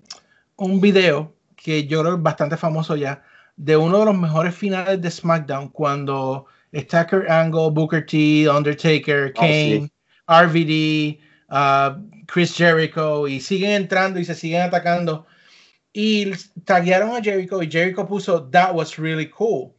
un 0.56 0.80
video 0.80 1.34
que 1.56 1.86
yo 1.86 2.02
creo 2.02 2.16
es 2.16 2.22
bastante 2.22 2.56
famoso 2.56 2.96
ya, 2.96 3.22
de 3.56 3.76
uno 3.76 4.00
de 4.00 4.06
los 4.06 4.18
mejores 4.18 4.54
finales 4.54 5.00
de 5.00 5.10
SmackDown, 5.10 5.68
cuando 5.68 6.46
está 6.72 7.06
Kurt 7.06 7.30
Angle, 7.30 7.70
Booker 7.70 8.04
T, 8.04 8.48
Undertaker, 8.48 9.32
Oh, 9.36 9.40
Kane, 9.40 9.88
sí. 9.88 9.92
RVD, 10.26 11.18
uh, 11.50 12.24
Chris 12.26 12.56
Jericho, 12.56 13.28
y 13.28 13.40
siguen 13.40 13.72
entrando 13.72 14.18
y 14.18 14.24
se 14.24 14.34
siguen 14.34 14.62
atacando. 14.62 15.26
Y 15.92 16.32
taguearon 16.64 17.14
a 17.14 17.22
Jericho 17.22 17.62
y 17.62 17.70
Jericho 17.70 18.06
puso, 18.06 18.48
That 18.50 18.74
was 18.74 18.96
really 18.98 19.28
cool. 19.28 19.74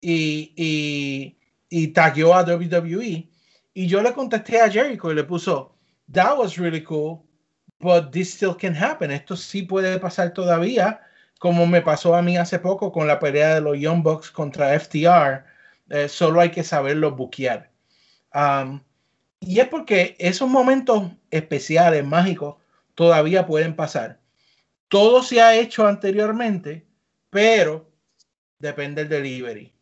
Y, 0.00 0.52
y, 0.56 1.38
y 1.70 1.88
tagueó 1.88 2.34
a 2.34 2.42
WWE. 2.44 3.28
Y 3.72 3.86
yo 3.86 4.02
le 4.02 4.12
contesté 4.12 4.60
a 4.60 4.70
Jericho 4.70 5.10
y 5.10 5.14
le 5.14 5.24
puso, 5.24 5.74
That 6.12 6.38
was 6.38 6.58
really 6.58 6.82
cool, 6.82 7.22
but 7.84 8.10
this 8.12 8.32
still 8.34 8.56
can 8.56 8.74
happen. 8.74 9.10
Esto 9.10 9.36
sí 9.36 9.62
puede 9.62 9.98
pasar 10.00 10.32
todavía, 10.32 11.00
como 11.38 11.66
me 11.66 11.82
pasó 11.82 12.14
a 12.14 12.22
mí 12.22 12.36
hace 12.38 12.58
poco 12.58 12.90
con 12.90 13.06
la 13.06 13.18
pelea 13.18 13.54
de 13.54 13.60
los 13.60 13.78
Young 13.78 14.02
Bucks 14.02 14.30
contra 14.30 14.72
FTR. 14.80 15.44
Eh, 15.90 16.08
solo 16.08 16.40
hay 16.40 16.50
que 16.50 16.64
saberlo 16.64 17.10
buquear. 17.14 17.70
Um, 18.34 18.80
y 19.40 19.60
es 19.60 19.68
porque 19.68 20.16
esos 20.18 20.48
momentos 20.48 21.10
especiales, 21.30 22.04
mágicos, 22.04 22.56
todavía 22.94 23.46
pueden 23.46 23.76
pasar. 23.76 24.18
Todo 24.88 25.22
se 25.22 25.42
ha 25.42 25.54
hecho 25.54 25.86
anteriormente, 25.86 26.86
pero 27.28 27.90
depende 28.58 29.04
del 29.04 29.22
delivery. 29.22 29.72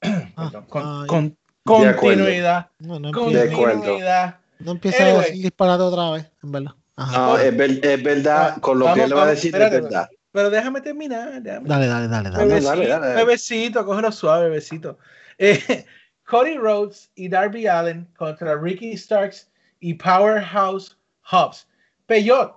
Perdón, 0.00 0.64
con, 0.68 0.82
ay. 1.02 1.06
con 1.06 1.82
De 1.82 1.88
acuerdo. 1.88 2.00
continuidad. 2.00 2.70
No, 2.78 2.98
no 2.98 3.10
De 3.12 3.20
empieza, 3.20 3.52
acuerdo. 3.54 3.80
Continuidad. 3.80 4.38
no 4.60 4.70
empieza 4.72 5.02
a 5.02 5.06
Anyway. 5.08 5.24
decir 5.26 5.42
disparate 5.42 5.82
otra 5.82 6.10
vez, 6.12 6.32
en 6.42 6.52
verdad. 6.52 6.72
Ajá. 7.00 7.16
No, 7.18 7.38
es, 7.38 7.56
ver- 7.56 7.80
es 7.84 8.02
verdad, 8.02 8.54
Ah, 8.56 8.60
con 8.60 8.78
lo 8.78 8.86
vamos, 8.86 8.96
que 8.98 9.04
él 9.04 9.10
le 9.10 9.14
va 9.14 9.22
a 9.22 9.26
decir 9.26 9.48
espérate, 9.54 9.76
es 9.76 9.82
verdad. 9.84 10.08
Pero 10.32 10.50
déjame 10.50 10.80
terminar. 10.80 11.40
déjame- 11.42 11.68
Dale, 11.68 11.86
dale, 11.86 12.08
dale, 12.08 12.30
dale. 12.30 12.44
Bebecito, 12.44 12.70
dale, 12.76 12.88
dale. 12.88 13.14
bebecito, 13.14 13.86
cógelo 13.86 14.12
suave, 14.12 14.48
bebecito. 14.48 14.98
Eh, 15.38 15.86
Cody 16.26 16.56
Rhodes 16.58 17.10
y 17.14 17.28
Darby 17.28 17.66
Allen 17.66 18.06
contra 18.16 18.56
Ricky 18.56 18.96
Starks 18.96 19.48
y 19.80 19.94
Powerhouse 19.94 20.98
Hobbs. 21.30 21.66
Peyot, 22.06 22.52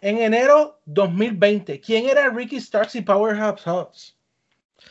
en 0.00 0.18
enero 0.18 0.80
2020, 0.86 1.80
¿quién 1.80 2.06
era 2.08 2.28
Ricky 2.28 2.60
Starks 2.60 2.94
y 2.96 3.02
Powerhouse 3.02 3.62
Hobbs? 3.64 4.16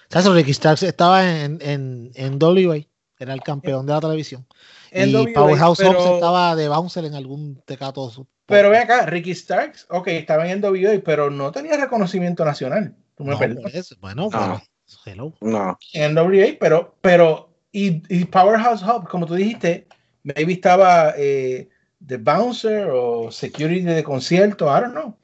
¿Sabes? 0.09 0.27
Ricky 0.31 0.53
Starks 0.53 0.83
estaba 0.83 1.29
en, 1.29 1.59
en, 1.61 2.11
en 2.15 2.39
WA, 2.41 2.77
era 3.19 3.33
el 3.33 3.41
campeón 3.41 3.85
de 3.85 3.93
la 3.93 3.99
televisión. 3.99 4.47
Y 4.91 5.11
NWA, 5.13 5.34
Powerhouse 5.34 5.81
Hobbs 5.81 6.05
estaba 6.05 6.55
de 6.55 6.68
bouncer 6.68 7.05
en 7.05 7.15
algún 7.15 7.61
tecato. 7.65 8.27
Pero 8.45 8.69
ve 8.69 8.77
acá, 8.80 9.05
Ricky 9.05 9.34
Starks, 9.34 9.88
ok, 9.89 10.07
estaba 10.09 10.49
en 10.49 10.59
NWA, 10.59 11.01
pero 11.03 11.30
no 11.30 11.51
tenía 11.51 11.77
reconocimiento 11.77 12.43
nacional. 12.43 12.95
Tú 13.15 13.23
me 13.23 13.31
No, 13.31 13.39
perdonas. 13.39 13.95
bueno, 14.01 14.30
pero, 14.30 14.61
hello. 15.05 15.34
No. 15.41 15.77
en 15.93 16.13
NWA, 16.15 16.57
pero, 16.59 16.95
pero, 17.01 17.49
y, 17.72 18.01
y 18.13 18.26
Powerhouse 18.26 18.84
Hub, 18.84 19.07
como 19.07 19.26
tú 19.26 19.35
dijiste, 19.35 19.88
maybe 20.23 20.53
estaba 20.53 21.13
eh, 21.18 21.69
de 21.99 22.18
bouncer 22.18 22.89
o 22.91 23.31
security 23.31 23.81
de 23.84 24.03
concierto, 24.03 24.65
I 24.65 24.81
don't 24.81 24.91
know. 24.91 25.18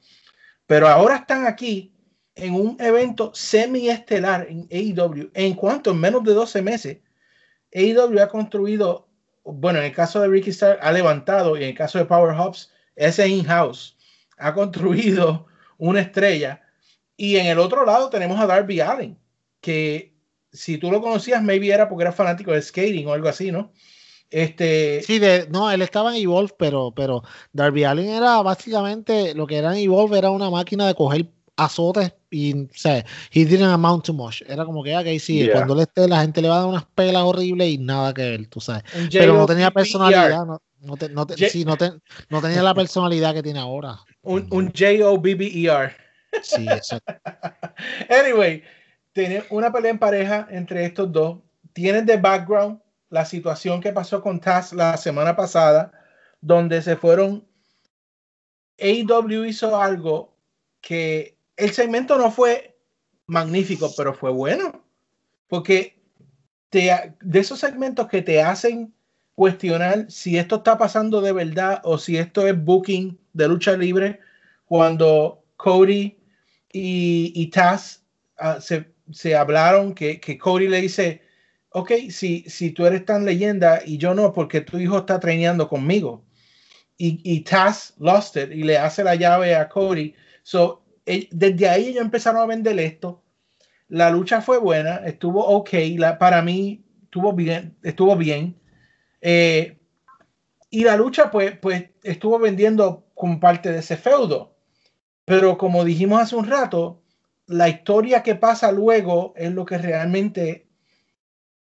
Pero 0.66 0.88
ahora 0.88 1.16
están 1.16 1.46
aquí 1.46 1.92
en 2.34 2.54
un 2.54 2.76
evento 2.80 3.32
semi-estelar 3.34 4.46
en 4.48 4.68
AEW. 4.70 5.30
En 5.34 5.54
cuanto 5.54 5.90
en 5.90 5.98
menos 5.98 6.22
de 6.24 6.34
12 6.34 6.62
meses, 6.62 6.98
AEW 7.74 8.22
ha 8.22 8.28
construido, 8.28 9.07
bueno, 9.52 9.78
en 9.78 9.86
el 9.86 9.92
caso 9.92 10.20
de 10.20 10.28
Ricky 10.28 10.50
Starr, 10.50 10.78
ha 10.82 10.92
levantado, 10.92 11.56
y 11.56 11.62
en 11.62 11.70
el 11.70 11.74
caso 11.74 11.98
de 11.98 12.04
Powerhouse, 12.04 12.70
ese 12.96 13.28
in-house, 13.28 13.96
ha 14.38 14.54
construido 14.54 15.46
una 15.78 16.00
estrella. 16.00 16.62
Y 17.16 17.36
en 17.36 17.46
el 17.46 17.58
otro 17.58 17.84
lado 17.84 18.10
tenemos 18.10 18.38
a 18.40 18.46
Darby 18.46 18.80
Allen, 18.80 19.18
que 19.60 20.14
si 20.52 20.78
tú 20.78 20.90
lo 20.90 21.00
conocías, 21.00 21.42
maybe 21.42 21.72
era 21.72 21.88
porque 21.88 22.02
era 22.02 22.12
fanático 22.12 22.52
de 22.52 22.62
skating 22.62 23.06
o 23.06 23.12
algo 23.12 23.28
así, 23.28 23.50
¿no? 23.50 23.72
Este, 24.30 25.02
Sí, 25.02 25.18
de, 25.18 25.48
no, 25.48 25.70
él 25.70 25.80
estaba 25.82 26.14
en 26.14 26.22
Evolve, 26.22 26.54
pero, 26.58 26.92
pero 26.94 27.22
Darby 27.52 27.84
Allin 27.84 28.10
era 28.10 28.42
básicamente 28.42 29.34
lo 29.34 29.46
que 29.46 29.56
era 29.56 29.72
en 29.72 29.78
Evolve, 29.84 30.18
era 30.18 30.30
una 30.30 30.50
máquina 30.50 30.86
de 30.86 30.94
coger 30.94 31.30
azotes 31.58 32.14
y, 32.30 32.64
o 32.64 32.68
sea, 32.72 33.04
he 33.32 33.44
didn't 33.44 33.70
amount 33.72 34.04
to 34.06 34.12
much. 34.14 34.42
Era 34.46 34.64
como 34.64 34.82
que, 34.82 34.96
ok, 34.96 35.06
sí, 35.20 35.44
Yeah. 35.44 35.52
cuando 35.52 35.74
él 35.74 35.80
esté, 35.80 36.08
la 36.08 36.20
gente 36.22 36.40
le 36.40 36.48
va 36.48 36.56
a 36.56 36.60
dar 36.60 36.68
unas 36.68 36.84
pelas 36.86 37.22
horribles 37.22 37.68
y 37.68 37.78
nada 37.78 38.14
que 38.14 38.22
ver, 38.22 38.46
tú 38.46 38.60
sabes. 38.60 38.84
Pero 39.12 39.34
no 39.34 39.44
tenía 39.46 39.70
personalidad, 39.70 40.46
no, 40.46 40.62
no, 40.80 40.96
te- 40.96 41.08
no 41.10 41.26
te- 41.26 41.34
J- 41.34 41.48
sí, 41.50 41.64
no, 41.64 41.76
te- 41.76 41.92
no 42.30 42.40
tenía 42.40 42.62
la 42.62 42.74
personalidad 42.74 43.34
que 43.34 43.42
tiene 43.42 43.58
ahora. 43.58 43.98
Un, 44.22 44.46
un 44.50 44.72
J-O-B-B-E-R. 44.72 45.92
Sí, 46.42 46.66
exacto. 46.68 47.14
Anyway, 48.08 48.62
tiene 49.12 49.44
una 49.50 49.72
pelea 49.72 49.90
en 49.90 49.98
pareja 49.98 50.46
entre 50.50 50.84
estos 50.84 51.10
dos. 51.10 51.38
Tienen 51.72 52.04
de 52.06 52.16
background 52.18 52.80
la 53.10 53.24
situación 53.24 53.80
que 53.80 53.92
pasó 53.92 54.20
con 54.20 54.38
Taz 54.38 54.72
la 54.72 54.96
semana 54.96 55.34
pasada, 55.34 55.90
donde 56.40 56.82
se 56.82 56.96
fueron. 56.96 57.44
AEW 58.78 59.44
hizo 59.46 59.80
algo 59.80 60.36
que 60.80 61.37
el 61.58 61.72
segmento 61.72 62.16
no 62.16 62.30
fue 62.30 62.78
magnífico, 63.26 63.92
pero 63.96 64.14
fue 64.14 64.30
bueno. 64.30 64.84
Porque 65.48 66.00
de 66.70 67.38
esos 67.38 67.58
segmentos 67.58 68.08
que 68.08 68.22
te 68.22 68.42
hacen 68.42 68.94
cuestionar 69.34 70.10
si 70.10 70.38
esto 70.38 70.56
está 70.56 70.78
pasando 70.78 71.20
de 71.20 71.32
verdad 71.32 71.80
o 71.84 71.98
si 71.98 72.16
esto 72.16 72.46
es 72.46 72.64
booking 72.64 73.18
de 73.32 73.48
lucha 73.48 73.76
libre, 73.76 74.20
cuando 74.66 75.44
Cody 75.56 76.16
y, 76.72 77.32
y 77.34 77.46
Taz 77.48 78.04
ah, 78.38 78.60
se, 78.60 78.92
se 79.10 79.34
hablaron 79.34 79.94
que, 79.94 80.20
que 80.20 80.38
Cody 80.38 80.68
le 80.68 80.80
dice, 80.80 81.22
ok, 81.70 81.92
si, 82.10 82.44
si 82.48 82.70
tú 82.70 82.86
eres 82.86 83.04
tan 83.04 83.24
leyenda 83.24 83.80
y 83.84 83.98
yo 83.98 84.14
no, 84.14 84.32
porque 84.32 84.60
tu 84.60 84.78
hijo 84.78 84.98
está 84.98 85.18
traineando 85.18 85.68
conmigo. 85.68 86.24
Y, 86.96 87.20
y 87.24 87.40
Taz 87.40 87.94
lost 87.98 88.36
it 88.36 88.50
y 88.52 88.62
le 88.62 88.76
hace 88.76 89.02
la 89.02 89.14
llave 89.14 89.54
a 89.54 89.68
Cody. 89.68 90.14
So, 90.42 90.84
desde 91.30 91.68
ahí 91.68 91.88
ellos 91.88 92.04
empezaron 92.04 92.42
a 92.42 92.46
vender 92.46 92.78
esto. 92.78 93.22
La 93.88 94.10
lucha 94.10 94.40
fue 94.40 94.58
buena, 94.58 94.96
estuvo 95.06 95.44
ok, 95.46 95.70
la, 95.96 96.18
para 96.18 96.42
mí 96.42 96.84
estuvo 97.04 97.32
bien, 97.32 97.76
estuvo 97.82 98.16
bien. 98.16 98.60
Eh, 99.20 99.78
y 100.70 100.84
la 100.84 100.96
lucha 100.96 101.30
pues, 101.30 101.56
pues 101.58 101.90
estuvo 102.02 102.38
vendiendo 102.38 103.06
como 103.14 103.40
parte 103.40 103.72
de 103.72 103.78
ese 103.78 103.96
feudo. 103.96 104.56
Pero 105.24 105.58
como 105.58 105.84
dijimos 105.84 106.20
hace 106.20 106.36
un 106.36 106.46
rato, 106.46 107.02
la 107.46 107.68
historia 107.68 108.22
que 108.22 108.34
pasa 108.34 108.70
luego 108.72 109.32
es 109.36 109.52
lo 109.52 109.64
que 109.64 109.78
realmente 109.78 110.68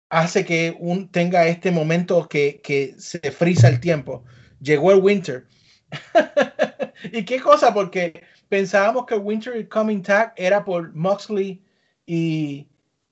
hace 0.09 0.45
que 0.45 0.77
un, 0.79 1.11
tenga 1.11 1.47
este 1.47 1.71
momento 1.71 2.29
que, 2.29 2.61
que 2.63 2.95
se 2.99 3.19
frisa 3.33 3.69
el 3.69 3.81
tiempo. 3.81 4.25
Llegó 4.61 4.93
el 4.93 5.01
winter. 5.01 5.47
¿Y 7.13 7.25
qué 7.25 7.41
cosa? 7.41 7.75
Porque 7.75 8.23
pensábamos 8.53 9.07
que 9.07 9.15
Winter 9.15 9.67
Coming 9.67 10.03
Tag 10.03 10.35
era 10.37 10.63
por 10.63 10.93
Moxley 10.95 11.59
y, 12.05 12.69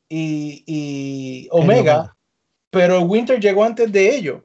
y, 0.07 0.63
y 0.67 1.49
Omega, 1.51 1.81
Omega. 1.81 2.17
pero 2.69 3.01
Winter 3.01 3.41
llegó 3.41 3.65
antes 3.65 3.91
de 3.91 4.15
ello. 4.15 4.45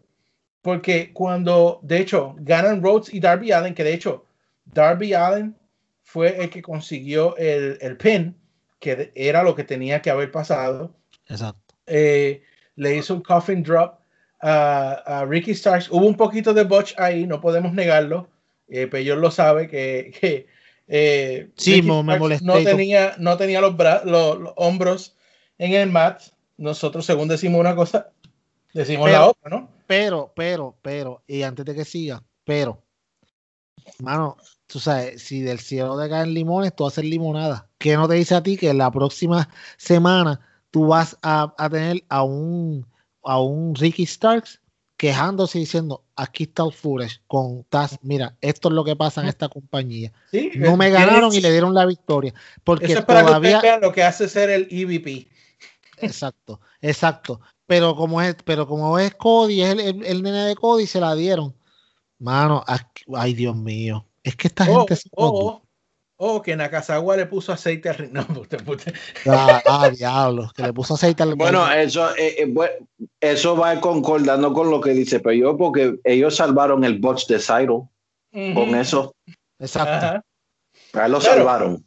Porque 0.61 1.11
cuando, 1.11 1.81
de 1.83 1.97
hecho, 1.97 2.33
ganan 2.37 2.81
Rhodes 2.81 3.13
y 3.13 3.19
Darby 3.19 3.51
Allen, 3.51 3.75
que 3.75 3.83
de 3.83 3.93
hecho, 3.93 4.23
Darby 4.63 5.13
Allen 5.13 5.53
fue 6.01 6.41
el 6.41 6.49
que 6.49 6.61
consiguió 6.61 7.35
el, 7.35 7.77
el 7.81 7.97
pin, 7.97 8.33
que 8.79 9.11
era 9.15 9.43
lo 9.43 9.53
que 9.53 9.65
tenía 9.65 10.01
que 10.01 10.09
haber 10.09 10.31
pasado. 10.31 10.95
Exacto. 11.27 11.75
Eh, 11.87 12.41
le 12.77 12.95
hizo 12.95 13.15
un 13.15 13.21
coffin 13.21 13.61
drop 13.61 13.99
a, 14.39 14.93
a 15.05 15.25
Ricky 15.25 15.53
Starks. 15.53 15.91
Hubo 15.91 16.05
un 16.07 16.15
poquito 16.15 16.53
de 16.53 16.63
botch 16.63 16.93
ahí, 16.97 17.27
no 17.27 17.41
podemos 17.41 17.73
negarlo. 17.73 18.29
Eh, 18.69 18.87
pero 18.87 19.03
yo 19.03 19.15
lo 19.17 19.29
sabe 19.29 19.67
que, 19.67 20.13
que, 20.21 20.54
eh, 20.87 21.51
Sí, 21.55 21.75
Ricky 21.75 21.87
me 21.87 22.19
molesté 22.19 22.45
no 22.45 22.53
tenía, 22.63 23.15
no 23.17 23.37
tenía 23.37 23.61
los, 23.61 23.75
los, 24.05 24.39
los 24.39 24.53
hombros 24.55 25.15
en 25.57 25.73
el 25.73 25.91
mat. 25.91 26.21
Nosotros, 26.57 27.05
según 27.05 27.27
decimos 27.27 27.59
una 27.59 27.75
cosa, 27.75 28.11
decimos 28.73 29.05
Pero- 29.07 29.17
la 29.19 29.27
otra, 29.27 29.49
¿no? 29.49 29.69
Pero, 29.87 30.31
pero, 30.35 30.75
pero, 30.81 31.21
y 31.27 31.43
antes 31.43 31.63
de 31.65 31.75
que 31.75 31.85
siga, 31.85 32.23
pero, 32.43 32.81
mano, 33.99 34.37
tú 34.67 34.79
sabes, 34.79 35.21
si 35.21 35.41
del 35.41 35.59
cielo 35.59 35.99
te 36.01 36.09
caen 36.09 36.33
limones, 36.33 36.75
tú 36.75 36.87
haces 36.87 37.05
limonada. 37.05 37.69
¿Qué 37.77 37.95
no 37.95 38.07
te 38.07 38.15
dice 38.15 38.33
a 38.35 38.41
ti 38.41 38.57
que 38.57 38.73
la 38.73 38.89
próxima 38.89 39.47
semana 39.77 40.39
tú 40.71 40.87
vas 40.87 41.17
a, 41.21 41.53
a 41.57 41.69
tener 41.69 42.03
a 42.09 42.23
un 42.23 42.85
a 43.23 43.39
un 43.39 43.75
Ricky 43.75 44.05
Starks 44.05 44.59
quejándose 44.97 45.59
diciendo, 45.59 46.03
aquí 46.15 46.43
está 46.43 46.63
el 46.63 46.71
footage 46.71 47.19
con 47.27 47.63
Taz, 47.65 47.99
mira, 48.01 48.35
esto 48.41 48.69
es 48.69 48.73
lo 48.75 48.83
que 48.83 48.95
pasa 48.95 49.21
en 49.21 49.27
esta 49.27 49.49
compañía. 49.49 50.13
Sí, 50.31 50.51
No 50.55 50.77
me 50.77 50.87
eh, 50.87 50.91
ganaron 50.91 51.31
tiene- 51.31 51.37
y 51.37 51.41
le 51.41 51.51
dieron 51.51 51.73
la 51.73 51.85
victoria. 51.85 52.33
Porque 52.63 52.85
Eso 52.85 52.99
es 52.99 53.05
para 53.05 53.21
que 53.21 53.27
todavía... 53.27 53.61
vean 53.61 53.81
lo 53.81 53.91
que 53.91 54.03
hace 54.03 54.27
ser 54.29 54.49
el 54.49 54.67
EVP. 54.71 55.27
Exacto, 55.97 56.59
exacto. 56.81 57.41
Pero 57.67 57.95
como 57.95 58.21
es, 58.21 58.35
pero 58.45 58.67
como 58.67 58.97
es 58.99 59.15
Cody, 59.15 59.61
es 59.63 59.69
el, 59.71 59.79
el- 59.79 60.05
el 60.05 60.23
nene 60.23 60.39
de 60.45 60.55
Cody, 60.55 60.85
se 60.87 60.99
la 60.99 61.15
dieron. 61.15 61.55
Mano, 62.19 62.63
ay 63.15 63.33
Dios 63.33 63.55
mío. 63.55 64.05
Es 64.23 64.35
que 64.35 64.47
esta 64.47 64.63
Oh, 64.69 64.79
gente 64.79 64.95
se 64.95 65.09
oh, 65.11 65.61
oh, 66.17 66.41
que 66.41 66.55
Nakazawa 66.55 67.17
le 67.17 67.25
puso 67.25 67.51
aceite 67.53 67.89
al 67.89 67.95
ring. 67.97 68.11
No, 68.13 68.25
puta, 68.27 68.57
puta. 68.57 68.91
ah, 69.27 69.61
ah, 69.65 69.89
diablo, 69.89 70.49
que 70.55 70.63
le 70.63 70.73
puso 70.73 70.93
aceite 70.95 71.23
al 71.23 71.35
Bueno, 71.35 71.69
eso, 71.71 72.15
eh, 72.15 72.35
eh, 72.43 72.85
eso 73.19 73.55
va 73.57 73.79
concordando 73.81 74.53
con 74.53 74.69
lo 74.69 74.79
que 74.81 74.91
dice 74.91 75.19
Peyo, 75.19 75.57
porque 75.57 75.95
ellos 76.03 76.35
salvaron 76.35 76.83
el 76.83 76.99
botch 76.99 77.27
de 77.27 77.39
Cyro 77.39 77.89
con 78.31 78.75
eso. 78.75 79.15
Exacto. 79.59 79.91
Ajá. 79.93 80.23
A 80.93 81.05
él 81.05 81.11
lo 81.11 81.19
Claro. 81.19 81.35
salvaron. 81.37 81.85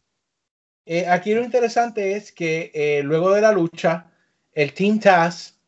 Eh, 0.87 1.07
aquí 1.07 1.35
lo 1.35 1.45
interesante 1.45 2.17
es 2.17 2.33
que 2.33 2.71
eh, 2.75 3.03
luego 3.03 3.31
de 3.33 3.43
la 3.43 3.53
lucha, 3.53 4.11
el 4.53 4.73
Team 4.73 4.99
Taz 5.01 5.59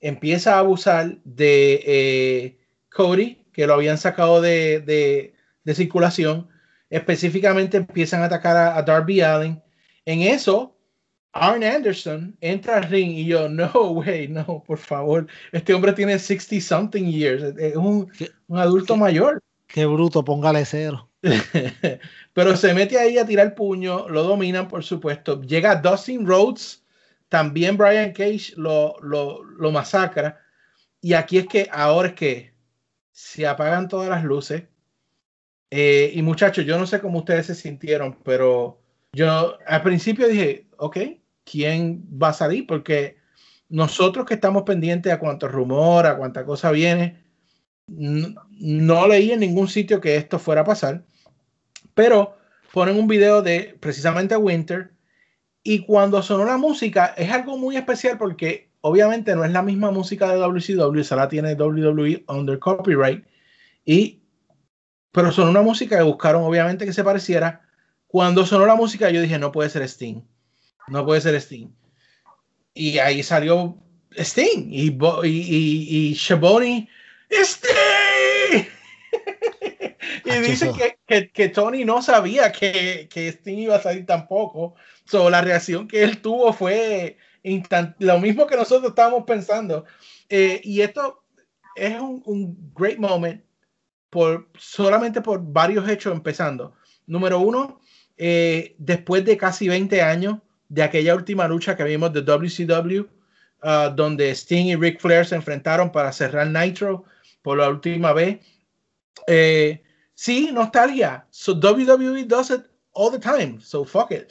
empieza 0.00 0.54
a 0.54 0.58
abusar 0.60 1.18
de 1.24 1.82
eh, 1.84 2.58
Cody, 2.94 3.44
que 3.52 3.66
lo 3.66 3.74
habían 3.74 3.98
sacado 3.98 4.40
de, 4.40 4.78
de- 4.80 5.34
de 5.64 5.74
circulación. 5.74 6.48
Específicamente 6.90 7.76
empiezan 7.76 8.22
a 8.22 8.26
atacar 8.26 8.56
a, 8.56 8.76
a 8.76 8.82
Darby 8.82 9.20
Allin. 9.20 9.62
En 10.04 10.22
eso, 10.22 10.78
Arn 11.32 11.62
Anderson 11.62 12.36
entra 12.40 12.76
al 12.78 12.84
ring 12.84 13.10
y 13.10 13.26
yo, 13.26 13.48
no, 13.48 13.70
güey, 13.72 14.28
no, 14.28 14.62
por 14.66 14.78
favor. 14.78 15.26
Este 15.52 15.74
hombre 15.74 15.92
tiene 15.92 16.18
60 16.18 16.60
something 16.60 17.04
years. 17.04 17.42
Es 17.58 17.76
un, 17.76 18.10
un 18.46 18.58
adulto 18.58 18.96
mayor. 18.96 19.40
Qué 19.66 19.84
bruto, 19.86 20.24
póngale 20.24 20.64
cero. 20.64 21.10
Pero 22.32 22.56
se 22.56 22.72
mete 22.74 22.98
ahí 22.98 23.18
a 23.18 23.26
tirar 23.26 23.54
puño, 23.54 24.08
lo 24.08 24.22
dominan, 24.22 24.68
por 24.68 24.82
supuesto. 24.82 25.42
Llega 25.42 25.76
Dustin 25.76 26.26
Rhodes, 26.26 26.84
también 27.28 27.76
Brian 27.76 28.12
Cage 28.12 28.54
lo, 28.56 28.96
lo, 29.02 29.42
lo 29.44 29.70
masacra. 29.70 30.40
Y 31.00 31.12
aquí 31.12 31.38
es 31.38 31.46
que 31.46 31.68
ahora 31.70 32.08
es 32.08 32.14
que 32.14 32.54
se 33.12 33.46
apagan 33.46 33.88
todas 33.88 34.08
las 34.08 34.24
luces. 34.24 34.64
Eh, 35.70 36.12
y 36.14 36.22
muchachos, 36.22 36.64
yo 36.64 36.78
no 36.78 36.86
sé 36.86 37.00
cómo 37.00 37.18
ustedes 37.18 37.46
se 37.46 37.54
sintieron, 37.54 38.16
pero 38.24 38.80
yo 39.12 39.58
al 39.66 39.82
principio 39.82 40.28
dije, 40.28 40.66
ok, 40.78 40.98
¿quién 41.44 42.04
va 42.10 42.28
a 42.28 42.34
salir? 42.34 42.66
Porque 42.66 43.16
nosotros 43.68 44.24
que 44.26 44.34
estamos 44.34 44.62
pendientes 44.62 45.12
a 45.12 45.18
cuánto 45.18 45.48
rumor, 45.48 46.06
a 46.06 46.16
cuánta 46.16 46.44
cosa 46.44 46.70
viene, 46.70 47.22
no 47.86 49.08
leí 49.08 49.32
en 49.32 49.40
ningún 49.40 49.68
sitio 49.68 50.00
que 50.00 50.16
esto 50.16 50.38
fuera 50.38 50.62
a 50.62 50.64
pasar, 50.64 51.04
pero 51.94 52.36
ponen 52.72 52.98
un 52.98 53.08
video 53.08 53.42
de 53.42 53.76
precisamente 53.80 54.36
Winter 54.36 54.92
y 55.62 55.80
cuando 55.80 56.22
sonó 56.22 56.44
la 56.44 56.56
música 56.56 57.14
es 57.16 57.30
algo 57.30 57.56
muy 57.56 57.76
especial 57.76 58.18
porque 58.18 58.70
obviamente 58.82 59.34
no 59.34 59.44
es 59.44 59.52
la 59.52 59.62
misma 59.62 59.90
música 59.90 60.30
de 60.30 60.38
WCW, 60.38 61.00
esa 61.00 61.16
la 61.16 61.28
tiene 61.28 61.54
WWE 61.54 62.24
under 62.28 62.58
copyright 62.58 63.24
y 63.84 64.20
pero 65.18 65.32
sonó 65.32 65.50
una 65.50 65.62
música 65.62 65.96
que 65.96 66.04
buscaron 66.04 66.44
obviamente 66.44 66.86
que 66.86 66.92
se 66.92 67.02
pareciera. 67.02 67.62
Cuando 68.06 68.46
sonó 68.46 68.66
la 68.66 68.76
música 68.76 69.10
yo 69.10 69.20
dije 69.20 69.36
no 69.36 69.50
puede 69.50 69.68
ser 69.68 69.82
Sting, 69.82 70.20
no 70.86 71.04
puede 71.04 71.20
ser 71.20 71.34
Sting 71.34 71.66
y 72.72 72.98
ahí 73.00 73.24
salió 73.24 73.76
Sting 74.16 74.68
y, 74.70 74.90
Bo- 74.90 75.24
y, 75.24 75.30
y, 75.40 76.10
y 76.10 76.14
Schiavone, 76.14 76.88
Sting 77.30 77.68
y 80.24 80.30
Hacho, 80.30 80.40
dice 80.40 80.70
que, 80.72 80.98
que, 81.04 81.30
que 81.32 81.48
Tony 81.48 81.84
no 81.84 82.00
sabía 82.00 82.52
que, 82.52 83.08
que 83.10 83.32
Sting 83.32 83.58
iba 83.58 83.74
a 83.74 83.82
salir 83.82 84.06
tampoco. 84.06 84.76
So, 85.04 85.30
la 85.30 85.40
reacción 85.40 85.88
que 85.88 86.04
él 86.04 86.22
tuvo 86.22 86.52
fue 86.52 87.16
lo 87.98 88.20
mismo 88.20 88.46
que 88.46 88.54
nosotros 88.54 88.90
estábamos 88.90 89.24
pensando. 89.24 89.84
Eh, 90.28 90.60
y 90.62 90.80
esto 90.82 91.24
es 91.74 91.98
un, 91.98 92.22
un 92.24 92.72
great 92.72 92.98
moment 92.98 93.42
por, 94.10 94.48
solamente 94.58 95.20
por 95.20 95.40
varios 95.42 95.88
hechos 95.88 96.12
empezando. 96.12 96.74
Número 97.06 97.38
uno, 97.38 97.80
eh, 98.16 98.74
después 98.78 99.24
de 99.24 99.36
casi 99.36 99.68
20 99.68 100.02
años 100.02 100.38
de 100.68 100.82
aquella 100.82 101.14
última 101.14 101.48
lucha 101.48 101.76
que 101.76 101.84
vimos 101.84 102.12
de 102.12 102.22
WCW, 102.22 103.06
ah, 103.62 103.92
donde 103.94 104.30
Sting 104.34 104.66
y 104.66 104.76
Ric 104.76 105.00
Flair 105.00 105.24
se 105.26 105.34
enfrentaron 105.34 105.90
para 105.90 106.12
cerrar 106.12 106.46
Nitro 106.48 107.04
por 107.42 107.58
la 107.58 107.68
última 107.68 108.12
vez. 108.12 108.38
Eh, 109.26 109.82
sí, 110.14 110.50
nostalgia. 110.52 111.26
So 111.30 111.54
WWE 111.54 112.24
does 112.24 112.50
it 112.50 112.62
all 112.92 113.10
the 113.10 113.18
time. 113.18 113.60
So 113.60 113.84
fuck 113.84 114.10
it. 114.10 114.30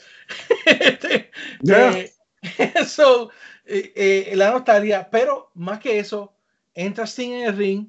Yeah. 1.62 1.96
eh, 1.96 2.84
so, 2.86 3.30
eh, 3.64 4.32
la 4.34 4.50
nostalgia, 4.50 5.08
pero 5.10 5.50
más 5.54 5.80
que 5.80 5.98
eso, 5.98 6.36
entra 6.74 7.04
Sting 7.04 7.32
en 7.32 7.46
el 7.46 7.56
ring, 7.56 7.86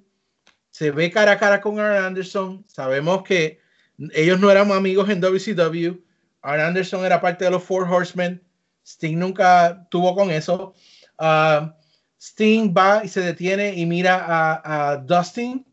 se 0.72 0.92
ve 0.92 1.12
cara 1.12 1.34
a 1.34 1.38
cara 1.40 1.62
con 1.62 1.80
Arn 1.80 2.04
Anderson. 2.04 2.64
Sabemos 2.68 3.24
que 3.24 3.60
ellos 4.14 4.40
no 4.40 4.50
eran 4.52 4.72
amigos 4.72 5.10
en 5.10 5.20
WCW. 5.22 6.00
Arn 6.42 6.62
Anderson 6.62 7.06
era 7.06 7.20
parte 7.22 7.46
de 7.46 7.52
los 7.52 7.64
Four 7.64 7.84
Horsemen. 7.92 8.42
Sting 8.86 9.18
nunca 9.18 9.88
tuvo 9.90 10.16
con 10.16 10.32
eso. 10.32 10.74
Ah, 11.18 11.76
Sting 12.20 12.74
va 12.76 13.02
y 13.04 13.08
se 13.08 13.22
detiene 13.22 13.74
y 13.76 13.86
mira 13.86 14.26
a, 14.26 14.92
a 14.92 14.98
Dustin, 14.98 15.66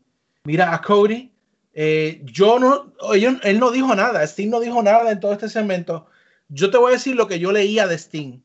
mira 0.43 0.73
a 0.73 0.81
Cody. 0.81 1.31
Eh, 1.73 2.21
yo 2.25 2.57
no, 2.59 2.93
ellos- 3.13 3.35
él 3.43 3.59
no 3.59 3.71
dijo 3.71 3.93
nada, 3.95 4.23
Sting 4.23 4.49
no 4.49 4.59
dijo 4.59 4.81
nada 4.81 5.11
en 5.11 5.19
todo 5.19 5.33
este 5.33 5.49
segmento. 5.49 6.07
Yo 6.49 6.71
te 6.71 6.77
voy 6.77 6.91
a 6.91 6.95
decir 6.95 7.15
lo 7.15 7.27
que 7.27 7.39
yo 7.39 7.51
leía 7.51 7.85
de 7.87 7.95
Sting. 7.97 8.39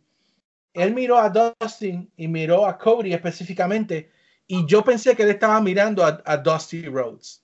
Él 0.75 0.95
miró 0.95 1.19
a 1.19 1.31
Dustin 1.31 2.11
y 2.17 2.29
miró 2.29 2.67
a 2.67 2.79
Cody 2.79 3.13
específicamente, 3.13 4.11
y 4.55 4.67
yo 4.67 4.85
pensé 4.85 5.17
que 5.17 5.23
él 5.23 5.31
estaba 5.31 5.63
mirando 5.63 6.05
a, 6.05 6.37
Dusty 6.37 6.83
Rhodes. 6.83 7.43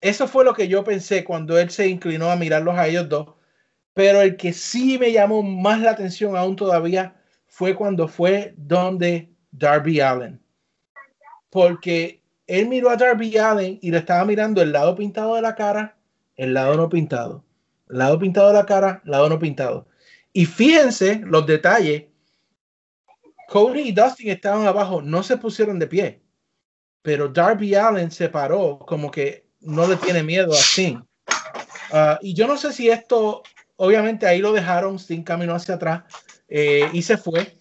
Eso 0.00 0.26
fue 0.26 0.46
lo 0.46 0.54
que 0.54 0.66
yo 0.66 0.82
pensé 0.82 1.22
cuando 1.22 1.58
él 1.58 1.68
se 1.68 1.86
inclinó 1.86 2.30
a 2.30 2.36
mirarlos 2.36 2.74
a 2.74 2.88
ellos 2.88 3.06
dos. 3.06 3.34
Pero 3.92 4.22
el 4.22 4.34
que 4.38 4.54
sí 4.54 4.96
me 4.96 5.12
llamó 5.12 5.42
más 5.42 5.78
la 5.82 5.90
atención 5.90 6.38
aún 6.38 6.56
todavía 6.56 7.14
fue 7.48 7.74
cuando 7.74 8.08
fue 8.08 8.54
donde 8.56 9.30
Darby 9.50 10.00
Allen. 10.00 10.40
Porque 11.50 12.22
él 12.46 12.66
miró 12.66 12.88
a 12.88 12.96
Darby 12.96 13.36
Allen 13.36 13.78
y 13.82 13.90
le 13.90 13.98
estaba 13.98 14.24
mirando 14.24 14.62
el 14.62 14.72
lado 14.72 14.94
pintado 14.94 15.34
de 15.34 15.42
la 15.42 15.54
cara, 15.54 15.98
el 16.34 16.54
lado 16.54 16.78
no 16.78 16.88
pintado. 16.88 17.44
El 17.90 17.98
lado 17.98 18.18
pintado 18.18 18.48
de 18.48 18.54
la 18.54 18.64
cara, 18.64 19.02
el 19.04 19.10
lado 19.10 19.28
no 19.28 19.38
pintado. 19.38 19.86
Y 20.32 20.46
fíjense 20.46 21.20
los 21.26 21.46
detalles. 21.46 22.04
Cody 23.48 23.80
y 23.80 23.92
Dustin 23.92 24.30
estaban 24.30 24.66
abajo, 24.66 25.02
no 25.02 25.22
se 25.22 25.36
pusieron 25.36 25.78
de 25.78 25.86
pie. 25.86 26.22
Pero 27.02 27.28
Darby 27.28 27.74
Allen 27.74 28.10
se 28.10 28.28
paró 28.28 28.78
como 28.80 29.10
que 29.10 29.46
no 29.60 29.86
le 29.86 29.96
tiene 29.96 30.22
miedo 30.22 30.52
a 30.52 30.56
Sting. 30.56 31.00
Ah, 31.92 32.18
y 32.20 32.34
yo 32.34 32.46
no 32.46 32.56
sé 32.56 32.72
si 32.72 32.90
esto, 32.90 33.42
obviamente 33.76 34.26
ahí 34.26 34.40
lo 34.40 34.52
dejaron, 34.52 34.98
Sting 34.98 35.22
caminó 35.22 35.54
hacia 35.54 35.76
atrás 35.76 36.04
eh, 36.48 36.88
y 36.92 37.02
se 37.02 37.16
fue. 37.16 37.56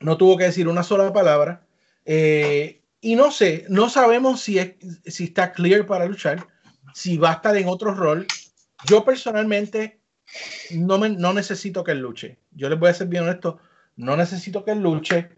No 0.00 0.16
tuvo 0.16 0.36
que 0.36 0.44
decir 0.44 0.68
una 0.68 0.82
sola 0.82 1.12
palabra. 1.12 1.66
Eh, 2.04 2.82
y 3.00 3.14
no 3.14 3.30
sé, 3.30 3.64
no 3.68 3.88
sabemos 3.88 4.40
si, 4.40 4.58
es, 4.58 4.74
si 5.06 5.24
está 5.24 5.52
clear 5.52 5.86
para 5.86 6.06
luchar, 6.06 6.46
si 6.94 7.16
va 7.16 7.30
a 7.30 7.34
estar 7.34 7.56
en 7.56 7.68
otro 7.68 7.94
rol. 7.94 8.26
Yo 8.86 9.04
personalmente 9.04 10.00
no, 10.70 10.98
me, 10.98 11.10
no 11.10 11.32
necesito 11.32 11.84
que 11.84 11.92
él 11.92 12.00
luche. 12.00 12.38
Yo 12.52 12.68
les 12.68 12.78
voy 12.78 12.90
a 12.90 12.94
ser 12.94 13.08
bien 13.08 13.24
honesto, 13.24 13.58
no 13.96 14.16
necesito 14.16 14.64
que 14.64 14.72
él 14.72 14.80
luche. 14.80 15.30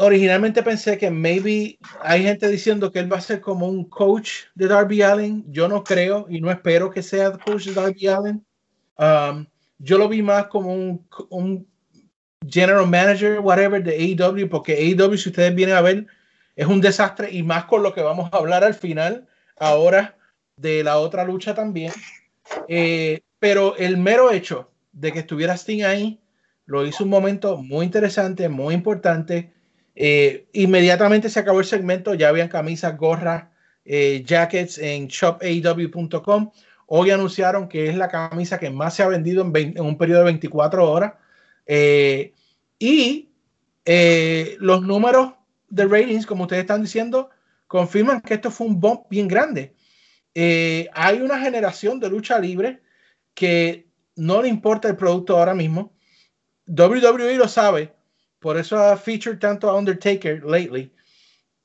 Originalmente 0.00 0.62
pensé 0.62 0.96
que 0.96 1.10
maybe 1.10 1.76
hay 2.02 2.22
gente 2.22 2.48
diciendo 2.48 2.92
que 2.92 3.00
él 3.00 3.12
va 3.12 3.18
a 3.18 3.20
ser 3.20 3.40
como 3.40 3.66
un 3.66 3.84
coach 3.84 4.44
de 4.54 4.68
Darby 4.68 5.02
Allen. 5.02 5.44
Yo 5.48 5.66
no 5.66 5.82
creo 5.82 6.26
y 6.28 6.40
no 6.40 6.52
espero 6.52 6.88
que 6.88 7.02
sea 7.02 7.32
coach 7.32 7.66
de 7.66 7.74
Darby 7.74 8.06
Allen. 8.06 8.46
Um, 8.96 9.44
yo 9.78 9.98
lo 9.98 10.08
vi 10.08 10.22
más 10.22 10.46
como 10.46 10.72
un, 10.72 11.04
un 11.30 11.66
general 12.48 12.86
manager, 12.86 13.40
whatever, 13.40 13.82
de 13.82 14.16
AEW, 14.16 14.48
porque 14.48 14.74
AEW, 14.74 15.16
si 15.16 15.30
ustedes 15.30 15.52
vienen 15.52 15.74
a 15.74 15.80
ver, 15.80 16.06
es 16.54 16.66
un 16.68 16.80
desastre 16.80 17.32
y 17.32 17.42
más 17.42 17.64
con 17.64 17.82
lo 17.82 17.92
que 17.92 18.00
vamos 18.00 18.30
a 18.32 18.36
hablar 18.36 18.62
al 18.62 18.74
final, 18.74 19.26
ahora 19.56 20.16
de 20.56 20.84
la 20.84 20.98
otra 20.98 21.24
lucha 21.24 21.54
también. 21.54 21.92
Eh, 22.68 23.20
pero 23.40 23.76
el 23.76 23.96
mero 23.96 24.30
hecho 24.30 24.70
de 24.92 25.12
que 25.12 25.18
estuviera 25.18 25.56
Sting 25.56 25.82
ahí 25.82 26.20
lo 26.66 26.86
hizo 26.86 27.02
un 27.02 27.10
momento 27.10 27.56
muy 27.56 27.84
interesante, 27.84 28.48
muy 28.48 28.74
importante. 28.74 29.52
Eh, 30.00 30.46
inmediatamente 30.52 31.28
se 31.28 31.40
acabó 31.40 31.58
el 31.58 31.66
segmento, 31.66 32.14
ya 32.14 32.28
habían 32.28 32.46
camisas, 32.46 32.96
gorras, 32.96 33.46
eh, 33.84 34.22
jackets 34.24 34.78
en 34.78 35.08
shopaew.com. 35.08 36.52
Hoy 36.86 37.10
anunciaron 37.10 37.68
que 37.68 37.88
es 37.88 37.96
la 37.96 38.06
camisa 38.06 38.60
que 38.60 38.70
más 38.70 38.94
se 38.94 39.02
ha 39.02 39.08
vendido 39.08 39.42
en, 39.42 39.52
20 39.52 39.80
en 39.80 39.84
un 39.84 39.98
periodo 39.98 40.20
de 40.20 40.26
24 40.26 40.88
horas. 40.88 41.14
Eh, 41.66 42.32
y 42.78 43.30
los 44.60 44.82
números 44.82 45.32
de 45.68 45.86
ratings, 45.86 46.26
como 46.26 46.44
ustedes 46.44 46.60
están 46.60 46.82
diciendo, 46.82 47.30
confirman 47.66 48.20
que 48.20 48.34
esto 48.34 48.52
fue 48.52 48.68
un 48.68 48.78
bump 48.78 49.06
bien 49.10 49.26
grande. 49.26 49.74
Hay 50.32 51.20
una 51.20 51.40
generación 51.40 51.98
de 51.98 52.08
lucha 52.08 52.38
libre 52.38 52.82
que 53.34 53.88
no 54.14 54.42
le 54.42 54.48
importa 54.48 54.86
el 54.86 54.96
producto 54.96 55.36
ahora 55.36 55.54
mismo. 55.54 55.92
WWE 56.68 57.36
lo 57.36 57.48
sabe, 57.48 57.97
por 58.38 58.56
eso 58.56 58.78
ha 58.78 58.96
featured 58.96 59.38
tanto 59.38 59.68
a 59.68 59.74
Undertaker 59.76 60.42
lately. 60.44 60.92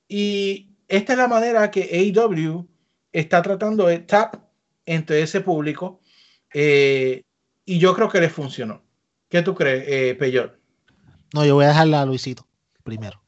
Y 0.08 0.70
esta 0.88 1.14
es 1.14 1.20
la 1.20 1.28
manera 1.28 1.70
que 1.72 1.82
AEW 2.16 2.68
está 3.12 3.42
tratando 3.42 3.86
de 3.88 4.00
tap 4.00 4.36
entre 4.86 5.22
ese 5.22 5.42
público. 5.42 6.00
Eh, 6.54 7.24
y 7.66 7.80
yo 7.80 7.94
creo 7.96 8.10
que 8.10 8.20
le 8.22 8.30
funcionó. 8.30 8.82
¿Qué 9.30 9.42
tú 9.42 9.56
crees, 9.56 9.86
eh, 9.88 10.16
Peyot? 10.16 10.58
No, 11.34 11.46
yo 11.46 11.56
voy 11.56 11.66
a 11.66 11.70
dejarla 11.70 12.02
a 12.02 12.06
Luisito 12.06 12.48
primero. 12.84 13.22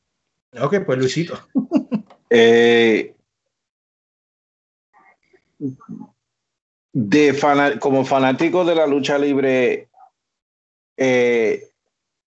Ok, 0.59 0.77
pues 0.85 0.97
Luisito. 0.99 1.39
Eh, 2.31 3.15
de 6.91 7.33
fana- 7.33 7.79
como 7.79 8.03
fanático 8.03 8.65
de 8.65 8.75
la 8.75 8.87
lucha 8.87 9.17
libre, 9.17 9.89
eh, 10.97 11.69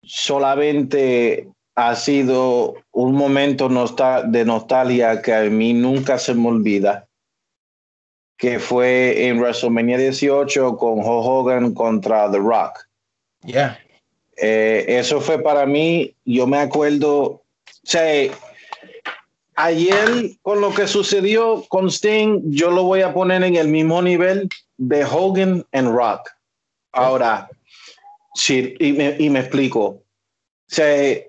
solamente 0.08 1.48
ha 1.76 1.96
sido 1.96 2.76
un 2.92 3.14
momento 3.14 3.70
nostal- 3.70 4.32
de 4.32 4.46
nostalgia 4.46 5.22
que 5.22 5.34
a 5.34 5.44
mí 5.44 5.74
nunca 5.74 6.18
se 6.18 6.34
me 6.34 6.48
olvida, 6.48 7.08
que 8.38 8.60
fue 8.60 9.28
en 9.28 9.40
WrestleMania 9.40 9.98
18 9.98 10.76
con 10.78 11.00
Hulk 11.00 11.06
Hogan 11.06 11.74
contra 11.74 12.32
The 12.32 12.40
Rock. 12.40 12.88
Ya. 13.42 13.80
Eh, 14.38 14.86
eso 14.88 15.22
fue 15.22 15.40
para 15.42 15.66
mí, 15.66 16.14
yo 16.26 16.48
me 16.48 16.58
acuerdo, 16.58 17.14
o 17.16 17.44
sea, 17.84 18.32
ayer 19.56 20.32
con 20.42 20.62
lo 20.62 20.74
que 20.74 20.88
sucedió 20.88 21.64
con 21.70 21.90
Sting, 21.90 22.42
yo 22.46 22.72
lo 22.72 22.84
voy 22.84 23.02
a 23.02 23.14
poner 23.14 23.44
en 23.44 23.56
el 23.56 23.68
mismo 23.68 24.02
nivel 24.02 24.50
de 24.78 25.04
Hogan 25.04 25.66
and 25.72 25.90
Rock. 25.90 26.30
Ahora, 26.92 27.50
sí, 28.38 28.76
y 28.80 28.94
me, 28.94 29.16
y 29.18 29.30
me 29.30 29.40
explico. 29.40 29.86
O 29.86 30.04
sea, 30.68 31.22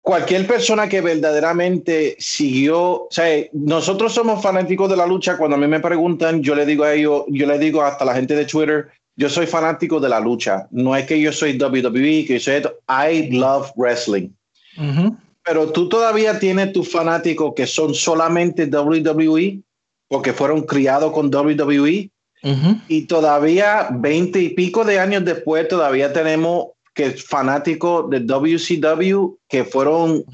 cualquier 0.00 0.46
persona 0.46 0.88
que 0.88 1.00
verdaderamente 1.00 2.16
siguió, 2.18 3.04
o 3.04 3.08
sea, 3.10 3.44
nosotros 3.52 4.12
somos 4.14 4.42
fanáticos 4.42 4.90
de 4.90 4.96
la 4.96 5.06
lucha. 5.06 5.36
Cuando 5.36 5.56
a 5.56 5.60
mí 5.60 5.66
me 5.66 5.80
preguntan, 5.80 6.42
yo 6.42 6.54
le 6.54 6.66
digo 6.66 6.84
a 6.84 6.94
ellos, 6.94 7.24
yo 7.28 7.46
le 7.46 7.58
digo 7.58 7.82
hasta 7.82 8.04
la 8.04 8.14
gente 8.14 8.34
de 8.34 8.46
Twitter, 8.46 8.88
yo 9.16 9.28
soy 9.28 9.46
fanático 9.46 10.00
de 10.00 10.08
la 10.08 10.20
lucha. 10.20 10.66
No 10.70 10.96
es 10.96 11.06
que 11.06 11.20
yo 11.20 11.32
soy 11.32 11.58
WWE, 11.58 12.24
que 12.26 12.34
yo 12.34 12.40
soy 12.40 12.54
esto. 12.54 12.78
I 12.88 13.30
love 13.36 13.70
wrestling. 13.76 14.30
Ujú. 14.76 15.16
Pero 15.44 15.72
tú 15.72 15.88
todavía 15.88 16.38
tienes 16.38 16.72
tus 16.72 16.90
fanáticos 16.90 17.52
que 17.54 17.66
son 17.66 17.94
solamente 17.94 18.66
WWE, 18.66 19.60
porque 20.08 20.32
fueron 20.32 20.62
criados 20.62 21.12
con 21.12 21.34
WWE. 21.34 22.10
Ujú. 22.42 22.80
Y 22.88 23.06
todavía, 23.06 23.88
veinte 23.90 24.40
y 24.40 24.50
pico 24.50 24.84
de 24.84 24.98
años 24.98 25.24
después, 25.24 25.66
todavía 25.68 26.12
tenemos 26.12 26.68
que 26.94 27.10
fanáticos 27.10 28.10
de 28.10 28.20
WCW 28.20 29.36
que 29.48 29.64
fueron, 29.64 30.24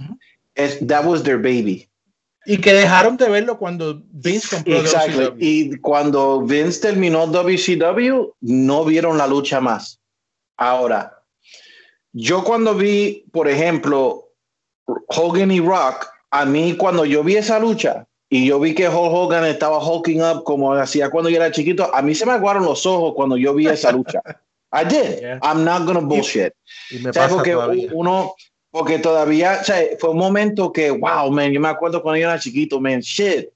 es, 0.54 0.86
that 0.86 1.04
was 1.04 1.22
their 1.22 1.36
baby. 1.36 1.88
Y 2.46 2.58
que 2.58 2.74
dejaron 2.74 3.16
de 3.16 3.28
verlo 3.28 3.58
cuando 3.58 4.02
Vince 4.12 4.48
compró 4.48 4.80
Exacto. 4.80 5.30
WCW. 5.30 5.36
Y 5.40 5.76
cuando 5.78 6.42
Vince 6.42 6.80
terminó 6.80 7.26
WCW, 7.26 8.34
no 8.40 8.84
vieron 8.84 9.16
la 9.16 9.26
lucha 9.26 9.60
más. 9.60 9.98
Ahora, 10.56 11.22
yo 12.12 12.44
cuando 12.44 12.74
vi, 12.74 13.24
por 13.32 13.48
ejemplo, 13.48 14.28
Hogan 15.08 15.50
y 15.50 15.60
Rock, 15.60 16.06
a 16.30 16.44
mí 16.44 16.76
cuando 16.76 17.04
yo 17.04 17.24
vi 17.24 17.36
esa 17.36 17.58
lucha 17.58 18.06
y 18.34 18.46
yo 18.46 18.58
vi 18.58 18.74
que 18.74 18.88
Hulk 18.88 19.12
Hogan 19.12 19.44
estaba 19.44 19.78
hulking 19.78 20.20
up 20.20 20.42
como 20.42 20.74
hacía 20.74 21.08
cuando 21.08 21.30
yo 21.30 21.36
era 21.36 21.52
chiquito, 21.52 21.94
a 21.94 22.02
mí 22.02 22.16
se 22.16 22.26
me 22.26 22.32
aguaron 22.32 22.64
los 22.64 22.84
ojos 22.84 23.12
cuando 23.14 23.36
yo 23.36 23.54
vi 23.54 23.68
esa 23.68 23.92
lucha. 23.92 24.20
I 24.72 24.82
did. 24.82 25.20
Yeah. 25.20 25.38
I'm 25.40 25.64
not 25.64 25.86
gonna 25.86 26.00
bullshit. 26.00 26.52
Y 26.90 26.96
me 26.96 27.12
sea, 27.12 27.22
pasa 27.22 27.34
porque 27.36 27.52
todavía. 27.52 27.90
uno, 27.92 28.34
porque 28.72 28.98
todavía, 28.98 29.58
o 29.60 29.64
sea, 29.64 29.84
fue 30.00 30.10
un 30.10 30.18
momento 30.18 30.72
que, 30.72 30.90
wow, 30.90 31.30
man, 31.30 31.52
yo 31.52 31.60
me 31.60 31.68
acuerdo 31.68 32.02
cuando 32.02 32.18
yo 32.18 32.28
era 32.28 32.40
chiquito, 32.40 32.80
man, 32.80 32.98
shit. 33.02 33.50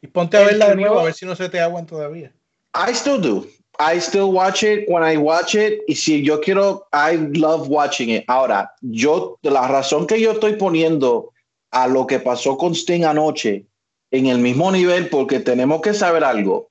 Y 0.00 0.06
ponte 0.06 0.36
a 0.36 0.44
verla 0.44 0.68
de 0.68 0.76
nuevo 0.76 1.00
a 1.00 1.02
ver 1.02 1.14
si 1.14 1.26
no 1.26 1.34
se 1.34 1.48
te 1.48 1.58
aguan 1.58 1.84
todavía. 1.84 2.32
I 2.76 2.92
still 2.92 3.20
do. 3.20 3.44
I 3.80 3.98
still 3.98 4.30
watch 4.30 4.62
it 4.62 4.88
when 4.88 5.02
I 5.02 5.16
watch 5.16 5.56
it. 5.56 5.80
Y 5.88 5.96
si 5.96 6.22
yo 6.22 6.40
quiero, 6.40 6.86
I 6.92 7.16
love 7.36 7.66
watching 7.66 8.10
it. 8.10 8.22
Ahora, 8.28 8.72
yo, 8.82 9.36
la 9.42 9.66
razón 9.66 10.06
que 10.06 10.20
yo 10.20 10.30
estoy 10.30 10.52
poniendo 10.52 11.32
a 11.72 11.88
lo 11.88 12.06
que 12.06 12.20
pasó 12.20 12.56
con 12.56 12.72
Sting 12.72 13.02
anoche 13.02 13.66
en 14.10 14.26
el 14.26 14.38
mismo 14.38 14.70
nivel, 14.70 15.08
porque 15.08 15.40
tenemos 15.40 15.80
que 15.80 15.94
saber 15.94 16.24
algo. 16.24 16.70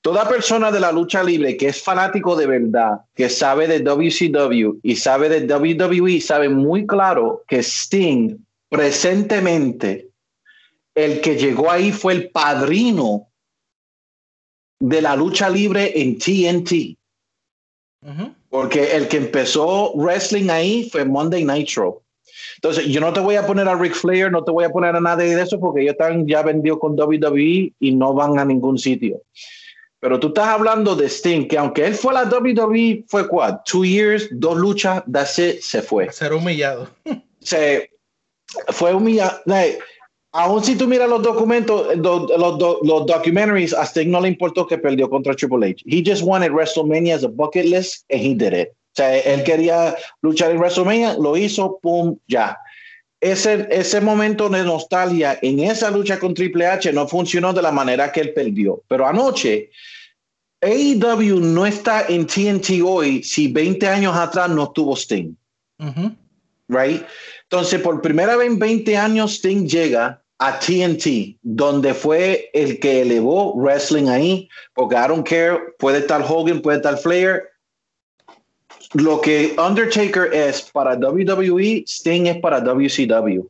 Toda 0.00 0.28
persona 0.28 0.70
de 0.70 0.80
la 0.80 0.92
lucha 0.92 1.22
libre 1.22 1.56
que 1.56 1.68
es 1.68 1.82
fanático 1.82 2.36
de 2.36 2.46
verdad, 2.46 3.00
que 3.14 3.28
sabe 3.28 3.66
de 3.66 3.80
WCW 3.80 4.78
y 4.82 4.96
sabe 4.96 5.28
de 5.28 5.52
WWE, 5.52 6.20
sabe 6.20 6.48
muy 6.48 6.86
claro 6.86 7.44
que 7.48 7.62
Sting 7.62 8.36
presentemente, 8.68 10.08
el 10.94 11.20
que 11.20 11.36
llegó 11.36 11.70
ahí 11.70 11.92
fue 11.92 12.12
el 12.12 12.30
padrino 12.30 13.28
de 14.80 15.02
la 15.02 15.16
lucha 15.16 15.48
libre 15.48 16.00
en 16.00 16.18
TNT. 16.18 16.96
Porque 18.48 18.96
el 18.96 19.08
que 19.08 19.16
empezó 19.16 19.92
wrestling 19.94 20.48
ahí 20.48 20.88
fue 20.90 21.04
Monday 21.04 21.44
Nitro. 21.44 22.02
Entonces, 22.60 22.86
yo 22.86 23.00
no 23.00 23.12
te 23.12 23.20
voy 23.20 23.36
a 23.36 23.46
poner 23.46 23.68
a 23.68 23.76
Ric 23.76 23.94
Flair, 23.94 24.32
no 24.32 24.42
te 24.42 24.50
voy 24.50 24.64
a 24.64 24.70
poner 24.70 24.96
a 24.96 25.00
nadie 25.00 25.36
de 25.36 25.42
eso 25.42 25.60
porque 25.60 25.82
ellos 25.82 25.92
están 25.92 26.26
ya 26.26 26.42
vendidos 26.42 26.80
con 26.80 26.98
WWE 26.98 27.72
y 27.78 27.94
no 27.94 28.14
van 28.14 28.38
a 28.38 28.44
ningún 28.44 28.78
sitio. 28.78 29.22
Pero 30.00 30.18
tú 30.18 30.28
estás 30.28 30.48
hablando 30.48 30.96
de 30.96 31.06
Sting, 31.08 31.46
que 31.46 31.56
aunque 31.56 31.86
él 31.86 31.94
fue 31.94 32.12
a 32.16 32.24
la 32.24 32.30
WWE, 32.30 33.04
fue 33.08 33.28
cuál? 33.28 33.60
Two 33.64 33.84
years, 33.84 34.28
dos 34.32 34.56
luchas, 34.56 35.02
that's 35.12 35.38
it, 35.38 35.60
se 35.60 35.82
fue. 35.82 36.10
Ser 36.12 36.32
humillado. 36.32 36.88
se 37.40 37.90
fue 38.68 38.92
humillado. 38.94 39.38
Like, 39.46 39.78
aún 40.32 40.62
si 40.64 40.76
tú 40.76 40.86
miras 40.88 41.08
los 41.08 41.22
documentos, 41.22 41.96
los, 41.96 42.28
los, 42.30 42.58
do- 42.58 42.80
los 42.82 43.06
documentaries, 43.06 43.72
a 43.72 43.84
Sting 43.84 44.10
no 44.10 44.20
le 44.20 44.28
importó 44.28 44.66
que 44.66 44.78
perdió 44.78 45.08
contra 45.08 45.34
Triple 45.34 45.66
H. 45.66 45.82
He 45.86 46.02
just 46.04 46.22
wanted 46.24 46.50
WrestleMania 46.52 47.14
as 47.14 47.24
a 47.24 47.28
bucket 47.28 47.66
list 47.66 48.04
and 48.10 48.20
he 48.20 48.34
did 48.34 48.52
it. 48.52 48.72
Sea, 48.98 49.18
él 49.18 49.42
quería 49.44 49.96
luchar 50.22 50.50
en 50.50 50.58
WrestleMania, 50.58 51.14
lo 51.18 51.36
hizo, 51.36 51.78
pum, 51.82 52.16
ya. 52.26 52.58
Ese, 53.20 53.66
ese 53.70 54.00
momento 54.00 54.48
de 54.48 54.62
nostalgia 54.62 55.38
en 55.42 55.58
esa 55.60 55.90
lucha 55.90 56.18
con 56.20 56.34
Triple 56.34 56.66
H 56.66 56.92
no 56.92 57.08
funcionó 57.08 57.52
de 57.52 57.62
la 57.62 57.72
manera 57.72 58.12
que 58.12 58.20
él 58.20 58.32
perdió. 58.32 58.82
Pero 58.86 59.06
anoche, 59.06 59.70
AEW 60.60 61.40
no 61.40 61.66
está 61.66 62.06
en 62.08 62.26
TNT 62.26 62.82
hoy 62.84 63.22
si 63.24 63.48
20 63.48 63.88
años 63.88 64.16
atrás 64.16 64.48
no 64.50 64.70
tuvo 64.70 64.94
Sting 64.94 65.34
right? 66.68 67.04
Entonces, 67.44 67.80
por 67.80 68.00
primera 68.00 68.36
vez 68.36 68.48
en 68.48 68.58
20 68.58 68.96
años, 68.96 69.34
Sting 69.34 69.66
llega 69.66 70.22
a 70.38 70.58
TNT, 70.58 71.38
donde 71.42 71.94
fue 71.94 72.50
el 72.52 72.78
que 72.78 73.02
elevó 73.02 73.54
wrestling 73.54 74.08
ahí, 74.08 74.48
porque 74.74 74.94
I 74.94 75.08
don't 75.08 75.26
care, 75.26 75.58
puede 75.78 75.98
estar 75.98 76.22
Hogan, 76.22 76.60
puede 76.60 76.76
estar 76.76 76.96
Flair. 76.98 77.48
Lo 78.94 79.20
que 79.20 79.54
Undertaker 79.58 80.32
es 80.32 80.62
para 80.62 80.94
WWE, 80.94 81.84
Sting 81.86 82.26
es 82.26 82.40
para 82.40 82.60
WCW. 82.60 83.46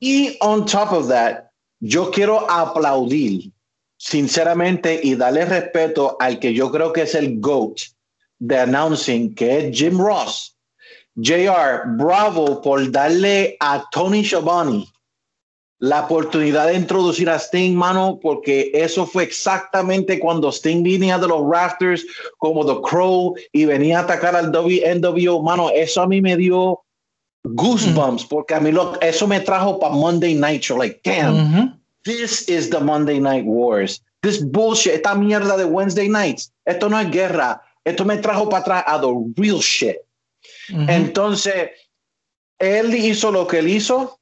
Y 0.00 0.36
on 0.40 0.64
top 0.64 0.92
of 0.92 1.08
that, 1.08 1.50
yo 1.80 2.10
quiero 2.10 2.50
aplaudir, 2.50 3.52
sinceramente, 3.98 5.00
y 5.02 5.14
darle 5.16 5.44
respeto 5.44 6.16
al 6.18 6.38
que 6.38 6.54
yo 6.54 6.70
creo 6.70 6.92
que 6.92 7.02
es 7.02 7.14
el 7.14 7.40
GOAT 7.40 7.78
de 8.38 8.58
announcing, 8.58 9.34
que 9.34 9.58
es 9.58 9.76
Jim 9.76 9.98
Ross. 9.98 10.56
JR, 11.16 11.82
bravo 11.96 12.60
por 12.60 12.90
darle 12.90 13.56
a 13.60 13.84
Tony 13.92 14.24
Schiavone 14.24 14.86
la 15.84 16.00
oportunidad 16.00 16.68
de 16.68 16.76
introducir 16.76 17.28
a 17.28 17.38
Sting, 17.38 17.76
mano, 17.76 18.18
porque 18.22 18.70
eso 18.72 19.04
fue 19.04 19.22
exactamente 19.22 20.18
cuando 20.18 20.50
Sting 20.50 20.82
venía 20.82 21.18
de 21.18 21.28
los 21.28 21.46
rafters 21.46 22.06
como 22.38 22.64
The 22.64 22.80
Crow 22.88 23.34
y 23.52 23.66
venía 23.66 23.98
a 23.98 24.02
atacar 24.02 24.34
al 24.34 24.50
NWO, 24.50 25.42
mano, 25.42 25.68
eso 25.68 26.00
a 26.00 26.06
mí 26.06 26.22
me 26.22 26.38
dio 26.38 26.80
goosebumps, 27.44 28.24
porque 28.24 28.54
a 28.54 28.60
mí 28.60 28.72
lo, 28.72 28.98
eso 29.02 29.26
me 29.26 29.40
trajo 29.40 29.78
para 29.78 29.94
Monday 29.94 30.34
Night, 30.34 30.62
You're 30.62 30.78
like, 30.78 31.02
damn, 31.04 31.78
this 32.04 32.48
is 32.48 32.70
the 32.70 32.80
Monday 32.80 33.20
Night 33.20 33.44
Wars. 33.44 34.02
This 34.22 34.42
bullshit, 34.42 34.94
esta 34.94 35.14
mierda 35.14 35.54
de 35.58 35.66
Wednesday 35.66 36.08
nights, 36.08 36.50
esto 36.64 36.88
no 36.88 36.98
es 36.98 37.10
guerra, 37.10 37.60
esto 37.84 38.06
me 38.06 38.16
trajo 38.16 38.48
para 38.48 38.62
atrás 38.62 38.84
a 38.86 38.98
the 38.98 39.12
real 39.36 39.60
shit. 39.60 39.98
Ujú. 40.70 40.86
Entonces, 40.88 41.72
él 42.58 42.94
hizo 42.94 43.30
lo 43.30 43.46
que 43.46 43.58
él 43.58 43.68
hizo 43.68 44.18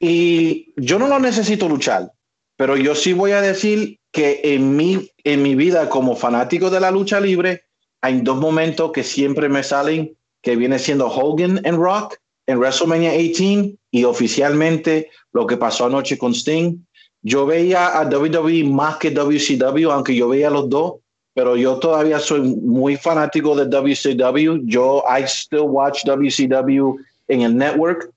y 0.00 0.72
yo 0.76 0.98
no 0.98 1.06
lo 1.06 1.20
necesito 1.20 1.68
luchar, 1.68 2.10
pero 2.56 2.76
yo 2.76 2.94
sí 2.94 3.12
voy 3.12 3.32
a 3.32 3.42
decir 3.42 3.98
que 4.10 4.40
en 4.42 4.74
mi, 4.74 5.10
en 5.22 5.42
mi 5.42 5.54
vida 5.54 5.88
como 5.90 6.16
fanático 6.16 6.70
de 6.70 6.80
la 6.80 6.90
lucha 6.90 7.20
libre, 7.20 7.64
hay 8.00 8.22
dos 8.22 8.38
momentos 8.38 8.92
que 8.92 9.04
siempre 9.04 9.48
me 9.48 9.62
salen, 9.62 10.16
que 10.42 10.56
viene 10.56 10.78
siendo 10.78 11.06
Hogan 11.06 11.60
and 11.66 11.78
Rock 11.78 12.16
en 12.46 12.58
WrestleMania 12.58 13.12
18 13.12 13.76
y 13.90 14.04
oficialmente 14.04 15.10
lo 15.32 15.46
que 15.46 15.58
pasó 15.58 15.84
anoche 15.84 16.16
con 16.16 16.32
Sting. 16.32 16.78
Yo 17.22 17.44
veía 17.44 17.98
a 17.98 18.08
WWE 18.08 18.64
más 18.64 18.96
que 18.96 19.10
WCW, 19.10 19.90
aunque 19.90 20.16
yo 20.16 20.30
veía 20.30 20.48
los 20.48 20.70
dos, 20.70 20.94
pero 21.34 21.56
yo 21.56 21.78
todavía 21.78 22.18
soy 22.18 22.40
muy 22.40 22.96
fanático 22.96 23.54
de 23.54 23.66
WCW. 23.66 24.62
Yo, 24.64 25.04
I 25.06 25.24
still 25.26 25.66
watch 25.66 26.04
WCW 26.04 26.96
en 27.28 27.42
el 27.42 27.56
network, 27.56 28.10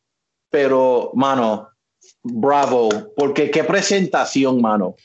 pero, 0.49 1.11
mano, 1.13 1.69
bravo, 2.23 2.89
porque 3.15 3.51
qué 3.51 3.63
presentación, 3.63 4.61
mano. 4.61 4.95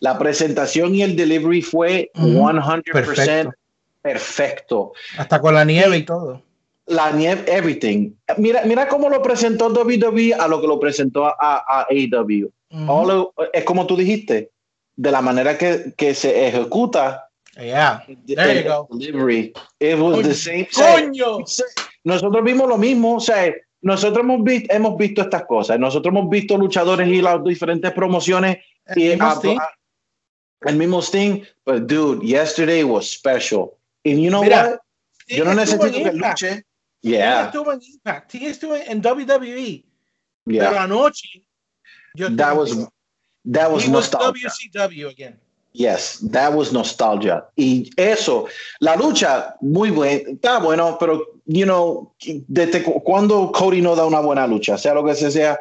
La 0.00 0.18
presentación 0.18 0.94
y 0.94 1.02
el 1.02 1.16
delivery 1.16 1.62
fue 1.62 2.10
100% 2.14 2.92
Perfecto. 2.92 3.52
perfecto. 4.02 4.92
Hasta 5.18 5.40
con 5.40 5.54
la 5.54 5.64
nieve 5.64 5.98
y 5.98 6.02
todo. 6.04 6.42
La 6.86 7.10
nieve, 7.10 7.44
everything. 7.48 8.12
Mira, 8.36 8.62
mira 8.64 8.86
cómo 8.86 9.08
lo 9.08 9.20
presentó 9.22 9.68
WWE 9.68 10.34
a 10.34 10.46
lo 10.46 10.60
que 10.60 10.66
lo 10.66 10.78
presentó 10.78 11.24
a, 11.26 11.34
a 11.40 11.86
AEW. 11.90 12.50
Es 13.52 13.64
como 13.64 13.86
tú 13.86 13.96
dijiste, 13.96 14.50
de 14.96 15.10
la 15.10 15.20
manera 15.20 15.58
que, 15.58 15.92
que 15.96 16.14
se 16.14 16.46
ejecuta 16.46 17.22
Yeah. 17.58 18.04
There 18.26 18.50
el 18.52 18.64
you 18.64 18.68
go. 18.68 18.88
delivery. 18.98 19.54
It 19.80 19.98
was 19.98 20.22
the 20.26 20.34
same. 20.34 20.68
¡Coño! 20.76 21.38
Nosotros 22.04 22.44
vimos 22.44 22.68
lo 22.68 22.76
mismo, 22.76 23.16
o 23.16 23.20
sea, 23.20 23.50
nosotros 23.86 24.24
hemos 24.24 24.42
visto, 24.42 24.74
hemos 24.74 24.96
visto 24.96 25.22
estas 25.22 25.44
cosas, 25.46 25.78
nosotros 25.78 26.12
hemos 26.12 26.28
visto 26.28 26.56
luchadores 26.58 27.08
y 27.08 27.22
las 27.22 27.42
diferentes 27.44 27.92
promociones 27.92 28.58
El 28.86 28.98
y 28.98 29.08
mismo 29.10 29.30
Sting. 29.36 29.58
el 30.62 30.76
mismo 30.76 31.00
Sting, 31.00 31.44
but 31.64 31.86
dude, 31.86 32.26
yesterday 32.26 32.82
was 32.82 33.08
special. 33.08 33.78
And 34.04 34.20
you 34.20 34.30
know 34.30 34.42
Mira, 34.42 34.70
what? 34.70 34.80
Yo 35.28 35.44
no 35.44 35.54
necesito 35.54 35.90
que 35.90 36.02
Impact. 36.02 36.40
luche. 36.42 36.64
Yeah, 37.02 37.46
estuvo 37.46 37.72
en 37.72 37.80
Impact. 37.80 38.28
Sting 38.30 38.46
estuvo 38.46 38.74
en 38.74 39.00
WWE. 39.00 39.84
Pero 40.44 40.72
yeah. 40.72 40.82
anoche. 40.82 41.44
Yo 42.16 42.28
That 42.30 42.56
was 42.56 42.74
that 43.52 43.70
was 43.70 43.84
He 43.84 43.90
was 43.90 44.10
nostalgia. 44.10 44.48
WCW 44.48 45.08
again. 45.10 45.38
Yes, 45.72 46.18
that 46.32 46.52
was 46.52 46.72
nostalgia. 46.72 47.44
Y 47.56 47.90
eso, 47.96 48.48
la 48.80 48.96
lucha, 48.96 49.54
muy 49.60 49.90
buena, 49.90 50.30
está 50.30 50.58
bueno, 50.58 50.96
pero, 50.98 51.35
you 51.46 51.64
know, 51.64 52.12
desde 52.48 52.82
cu- 52.82 53.02
cuando 53.02 53.50
Cody 53.52 53.80
no 53.80 53.94
da 53.96 54.04
una 54.06 54.20
buena 54.20 54.46
lucha, 54.46 54.76
sea 54.78 54.94
lo 54.94 55.04
que 55.04 55.14
sea, 55.14 55.58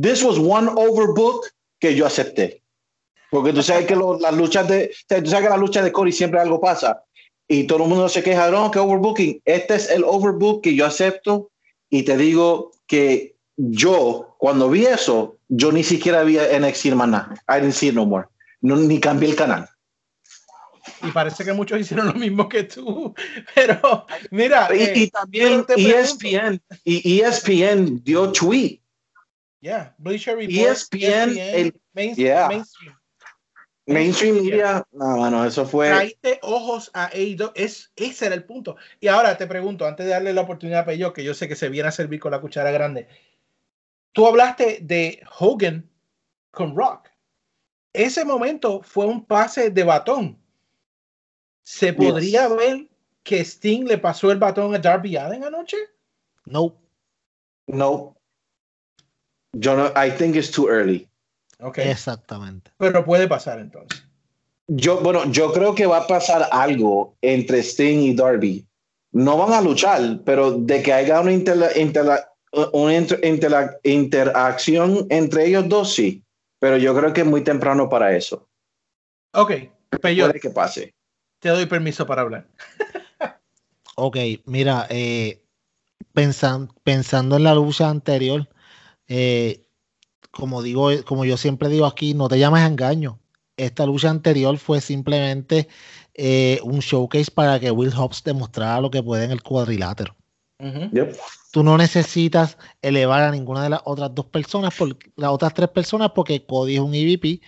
this 0.00 0.22
was 0.22 0.38
one 0.38 0.68
overbook 0.74 1.46
que 1.78 1.94
yo 1.94 2.06
acepté. 2.06 2.62
Porque 3.30 3.52
tú 3.52 3.62
sabes 3.62 3.86
que 3.86 3.96
lo- 3.96 4.18
las 4.18 4.34
luchas 4.34 4.68
de, 4.68 4.88
tú 5.08 5.26
sabes 5.30 5.44
que 5.44 5.50
las 5.50 5.58
luchas 5.58 5.84
de 5.84 5.92
Cody 5.92 6.12
siempre 6.12 6.40
algo 6.40 6.60
pasa. 6.60 7.02
Y 7.48 7.64
todo 7.64 7.82
el 7.84 7.88
mundo 7.88 8.08
se 8.08 8.22
queja, 8.22 8.50
no, 8.50 8.70
que 8.70 8.78
overbooking. 8.78 9.40
Este 9.44 9.74
es 9.76 9.90
el 9.90 10.04
overbook 10.04 10.62
que 10.62 10.74
yo 10.74 10.86
acepto. 10.86 11.50
Y 11.90 12.02
te 12.02 12.16
digo 12.16 12.72
que 12.86 13.36
yo, 13.56 14.34
cuando 14.38 14.68
vi 14.68 14.86
eso, 14.86 15.36
yo 15.48 15.70
ni 15.70 15.82
siquiera 15.84 16.22
vi 16.24 16.38
NXT 16.38 16.86
más 16.94 17.08
nada. 17.08 17.34
I 17.48 17.60
didn't 17.60 17.74
see 17.74 17.88
it 17.88 17.94
no 17.94 18.04
more. 18.06 18.26
No, 18.62 18.76
ni 18.76 18.98
cambié 18.98 19.28
el 19.30 19.36
canal. 19.36 19.68
Y 21.02 21.10
parece 21.10 21.44
que 21.44 21.52
muchos 21.52 21.80
hicieron 21.80 22.06
lo 22.08 22.14
mismo 22.14 22.48
que 22.48 22.64
tú. 22.64 23.14
Pero, 23.54 24.06
mira. 24.30 24.68
Y, 24.74 24.82
eh, 24.82 24.92
y 24.96 25.10
también 25.10 25.64
ESPN, 25.68 26.60
y 26.84 27.20
ESPN 27.20 28.02
dio 28.02 28.32
tweet. 28.32 28.80
Yeah, 29.60 29.94
Bleacher 29.98 30.36
Report. 30.36 30.52
ESPN, 30.52 31.38
el- 31.38 31.80
main- 31.92 32.14
yeah. 32.14 32.48
mainstream. 32.48 32.94
Mainstream 33.88 34.34
media, 34.44 34.84
no, 34.90 35.16
bueno, 35.16 35.44
eso 35.44 35.64
fue. 35.64 35.88
Traiste 35.90 36.40
ojos 36.42 36.90
a 36.92 37.06
AEW. 37.06 37.52
Es, 37.54 37.92
ese 37.94 38.26
era 38.26 38.34
el 38.34 38.42
punto. 38.44 38.76
Y 38.98 39.06
ahora 39.06 39.38
te 39.38 39.46
pregunto, 39.46 39.86
antes 39.86 40.06
de 40.06 40.12
darle 40.12 40.32
la 40.32 40.40
oportunidad 40.40 40.80
a 40.80 40.84
Peyo, 40.84 41.12
que 41.12 41.22
yo 41.22 41.34
sé 41.34 41.46
que 41.46 41.54
se 41.54 41.68
viene 41.68 41.88
a 41.88 41.92
servir 41.92 42.18
con 42.18 42.32
la 42.32 42.40
cuchara 42.40 42.72
grande. 42.72 43.06
Tú 44.10 44.26
hablaste 44.26 44.80
de 44.82 45.22
Hogan 45.38 45.88
con 46.50 46.76
Rock. 46.76 47.10
Ese 47.92 48.24
momento 48.24 48.82
fue 48.82 49.06
un 49.06 49.24
pase 49.24 49.70
de 49.70 49.84
batón. 49.84 50.42
¿Se 51.66 51.92
podría 51.92 52.46
ver 52.46 52.86
que 53.24 53.40
Sting 53.40 53.86
le 53.88 53.98
pasó 53.98 54.30
el 54.30 54.38
batón 54.38 54.72
a 54.76 54.78
Darby 54.78 55.16
Allen 55.16 55.42
anoche? 55.42 55.76
No. 56.44 56.76
No. 57.66 58.16
Yo 59.52 59.74
no, 59.76 59.86
I 59.96 60.12
think 60.12 60.36
it's 60.36 60.52
too 60.52 60.68
early. 60.68 61.08
Ok. 61.58 61.78
Exactamente. 61.78 62.70
Pero 62.78 63.04
puede 63.04 63.26
pasar 63.26 63.58
entonces. 63.58 64.04
Yo, 64.68 65.00
bueno, 65.00 65.28
yo 65.32 65.52
creo 65.52 65.74
que 65.74 65.86
va 65.86 65.98
a 65.98 66.06
pasar 66.06 66.48
algo 66.52 67.16
entre 67.20 67.58
Sting 67.64 67.98
y 67.98 68.14
Darby. 68.14 68.64
No 69.10 69.36
van 69.36 69.52
a 69.52 69.60
luchar, 69.60 70.20
pero 70.24 70.52
de 70.52 70.82
que 70.84 70.92
haya 70.92 71.20
una, 71.20 71.32
interla- 71.32 71.72
interla- 71.74 72.30
una 72.72 72.94
inter- 72.96 73.20
interla- 73.24 73.76
interacción 73.82 75.04
entre 75.10 75.46
ellos 75.46 75.68
dos, 75.68 75.92
sí. 75.94 76.22
Pero 76.60 76.76
yo 76.76 76.94
creo 76.96 77.12
que 77.12 77.22
es 77.22 77.26
muy 77.26 77.42
temprano 77.42 77.88
para 77.88 78.16
eso. 78.16 78.48
Ok. 79.32 79.50
Peyo, 80.00 80.26
Puede 80.26 80.38
que 80.40 80.50
pase. 80.50 80.94
Te 81.46 81.52
doy 81.52 81.66
permiso 81.66 82.06
para 82.06 82.22
hablar. 82.22 82.48
Ok, 83.98 84.18
mira, 84.44 84.86
eh, 84.90 85.42
pensan- 86.12 86.68
pensando 86.84 87.36
en 87.36 87.44
la 87.44 87.54
lucha 87.54 87.88
anterior, 87.88 88.46
eh, 89.08 89.64
como 90.30 90.60
digo, 90.60 90.90
como 91.06 91.24
yo 91.24 91.38
siempre 91.38 91.70
digo 91.70 91.86
aquí, 91.86 92.12
no 92.12 92.28
te 92.28 92.38
llames 92.38 92.60
a 92.62 92.66
engaño. 92.66 93.18
Esta 93.56 93.86
lucha 93.86 94.10
anterior 94.10 94.58
fue 94.58 94.82
simplemente 94.82 95.68
eh, 96.12 96.60
un 96.62 96.80
showcase 96.80 97.30
para 97.30 97.58
que 97.58 97.70
Will 97.70 97.94
Hobbs 97.96 98.22
demostrara 98.22 98.82
lo 98.82 98.90
que 98.90 99.02
puede 99.02 99.24
en 99.24 99.30
el 99.30 99.42
cuadrilátero. 99.42 100.14
Yep. 100.58 101.16
Tú 101.52 101.62
no 101.62 101.78
necesitas 101.78 102.58
elevar 102.82 103.22
a 103.22 103.30
ninguna 103.30 103.62
de 103.62 103.70
las 103.70 103.80
otras 103.84 104.14
dos 104.14 104.26
personas, 104.26 104.74
por, 104.74 104.94
las 105.16 105.30
otras 105.30 105.54
tres 105.54 105.70
personas, 105.70 106.10
porque 106.14 106.44
Cody 106.44 106.74
es 106.74 106.80
un 106.80 106.94
EVP, 106.94 107.40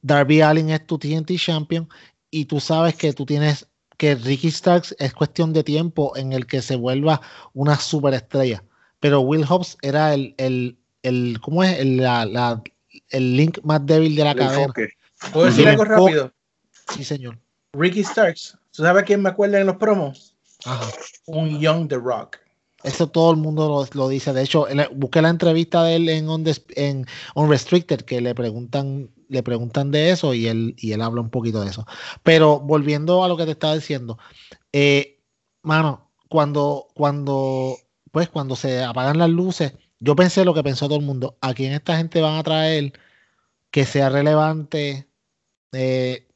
Darby 0.00 0.42
Allin 0.42 0.70
es 0.70 0.86
tu 0.86 0.98
TNT 0.98 1.32
Champion, 1.36 1.88
y 2.32 2.46
tú 2.46 2.58
sabes 2.58 2.96
que 2.96 3.12
tú 3.12 3.24
tienes 3.26 3.68
que 3.98 4.16
Ricky 4.16 4.50
Starks 4.50 4.96
es 4.98 5.12
cuestión 5.12 5.52
de 5.52 5.62
tiempo 5.62 6.16
en 6.16 6.32
el 6.32 6.46
que 6.46 6.60
se 6.62 6.74
vuelva 6.74 7.20
una 7.52 7.76
superestrella. 7.78 8.64
Pero 8.98 9.20
Will 9.20 9.44
Hobbs 9.48 9.76
era 9.82 10.14
el, 10.14 10.34
el, 10.38 10.76
el 11.02 11.38
¿cómo 11.40 11.62
es? 11.62 11.78
El, 11.78 11.98
la- 11.98 12.24
la- 12.24 12.60
el 13.10 13.36
link 13.36 13.58
más 13.62 13.84
débil 13.86 14.16
de 14.16 14.24
la 14.24 14.32
El 14.32 14.38
cadena. 14.38 14.60
enfoque. 14.62 14.88
¿Puedo 15.32 15.46
decir 15.46 15.64
Sí, 15.64 15.68
algo 15.70 15.84
rápido? 15.84 16.32
Sí, 16.96 17.04
señor. 17.04 17.38
Ricky 17.74 18.02
Starks. 18.02 18.56
¿Tú 18.72 18.82
sabes 18.82 19.04
quién 19.04 19.22
me 19.22 19.28
acuerda 19.28 19.60
en 19.60 19.66
los 19.66 19.76
promos? 19.76 20.34
Ajá. 20.64 20.90
Un 21.26 21.60
Young 21.60 21.88
The 21.88 21.96
Rock. 21.96 22.38
Eso 22.82 23.06
todo 23.08 23.30
el 23.30 23.36
mundo 23.36 23.68
lo, 23.68 23.86
lo 24.00 24.08
dice. 24.08 24.32
De 24.32 24.42
hecho, 24.42 24.68
en- 24.68 24.88
busqué 24.94 25.20
la 25.22 25.28
entrevista 25.28 25.84
de 25.84 25.96
él 25.96 26.08
en, 26.08 26.28
Undes- 26.28 26.64
en 26.74 27.06
Unrestricted, 27.34 28.00
que 28.00 28.20
le 28.20 28.34
preguntan, 28.34 29.10
le 29.32 29.42
preguntan 29.42 29.90
de 29.90 30.10
eso 30.10 30.34
y 30.34 30.46
él, 30.46 30.74
y 30.78 30.92
él 30.92 31.02
habla 31.02 31.20
un 31.22 31.30
poquito 31.30 31.60
de 31.62 31.70
eso. 31.70 31.86
Pero 32.22 32.60
volviendo 32.60 33.24
a 33.24 33.28
lo 33.28 33.36
que 33.36 33.46
te 33.46 33.52
estaba 33.52 33.74
diciendo, 33.74 34.18
eh, 34.72 35.20
mano, 35.62 36.10
cuando, 36.28 36.88
cuando, 36.94 37.76
pues, 38.12 38.28
cuando 38.28 38.56
se 38.56 38.82
apagan 38.84 39.18
las 39.18 39.30
luces, 39.30 39.74
yo 40.00 40.16
pensé 40.16 40.44
lo 40.44 40.54
que 40.54 40.62
pensó 40.62 40.86
todo 40.86 40.98
el 40.98 41.04
mundo. 41.04 41.36
¿A 41.40 41.54
quién 41.54 41.72
esta 41.72 41.96
gente 41.96 42.20
van 42.20 42.36
a 42.36 42.42
traer 42.42 42.92
que 43.70 43.86
sea 43.86 44.08
relevante? 44.10 45.08
Eh, 45.72 46.26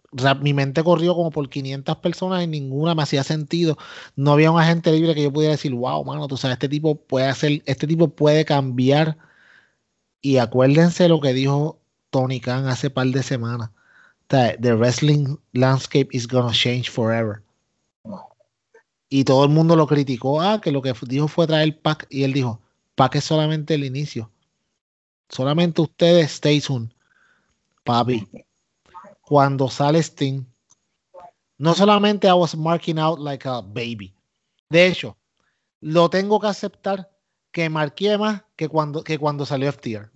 mi 0.40 0.54
mente 0.54 0.82
corrió 0.82 1.14
como 1.14 1.30
por 1.30 1.48
500 1.48 1.96
personas 1.98 2.42
y 2.44 2.46
ninguna 2.46 2.94
me 2.94 3.02
hacía 3.02 3.22
sentido 3.24 3.76
no 4.16 4.32
había 4.32 4.50
un 4.50 4.60
agente 4.60 4.92
libre 4.92 5.14
que 5.14 5.22
yo 5.22 5.32
pudiera 5.32 5.52
decir, 5.52 5.74
wow, 5.74 6.04
mano, 6.04 6.28
tú 6.28 6.36
sabes, 6.36 6.54
este 6.54 6.68
tipo 6.68 6.96
puede 6.96 7.26
hacer, 7.26 7.62
este 7.66 7.86
tipo 7.86 8.08
puede 8.08 8.44
cambiar. 8.44 9.18
Y 10.20 10.38
acuérdense 10.38 11.08
lo 11.08 11.20
que 11.20 11.32
dijo 11.32 11.80
Tony 12.10 12.40
Khan 12.40 12.66
hace 12.68 12.90
par 12.90 13.06
de 13.06 13.22
semanas. 13.22 13.70
The 14.28 14.74
wrestling 14.74 15.38
landscape 15.52 16.08
is 16.12 16.26
gonna 16.26 16.52
change 16.52 16.90
forever. 16.90 17.42
Y 19.08 19.24
todo 19.24 19.44
el 19.44 19.50
mundo 19.50 19.76
lo 19.76 19.86
criticó. 19.86 20.40
Ah, 20.40 20.60
que 20.60 20.72
lo 20.72 20.82
que 20.82 20.92
dijo 21.02 21.28
fue 21.28 21.46
traer 21.46 21.80
Pac. 21.80 22.06
Y 22.10 22.24
él 22.24 22.32
dijo, 22.32 22.60
Pac 22.96 23.14
es 23.16 23.24
solamente 23.24 23.74
el 23.74 23.84
inicio. 23.84 24.30
Solamente 25.28 25.80
ustedes 25.80 26.32
stay 26.32 26.60
tuned. 26.60 26.90
Papi. 27.84 28.26
Cuando 29.22 29.68
sale 29.68 30.02
Sting, 30.02 30.44
no 31.58 31.74
solamente 31.74 32.26
I 32.28 32.32
was 32.32 32.56
marking 32.56 32.98
out 32.98 33.18
like 33.18 33.48
a 33.48 33.60
baby. 33.60 34.12
De 34.68 34.86
hecho, 34.86 35.16
lo 35.80 36.10
tengo 36.10 36.40
que 36.40 36.48
aceptar 36.48 37.10
que 37.52 37.68
marqué 37.70 38.18
más 38.18 38.42
que 38.56 38.68
cuando, 38.68 39.02
que 39.02 39.18
cuando 39.18 39.46
salió 39.46 39.70
FTR. 39.72 40.10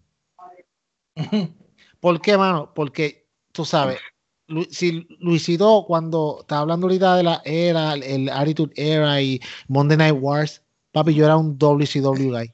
¿Por 2.01 2.20
qué, 2.20 2.36
mano? 2.36 2.72
Porque 2.74 3.27
tú 3.52 3.64
sabes, 3.64 3.98
Lu- 4.47 4.66
si 4.70 5.06
Luisito, 5.20 5.85
cuando 5.86 6.39
estaba 6.40 6.62
hablando 6.62 6.86
ahorita 6.86 7.16
de 7.16 7.22
la 7.22 7.43
era, 7.44 7.94
el 7.94 8.28
Attitude 8.28 8.72
Era 8.74 9.20
y 9.22 9.40
Monday 9.68 9.97
Night 9.97 10.16
Wars, 10.20 10.62
papi, 10.93 11.14
yo 11.14 11.24
era 11.24 11.36
un 11.36 11.56
WCW 11.59 12.31
guy. 12.31 12.52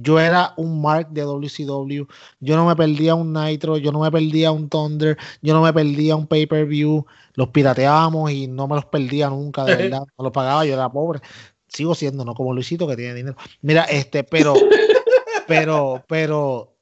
Yo 0.00 0.20
era 0.20 0.54
un 0.56 0.80
mark 0.80 1.08
de 1.10 1.22
WCW. 1.22 2.06
Yo 2.38 2.56
no 2.56 2.66
me 2.66 2.76
perdía 2.76 3.16
un 3.16 3.32
Nitro, 3.32 3.78
yo 3.78 3.90
no 3.90 3.98
me 4.00 4.10
perdía 4.12 4.52
un 4.52 4.68
Thunder, 4.68 5.18
yo 5.42 5.54
no 5.54 5.62
me 5.62 5.72
perdía 5.72 6.14
un 6.14 6.28
pay-per-view. 6.28 7.04
Los 7.34 7.48
pirateábamos 7.48 8.30
y 8.30 8.46
no 8.46 8.68
me 8.68 8.76
los 8.76 8.84
perdía 8.84 9.28
nunca, 9.28 9.64
de 9.64 9.76
verdad. 9.76 10.02
No 10.18 10.22
los 10.24 10.32
pagaba, 10.32 10.64
yo 10.64 10.74
era 10.74 10.88
pobre. 10.88 11.20
sigo 11.66 11.96
siendo, 11.96 12.24
no 12.24 12.34
como 12.34 12.54
Luisito 12.54 12.86
que 12.86 12.94
tiene 12.94 13.14
dinero. 13.14 13.36
Mira, 13.62 13.84
este, 13.84 14.22
pero, 14.22 14.54
pero, 15.48 16.04
pero, 16.06 16.77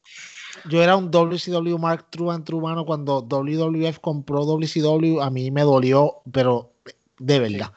yo 0.69 0.83
era 0.83 0.97
un 0.97 1.11
WCW 1.11 1.79
Mark 1.79 2.07
True 2.11 2.33
and 2.33 2.45
True 2.45 2.61
mano 2.61 2.85
cuando 2.85 3.23
WWF 3.23 3.99
compró 4.01 4.45
WCW, 4.45 5.21
a 5.21 5.31
mí 5.31 5.51
me 5.51 5.63
dolió, 5.63 6.23
pero 6.33 6.73
de 7.19 7.41
verdad. 7.41 7.73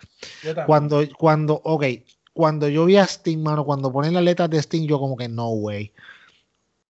cuando, 0.65 1.03
cuando, 1.17 1.61
ok, 1.63 1.85
cuando 2.33 2.67
yo 2.67 2.85
vi 2.85 2.97
a 2.97 3.03
Sting, 3.03 3.39
mano, 3.39 3.65
cuando 3.65 3.91
ponen 3.91 4.13
las 4.13 4.23
letras 4.23 4.49
de 4.49 4.59
Sting, 4.59 4.87
yo 4.87 4.99
como 4.99 5.17
que 5.17 5.27
no 5.27 5.49
way. 5.49 5.91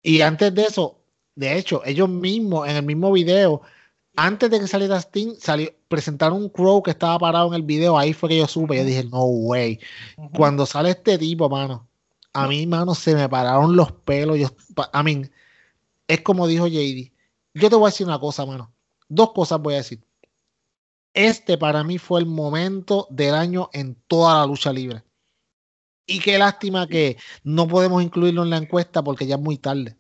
Y 0.02 0.20
antes 0.20 0.54
de 0.54 0.62
eso, 0.62 1.00
de 1.34 1.58
hecho, 1.58 1.82
ellos 1.84 2.08
mismos, 2.08 2.68
en 2.68 2.76
el 2.76 2.84
mismo 2.84 3.12
video, 3.12 3.62
antes 4.16 4.50
de 4.50 4.60
que 4.60 4.68
saliera 4.68 5.00
Sting, 5.00 5.34
salió, 5.38 5.70
presentaron 5.88 6.38
un 6.38 6.48
crow 6.48 6.82
que 6.82 6.92
estaba 6.92 7.18
parado 7.18 7.48
en 7.48 7.54
el 7.54 7.62
video. 7.62 7.98
Ahí 7.98 8.12
fue 8.12 8.28
que 8.28 8.38
yo 8.38 8.46
supe. 8.46 8.76
Yo 8.76 8.84
dije, 8.84 9.04
no 9.04 9.24
way. 9.24 9.80
Cuando 10.36 10.66
sale 10.66 10.90
este 10.90 11.18
tipo, 11.18 11.48
mano, 11.48 11.88
a 12.32 12.46
mí, 12.46 12.66
mano, 12.66 12.94
se 12.94 13.14
me 13.14 13.28
pararon 13.28 13.76
los 13.76 13.92
pelos. 13.92 14.38
Yo, 14.38 14.48
a 14.92 15.02
mí, 15.02 15.22
es 16.08 16.20
como 16.22 16.46
dijo 16.46 16.66
JD. 16.66 17.12
Yo 17.54 17.70
te 17.70 17.76
voy 17.76 17.86
a 17.86 17.90
decir 17.90 18.06
una 18.06 18.18
cosa, 18.18 18.44
mano. 18.44 18.74
Dos 19.08 19.32
cosas 19.32 19.60
voy 19.60 19.74
a 19.74 19.78
decir. 19.78 20.04
Este 21.12 21.56
para 21.56 21.84
mí 21.84 21.98
fue 21.98 22.20
el 22.20 22.26
momento 22.26 23.06
del 23.10 23.34
año 23.34 23.70
en 23.72 23.94
toda 24.06 24.40
la 24.40 24.46
lucha 24.46 24.72
libre. 24.72 25.04
Y 26.06 26.18
qué 26.18 26.36
lástima 26.38 26.86
que 26.86 27.16
no 27.44 27.66
podemos 27.66 28.02
incluirlo 28.02 28.42
en 28.42 28.50
la 28.50 28.58
encuesta 28.58 29.02
porque 29.02 29.26
ya 29.26 29.36
es 29.36 29.40
muy 29.40 29.56
tarde. 29.56 29.96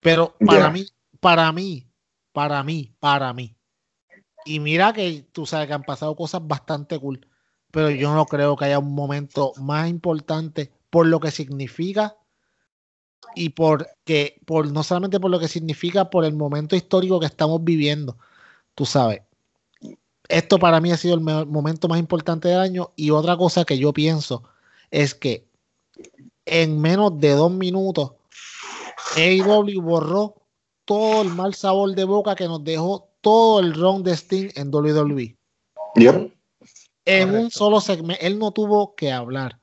Pero 0.00 0.34
para 0.44 0.70
mí, 0.70 0.86
para 1.20 1.52
mí, 1.52 1.86
para 2.32 2.62
mí, 2.62 2.94
para 2.98 3.32
mí. 3.32 3.56
Y 4.44 4.60
mira 4.60 4.92
que 4.92 5.28
tú 5.32 5.44
sabes 5.44 5.68
que 5.68 5.74
han 5.74 5.82
pasado 5.82 6.16
cosas 6.16 6.46
bastante 6.46 6.98
cool, 6.98 7.28
pero 7.70 7.90
yo 7.90 8.14
no 8.14 8.24
creo 8.26 8.56
que 8.56 8.64
haya 8.64 8.78
un 8.78 8.94
momento 8.94 9.52
más 9.60 9.88
importante 9.88 10.72
por 10.90 11.06
lo 11.06 11.20
que 11.20 11.30
significa 11.30 12.16
y 13.34 13.50
por 13.50 13.88
que, 14.04 14.40
por 14.44 14.70
no 14.72 14.82
solamente 14.82 15.20
por 15.20 15.30
lo 15.30 15.38
que 15.38 15.48
significa, 15.48 16.10
por 16.10 16.24
el 16.24 16.34
momento 16.34 16.76
histórico 16.76 17.20
que 17.20 17.26
estamos 17.26 17.62
viviendo. 17.62 18.16
Tú 18.74 18.84
sabes, 18.84 19.22
esto 20.28 20.58
para 20.58 20.80
mí 20.80 20.92
ha 20.92 20.96
sido 20.96 21.14
el 21.14 21.20
momento 21.20 21.88
más 21.88 21.98
importante 21.98 22.48
del 22.48 22.60
año. 22.60 22.92
Y 22.96 23.10
otra 23.10 23.36
cosa 23.36 23.64
que 23.64 23.78
yo 23.78 23.92
pienso 23.92 24.42
es 24.90 25.14
que 25.14 25.46
en 26.44 26.80
menos 26.80 27.18
de 27.20 27.30
dos 27.30 27.50
minutos, 27.50 28.12
AEW 29.16 29.82
borró 29.82 30.34
todo 30.84 31.22
el 31.22 31.28
mal 31.28 31.54
sabor 31.54 31.94
de 31.94 32.04
boca 32.04 32.34
que 32.34 32.46
nos 32.46 32.64
dejó 32.64 33.08
todo 33.20 33.60
el 33.60 33.74
round 33.74 34.04
de 34.04 34.16
Sting 34.16 34.50
en 34.54 34.74
WWE. 34.74 35.36
En 37.04 37.34
un 37.34 37.50
solo 37.50 37.80
segmento, 37.80 38.22
él 38.24 38.38
no 38.38 38.52
tuvo 38.52 38.94
que 38.94 39.12
hablar. 39.12 39.58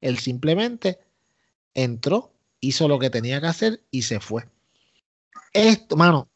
Él 0.00 0.18
simplemente 0.18 0.98
entró, 1.74 2.30
hizo 2.60 2.88
lo 2.88 2.98
que 2.98 3.10
tenía 3.10 3.40
que 3.40 3.46
hacer 3.46 3.82
y 3.90 4.02
se 4.02 4.20
fue. 4.20 4.48
Esto, 5.52 5.96
mano, 5.96 6.28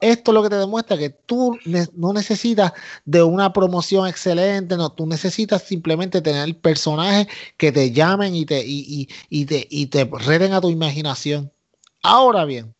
esto 0.00 0.30
es 0.30 0.34
lo 0.34 0.42
que 0.42 0.50
te 0.50 0.56
demuestra 0.56 0.98
que 0.98 1.10
tú 1.10 1.58
no 1.94 2.12
necesitas 2.12 2.72
de 3.04 3.22
una 3.22 3.52
promoción 3.52 4.06
excelente, 4.06 4.76
no, 4.76 4.90
tú 4.90 5.06
necesitas 5.06 5.62
simplemente 5.62 6.20
tener 6.20 6.44
el 6.44 6.56
personaje 6.56 7.28
que 7.56 7.72
te 7.72 7.90
llamen 7.90 8.34
y 8.34 8.44
te, 8.44 8.62
y, 8.66 9.08
y 9.28 9.46
te, 9.46 9.66
y 9.70 9.86
te 9.86 10.04
reden 10.04 10.52
a 10.52 10.60
tu 10.60 10.70
imaginación. 10.70 11.50
Ahora 12.02 12.44
bien, 12.44 12.74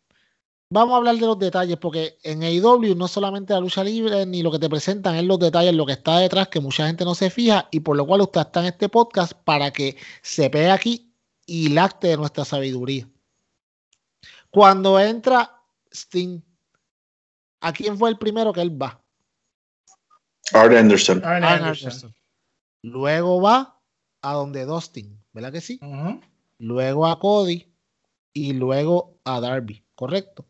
vamos 0.69 0.93
a 0.93 0.97
hablar 0.97 1.15
de 1.15 1.25
los 1.25 1.39
detalles, 1.39 1.77
porque 1.77 2.17
en 2.23 2.43
AEW 2.43 2.95
no 2.95 3.07
solamente 3.07 3.53
la 3.53 3.59
lucha 3.59 3.83
libre 3.83 4.25
ni 4.25 4.43
lo 4.43 4.51
que 4.51 4.59
te 4.59 4.69
presentan 4.69 5.15
es 5.15 5.23
los 5.23 5.39
detalles, 5.39 5.73
lo 5.73 5.85
que 5.85 5.93
está 5.93 6.19
detrás, 6.19 6.49
que 6.49 6.59
mucha 6.59 6.87
gente 6.87 7.05
no 7.05 7.15
se 7.15 7.29
fija, 7.29 7.67
y 7.71 7.79
por 7.79 7.97
lo 7.97 8.05
cual 8.05 8.21
usted 8.21 8.41
está 8.41 8.59
en 8.61 8.67
este 8.67 8.89
podcast 8.89 9.33
para 9.33 9.71
que 9.71 9.97
se 10.21 10.49
vea 10.49 10.73
aquí 10.73 11.11
y 11.45 11.69
lacte 11.69 12.07
de 12.07 12.17
nuestra 12.17 12.45
sabiduría. 12.45 13.09
Cuando 14.49 14.99
entra 14.99 15.61
Sting, 15.91 16.41
¿a 17.61 17.73
quién 17.73 17.97
fue 17.97 18.09
el 18.09 18.17
primero 18.17 18.53
que 18.53 18.61
él 18.61 18.81
va? 18.81 19.01
Art 21.23 21.43
Anderson. 21.43 22.13
Luego 22.81 23.41
va 23.41 23.79
a 24.21 24.33
donde 24.33 24.65
Dustin, 24.65 25.19
¿verdad 25.33 25.51
que 25.51 25.61
sí? 25.61 25.79
Luego 26.57 27.07
a 27.07 27.19
Cody 27.19 27.67
y 28.33 28.53
luego 28.53 29.19
a 29.23 29.39
Darby, 29.39 29.83
¿correcto? 29.95 30.45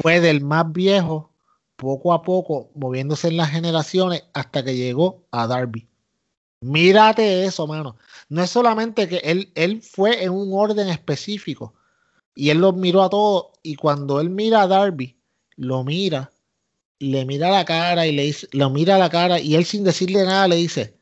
Fue 0.00 0.20
del 0.20 0.40
más 0.42 0.72
viejo, 0.72 1.32
poco 1.76 2.12
a 2.12 2.22
poco, 2.22 2.70
moviéndose 2.74 3.28
en 3.28 3.36
las 3.36 3.50
generaciones 3.50 4.24
hasta 4.32 4.64
que 4.64 4.76
llegó 4.76 5.26
a 5.30 5.46
Darby. 5.46 5.88
Mírate 6.64 7.44
eso, 7.44 7.66
mano. 7.66 7.96
No 8.28 8.42
es 8.42 8.50
solamente 8.50 9.08
que 9.08 9.18
él, 9.18 9.50
él 9.54 9.82
fue 9.82 10.24
en 10.24 10.30
un 10.30 10.50
orden 10.52 10.88
específico 10.88 11.74
y 12.34 12.50
él 12.50 12.58
los 12.58 12.74
miró 12.74 13.02
a 13.02 13.10
todos 13.10 13.46
y 13.62 13.76
cuando 13.76 14.20
él 14.20 14.30
mira 14.30 14.62
a 14.62 14.66
Darby, 14.66 15.16
lo 15.56 15.84
mira, 15.84 16.32
le 16.98 17.24
mira 17.24 17.50
la 17.50 17.64
cara 17.64 18.06
y 18.06 18.12
le 18.12 18.24
dice, 18.24 18.48
lo 18.52 18.70
mira 18.70 18.96
a 18.96 18.98
la 18.98 19.10
cara 19.10 19.40
y 19.40 19.54
él 19.54 19.64
sin 19.64 19.84
decirle 19.84 20.24
nada 20.24 20.48
le 20.48 20.56
dice, 20.56 20.96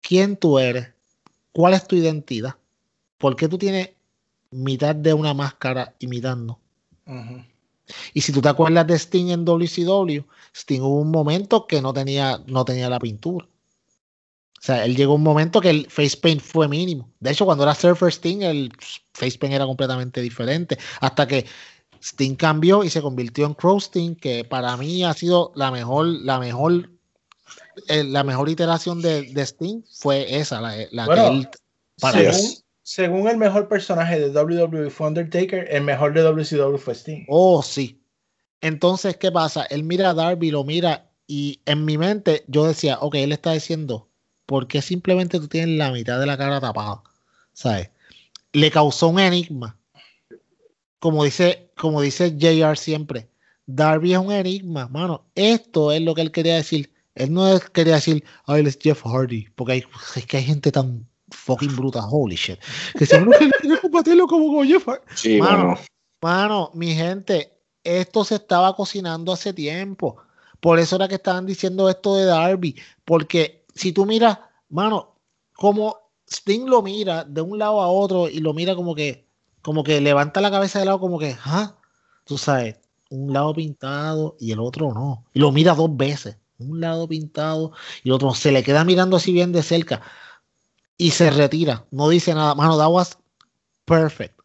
¿quién 0.00 0.36
tú 0.36 0.58
eres? 0.58 0.88
¿Cuál 1.52 1.74
es 1.74 1.86
tu 1.86 1.96
identidad? 1.96 2.54
¿Por 3.18 3.36
qué 3.36 3.48
tú 3.48 3.58
tienes 3.58 3.90
mitad 4.50 4.94
de 4.94 5.14
una 5.14 5.34
máscara 5.34 5.94
imitando. 5.98 6.58
Y 8.12 8.20
si 8.20 8.32
tú 8.32 8.40
te 8.42 8.48
acuerdas 8.48 8.86
de 8.86 8.94
Sting 8.94 9.28
en 9.28 9.44
WCW, 9.44 10.22
Sting 10.54 10.80
hubo 10.80 11.00
un 11.00 11.10
momento 11.10 11.66
que 11.66 11.80
no 11.80 11.92
tenía, 11.92 12.42
no 12.46 12.64
tenía 12.64 12.90
la 12.90 12.98
pintura. 12.98 13.46
O 14.58 14.60
sea, 14.60 14.84
él 14.84 14.96
llegó 14.96 15.14
un 15.14 15.22
momento 15.22 15.60
que 15.60 15.70
el 15.70 15.86
face 15.88 16.16
paint 16.16 16.40
fue 16.40 16.66
mínimo. 16.66 17.08
De 17.20 17.30
hecho, 17.30 17.44
cuando 17.44 17.62
era 17.62 17.74
Surfer 17.74 18.12
Sting, 18.12 18.42
el 18.42 18.72
face 19.14 19.38
paint 19.38 19.54
era 19.54 19.64
completamente 19.64 20.20
diferente. 20.20 20.76
Hasta 21.00 21.28
que 21.28 21.46
Sting 22.02 22.34
cambió 22.34 22.82
y 22.82 22.90
se 22.90 23.00
convirtió 23.00 23.46
en 23.46 23.54
Crow 23.54 23.78
Sting, 23.78 24.16
que 24.16 24.44
para 24.44 24.76
mí 24.76 25.04
ha 25.04 25.14
sido 25.14 25.52
la 25.54 25.70
mejor, 25.70 26.06
la 26.06 26.40
mejor, 26.40 26.90
eh, 27.86 28.02
la 28.02 28.24
mejor 28.24 28.48
iteración 28.48 29.00
de, 29.00 29.30
Sting 29.36 29.82
fue 29.92 30.36
esa, 30.36 30.60
la, 30.60 30.74
que 30.74 31.26
él 31.26 31.48
para 32.00 32.20
según 32.88 33.28
el 33.28 33.36
mejor 33.36 33.68
personaje 33.68 34.18
de 34.18 34.30
WWE 34.30 34.88
fue 34.88 35.08
Undertaker, 35.08 35.68
el 35.70 35.82
mejor 35.82 36.14
de 36.14 36.22
WCW 36.22 36.78
fue 36.78 36.94
Sting. 36.94 37.26
Oh, 37.28 37.62
sí. 37.62 38.02
Entonces, 38.62 39.18
¿qué 39.18 39.30
pasa? 39.30 39.64
Él 39.64 39.84
mira 39.84 40.08
a 40.08 40.14
Darby, 40.14 40.50
lo 40.50 40.64
mira 40.64 41.10
y 41.26 41.60
en 41.66 41.84
mi 41.84 41.98
mente 41.98 42.44
yo 42.48 42.66
decía, 42.66 42.96
ok, 42.98 43.16
él 43.16 43.32
está 43.32 43.52
diciendo, 43.52 44.07
¿por 44.48 44.66
qué 44.66 44.80
simplemente 44.80 45.38
tú 45.38 45.46
tienes 45.46 45.76
la 45.76 45.92
mitad 45.92 46.18
de 46.18 46.24
la 46.24 46.38
cara 46.38 46.58
tapada? 46.58 47.02
¿Sabes? 47.52 47.90
Le 48.52 48.70
causó 48.70 49.08
un 49.08 49.20
enigma. 49.20 49.76
Como 50.98 51.22
dice, 51.22 51.70
como 51.76 52.00
dice 52.00 52.34
JR 52.40 52.78
siempre, 52.78 53.28
Darby 53.66 54.14
es 54.14 54.18
un 54.18 54.32
enigma, 54.32 54.88
mano. 54.88 55.26
Esto 55.34 55.92
es 55.92 56.00
lo 56.00 56.14
que 56.14 56.22
él 56.22 56.32
quería 56.32 56.56
decir. 56.56 56.90
Él 57.14 57.34
no 57.34 57.60
quería 57.74 57.96
decir, 57.96 58.24
ay, 58.46 58.60
él 58.60 58.68
es 58.68 58.78
Jeff 58.80 59.04
Hardy, 59.04 59.48
porque 59.54 59.72
hay, 59.74 59.84
es 60.16 60.24
que 60.26 60.38
hay 60.38 60.44
gente 60.44 60.72
tan 60.72 61.06
fucking 61.30 61.76
bruta, 61.76 62.06
holy 62.06 62.36
shit. 62.36 62.58
Que 62.96 63.04
se 63.04 63.20
no 63.20 63.30
quiere 63.32 63.78
combatirlo 63.82 64.26
como 64.26 64.64
Sí, 65.14 65.38
mano, 65.38 65.78
mano, 66.22 66.70
mi 66.72 66.94
gente, 66.94 67.52
esto 67.84 68.24
se 68.24 68.36
estaba 68.36 68.74
cocinando 68.74 69.30
hace 69.30 69.52
tiempo. 69.52 70.16
Por 70.58 70.78
eso 70.78 70.96
era 70.96 71.06
que 71.06 71.16
estaban 71.16 71.44
diciendo 71.44 71.90
esto 71.90 72.16
de 72.16 72.24
Darby. 72.24 72.76
Porque 73.04 73.57
si 73.78 73.92
tú 73.92 74.04
miras, 74.04 74.38
mano, 74.68 75.14
como 75.54 75.96
Sting 76.30 76.66
lo 76.66 76.82
mira 76.82 77.24
de 77.24 77.40
un 77.40 77.58
lado 77.58 77.80
a 77.80 77.88
otro 77.88 78.28
y 78.28 78.40
lo 78.40 78.52
mira 78.52 78.74
como 78.74 78.94
que, 78.94 79.26
como 79.62 79.84
que 79.84 80.00
levanta 80.00 80.40
la 80.40 80.50
cabeza 80.50 80.78
de 80.78 80.84
lado, 80.84 81.00
como 81.00 81.18
que, 81.18 81.36
¿ah? 81.44 81.76
Tú 82.24 82.36
sabes, 82.36 82.76
un 83.10 83.32
lado 83.32 83.54
pintado 83.54 84.36
y 84.38 84.52
el 84.52 84.60
otro 84.60 84.92
no. 84.92 85.24
Y 85.32 85.40
lo 85.40 85.52
mira 85.52 85.74
dos 85.74 85.96
veces. 85.96 86.36
Un 86.58 86.80
lado 86.80 87.08
pintado 87.08 87.72
y 88.02 88.08
el 88.08 88.14
otro 88.14 88.34
se 88.34 88.52
le 88.52 88.62
queda 88.64 88.84
mirando 88.84 89.16
así 89.16 89.32
bien 89.32 89.52
de 89.52 89.62
cerca 89.62 90.02
y 90.96 91.12
se 91.12 91.30
retira. 91.30 91.86
No 91.90 92.08
dice 92.08 92.34
nada. 92.34 92.54
Mano, 92.54 92.76
that 92.76 92.90
was 92.90 93.16
perfect. 93.84 94.38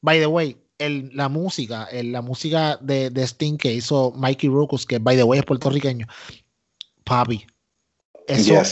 By 0.00 0.18
the 0.18 0.26
way, 0.26 0.56
el, 0.78 1.10
la 1.14 1.28
música, 1.28 1.84
el, 1.84 2.12
la 2.12 2.22
música 2.22 2.78
de, 2.80 3.10
de, 3.10 3.26
Sting 3.26 3.58
que 3.58 3.74
hizo 3.74 4.12
Mikey 4.16 4.48
Ruckus, 4.48 4.86
que 4.86 4.98
by 4.98 5.16
the 5.16 5.24
way 5.24 5.38
es 5.38 5.44
puertorriqueño. 5.44 6.06
Papi. 7.04 7.46
Eso, 8.28 8.62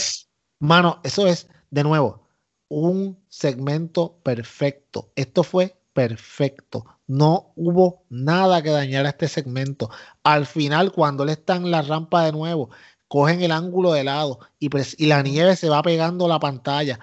mano, 0.58 1.00
eso 1.02 1.26
es, 1.26 1.48
de 1.70 1.82
nuevo, 1.82 2.28
un 2.68 3.18
segmento 3.28 4.18
perfecto. 4.22 5.10
Esto 5.16 5.42
fue 5.42 5.76
perfecto. 5.92 6.84
No 7.06 7.52
hubo 7.56 8.04
nada 8.10 8.62
que 8.62 8.70
dañar 8.70 9.06
a 9.06 9.10
este 9.10 9.28
segmento. 9.28 9.90
Al 10.22 10.46
final, 10.46 10.92
cuando 10.92 11.24
él 11.24 11.30
está 11.30 11.56
en 11.56 11.70
la 11.70 11.82
rampa 11.82 12.24
de 12.24 12.32
nuevo, 12.32 12.70
cogen 13.08 13.42
el 13.42 13.52
ángulo 13.52 13.92
de 13.92 14.04
lado 14.04 14.40
y, 14.58 14.68
y 14.98 15.06
la 15.06 15.22
nieve 15.22 15.56
se 15.56 15.68
va 15.68 15.82
pegando 15.82 16.26
a 16.26 16.28
la 16.28 16.40
pantalla 16.40 16.98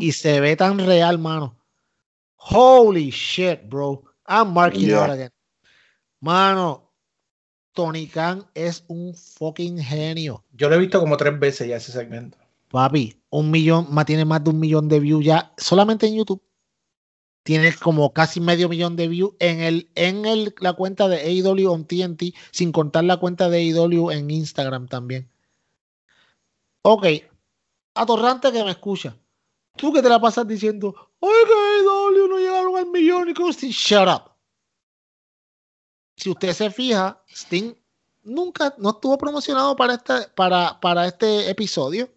y 0.00 0.12
se 0.12 0.40
ve 0.40 0.56
tan 0.56 0.78
real, 0.78 1.18
mano. 1.18 1.56
Holy 2.36 3.10
shit, 3.10 3.68
bro. 3.68 4.02
I'm 4.26 4.52
marking 4.52 4.92
out 4.92 5.10
again. 5.10 5.30
Mano, 6.20 6.87
Tony 7.78 8.08
Khan 8.08 8.44
es 8.54 8.82
un 8.88 9.14
fucking 9.14 9.78
genio. 9.78 10.42
Yo 10.52 10.68
lo 10.68 10.74
he 10.74 10.78
visto 10.80 10.98
como 10.98 11.16
tres 11.16 11.38
veces 11.38 11.68
ya 11.68 11.76
ese 11.76 11.92
segmento. 11.92 12.36
Papi, 12.72 13.22
un 13.30 13.52
millón, 13.52 13.86
tiene 14.04 14.24
más 14.24 14.42
de 14.42 14.50
un 14.50 14.58
millón 14.58 14.88
de 14.88 14.98
views 14.98 15.24
ya 15.24 15.52
solamente 15.56 16.08
en 16.08 16.16
YouTube. 16.16 16.42
Tiene 17.44 17.72
como 17.72 18.12
casi 18.12 18.40
medio 18.40 18.68
millón 18.68 18.96
de 18.96 19.06
views 19.06 19.34
en 19.38 19.60
el 19.60 19.88
en 19.94 20.26
el, 20.26 20.56
la 20.58 20.72
cuenta 20.72 21.06
de 21.06 21.18
AEW 21.18 21.70
on 21.70 21.84
TNT, 21.84 22.34
sin 22.50 22.72
contar 22.72 23.04
la 23.04 23.18
cuenta 23.18 23.48
de 23.48 23.58
AEW 23.58 24.10
en 24.10 24.28
Instagram 24.28 24.88
también. 24.88 25.30
Ok, 26.82 27.06
atorrante 27.94 28.50
que 28.50 28.64
me 28.64 28.72
escucha. 28.72 29.16
Tú 29.76 29.92
que 29.92 30.02
te 30.02 30.08
la 30.08 30.20
pasas 30.20 30.48
diciendo, 30.48 30.96
que 31.20 31.28
AEW 31.28 32.26
no 32.28 32.38
llegaron 32.38 32.76
al 32.76 32.86
millón 32.86 33.28
y 33.28 33.34
que 33.34 33.48
Sting, 33.52 33.70
shut 33.70 34.08
up. 34.08 34.37
Si 36.18 36.28
usted 36.28 36.52
se 36.52 36.70
fija, 36.70 37.22
Sting 37.28 37.74
nunca 38.24 38.74
no 38.76 38.90
estuvo 38.90 39.16
promocionado 39.16 39.76
para 39.76 39.94
este, 39.94 40.28
para, 40.34 40.78
para 40.80 41.06
este 41.06 41.48
episodio. 41.48 42.12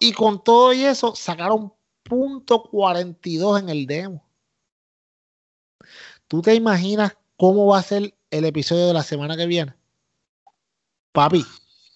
Y 0.00 0.12
con 0.12 0.42
todo 0.42 0.72
y 0.72 0.84
eso, 0.84 1.14
sacaron 1.14 1.72
punto 2.02 2.64
.42 2.64 3.60
en 3.60 3.68
el 3.68 3.86
demo. 3.86 4.24
¿Tú 6.26 6.42
te 6.42 6.56
imaginas 6.56 7.16
cómo 7.36 7.66
va 7.66 7.78
a 7.78 7.82
ser 7.82 8.12
el 8.30 8.44
episodio 8.44 8.88
de 8.88 8.94
la 8.94 9.04
semana 9.04 9.36
que 9.36 9.46
viene? 9.46 9.74
Papi, 11.12 11.44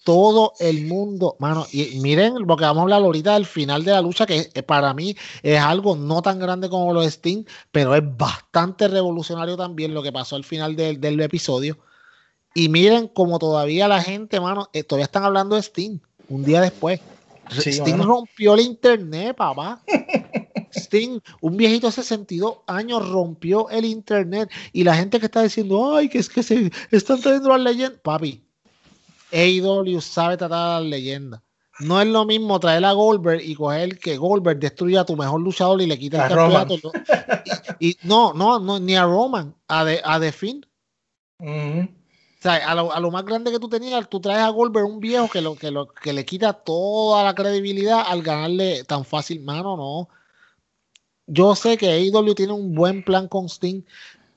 todo 0.03 0.53
el 0.59 0.87
mundo, 0.87 1.35
mano, 1.39 1.65
y 1.71 1.99
miren 1.99 2.35
lo 2.47 2.55
que 2.57 2.63
vamos 2.63 2.79
a 2.79 2.81
hablar 2.83 3.01
ahorita 3.01 3.33
del 3.33 3.45
final 3.45 3.83
de 3.83 3.91
la 3.91 4.01
lucha, 4.01 4.25
que 4.25 4.45
para 4.63 4.93
mí 4.93 5.15
es 5.43 5.59
algo 5.59 5.95
no 5.95 6.21
tan 6.21 6.39
grande 6.39 6.69
como 6.69 6.93
lo 6.93 7.01
de 7.01 7.07
Sting, 7.07 7.43
pero 7.71 7.95
es 7.95 8.03
bastante 8.17 8.87
revolucionario 8.87 9.57
también 9.57 9.93
lo 9.93 10.01
que 10.01 10.11
pasó 10.11 10.35
al 10.35 10.43
final 10.43 10.75
del, 10.75 10.99
del 10.99 11.19
episodio. 11.21 11.77
Y 12.55 12.69
miren 12.69 13.07
como 13.07 13.39
todavía 13.39 13.87
la 13.87 14.01
gente, 14.01 14.39
mano, 14.39 14.69
eh, 14.73 14.83
todavía 14.83 15.05
están 15.05 15.23
hablando 15.23 15.55
de 15.55 15.61
Sting 15.61 15.99
un 16.29 16.43
día 16.43 16.61
después. 16.61 16.99
Sí, 17.51 17.81
mano. 17.81 18.03
rompió 18.05 18.53
el 18.53 18.61
internet, 18.61 19.35
papá. 19.35 19.83
Sting, 20.71 21.19
un 21.41 21.57
viejito 21.57 21.87
de 21.87 21.93
62 21.93 22.59
años 22.67 23.07
rompió 23.09 23.69
el 23.69 23.85
internet 23.85 24.49
y 24.71 24.83
la 24.83 24.95
gente 24.95 25.19
que 25.19 25.25
está 25.25 25.41
diciendo, 25.41 25.95
ay, 25.95 26.09
que 26.09 26.19
es 26.19 26.29
que 26.29 26.43
se 26.43 26.71
están 26.91 27.21
trayendo 27.21 27.49
las 27.49 27.61
leyendas. 27.61 27.99
Papi, 28.01 28.43
AEW 29.31 30.01
sabe 30.01 30.37
tratar 30.37 30.77
a 30.77 30.79
las 30.79 30.89
leyendas. 30.89 31.41
No 31.79 32.01
es 32.01 32.07
lo 32.07 32.25
mismo 32.25 32.59
traer 32.59 32.83
a 32.83 32.91
Goldberg 32.91 33.41
y 33.41 33.55
coger 33.55 33.99
que 33.99 34.17
Goldberg 34.17 34.59
destruya 34.59 35.01
a 35.01 35.05
tu 35.05 35.15
mejor 35.15 35.39
luchador 35.39 35.81
y 35.81 35.87
le 35.87 35.97
quita 35.97 36.23
el 36.27 36.35
campeonato. 36.35 36.75
¿no? 36.83 36.91
Y, 37.79 37.89
y 37.91 37.97
no, 38.03 38.33
no, 38.33 38.59
no, 38.59 38.79
ni 38.79 38.95
a 38.97 39.05
Roman, 39.05 39.55
a 39.67 39.85
The, 39.85 40.01
a 40.03 40.19
The 40.19 40.31
Finn. 40.33 40.65
O 41.41 42.41
sea, 42.41 42.55
a 42.69 42.75
lo, 42.75 42.93
a 42.93 42.99
lo 42.99 43.11
más 43.11 43.23
grande 43.25 43.51
que 43.51 43.59
tú 43.59 43.69
tenías, 43.69 44.09
tú 44.09 44.19
traes 44.19 44.39
a 44.39 44.49
Goldberg 44.49 44.85
un 44.85 44.99
viejo 44.99 45.29
que, 45.29 45.41
lo, 45.41 45.55
que, 45.55 45.71
lo, 45.71 45.87
que 45.87 46.11
le 46.13 46.25
quita 46.25 46.53
toda 46.53 47.23
la 47.23 47.33
credibilidad 47.33 48.03
al 48.05 48.23
ganarle 48.23 48.83
tan 48.83 49.05
fácil. 49.05 49.41
Mano, 49.41 49.77
no. 49.77 50.09
Yo 51.27 51.55
sé 51.55 51.77
que 51.77 51.89
AEW 51.91 52.35
tiene 52.35 52.53
un 52.53 52.73
buen 52.73 53.03
plan 53.03 53.27
con 53.27 53.47
Sting. 53.47 53.83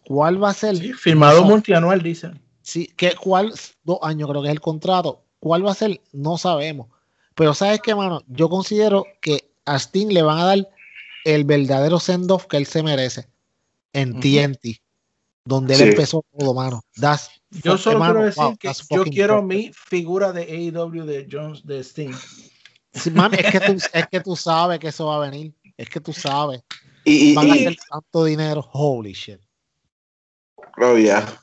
¿Cuál 0.05 0.43
va 0.43 0.51
a 0.51 0.55
ser? 0.55 0.77
Sí, 0.77 0.93
firmado 0.93 1.40
No. 1.40 1.47
multianual, 1.48 2.02
dicen. 2.02 2.40
Sí, 2.62 2.86
¿qué, 2.97 3.14
¿cuál? 3.20 3.52
Dos 3.84 3.98
años 4.02 4.28
creo 4.28 4.43
que 4.43 4.48
es 4.48 4.52
el 4.52 4.60
contrato. 4.60 5.24
¿Cuál 5.40 5.66
va 5.66 5.72
a 5.72 5.74
ser? 5.74 6.01
No 6.12 6.39
sabemos. 6.39 6.89
Pero 7.34 7.55
¿sabes 7.55 7.80
qué, 7.80 7.94
mano? 7.94 8.22
Yo 8.28 8.48
considero 8.48 9.05
que 9.20 9.51
a 9.64 9.76
Sting 9.78 10.09
le 10.12 10.22
van 10.22 10.39
a 10.39 10.44
dar 10.47 10.68
el 11.24 11.44
verdadero 11.44 11.98
send-off 11.98 12.47
que 12.47 12.56
él 12.56 12.66
se 12.66 12.82
merece 12.82 13.28
en. 13.93 14.20
TNT, 14.20 14.80
donde 15.44 15.74
Sí. 15.74 15.82
él 15.82 15.89
empezó 15.90 16.24
todo, 16.36 16.55
mano. 16.55 16.82
That's 17.01 17.30
Yo 17.51 17.76
solo 17.76 17.98
mano, 17.98 18.14
quiero 18.14 18.26
decir 18.26 18.43
wow, 18.43 18.56
que 18.56 18.72
yo 18.90 19.05
quiero 19.05 19.47
perfect. 19.47 19.48
mi 19.48 19.72
figura 19.72 20.32
de 20.32 20.43
AEW 20.43 21.05
de 21.05 21.28
Jones 21.30 21.66
de 21.66 21.80
Sting. 21.82 22.14
Sí, 22.94 23.10
mami, 23.10 23.39
es 23.39 23.51
que, 23.51 23.60
tú, 23.60 23.72
es 23.93 24.06
que 24.09 24.20
tú 24.20 24.36
sabes 24.36 24.78
que 24.78 24.89
eso 24.89 25.06
va 25.06 25.16
a 25.16 25.30
venir. 25.30 25.55
Es 25.76 25.89
que 25.89 26.01
tú 26.01 26.12
sabes. 26.12 26.62
Y, 27.05 27.30
y, 27.30 27.34
Van 27.34 27.51
a 27.51 27.56
y- 27.56 27.60
hacer 27.60 27.76
tanto 27.90 28.24
dinero. 28.24 28.68
Holy 28.72 29.12
shit. 29.12 29.40
oh, 30.78 30.97
yeah. 30.97 31.41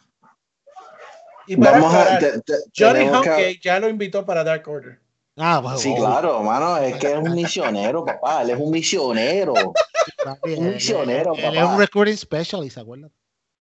Y 1.49 1.57
para 1.57 1.71
Vamos 1.79 1.93
a. 1.95 2.01
aclarar, 2.15 2.19
te- 2.19 2.41
te- 2.41 2.53
Johnny 2.77 3.05
que- 3.05 3.11
Hunkey 3.31 3.59
ya 3.59 3.79
lo 3.79 3.89
invitó 3.89 4.23
para 4.25 4.43
Dark 4.43 4.67
Order. 4.67 4.99
Ah, 5.35 5.59
pues, 5.63 5.79
Sí, 5.81 5.93
claro, 5.95 6.43
mano, 6.43 6.77
es 6.77 6.95
que 6.97 7.07
es 7.11 7.17
un 7.17 7.33
misionero, 7.33 8.05
papá, 8.05 8.41
él 8.43 8.51
es 8.51 8.59
un 8.59 8.69
misionero. 8.71 9.53
un 9.53 10.73
misionero, 10.73 11.33
él, 11.33 11.39
él 11.45 11.53
es 11.55 11.59
papá. 11.61 11.73
un 11.73 11.79
recruiting 11.79 12.17
specialist, 12.17 12.75
¿se 12.75 12.81
acuerdan? 12.81 13.11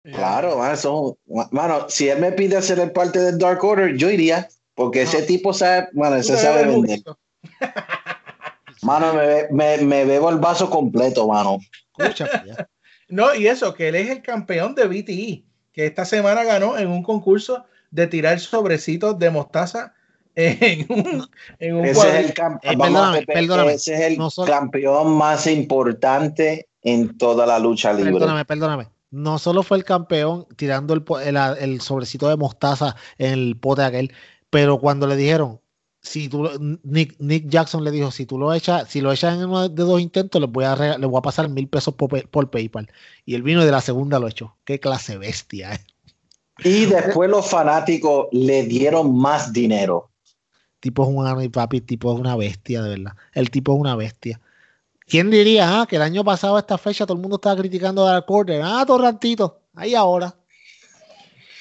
Claro, 0.03 0.59
mano, 0.59 1.17
mano, 1.51 1.87
si 1.89 2.09
él 2.09 2.19
me 2.21 2.33
pide 2.33 2.57
hacer 2.57 2.79
el 2.81 2.93
parte 2.93 3.21
del 3.21 3.39
Dark 3.39 3.63
Order, 3.65 3.97
yo 3.97 4.11
iría, 4.11 4.49
porque 4.75 5.03
ese 5.03 5.23
tipo 5.23 5.53
sabe, 5.55 5.89
mano, 5.93 6.17
ese 6.17 6.37
sabe 6.37 6.65
vender. 6.67 7.01
Mano, 8.83 9.13
me, 9.13 9.49
me, 9.51 9.79
me 9.79 10.05
bebo 10.05 10.31
el 10.31 10.39
vaso 10.39 10.71
completo, 10.71 11.27
mano. 11.29 11.59
No, 13.11 13.35
y 13.35 13.47
eso, 13.49 13.73
que 13.73 13.89
él 13.89 13.95
es 13.95 14.11
el 14.11 14.21
campeón 14.23 14.75
de 14.75 14.87
BTE, 14.87 15.43
que 15.73 15.87
esta 15.87 16.05
semana 16.05 16.45
ganó 16.45 16.77
en 16.77 16.89
un 16.89 17.03
concurso 17.03 17.65
de 17.91 18.07
tirar 18.07 18.39
sobrecitos 18.41 19.19
de 19.19 19.31
mostaza 19.31 19.95
en 20.35 20.87
un, 20.89 21.29
en 21.59 21.75
un 21.77 21.85
Ese 21.85 22.09
es 22.09 22.15
el, 22.15 22.31
Eh, 22.31 22.77
perdóname, 22.77 23.23
perdóname. 23.27 23.73
ese 23.75 23.95
es 23.95 24.01
el 24.03 24.19
No 24.19 24.31
solo- 24.31 24.51
campeón 24.53 25.13
más 25.17 25.47
importante 25.49 26.69
en 26.83 27.19
toda 27.19 27.45
la 27.47 27.59
lucha 27.59 27.93
libre. 27.93 28.13
Perdóname, 28.13 28.45
perdóname. 28.45 28.89
No 29.11 29.39
solo 29.39 29.63
fue 29.63 29.79
el 29.79 29.85
campeón 29.85 30.47
tirando 30.57 30.95
el, 30.95 31.03
el, 31.25 31.37
el 31.37 31.81
sobrecito 31.81 32.29
de 32.29 32.37
mostaza 32.37 32.95
en 33.17 33.33
el 33.33 33.57
pote 33.57 33.83
aquel, 33.83 34.13
pero 34.51 34.79
cuando 34.79 35.07
le 35.07 35.17
dijeron, 35.17 35.61
si 36.01 36.29
tú 36.29 36.49
Nick, 36.85 37.17
Nick 37.19 37.49
Jackson 37.49 37.83
le 37.83 37.91
dijo, 37.91 38.11
si 38.11 38.25
tú 38.27 38.39
lo 38.39 38.53
echas, 38.55 38.89
si 38.89 39.01
lo 39.01 39.11
echas 39.11 39.35
en 39.35 39.47
uno 39.47 39.69
de 39.69 39.83
dos 39.83 40.01
intentos, 40.01 40.41
les 40.41 40.51
voy 40.51 40.65
a, 40.65 40.77
les 40.77 41.09
voy 41.09 41.19
a 41.19 41.23
pasar 41.23 41.49
mil 41.49 41.69
pesos 41.69 41.95
por, 41.95 42.29
por 42.29 42.51
PayPal. 42.51 42.89
Y 43.25 43.35
él 43.35 43.43
vino 43.43 43.63
y 43.63 43.67
de 43.67 43.73
la 43.73 43.81
segunda 43.81 44.19
lo 44.21 44.29
echó. 44.29 44.57
Qué 44.65 44.79
clase 44.79 45.19
bestia, 45.19 45.75
eh. 45.75 45.81
Y 46.65 46.87
después 46.87 47.31
los 47.31 47.49
fanáticos 47.49 48.27
le 48.33 48.65
dieron 48.65 49.17
más 49.17 49.53
dinero. 49.53 50.11
tipo 50.81 51.03
es 51.03 51.09
un 51.09 51.27
ani- 51.27 51.49
papi, 51.49 51.81
tipo 51.81 52.13
es 52.13 52.21
una 52.21 52.37
bestia, 52.37 52.83
de 52.83 52.91
verdad. 52.91 53.13
El 53.33 53.51
tipo 53.51 53.75
es 53.75 53.81
una 53.81 53.97
bestia. 53.97 54.41
¿Quién 55.07 55.31
diría 55.31 55.81
ah, 55.81 55.87
que 55.87 55.97
el 55.97 56.03
año 56.03 56.23
pasado 56.23 56.57
a 56.57 56.61
esta 56.61 56.77
fecha 56.79 57.07
todo 57.07 57.17
el 57.17 57.23
mundo 57.23 57.37
estaba 57.37 57.57
criticando 57.57 58.07
a 58.07 58.13
Dark 58.13 58.27
Order? 58.29 58.61
Ah, 58.63 58.85
Torrantito, 58.87 59.61
ahí 59.75 59.95
ahora. 59.95 60.35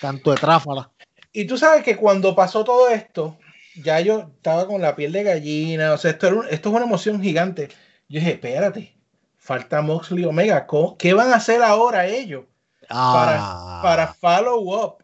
Canto 0.01 0.31
de 0.31 0.37
tráfala. 0.37 0.91
Y 1.31 1.45
tú 1.45 1.57
sabes 1.57 1.83
que 1.83 1.95
cuando 1.95 2.35
pasó 2.35 2.63
todo 2.63 2.89
esto, 2.89 3.37
ya 3.83 3.99
yo 4.01 4.19
estaba 4.35 4.67
con 4.67 4.81
la 4.81 4.95
piel 4.95 5.11
de 5.11 5.23
gallina, 5.23 5.93
o 5.93 5.97
sea, 5.97 6.11
esto, 6.11 6.27
era 6.27 6.35
un- 6.37 6.47
esto 6.49 6.69
es 6.69 6.75
una 6.75 6.85
emoción 6.85 7.21
gigante. 7.21 7.69
Yo 8.09 8.19
dije, 8.19 8.31
espérate, 8.33 8.95
falta 9.37 9.81
Moxley 9.81 10.25
Omega, 10.25 10.67
¿cómo- 10.67 10.97
¿qué 10.97 11.13
van 11.13 11.31
a 11.31 11.35
hacer 11.37 11.63
ahora 11.63 12.05
ellos 12.07 12.45
Ah, 12.89 13.79
para 13.83 14.13
follow 14.13 14.83
up? 14.83 15.03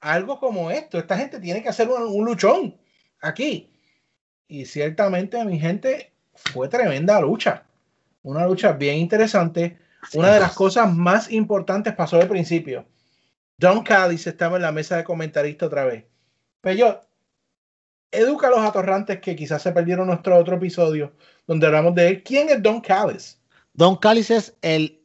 Algo 0.00 0.38
como 0.38 0.70
esto, 0.70 0.98
esta 0.98 1.16
gente 1.16 1.40
tiene 1.40 1.62
que 1.62 1.68
hacer 1.68 1.88
un, 1.88 2.02
un 2.02 2.24
luchón 2.24 2.76
aquí. 3.20 3.70
Y 4.48 4.64
ciertamente, 4.64 5.44
mi 5.44 5.58
gente, 5.58 6.12
fue 6.34 6.68
tremenda 6.68 7.20
lucha. 7.20 7.64
Una 8.22 8.46
lucha 8.46 8.72
bien 8.72 8.96
interesante. 8.96 9.78
Una 10.14 10.32
de 10.32 10.40
las 10.40 10.54
cosas 10.54 10.92
más 10.92 11.30
importantes 11.30 11.94
pasó 11.94 12.16
al 12.16 12.28
principio. 12.28 12.86
Don 13.58 13.82
Callis 13.82 14.26
estaba 14.26 14.56
en 14.56 14.62
la 14.62 14.72
mesa 14.72 14.96
de 14.96 15.04
comentarista 15.04 15.66
otra 15.66 15.84
vez. 15.84 16.04
Pero 16.62 16.76
yo, 16.76 17.00
educa 18.10 18.48
a 18.48 18.50
los 18.50 18.60
atorrantes 18.60 19.20
que 19.20 19.36
quizás 19.36 19.62
se 19.62 19.72
perdieron 19.72 20.06
nuestro 20.06 20.36
otro 20.36 20.56
episodio 20.56 21.12
donde 21.46 21.66
hablamos 21.66 21.94
de 21.94 22.08
él. 22.08 22.22
¿Quién 22.22 22.48
es 22.48 22.62
Don 22.62 22.80
Callis? 22.80 23.38
Don 23.72 23.96
Callis 23.96 24.30
es 24.30 24.56
el 24.62 24.99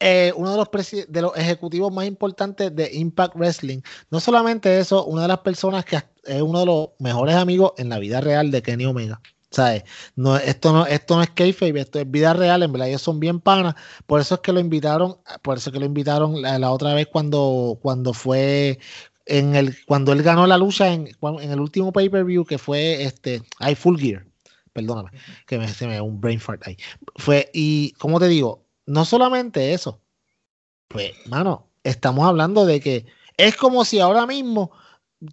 eh, 0.00 0.32
uno 0.34 0.52
de 0.52 0.56
los, 0.56 0.68
de 1.08 1.22
los 1.22 1.36
ejecutivos 1.36 1.92
más 1.92 2.06
importantes 2.06 2.74
de 2.74 2.90
Impact 2.94 3.36
Wrestling. 3.36 3.82
No 4.10 4.18
solamente 4.18 4.78
eso, 4.78 5.04
una 5.04 5.22
de 5.22 5.28
las 5.28 5.40
personas 5.40 5.84
que 5.84 5.96
es 6.24 6.42
uno 6.42 6.60
de 6.60 6.66
los 6.66 6.88
mejores 6.98 7.36
amigos 7.36 7.72
en 7.76 7.90
la 7.90 7.98
vida 7.98 8.22
real 8.22 8.50
de 8.50 8.62
Kenny 8.62 8.86
Omega. 8.86 9.20
¿Sabes? 9.50 9.82
No, 10.14 10.36
esto, 10.36 10.72
no, 10.72 10.86
esto 10.86 11.16
no 11.16 11.22
es 11.22 11.30
kayfabe, 11.30 11.80
esto 11.80 11.98
es 11.98 12.08
vida 12.08 12.32
real, 12.32 12.62
en 12.62 12.72
verdad 12.72 12.88
ellos 12.88 13.02
son 13.02 13.18
bien 13.18 13.40
panas, 13.40 13.74
por 14.06 14.20
eso 14.20 14.36
es 14.36 14.40
que 14.42 14.52
lo 14.52 14.60
invitaron, 14.60 15.16
por 15.42 15.58
eso 15.58 15.70
es 15.70 15.74
que 15.74 15.80
lo 15.80 15.86
invitaron 15.86 16.40
la, 16.40 16.70
otra 16.70 16.94
vez 16.94 17.08
cuando, 17.08 17.76
cuando 17.82 18.14
fue 18.14 18.78
en 19.26 19.56
el, 19.56 19.76
cuando 19.86 20.12
él 20.12 20.22
ganó 20.22 20.46
la 20.46 20.56
lucha 20.56 20.92
en, 20.92 21.08
el 21.40 21.60
último 21.60 21.92
pay-per-view 21.92 22.44
que 22.44 22.58
fue 22.58 23.02
este, 23.02 23.42
ay, 23.58 23.74
Full 23.74 23.98
Gear, 23.98 24.24
perdóname, 24.72 25.10
que 25.48 25.58
me, 25.58 25.66
se 25.66 25.88
me 25.88 26.00
un 26.00 26.20
brain 26.20 26.38
fart 26.38 26.64
ahí. 26.68 26.76
Fue, 27.16 27.50
y 27.52 27.90
como 27.94 28.20
te 28.20 28.28
digo, 28.28 28.69
no 28.90 29.04
solamente 29.04 29.72
eso, 29.72 30.00
pues, 30.88 31.12
mano, 31.26 31.68
estamos 31.84 32.26
hablando 32.26 32.66
de 32.66 32.80
que 32.80 33.06
es 33.36 33.56
como 33.56 33.84
si 33.84 34.00
ahora 34.00 34.26
mismo 34.26 34.72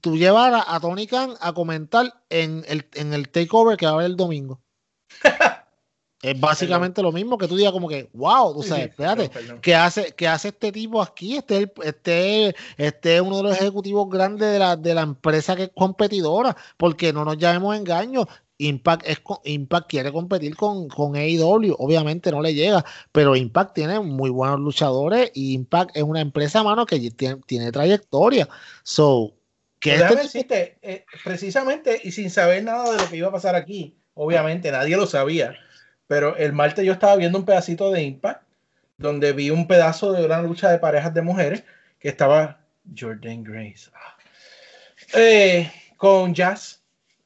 tú 0.02 0.16
llevaras 0.16 0.64
a 0.68 0.80
Tony 0.80 1.08
Khan 1.08 1.34
a 1.42 1.54
comentar 1.54 2.24
en 2.30 2.64
el, 2.68 2.88
en 2.94 3.14
el 3.14 3.30
takeover 3.30 3.76
que 3.76 3.88
va 3.88 3.94
a 3.94 3.96
haber 3.96 4.06
el 4.06 4.16
domingo. 4.16 4.62
es 6.22 6.40
básicamente 6.40 7.02
lo 7.02 7.12
mismo 7.12 7.38
que 7.38 7.48
tú 7.48 7.56
digas 7.56 7.72
como 7.72 7.88
que, 7.88 8.10
wow, 8.14 8.54
tú 8.54 8.62
sabes, 8.62 8.90
espérate, 8.90 9.30
perdón. 9.30 9.60
¿qué 9.62 9.74
hace, 9.74 10.14
qué 10.14 10.28
hace 10.28 10.50
este 10.50 10.72
tipo 10.72 11.02
aquí? 11.02 11.38
Este 11.38 11.58
es, 11.58 11.64
el- 11.64 11.72
este, 11.84 12.56
este 12.78 13.16
es 13.16 13.22
uno 13.22 13.38
de 13.38 13.44
los 13.44 13.58
ejecutivos 13.58 14.08
grandes 14.10 14.52
de 14.52 14.60
la, 14.60 14.76
de 14.76 14.94
la 14.94 15.02
empresa 15.02 15.56
que 15.56 15.64
es 15.64 15.72
competidora, 15.76 16.56
porque 16.78 17.12
no 17.12 17.26
nos 17.26 17.38
llamemos 17.40 17.76
engaños. 17.76 18.28
Impact, 18.60 19.08
es, 19.08 19.22
Impact 19.44 19.90
quiere 19.90 20.12
competir 20.12 20.56
con, 20.56 20.88
con 20.90 21.16
AEW, 21.16 21.76
obviamente 21.78 22.32
no 22.32 22.42
le 22.42 22.54
llega, 22.54 22.84
pero 23.12 23.36
Impact 23.36 23.76
tiene 23.76 24.00
muy 24.00 24.30
buenos 24.30 24.60
luchadores 24.60 25.32
y 25.34 25.54
Impact 25.54 25.96
es 25.96 26.04
una 26.04 26.22
empresa, 26.22 26.64
mano, 26.64 26.86
que 26.86 27.12
tiene, 27.12 27.42
tiene 27.46 27.72
trayectoria. 27.72 28.50
So, 28.84 29.34
que 29.80 29.96
este 29.96 30.78
eh, 30.82 31.06
precisamente, 31.24 32.02
y 32.04 32.12
sin 32.12 32.32
saber 32.32 32.64
nada 32.64 32.92
de 32.92 32.98
lo 32.98 33.10
que 33.10 33.18
iba 33.18 33.28
a 33.28 33.32
pasar 33.32 33.56
aquí, 33.56 33.96
obviamente 34.16 34.72
nadie 34.72 34.98
lo 34.98 35.06
sabía, 35.06 35.56
pero 36.08 36.36
el 36.38 36.54
martes 36.54 36.84
yo 36.84 36.94
estaba 36.94 37.16
viendo 37.16 37.38
un 37.38 37.46
pedacito 37.46 37.92
de 37.92 38.02
Impact, 38.02 38.42
donde 38.98 39.34
vi 39.34 39.52
un 39.52 39.68
pedazo 39.68 40.14
de 40.14 40.26
una 40.26 40.42
lucha 40.42 40.72
de 40.72 40.80
parejas 40.80 41.14
de 41.14 41.22
mujeres, 41.22 41.64
que 42.00 42.10
estaba 42.10 42.60
Jordan 42.98 43.44
Grace 43.44 43.90
ah, 43.94 44.18
eh, 45.14 45.72
con 45.98 46.34
Jazz 46.34 46.77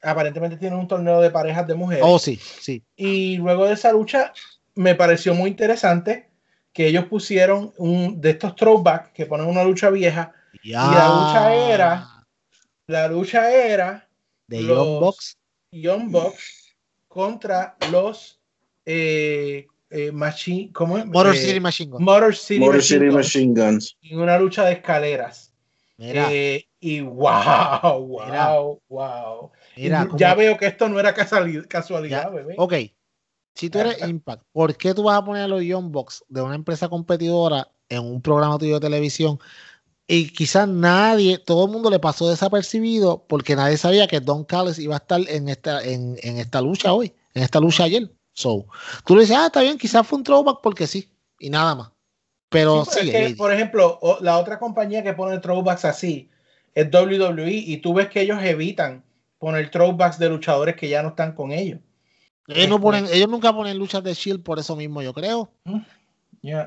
aparentemente 0.01 0.57
tiene 0.57 0.75
un 0.75 0.87
torneo 0.87 1.21
de 1.21 1.29
parejas 1.29 1.67
de 1.67 1.75
mujeres. 1.75 2.03
Oh, 2.05 2.19
sí, 2.19 2.37
sí. 2.37 2.83
Y 2.95 3.37
luego 3.37 3.65
de 3.65 3.73
esa 3.73 3.91
lucha, 3.91 4.33
me 4.75 4.95
pareció 4.95 5.33
muy 5.33 5.49
interesante 5.49 6.29
que 6.73 6.87
ellos 6.87 7.05
pusieron 7.05 7.73
un 7.77 8.21
de 8.21 8.31
estos 8.31 8.55
throwbacks 8.55 9.11
que 9.13 9.25
ponen 9.25 9.47
una 9.47 9.63
lucha 9.63 9.89
vieja. 9.89 10.33
Y 10.63 10.71
la 10.71 11.07
lucha 11.07 11.53
era. 11.53 12.25
La 12.87 13.07
lucha 13.07 13.51
era. 13.51 14.07
De 14.47 14.63
Young 14.63 14.99
Bucks. 14.99 15.37
Young 15.71 16.11
Bucks 16.11 16.75
contra 17.07 17.77
los. 17.91 18.39
Eh, 18.85 19.67
eh, 19.93 20.11
machine, 20.11 20.71
¿cómo 20.71 20.97
es? 20.97 21.05
Motor 21.05 21.35
eh, 21.35 21.37
City 21.37 21.59
Machine 21.59 21.91
Guns. 21.91 22.01
Motor 22.01 22.35
City, 22.35 22.59
Motor 22.61 22.81
City 22.81 23.05
Machine 23.05 23.53
Guns. 23.53 23.97
Y 24.01 24.15
una 24.15 24.39
lucha 24.39 24.65
de 24.65 24.73
escaleras. 24.73 25.53
Eh, 25.97 26.65
y 26.81 27.01
wow, 27.01 27.99
wow, 27.99 28.81
wow 28.89 29.51
ya 29.77 30.35
veo 30.35 30.57
que 30.57 30.65
esto 30.65 30.89
no 30.89 30.99
era 30.99 31.13
casualidad, 31.13 32.31
bebé. 32.31 32.55
Ok. 32.57 32.73
Si 33.53 33.69
tú 33.69 33.79
eres 33.79 34.01
Impact, 34.07 34.43
¿por 34.51 34.75
qué 34.75 34.93
tú 34.93 35.03
vas 35.03 35.19
a 35.19 35.25
poner 35.25 35.43
a 35.43 35.47
los 35.47 35.63
Young 35.63 35.91
Box 35.91 36.25
de 36.27 36.41
una 36.41 36.55
empresa 36.55 36.89
competidora 36.89 37.67
en 37.89 37.99
un 37.99 38.21
programa 38.21 38.57
tuyo 38.57 38.75
de 38.75 38.87
televisión? 38.87 39.39
Y 40.07 40.29
quizás 40.33 40.67
nadie, 40.67 41.37
todo 41.37 41.65
el 41.65 41.71
mundo 41.71 41.89
le 41.89 41.99
pasó 41.99 42.29
desapercibido 42.29 43.25
porque 43.27 43.55
nadie 43.55 43.77
sabía 43.77 44.07
que 44.07 44.19
Don 44.19 44.43
Callis 44.43 44.79
iba 44.79 44.95
a 44.95 44.97
estar 44.97 45.21
en 45.27 45.47
esta, 45.47 45.83
en, 45.83 46.17
esta 46.21 46.61
lucha 46.61 46.91
hoy, 46.91 47.13
en 47.33 47.43
esta 47.43 47.59
lucha 47.59 47.83
ayer. 47.83 48.11
So, 48.33 48.65
tú 49.05 49.15
le 49.15 49.21
dices, 49.21 49.37
ah, 49.37 49.45
está 49.45 49.61
bien, 49.61 49.77
quizás 49.77 50.05
fue 50.05 50.17
un 50.17 50.23
throwback 50.23 50.59
porque 50.63 50.87
sí, 50.87 51.09
y 51.39 51.49
nada 51.49 51.75
más. 51.75 51.91
Pero 52.49 52.83
sí, 52.83 53.35
por 53.37 53.53
ejemplo, 53.53 53.99
la 54.19 54.37
otra 54.37 54.59
compañía 54.59 55.03
que 55.03 55.13
pone 55.13 55.39
throwbacks 55.39 55.85
así 55.85 56.29
es 56.75 56.87
WWE 56.91 57.51
y 57.51 57.77
tú 57.77 57.93
ves 57.93 58.09
que 58.09 58.21
ellos 58.21 58.41
evitan 58.43 59.03
poner 59.39 59.69
throwbacks 59.71 60.19
de 60.19 60.29
luchadores 60.29 60.75
que 60.75 60.89
ya 60.89 61.01
no 61.01 61.09
están 61.09 61.33
con 61.33 61.51
ellos. 61.51 61.79
Ellos, 62.47 62.69
no 62.69 62.75
este, 62.75 62.83
ponen, 62.83 63.05
ellos 63.11 63.29
nunca 63.29 63.53
ponen 63.53 63.77
luchas 63.77 64.03
de 64.03 64.13
Shield 64.13 64.43
por 64.43 64.59
eso 64.59 64.75
mismo, 64.75 65.01
yo 65.01 65.13
creo. 65.13 65.51
Mm, 65.63 65.79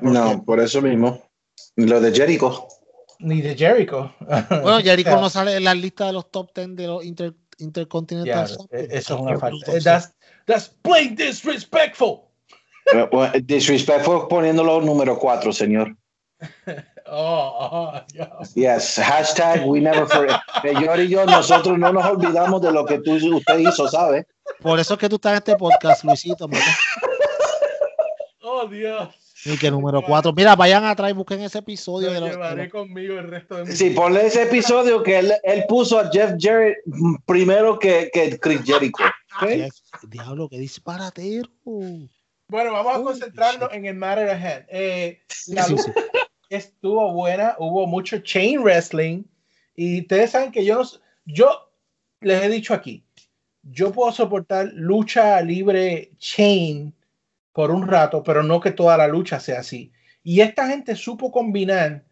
no, 0.01 0.43
por 0.43 0.59
eso 0.59 0.81
mismo. 0.81 1.21
Lo 1.75 2.01
de 2.01 2.11
Jericho. 2.11 2.67
Ni 3.19 3.41
de 3.41 3.55
Jericho. 3.55 4.13
Bueno, 4.49 4.79
Jericho 4.79 5.19
no 5.21 5.29
sale 5.29 5.55
en 5.55 5.63
la 5.63 5.73
lista 5.73 6.07
de 6.07 6.13
los 6.13 6.31
top 6.31 6.51
10 6.53 6.75
de 6.75 6.87
los 6.87 7.05
inter, 7.05 7.33
Intercontinental. 7.57 8.49
E-, 8.71 8.87
eso 8.91 9.15
es 9.15 9.21
una 9.21 9.37
falta. 9.37 9.79
That's, 9.83 10.13
that's 10.45 10.69
plain 10.81 11.15
disrespectful. 11.15 12.23
disrespectful 13.45 14.27
poniéndolo 14.27 14.81
número 14.81 15.17
4, 15.17 15.53
señor. 15.53 15.95
Oh, 17.07 17.53
oh 17.71 18.01
Yes, 18.55 18.97
hashtag 18.97 19.65
we 19.65 19.79
never 19.79 20.07
forget. 20.07 20.39
Señor 20.61 20.99
y 20.99 21.09
yo, 21.09 21.25
nosotros 21.25 21.77
no 21.77 21.93
nos 21.93 22.05
olvidamos 22.05 22.61
de 22.61 22.71
lo 22.71 22.85
que 22.85 22.99
tú, 22.99 23.13
usted 23.13 23.59
hizo, 23.59 23.87
¿sabe? 23.87 24.25
Por 24.61 24.79
eso 24.79 24.95
es 24.95 24.99
que 24.99 25.09
tú 25.09 25.15
estás 25.15 25.33
en 25.33 25.37
este 25.37 25.55
podcast, 25.55 26.03
Luisito. 26.03 26.49
Oh, 28.41 28.67
Dios. 28.67 29.09
Y 29.43 29.57
que 29.57 29.69
número 29.69 30.01
4. 30.01 30.33
Mira, 30.33 30.55
vayan 30.55 30.85
atrás 30.85 31.11
y 31.11 31.13
busquen 31.13 31.41
ese 31.41 31.59
episodio. 31.59 32.11
de 32.11 32.21
llevaré 32.21 32.69
conmigo 32.69 33.19
el 33.19 33.27
resto 33.27 33.57
de 33.57 33.65
mi 33.65 33.71
Sí, 33.71 33.91
ponle 33.91 34.25
ese 34.25 34.43
episodio 34.43 35.03
que 35.03 35.19
él, 35.19 35.33
él, 35.43 35.65
puso 35.67 35.99
a 35.99 36.09
Jeff 36.11 36.33
Jarrett 36.39 36.77
primero 37.27 37.77
que, 37.77 38.09
que 38.11 38.39
Chris 38.39 38.61
Jericho. 38.63 39.03
¿okay? 39.35 39.69
Diablo, 40.07 40.49
qué 40.49 40.57
disparatero. 40.57 41.49
Bueno, 41.63 42.73
vamos 42.73 42.95
a 42.95 43.01
concentrarnos 43.03 43.73
en 43.73 43.85
el 43.85 43.95
matter 43.95 44.29
ahead. 44.29 44.65
Eh, 44.69 45.19
la, 45.47 45.63
sí, 45.63 45.77
sí 45.77 45.91
estuvo 46.49 47.11
buena, 47.13 47.55
hubo 47.59 47.87
mucho 47.87 48.19
chain 48.19 48.61
wrestling 48.61 49.23
y 49.75 50.01
ustedes 50.01 50.31
saben 50.31 50.51
que 50.51 50.65
yo 50.65 50.75
no, 50.75 50.89
yo 51.25 51.71
les 52.21 52.43
he 52.43 52.49
dicho 52.49 52.73
aquí, 52.73 53.05
yo 53.63 53.91
puedo 53.91 54.11
soportar 54.11 54.69
lucha 54.73 55.41
libre 55.41 56.11
chain 56.17 56.93
por 57.51 57.71
un 57.71 57.87
rato, 57.87 58.23
pero 58.23 58.43
no 58.43 58.59
que 58.59 58.71
toda 58.71 58.97
la 58.97 59.07
lucha 59.07 59.39
sea 59.39 59.59
así. 59.59 59.91
Y 60.23 60.41
esta 60.41 60.67
gente 60.67 60.95
supo 60.95 61.31
combinar 61.31 62.03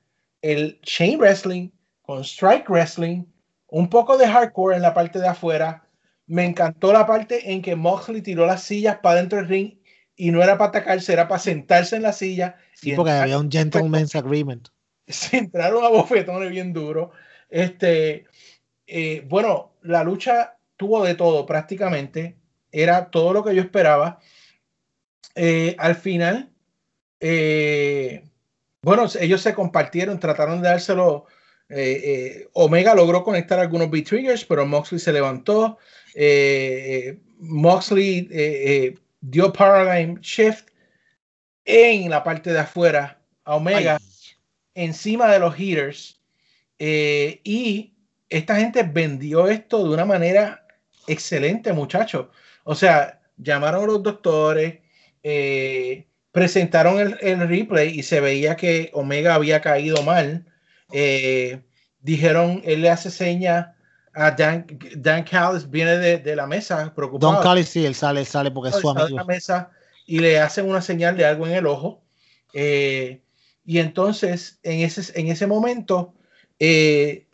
el 0.41 0.79
chain 0.81 1.19
wrestling 1.19 1.69
con 2.01 2.23
strike 2.23 2.69
wrestling, 2.69 3.25
un 3.67 3.89
poco 3.89 4.17
de 4.17 4.27
hardcore 4.27 4.75
en 4.75 4.81
la 4.81 4.93
parte 4.93 5.19
de 5.19 5.27
afuera. 5.27 5.87
Me 6.27 6.45
encantó 6.45 6.93
la 6.93 7.05
parte 7.05 7.51
en 7.51 7.61
que 7.61 7.75
Moxley 7.75 8.21
tiró 8.21 8.45
las 8.45 8.63
sillas 8.63 8.97
para 9.01 9.15
dentro 9.15 9.37
del 9.39 9.47
ring 9.47 9.82
y 10.15 10.31
no 10.31 10.43
era 10.43 10.57
para 10.57 10.69
atacarse, 10.69 11.13
era 11.13 11.27
para 11.27 11.39
sentarse 11.39 11.95
en 11.95 12.03
la 12.03 12.13
silla. 12.13 12.57
Sí, 12.73 12.93
porque 12.95 13.11
había 13.11 13.39
un 13.39 13.51
gentleman's 13.51 14.15
agreement. 14.15 14.69
Se 15.07 15.37
entraron 15.37 15.83
a 15.83 15.89
bofetones 15.89 16.49
bien 16.51 16.73
duro. 16.73 17.11
Este, 17.49 18.25
eh, 18.87 19.23
bueno, 19.27 19.73
la 19.81 20.03
lucha 20.03 20.57
tuvo 20.77 21.03
de 21.03 21.15
todo 21.15 21.45
prácticamente. 21.45 22.37
Era 22.71 23.09
todo 23.09 23.33
lo 23.33 23.43
que 23.43 23.55
yo 23.55 23.61
esperaba. 23.61 24.19
Eh, 25.35 25.75
al 25.79 25.95
final, 25.95 26.51
eh, 27.19 28.23
bueno, 28.81 29.05
ellos 29.19 29.41
se 29.41 29.53
compartieron, 29.53 30.19
trataron 30.19 30.61
de 30.61 30.69
dárselo. 30.69 31.25
Omega 32.53 32.93
logró 32.93 33.23
conectar 33.23 33.59
algunos 33.59 33.89
B-Triggers, 33.89 34.45
pero 34.45 34.65
Moxley 34.67 34.99
se 34.99 35.11
levantó. 35.11 35.79
Moxley 37.39 38.29
dio 39.23 39.51
paradigm 39.53 40.19
shift 40.21 40.67
en 41.65 42.09
la 42.09 42.23
parte 42.23 42.51
de 42.51 42.59
afuera 42.59 43.19
a 43.45 43.55
Omega 43.55 43.99
encima 44.75 45.31
de 45.31 45.39
los 45.39 45.55
heaters 45.55 46.21
eh, 46.79 47.39
y 47.43 47.93
esta 48.29 48.57
gente 48.57 48.83
vendió 48.83 49.47
esto 49.47 49.83
de 49.83 49.93
una 49.93 50.05
manera 50.05 50.67
excelente 51.07 51.71
muchachos 51.71 52.27
o 52.63 52.75
sea 52.75 53.21
llamaron 53.37 53.83
a 53.83 53.87
los 53.87 54.03
doctores 54.03 54.79
eh, 55.23 56.05
presentaron 56.33 56.99
el, 56.99 57.47
replay 57.47 57.97
y 57.97 58.03
se 58.03 58.19
veía 58.19 58.57
que 58.57 58.89
Omega 58.93 59.35
había 59.35 59.61
caído 59.61 60.01
mal. 60.03 60.45
Eh, 60.91 61.61
dijeron 62.01 62.61
él 62.65 62.81
le 62.81 62.89
hace 62.89 63.09
seña 63.11 63.77
a 64.13 64.31
Dan, 64.31 64.65
Dan 64.95 65.23
Callis 65.23 65.69
viene 65.69 65.97
de, 65.97 66.35
la 66.35 66.47
mesa 66.47 66.93
preocupado. 66.93 67.33
Don 67.33 67.43
Callis 67.43 67.69
sí, 67.69 67.85
él 67.85 67.95
sale, 67.95 68.25
sale 68.25 68.51
porque 68.51 68.69
es 68.69 68.75
su 68.75 68.89
amigo. 68.89 69.17
la 69.17 69.23
mesa 69.23 69.71
y 70.05 70.19
le 70.19 70.39
hacen 70.39 70.69
una 70.69 70.81
señal 70.81 71.17
de 71.17 71.25
algo 71.25 71.47
en 71.47 71.53
el 71.53 71.65
ojo. 71.65 72.03
Eh, 72.53 73.21
y 73.65 73.79
entonces, 73.79 74.59
en 74.63 74.81
ese, 74.81 75.19
en 75.19 75.27
ese 75.27 75.47
momento, 75.47 76.13
eh, 76.59 77.27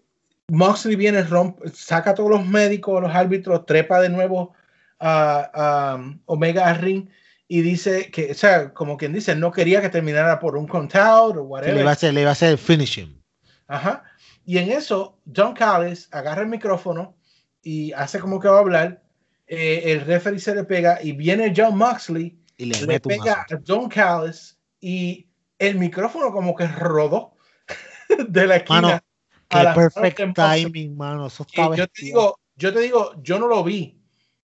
Moxley 0.48 0.96
viene, 0.96 1.24
rompe, 1.24 1.70
saca 1.70 2.12
a 2.12 2.14
todos 2.14 2.30
los 2.30 2.46
médicos, 2.46 3.02
los 3.02 3.14
árbitros, 3.14 3.66
trepa 3.66 4.00
de 4.00 4.10
nuevo 4.10 4.54
a, 5.00 5.96
um, 5.98 6.20
Omega 6.26 6.74
Ring 6.74 7.10
y 7.48 7.62
dice 7.62 8.12
que, 8.12 8.32
o 8.32 8.36
sea, 8.36 8.74
como 8.74 8.98
quien 8.98 9.14
dice, 9.14 9.36
no 9.36 9.52
quería 9.52 9.82
que 9.82 9.90
terminara 9.90 10.40
por 10.40 10.56
un 10.56 10.68
count 10.68 10.96
out 10.96 11.38
o 11.38 11.44
whatever. 11.44 11.76
le, 11.76 11.82
iba 11.82 11.90
a 11.90 11.94
hacer, 11.94 12.14
le 12.14 12.22
iba 12.22 12.30
a 12.30 12.34
hacer 12.34 12.58
finishing. 12.58 13.22
Ajá. 13.68 14.04
Y 14.50 14.58
en 14.58 14.72
eso, 14.72 15.20
John 15.32 15.54
Callis 15.54 16.10
agarra 16.12 16.42
el 16.42 16.48
micrófono 16.48 17.16
y 17.62 17.92
hace 17.92 18.20
como 18.20 18.40
que 18.40 18.48
va 18.48 18.56
a 18.56 18.62
hablar. 18.62 19.04
Eh, 19.46 19.92
el 19.92 20.02
referee 20.02 20.40
se 20.40 20.56
le 20.56 20.64
pega 20.64 20.98
y 21.04 21.12
viene 21.12 21.54
John 21.56 21.78
Moxley 21.78 22.36
y 22.58 22.66
le, 22.66 23.00
pega 23.00 23.46
a 23.48 23.60
John 23.68 23.88
Callis 23.88 24.58
y 24.82 25.30
el 25.60 25.78
micrófono 25.78 26.32
como 26.32 26.56
que 26.56 26.66
rodó 26.66 27.36
de 28.28 28.48
la 28.48 28.56
esquina. 28.56 28.82
Mano, 28.82 29.02
qué 29.50 29.68
perfect 29.76 30.36
timing, 30.36 30.98
mano. 30.98 31.28
Eso 31.28 31.46
yo 31.56 31.88
te 31.88 32.06
digo, 32.06 32.40
yo 32.56 32.74
te 32.74 32.80
digo, 32.80 33.22
yo 33.22 33.38
no 33.38 33.46
lo 33.46 33.64
vi. 33.64 34.02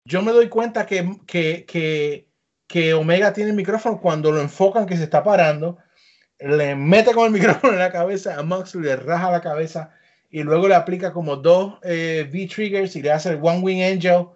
Yo 0.06 0.22
me 0.22 0.32
doy 0.32 0.48
cuenta 0.48 0.86
que, 0.86 1.18
que, 1.26 1.66
que, 1.66 2.26
que 2.66 2.94
Omega 2.94 3.34
tiene 3.34 3.50
el 3.50 3.56
micrófono 3.56 4.00
cuando 4.00 4.32
lo 4.32 4.40
enfocan 4.40 4.86
que 4.86 4.96
se 4.96 5.04
está 5.04 5.22
parando 5.22 5.76
le 6.40 6.74
mete 6.74 7.12
con 7.12 7.26
el 7.26 7.32
micrófono 7.40 7.74
en 7.74 7.78
la 7.78 7.92
cabeza 7.92 8.38
a 8.38 8.42
Moxley, 8.42 8.84
le 8.84 8.96
raja 8.96 9.30
la 9.30 9.40
cabeza 9.40 9.92
y 10.30 10.42
luego 10.42 10.68
le 10.68 10.74
aplica 10.74 11.12
como 11.12 11.36
dos 11.36 11.78
eh, 11.82 12.28
V-triggers 12.30 12.94
y 12.96 13.02
le 13.02 13.12
hace 13.12 13.30
el 13.30 13.40
One 13.42 13.60
Wing 13.60 13.82
Angel 13.82 14.26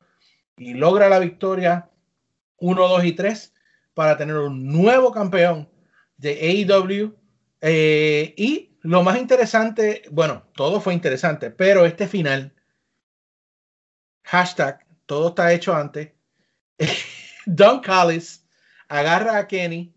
y 0.56 0.74
logra 0.74 1.08
la 1.08 1.18
victoria 1.18 1.88
1, 2.58 2.88
2 2.88 3.04
y 3.04 3.12
3 3.12 3.52
para 3.94 4.16
tener 4.16 4.36
un 4.36 4.66
nuevo 4.66 5.12
campeón 5.12 5.68
de 6.16 6.66
AEW. 6.68 7.14
Eh, 7.60 8.34
y 8.36 8.76
lo 8.82 9.02
más 9.02 9.18
interesante, 9.18 10.02
bueno, 10.10 10.46
todo 10.54 10.80
fue 10.80 10.94
interesante, 10.94 11.50
pero 11.50 11.86
este 11.86 12.06
final, 12.06 12.52
hashtag, 14.24 14.84
todo 15.06 15.28
está 15.28 15.52
hecho 15.52 15.74
antes, 15.74 16.10
Don 17.46 17.80
Callis 17.80 18.44
agarra 18.88 19.38
a 19.38 19.46
Kenny, 19.46 19.94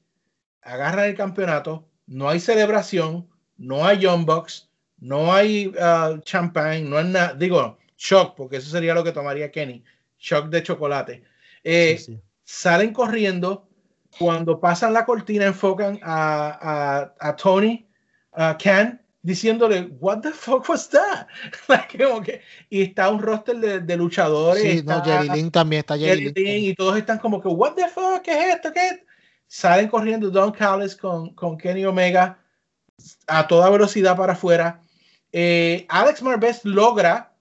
agarra 0.61 1.07
el 1.07 1.15
campeonato, 1.15 1.86
no 2.07 2.29
hay 2.29 2.39
celebración, 2.39 3.27
no 3.57 3.85
hay 3.85 3.99
Young 3.99 4.25
Bucks, 4.25 4.69
no 4.99 5.33
hay 5.33 5.67
uh, 5.67 6.19
champagne, 6.21 6.81
no 6.89 6.97
hay 6.97 7.05
nada, 7.05 7.33
digo, 7.33 7.77
shock, 7.97 8.35
porque 8.35 8.57
eso 8.57 8.69
sería 8.69 8.93
lo 8.93 9.03
que 9.03 9.11
tomaría 9.11 9.51
Kenny, 9.51 9.83
shock 10.17 10.47
de 10.49 10.63
chocolate. 10.63 11.23
Eh, 11.63 11.95
Sí, 11.97 12.13
sí. 12.13 12.19
Salen 12.43 12.93
corriendo, 12.93 13.67
cuando 14.17 14.59
pasan 14.59 14.93
la 14.93 15.05
cortina 15.05 15.45
enfocan 15.45 15.99
a, 16.01 17.11
a, 17.19 17.29
a 17.29 17.35
Tony, 17.35 17.85
a 18.31 18.57
Ken, 18.57 19.01
diciéndole, 19.21 19.89
what 19.99 20.21
the 20.21 20.31
fuck 20.31 20.67
was 20.69 20.87
that? 20.89 21.27
Like, 21.67 21.97
como 22.01 22.21
que- 22.21 22.41
y 22.69 22.83
está 22.83 23.09
un 23.09 23.21
roster 23.21 23.57
de, 23.57 23.79
de 23.81 23.97
luchadores. 23.97 24.61
Sí, 24.61 24.81
no, 24.85 25.03
Jerry 25.03 25.27
Lynn 25.29 25.51
también 25.51 25.81
está 25.81 25.97
Jerry 25.97 26.23
Jerry 26.27 26.33
Lynn. 26.33 26.45
Lynn, 26.45 26.63
y 26.71 26.73
todos 26.75 26.97
están 26.97 27.19
como 27.19 27.41
que, 27.41 27.49
what 27.49 27.73
the 27.73 27.89
fuck, 27.89 28.21
¿qué 28.23 28.31
es 28.31 28.55
esto? 28.55 28.71
¿Qué 28.71 28.87
es? 28.87 28.99
Salen 29.47 29.87
corriendo 29.87 30.29
Don 30.29 30.51
Callis 30.51 30.95
con, 30.95 31.33
con 31.33 31.57
Kenny 31.57 31.85
Omega 31.85 32.39
a 33.27 33.47
toda 33.47 33.69
velocidad 33.69 34.17
para 34.17 34.33
afuera. 34.33 34.81
Eh, 35.31 35.85
Alex 35.89 36.21
Marvez 36.21 36.65
logra 36.65 37.33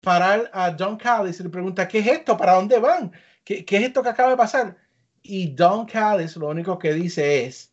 parar 0.00 0.50
a 0.52 0.70
Don 0.70 0.96
Callis 0.96 1.40
y 1.40 1.42
le 1.42 1.48
pregunta, 1.48 1.86
¿qué 1.86 1.98
es 1.98 2.06
esto? 2.06 2.36
¿Para 2.36 2.54
dónde 2.54 2.78
van? 2.78 3.12
¿Qué, 3.44 3.64
qué 3.64 3.76
es 3.76 3.82
esto 3.84 4.02
que 4.02 4.08
acaba 4.08 4.30
de 4.30 4.36
pasar? 4.36 4.76
Y 5.22 5.48
Don 5.48 5.86
Callis 5.86 6.36
lo 6.36 6.48
único 6.48 6.78
que 6.78 6.94
dice 6.94 7.44
es, 7.44 7.72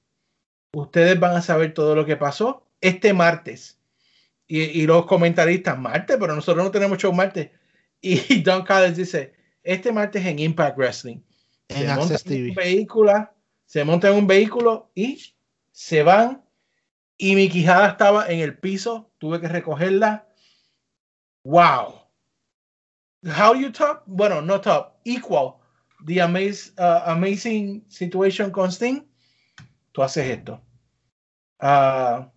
ustedes 0.74 1.20
van 1.20 1.36
a 1.36 1.42
saber 1.42 1.74
todo 1.74 1.96
lo 1.96 2.06
que 2.06 2.18
pasó 2.18 2.68
este 2.82 3.14
martes. 3.14 3.80
Y, 4.48 4.62
y 4.62 4.88
los 4.88 5.06
comentaristas, 5.06 5.78
martes, 5.78 6.18
pero 6.20 6.36
nosotros 6.36 6.64
no 6.64 6.72
tenemos 6.72 6.98
show 6.98 7.12
martes. 7.12 7.50
Y 8.02 8.42
Don 8.44 8.64
Callis 8.64 8.98
dice, 8.98 9.34
este 9.64 9.92
martes 9.92 10.26
en 10.26 10.40
Impact 10.40 10.78
Wrestling. 10.78 11.20
En 11.70 11.90
Access 11.90 12.24
TV. 12.24 12.54
vehículo, 12.56 13.30
se 13.68 13.84
montan 13.84 14.14
en 14.14 14.18
un 14.18 14.28
vehículo 14.28 14.90
y 14.96 15.36
se 15.72 16.02
van. 16.02 16.44
Y 17.18 17.36
mi 17.36 17.50
quijada 17.50 17.90
estaba 17.90 18.28
en 18.28 18.40
el 18.40 18.58
piso, 18.58 19.12
tuve 19.20 19.40
que 19.40 19.48
recogerla. 19.48 20.28
Wow. 21.44 22.02
How 23.24 23.54
you 23.56 23.72
top? 23.72 24.04
Bueno, 24.06 24.42
no 24.42 24.60
top, 24.62 24.94
equal 25.04 25.56
the 26.06 26.22
amaz- 26.22 26.74
uh, 26.78 27.10
amazing 27.10 27.84
situation 27.90 28.52
con 28.52 28.72
Sting. 28.72 29.02
Tú 29.92 30.04
haces 30.04 30.28
esto. 30.30 30.62
Ah, 31.60 32.32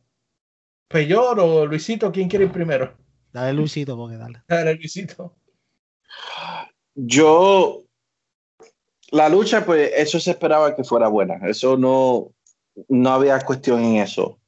Peyor 0.88 1.38
o 1.38 1.66
Luisito, 1.66 2.10
¿quién 2.10 2.28
quiere 2.28 2.46
ir 2.46 2.52
primero? 2.52 2.96
Dale 3.32 3.52
Luisito, 3.52 3.96
porque 3.96 4.16
dale. 4.16 4.42
Dale, 4.48 4.74
Luisito. 4.74 5.36
Yo, 6.94 7.84
la 9.10 9.28
lucha, 9.28 9.64
pues 9.64 9.90
eso 9.96 10.20
se 10.20 10.30
esperaba 10.30 10.74
que 10.74 10.84
fuera 10.84 11.08
buena. 11.08 11.40
Eso 11.48 11.76
no, 11.76 12.32
no 12.88 13.10
había 13.10 13.38
cuestión 13.40 13.82
en 13.84 13.96
eso. 13.96 14.38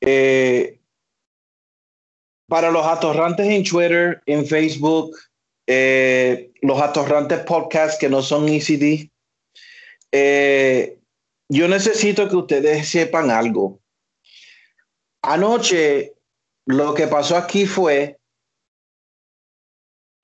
Eh, 0.00 0.78
para 2.48 2.70
los 2.70 2.86
atorrantes 2.86 3.46
en 3.46 3.64
Twitter, 3.64 4.22
en 4.26 4.46
Facebook, 4.46 5.16
eh, 5.66 6.50
los 6.62 6.80
atorrantes 6.80 7.40
podcast 7.40 8.00
que 8.00 8.08
no 8.08 8.22
son 8.22 8.48
ECD, 8.48 9.10
eh, 10.12 10.98
yo 11.48 11.68
necesito 11.68 12.28
que 12.28 12.36
ustedes 12.36 12.88
sepan 12.88 13.30
algo. 13.30 13.80
Anoche, 15.22 16.14
lo 16.66 16.94
que 16.94 17.06
pasó 17.06 17.36
aquí 17.36 17.66
fue 17.66 18.18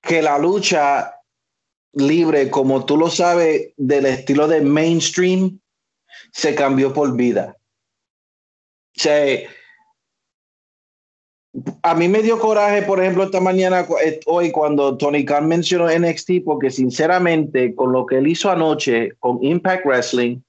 que 0.01 0.21
la 0.21 0.37
lucha 0.37 1.14
libre, 1.95 2.49
como 2.49 2.85
tú 2.85 2.97
lo 2.97 3.09
sabes, 3.09 3.73
del 3.77 4.05
estilo 4.05 4.47
de 4.47 4.61
mainstream, 4.61 5.59
se 6.31 6.53
cambió 6.55 6.93
por 6.93 7.15
vida. 7.15 7.57
O 8.97 9.01
a 11.83 11.95
mí 11.95 12.07
me 12.07 12.21
dio 12.21 12.39
coraje, 12.39 12.81
por 12.81 12.99
ejemplo, 12.99 13.23
esta 13.23 13.39
mañana, 13.39 13.87
eh, 14.03 14.19
hoy, 14.25 14.51
cuando 14.51 14.97
Tony 14.97 15.23
Khan 15.23 15.47
mencionó 15.47 15.87
NXT, 15.87 16.43
porque 16.43 16.69
sinceramente, 16.69 17.73
con 17.75 17.91
lo 17.91 18.05
que 18.05 18.17
él 18.17 18.27
hizo 18.27 18.51
anoche 18.51 19.13
con 19.19 19.41
Impact 19.43 19.85
Wrestling, 19.85 20.39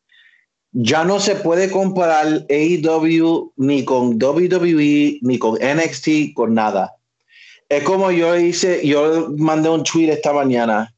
ya 0.73 1.05
no 1.05 1.20
se 1.20 1.36
puede 1.36 1.70
comparar 1.70 2.44
AEW 2.51 3.52
ni 3.56 3.85
con 3.85 4.20
WWE, 4.20 5.18
ni 5.23 5.39
con 5.39 5.55
NXT, 5.55 6.35
con 6.35 6.55
nada. 6.55 6.94
Es 7.68 7.82
como 7.85 8.10
yo 8.10 8.36
hice, 8.36 8.86
yo 8.86 9.28
mandé 9.36 9.68
un 9.68 9.85
tweet 9.85 10.10
esta 10.10 10.32
mañana. 10.32 10.93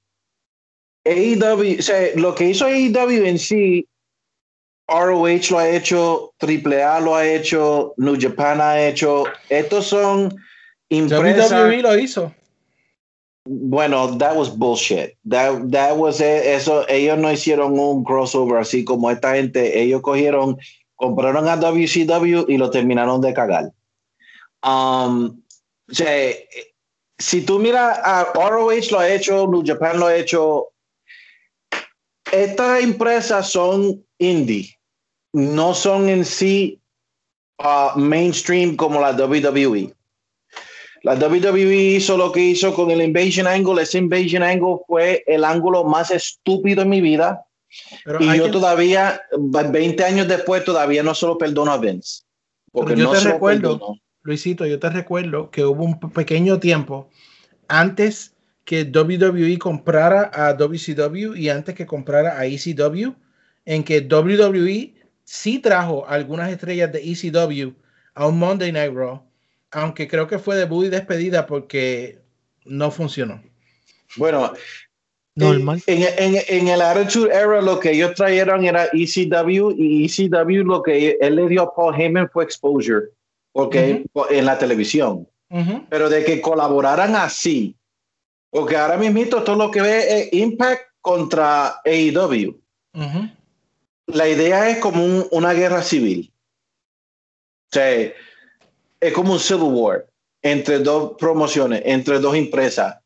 AEW, 1.04 1.78
o 1.78 1.82
sea, 1.82 2.08
lo 2.16 2.34
que 2.34 2.50
hizo 2.50 2.66
AEW 2.66 3.24
en 3.26 3.38
sí, 3.38 3.86
ROH 4.88 5.50
lo 5.50 5.58
ha 5.58 5.68
hecho, 5.68 6.32
AAA 6.40 7.00
lo 7.00 7.14
ha 7.14 7.26
hecho, 7.26 7.94
New 7.98 8.16
Japan 8.18 8.60
ha 8.60 8.80
hecho. 8.80 9.24
Estos 9.50 9.86
son 9.86 10.34
empresas. 10.88 11.50
WWE 11.52 11.82
lo 11.82 11.98
hizo. 11.98 12.32
Bueno, 13.44 14.16
that 14.18 14.36
was 14.36 14.50
bullshit. 14.50 15.14
That, 15.24 15.70
that 15.70 15.96
was 15.96 16.20
it. 16.20 16.44
eso. 16.44 16.86
Ellos 16.88 17.18
no 17.18 17.30
hicieron 17.30 17.78
un 17.78 18.04
crossover 18.04 18.58
así 18.58 18.84
como 18.84 19.10
esta 19.10 19.34
gente. 19.34 19.80
Ellos 19.80 20.00
cogieron, 20.02 20.58
compraron 20.96 21.48
a 21.48 21.56
WCW 21.56 22.44
y 22.48 22.56
lo 22.56 22.70
terminaron 22.70 23.20
de 23.20 23.34
cagar. 23.34 23.72
Um, 24.62 25.42
o 25.90 25.94
sea, 25.94 26.34
si 27.18 27.42
tú 27.42 27.58
miras 27.58 27.98
a 28.02 28.32
ROH 28.34 28.90
lo 28.90 28.98
ha 28.98 29.08
hecho, 29.08 29.46
New 29.46 29.62
Japan 29.64 29.98
lo 29.98 30.06
ha 30.06 30.16
hecho. 30.16 30.68
Estas 32.32 32.82
empresas 32.82 33.50
son 33.50 34.04
indie, 34.18 34.74
no 35.32 35.74
son 35.74 36.08
en 36.08 36.24
sí 36.24 36.80
uh, 37.58 37.98
mainstream 37.98 38.76
como 38.76 39.00
la 39.00 39.12
WWE. 39.12 39.94
La 41.04 41.14
WWE 41.14 41.74
hizo 41.96 42.16
lo 42.16 42.32
que 42.32 42.40
hizo 42.40 42.74
con 42.74 42.90
el 42.90 43.00
Invasion 43.02 43.46
Angle. 43.46 43.82
Ese 43.82 43.98
Invasion 43.98 44.42
Angle 44.42 44.78
fue 44.86 45.22
el 45.26 45.44
ángulo 45.44 45.84
más 45.84 46.10
estúpido 46.10 46.82
en 46.82 46.88
mi 46.88 47.00
vida. 47.00 47.44
Pero 48.04 48.20
Y 48.22 48.36
yo 48.36 48.46
que- 48.46 48.50
todavía, 48.50 49.20
20 49.38 50.04
años 50.04 50.26
después, 50.28 50.64
todavía 50.64 51.02
no 51.02 51.14
se 51.14 51.26
lo 51.26 51.38
perdono 51.38 51.70
a 51.72 51.78
Vince. 51.78 52.22
Porque 52.72 52.94
Pero 52.94 53.06
yo 53.06 53.12
no 53.14 53.18
te 53.18 53.24
recuerdo. 53.32 53.70
perdono. 53.78 54.00
Luisito, 54.22 54.66
yo 54.66 54.78
te 54.78 54.90
recuerdo 54.90 55.50
que 55.50 55.64
hubo 55.64 55.84
un 55.84 55.98
pe- 56.00 56.08
pequeño 56.08 56.58
tiempo 56.58 57.08
antes 57.68 58.34
que 58.68 58.82
WWE 58.84 59.58
comprara 59.58 60.30
a 60.30 60.52
WCW 60.52 61.34
y 61.36 61.48
antes 61.48 61.74
que 61.74 61.86
comprara 61.86 62.38
a 62.38 62.44
ECW, 62.44 63.14
en 63.64 63.82
que 63.82 64.00
WWE 64.02 64.92
sí 65.24 65.58
trajo 65.58 66.06
algunas 66.06 66.50
estrellas 66.50 66.92
de 66.92 66.98
ECW 67.00 67.72
a 68.14 68.26
un 68.26 68.38
Monday 68.38 68.70
Night 68.70 68.92
Raw, 68.92 69.22
aunque 69.70 70.06
creo 70.06 70.26
que 70.26 70.38
fue 70.38 70.54
debut 70.56 70.84
y 70.84 70.90
despedida 70.90 71.46
porque 71.46 72.18
no 72.66 72.90
funcionó. 72.90 73.42
Bueno, 74.16 74.52
Normal. 75.34 75.80
En, 75.86 76.02
en- 76.18 76.42
en 76.48 76.68
el 76.68 76.82
Attitude 76.82 77.32
Era 77.32 77.62
lo 77.62 77.80
que 77.80 77.92
ellos 77.92 78.12
trajeron 78.16 78.66
era 78.66 78.86
ECW 78.92 79.70
y 79.78 80.04
ECW 80.04 80.62
lo 80.64 80.82
que 80.82 81.16
él 81.18 81.36
le 81.36 81.48
dio 81.48 81.62
a 81.62 81.74
Paul 81.74 81.94
Heyman 81.98 82.28
fue 82.28 82.44
exposure, 82.44 83.06
porque 83.52 84.04
en 84.30 84.44
la 84.44 84.58
televisión. 84.58 85.26
Pero 85.88 86.10
de 86.10 86.22
que 86.24 86.42
colaboraran 86.42 87.14
así, 87.16 87.74
porque 88.50 88.76
ahora 88.76 88.96
mismo 88.96 89.20
todo 89.28 89.56
lo 89.56 89.70
que 89.70 89.82
ve 89.82 90.20
es 90.22 90.32
Impact 90.32 90.82
contra 91.00 91.80
AEW. 91.84 92.58
Ujú. 92.94 93.30
La 94.06 94.28
idea 94.28 94.70
es 94.70 94.78
como 94.78 95.04
un- 95.04 95.26
una 95.30 95.52
guerra 95.52 95.82
civil. 95.82 96.32
O 97.70 97.72
sea, 97.74 98.12
es 99.00 99.12
como 99.12 99.32
un 99.34 99.38
civil 99.38 99.62
war 99.72 100.06
entre 100.42 100.78
dos 100.78 101.12
promociones, 101.18 101.82
entre 101.84 102.18
dos 102.18 102.34
empresas. 102.34 102.96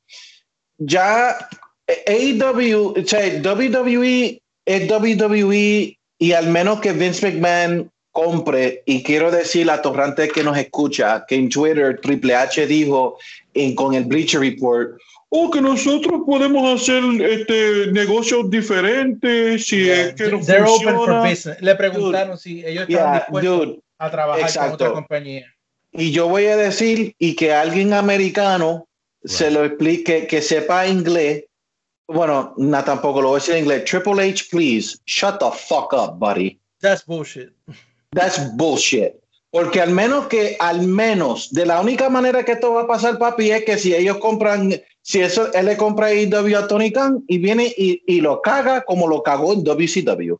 Ya 0.78 1.48
AEW, 2.06 2.94
o 2.97 3.06
sea, 3.06 3.27
WWE 3.43 4.40
es 4.64 4.89
WWE 4.89 5.98
y 6.19 6.32
al 6.32 6.47
menos 6.48 6.81
que 6.81 6.93
Vince 6.93 7.31
McMahon 7.32 7.90
compre, 8.12 8.82
y 8.85 9.02
quiero 9.02 9.31
decir 9.31 9.70
a 9.70 9.81
Torrante 9.81 10.28
que 10.28 10.44
nos 10.44 10.56
escucha, 10.59 11.24
que 11.27 11.35
en 11.35 11.48
Twitter 11.48 11.98
Triple 12.01 12.35
H 12.35 12.66
dijo 12.66 13.19
en, 13.55 13.74
con 13.74 13.94
el 13.94 14.05
Bleacher 14.05 14.40
Report, 14.40 15.01
O 15.35 15.51
que 15.51 15.63
nosotros 15.63 16.21
podemos 16.27 16.63
hacer 16.79 17.03
este 17.23 17.91
negocios 17.91 18.51
diferentes 18.51 19.65
si 19.67 19.89
es 19.89 20.13
que 20.13 20.29
no 20.29 20.41
They're 20.41 20.63
open 20.63 20.95
for 20.95 21.07
funciona. 21.07 21.23
business. 21.23 21.63
Le 21.63 21.75
preguntaron 21.75 22.37
si 22.37 22.63
ellos 22.67 22.87
estaban 22.87 23.13
yeah, 23.15 23.19
dispuestos 23.21 23.67
dude, 23.67 23.81
a 23.97 24.11
trabajar 24.11 24.41
con 24.41 24.49
exacto. 24.49 24.75
otra 24.75 24.93
compañía. 24.93 25.47
Y 25.93 26.11
yo 26.11 26.29
voy 26.29 26.45
a 26.47 26.59
decir, 26.59 27.15
y 27.19 27.35
que 27.35 27.51
alguien 27.51 27.95
americano 27.95 28.87
se 29.25 29.51
lo 29.51 29.65
explique, 29.65 30.27
que 30.27 30.43
sepa 30.43 30.87
inglés. 30.87 31.45
Bueno, 32.09 32.53
no 32.59 32.85
tampoco 32.85 33.23
lo 33.23 33.29
voy 33.29 33.37
a 33.37 33.41
decir 33.41 33.55
en 33.55 33.63
inglés. 33.63 33.85
Triple 33.85 34.23
H, 34.23 34.49
please, 34.51 34.99
shut 35.07 35.39
the 35.39 35.51
fuck 35.51 35.95
up, 35.95 36.19
buddy. 36.19 36.61
That's 36.83 37.07
bullshit. 37.07 37.55
That's 38.11 38.39
bullshit. 38.55 39.22
Porque 39.53 39.83
al 39.83 39.91
menos 39.91 40.29
que, 40.29 40.57
al 40.59 40.81
menos, 40.87 41.53
de 41.53 41.66
la 41.66 41.79
única 41.83 42.09
manera 42.09 42.43
que 42.43 42.53
esto 42.53 42.73
va 42.73 42.83
a 42.83 42.87
pasar, 42.87 43.19
papi, 43.19 43.51
es 43.51 43.66
que 43.66 43.77
si 43.77 43.95
ellos 43.95 44.16
compran, 44.16 44.73
si 45.03 45.20
eso, 45.20 45.53
él 45.53 45.66
le 45.66 45.77
compra 45.77 46.11
IW 46.11 46.57
a 46.57 46.66
Tony 46.66 46.91
Khan 46.91 47.23
y 47.29 47.37
viene 47.37 47.66
y, 47.77 48.03
y 48.07 48.23
lo 48.23 48.41
caga 48.41 48.83
como 48.83 49.07
lo 49.07 49.23
cagó 49.23 49.53
en 49.53 49.62
WCW 49.62 50.37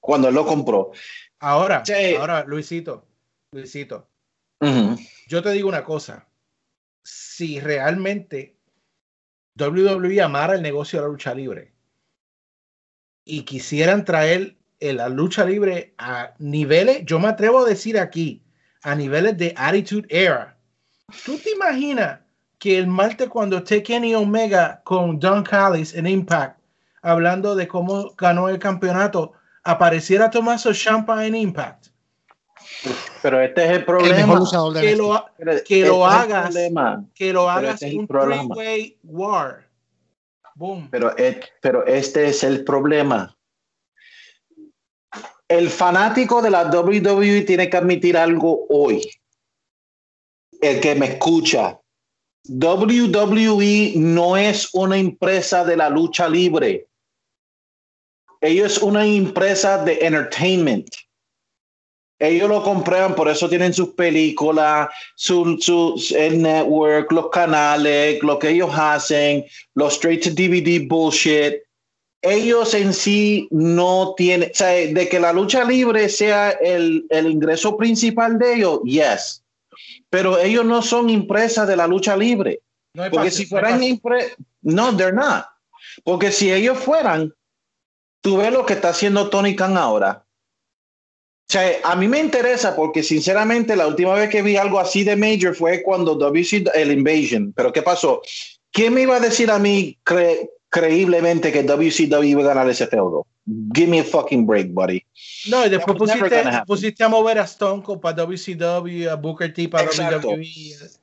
cuando 0.00 0.28
él 0.28 0.34
lo 0.34 0.46
compró. 0.46 0.92
Ahora, 1.40 1.84
Sí. 1.84 2.14
ahora, 2.18 2.42
Luisito, 2.44 3.06
Luisito, 3.52 4.08
yo 5.28 5.42
te 5.42 5.50
digo 5.50 5.68
una 5.68 5.84
cosa. 5.84 6.26
Si 7.02 7.60
realmente 7.60 8.56
WWE 9.58 10.22
amara 10.22 10.54
el 10.54 10.62
negocio 10.62 11.00
de 11.00 11.02
la 11.02 11.12
lucha 11.12 11.34
libre 11.34 11.74
y 13.26 13.42
quisieran 13.42 14.06
traer 14.06 14.56
la 14.80 15.10
lucha 15.10 15.44
libre 15.44 15.92
a 15.98 16.32
niveles, 16.38 17.02
yo 17.04 17.18
me 17.18 17.28
atrevo 17.28 17.58
a 17.60 17.68
decir 17.68 17.98
aquí, 17.98 18.43
a 18.84 18.94
niveles 18.94 19.36
de 19.36 19.52
Attitude 19.56 20.06
Era. 20.08 20.56
¿Tú 21.24 21.36
te 21.38 21.50
imaginas 21.50 22.20
que 22.58 22.78
el 22.78 22.86
martes 22.86 23.28
cuando 23.28 23.58
esté 23.58 23.82
Kenny 23.82 24.14
Omega 24.14 24.80
con 24.84 25.18
Don 25.18 25.42
Callis 25.42 25.94
en 25.94 26.06
Impact, 26.06 26.58
hablando 27.02 27.54
de 27.56 27.66
cómo 27.66 28.14
ganó 28.16 28.48
el 28.48 28.58
campeonato, 28.58 29.32
apareciera 29.64 30.30
Tommaso 30.30 30.72
Ciampa 30.72 31.26
en 31.26 31.34
Impact? 31.34 31.86
Pero 33.22 33.40
este 33.40 33.64
es 33.64 33.70
el 33.70 33.76
El 33.76 33.84
problema. 33.84 34.40
de 34.74 34.80
Que 34.80 34.96
lo, 34.96 35.26
Pero 35.38 35.50
que 35.52 35.56
este 35.80 35.86
lo 35.88 36.06
es 36.06 36.14
el 36.14 36.20
hagas. 36.20 36.44
problema. 36.46 37.04
que 37.14 37.32
lo 37.32 37.50
hagas 37.50 37.74
este 37.74 37.86
es 37.86 37.92
el 37.92 37.98
un 38.00 38.06
problema. 38.06 38.54
three-way 38.54 38.98
war. 39.02 39.64
Boom. 40.56 40.88
Pero, 40.90 41.14
pero 41.60 41.86
este 41.86 42.26
es 42.28 42.44
el 42.44 42.64
problema. 42.64 43.36
El 45.48 45.68
fanático 45.68 46.40
de 46.40 46.50
la 46.50 46.64
WWE 46.70 47.42
tiene 47.42 47.68
que 47.68 47.76
admitir 47.76 48.16
algo 48.16 48.66
hoy. 48.68 49.08
El 50.60 50.80
que 50.80 50.94
me 50.94 51.06
escucha. 51.06 51.78
WWE 52.48 53.92
no 53.96 54.36
es 54.36 54.68
una 54.74 54.96
empresa 54.96 55.64
de 55.64 55.76
la 55.76 55.88
lucha 55.90 56.28
libre. 56.28 56.86
Ellos 58.40 58.76
es 58.76 58.82
una 58.82 59.06
empresa 59.06 59.82
de 59.84 60.04
entertainment. 60.06 60.88
Ellos 62.18 62.48
lo 62.48 62.62
compran, 62.62 63.14
por 63.14 63.28
eso 63.28 63.48
tienen 63.48 63.74
sus 63.74 63.90
películas, 63.94 64.88
su, 65.16 65.58
su- 65.60 66.00
el 66.16 66.40
network, 66.40 67.10
los 67.10 67.28
canales, 67.30 68.22
lo 68.22 68.38
que 68.38 68.50
ellos 68.50 68.70
hacen, 68.72 69.44
los 69.74 69.94
straight 69.94 70.22
to 70.22 70.30
DVD 70.30 70.86
bullshit. 70.86 71.54
Ellos 72.26 72.72
en 72.74 72.94
sí 72.94 73.48
no 73.50 74.14
tienen, 74.16 74.50
o 74.50 74.54
sea, 74.54 74.68
de 74.70 75.08
que 75.08 75.20
la 75.20 75.32
lucha 75.32 75.62
libre 75.62 76.08
sea 76.08 76.50
el, 76.50 77.04
el 77.10 77.26
ingreso 77.30 77.76
principal 77.76 78.38
de 78.38 78.54
ellos, 78.54 78.80
yes. 78.84 79.42
Pero 80.08 80.38
ellos 80.38 80.64
no 80.64 80.80
son 80.80 81.10
empresas 81.10 81.68
de 81.68 81.76
la 81.76 81.86
lucha 81.86 82.16
libre. 82.16 82.60
No 82.94 83.02
hay 83.02 83.10
Porque 83.10 83.30
si 83.30 83.42
no 83.42 83.48
fueran 83.50 83.80
impre- 83.82 84.34
no, 84.62 84.96
they're 84.96 85.12
not. 85.12 85.44
Porque 86.02 86.32
si 86.32 86.50
ellos 86.52 86.78
fueran, 86.78 87.34
tú 88.22 88.38
ves 88.38 88.52
lo 88.52 88.64
que 88.64 88.72
está 88.72 88.88
haciendo 88.90 89.28
Tony 89.28 89.54
Khan 89.54 89.76
ahora. 89.76 90.24
O 91.46 91.52
sea, 91.52 91.72
a 91.84 91.94
mí 91.94 92.08
me 92.08 92.20
interesa 92.20 92.74
porque 92.74 93.02
sinceramente 93.02 93.76
la 93.76 93.86
última 93.86 94.14
vez 94.14 94.30
que 94.30 94.40
vi 94.40 94.56
algo 94.56 94.80
así 94.80 95.04
de 95.04 95.14
Major 95.14 95.54
fue 95.54 95.82
cuando 95.82 96.14
WC, 96.14 96.64
el 96.74 96.90
Invasion. 96.90 97.52
Pero 97.54 97.70
¿qué 97.72 97.82
pasó? 97.82 98.22
¿Quién 98.72 98.94
me 98.94 99.02
iba 99.02 99.16
a 99.16 99.20
decir 99.20 99.50
a 99.50 99.58
mí 99.58 99.98
cre- 100.04 100.48
creíblemente 100.74 101.52
que 101.52 101.62
WCW 101.62 102.24
iba 102.24 102.42
a 102.42 102.46
ganar 102.46 102.68
ese 102.68 102.88
feudo? 102.88 103.24
Give 103.72 103.86
me 103.86 104.00
a 104.00 104.04
fucking 104.04 104.44
break, 104.44 104.72
buddy. 104.72 105.06
No, 105.48 105.64
y 105.64 105.70
después 105.70 105.96
pusiste, 105.96 106.42
pusiste 106.66 107.04
a 107.04 107.08
mover 107.08 107.38
a 107.38 107.44
Stone 107.44 107.80
Cold 107.84 108.00
para 108.00 108.16
WCW, 108.24 109.08
a 109.08 109.14
Booker 109.14 109.54
T 109.54 109.68
para 109.68 109.84
Exacto. 109.84 110.30
WWE. 110.30 110.48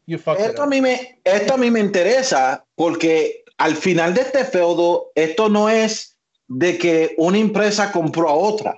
You 0.07 0.19
Esto 0.37 0.63
a, 0.63 0.67
mí 0.67 0.81
me, 0.81 1.21
esto 1.23 1.53
a 1.53 1.57
mí 1.57 1.71
me 1.71 1.79
interesa 1.79 2.65
porque 2.75 3.45
al 3.57 3.77
final 3.77 4.13
de 4.13 4.21
este 4.21 4.43
feudo, 4.43 5.11
esto 5.15 5.47
no 5.47 5.69
es 5.69 6.17
de 6.49 6.77
que 6.77 7.15
una 7.17 7.37
empresa 7.37 7.93
compró 7.93 8.27
a 8.27 8.33
otra. 8.33 8.77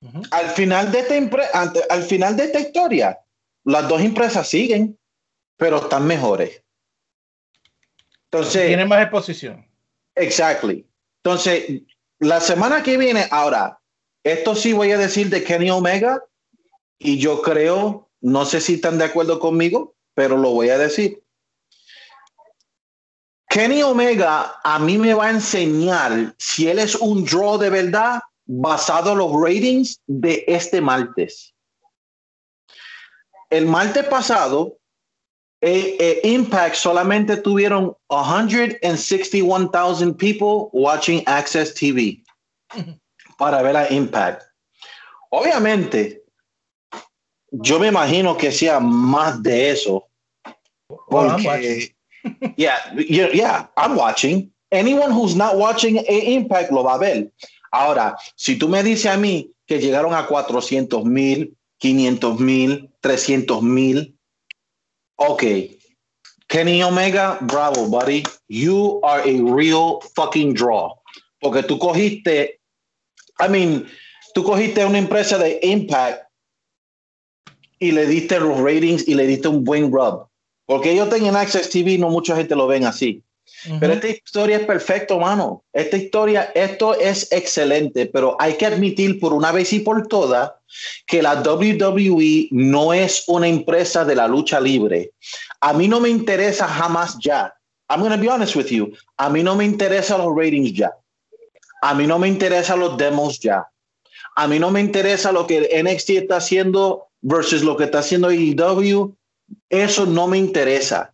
Ujú. 0.00 0.22
Al 0.30 0.48
final 0.48 0.90
de 0.90 1.00
esta 1.00 1.90
al 1.90 2.02
final 2.04 2.38
de 2.38 2.44
esta 2.44 2.58
historia, 2.58 3.18
las 3.64 3.86
dos 3.86 4.00
empresas 4.00 4.48
siguen, 4.48 4.98
pero 5.58 5.76
están 5.76 6.06
mejores. 6.06 6.61
Entonces, 8.32 8.66
Tiene 8.66 8.86
más 8.86 9.02
exposición. 9.02 9.66
exactly. 10.14 10.86
Entonces, 11.22 11.82
la 12.18 12.40
semana 12.40 12.82
que 12.82 12.96
viene, 12.96 13.28
ahora, 13.30 13.78
esto 14.24 14.54
sí 14.54 14.72
voy 14.72 14.90
a 14.92 14.98
decir 14.98 15.28
de 15.28 15.44
Kenny 15.44 15.70
Omega, 15.70 16.22
y 16.98 17.18
yo 17.18 17.42
creo, 17.42 18.08
no 18.20 18.44
sé 18.46 18.60
si 18.60 18.74
están 18.74 18.96
de 18.96 19.04
acuerdo 19.04 19.38
conmigo, 19.38 19.94
pero 20.14 20.36
lo 20.36 20.50
voy 20.50 20.70
a 20.70 20.78
decir. 20.78 21.22
Kenny 23.48 23.82
Omega 23.82 24.60
a 24.64 24.78
mí 24.78 24.96
me 24.96 25.12
va 25.12 25.26
a 25.26 25.30
enseñar 25.30 26.34
si 26.38 26.68
él 26.68 26.78
es 26.78 26.94
un 26.94 27.24
draw 27.24 27.58
de 27.58 27.68
verdad 27.68 28.20
basado 28.46 29.12
en 29.12 29.18
los 29.18 29.32
ratings 29.32 30.00
de 30.06 30.44
este 30.46 30.80
martes. 30.80 31.54
El 33.50 33.66
martes 33.66 34.06
pasado, 34.06 34.78
eh, 35.62 35.96
eh, 36.00 36.20
Impact 36.24 36.74
solamente 36.74 37.36
tuvieron 37.36 37.96
161,000 38.10 40.14
people 40.14 40.68
watching 40.72 41.22
Access 41.26 41.72
TV 41.72 42.22
para 43.38 43.62
ver 43.62 43.76
a 43.76 43.88
Impact. 43.92 44.42
Obviamente, 45.30 46.22
yo 47.52 47.78
me 47.78 47.88
imagino 47.88 48.36
que 48.36 48.50
sea 48.50 48.80
más 48.80 49.40
de 49.42 49.70
eso. 49.70 50.04
I'm 51.10 51.42
porque- 51.42 51.94
yeah, 52.56 52.78
yeah, 52.96 53.30
yeah, 53.32 53.68
I'm 53.76 53.96
watching. 53.96 54.50
Anyone 54.70 55.12
who's 55.12 55.34
not 55.36 55.56
watching 55.56 55.98
a 55.98 56.32
Impact 56.34 56.72
lo 56.72 56.82
va 56.84 56.94
a 56.94 56.98
ver. 56.98 57.30
Ahora, 57.72 58.16
si 58.36 58.56
tú 58.58 58.68
me 58.68 58.82
dices 58.82 59.06
a 59.06 59.16
mí 59.16 59.50
que 59.66 59.78
llegaron 59.78 60.14
a 60.14 60.26
400 60.26 61.04
mil, 61.04 61.56
500 61.78 62.40
mil, 62.40 62.90
300 63.00 63.62
mil, 63.62 64.14
ok. 65.28 65.42
Kenny 66.48 66.82
Omega, 66.82 67.38
bravo, 67.42 67.88
buddy. 67.88 68.24
You 68.48 69.00
are 69.02 69.22
a 69.22 69.40
real 69.40 70.00
fucking 70.14 70.54
draw. 70.54 70.94
Porque 71.40 71.62
tú 71.62 71.78
cogiste, 71.78 72.60
I 73.40 73.48
mean, 73.48 73.86
tú 74.34 74.44
cogiste 74.44 74.84
una 74.84 74.98
empresa 74.98 75.38
de 75.38 75.58
Impact 75.62 76.24
y 77.78 77.92
le 77.92 78.06
diste 78.06 78.38
los 78.38 78.58
ratings 78.58 79.08
y 79.08 79.14
le 79.14 79.26
diste 79.26 79.48
un 79.48 79.64
buen 79.64 79.90
rub. 79.90 80.28
Porque 80.66 80.92
ellos 80.92 81.08
tienen 81.10 81.34
Access 81.34 81.70
TV, 81.70 81.98
no 81.98 82.10
mucha 82.10 82.36
gente 82.36 82.54
lo 82.54 82.66
ven 82.66 82.84
así. 82.84 83.22
Pero 83.78 83.92
esta 83.92 84.08
historia 84.08 84.56
es 84.56 84.64
perfecto, 84.64 85.18
mano. 85.18 85.62
Esta 85.72 85.96
historia, 85.96 86.50
esto 86.54 86.98
es 86.98 87.30
excelente, 87.30 88.06
pero 88.06 88.36
hay 88.40 88.54
que 88.54 88.66
admitir 88.66 89.20
por 89.20 89.32
una 89.32 89.52
vez 89.52 89.72
y 89.72 89.80
por 89.80 90.08
todas 90.08 90.52
que 91.06 91.22
la 91.22 91.40
WWE 91.42 92.48
no 92.50 92.92
es 92.92 93.24
una 93.26 93.46
empresa 93.46 94.04
de 94.04 94.16
la 94.16 94.26
lucha 94.26 94.60
libre. 94.60 95.12
A 95.60 95.72
mí 95.72 95.86
no 95.86 96.00
me 96.00 96.08
interesa 96.08 96.66
jamás 96.66 97.16
ya. 97.20 97.54
I'm 97.88 98.00
going 98.00 98.10
to 98.10 98.18
be 98.18 98.28
honest 98.28 98.56
with 98.56 98.68
you. 98.68 98.92
A 99.18 99.28
mí 99.28 99.42
no 99.42 99.54
me 99.54 99.64
interesan 99.64 100.18
los 100.18 100.34
ratings 100.34 100.72
ya. 100.72 100.90
A 101.82 101.94
mí 101.94 102.06
no 102.06 102.18
me 102.18 102.28
interesan 102.28 102.80
los 102.80 102.96
demos 102.96 103.38
ya. 103.38 103.66
A 104.34 104.48
mí 104.48 104.58
no 104.58 104.70
me 104.70 104.80
interesa 104.80 105.30
lo 105.30 105.46
que 105.46 105.82
NXT 105.82 106.10
está 106.10 106.36
haciendo 106.36 107.08
versus 107.20 107.62
lo 107.62 107.76
que 107.76 107.84
está 107.84 107.98
haciendo 107.98 108.28
AEW. 108.28 109.14
Eso 109.68 110.06
no 110.06 110.26
me 110.26 110.38
interesa. 110.38 111.12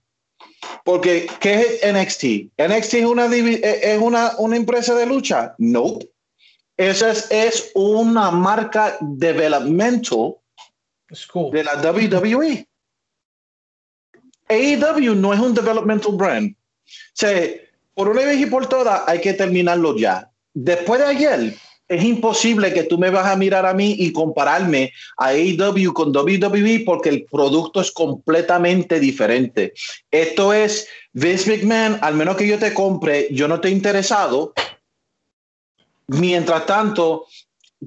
Porque, 0.89 1.29
¿qué 1.39 1.81
es 1.83 1.93
NXT? 1.93 2.25
¿NXT 2.57 2.95
es 2.95 3.05
una, 3.05 3.27
eh, 3.27 3.81
es 3.83 4.01
una, 4.01 4.33
una 4.39 4.57
empresa 4.57 4.95
de 4.95 5.05
lucha? 5.05 5.55
No. 5.59 5.99
Esa 6.79 7.11
es, 7.11 7.31
es 7.31 7.71
una 7.75 8.31
marca 8.31 8.97
developmental 9.03 10.37
cool. 11.31 11.51
de 11.53 11.65
la 11.65 11.75
WWE. 11.75 12.67
AEW 14.49 15.15
no 15.15 15.35
es 15.35 15.41
un 15.41 15.53
developmental 15.53 16.17
brand. 16.17 16.57
O 16.57 16.91
sea, 17.13 17.51
por 17.93 18.09
una 18.09 18.23
vez 18.23 18.41
y 18.41 18.47
por 18.47 18.67
todas 18.67 19.03
hay 19.07 19.21
que 19.21 19.35
terminarlo 19.35 19.95
ya. 19.95 20.33
Después 20.55 21.01
de 21.01 21.07
ayer, 21.07 21.55
es 21.89 22.05
imposible 22.05 22.73
que 22.75 22.85
tú 22.85 22.99
me 22.99 23.11
vas 23.11 23.27
a 23.27 23.37
mirar 23.37 23.65
a 23.65 23.73
mí 23.73 23.97
y 23.99 24.13
compararme 24.13 24.93
a 25.17 25.29
AEW 25.29 25.93
con 25.95 26.15
WWE 26.15 26.83
porque 26.85 27.09
el 27.09 27.25
producto 27.25 27.81
es 27.81 27.91
completamente 27.91 29.01
diferente. 29.01 29.73
Esto 30.11 30.53
es 30.53 30.87
Vince 31.13 31.51
McMahon, 31.51 31.99
al 32.03 32.15
menos 32.15 32.37
que 32.37 32.47
yo 32.47 32.59
te 32.59 32.75
compre, 32.75 33.29
yo 33.33 33.49
no 33.49 33.57
estoy 33.57 33.73
interesado. 33.73 34.53
Mientras 36.09 36.67
tanto, 36.67 37.27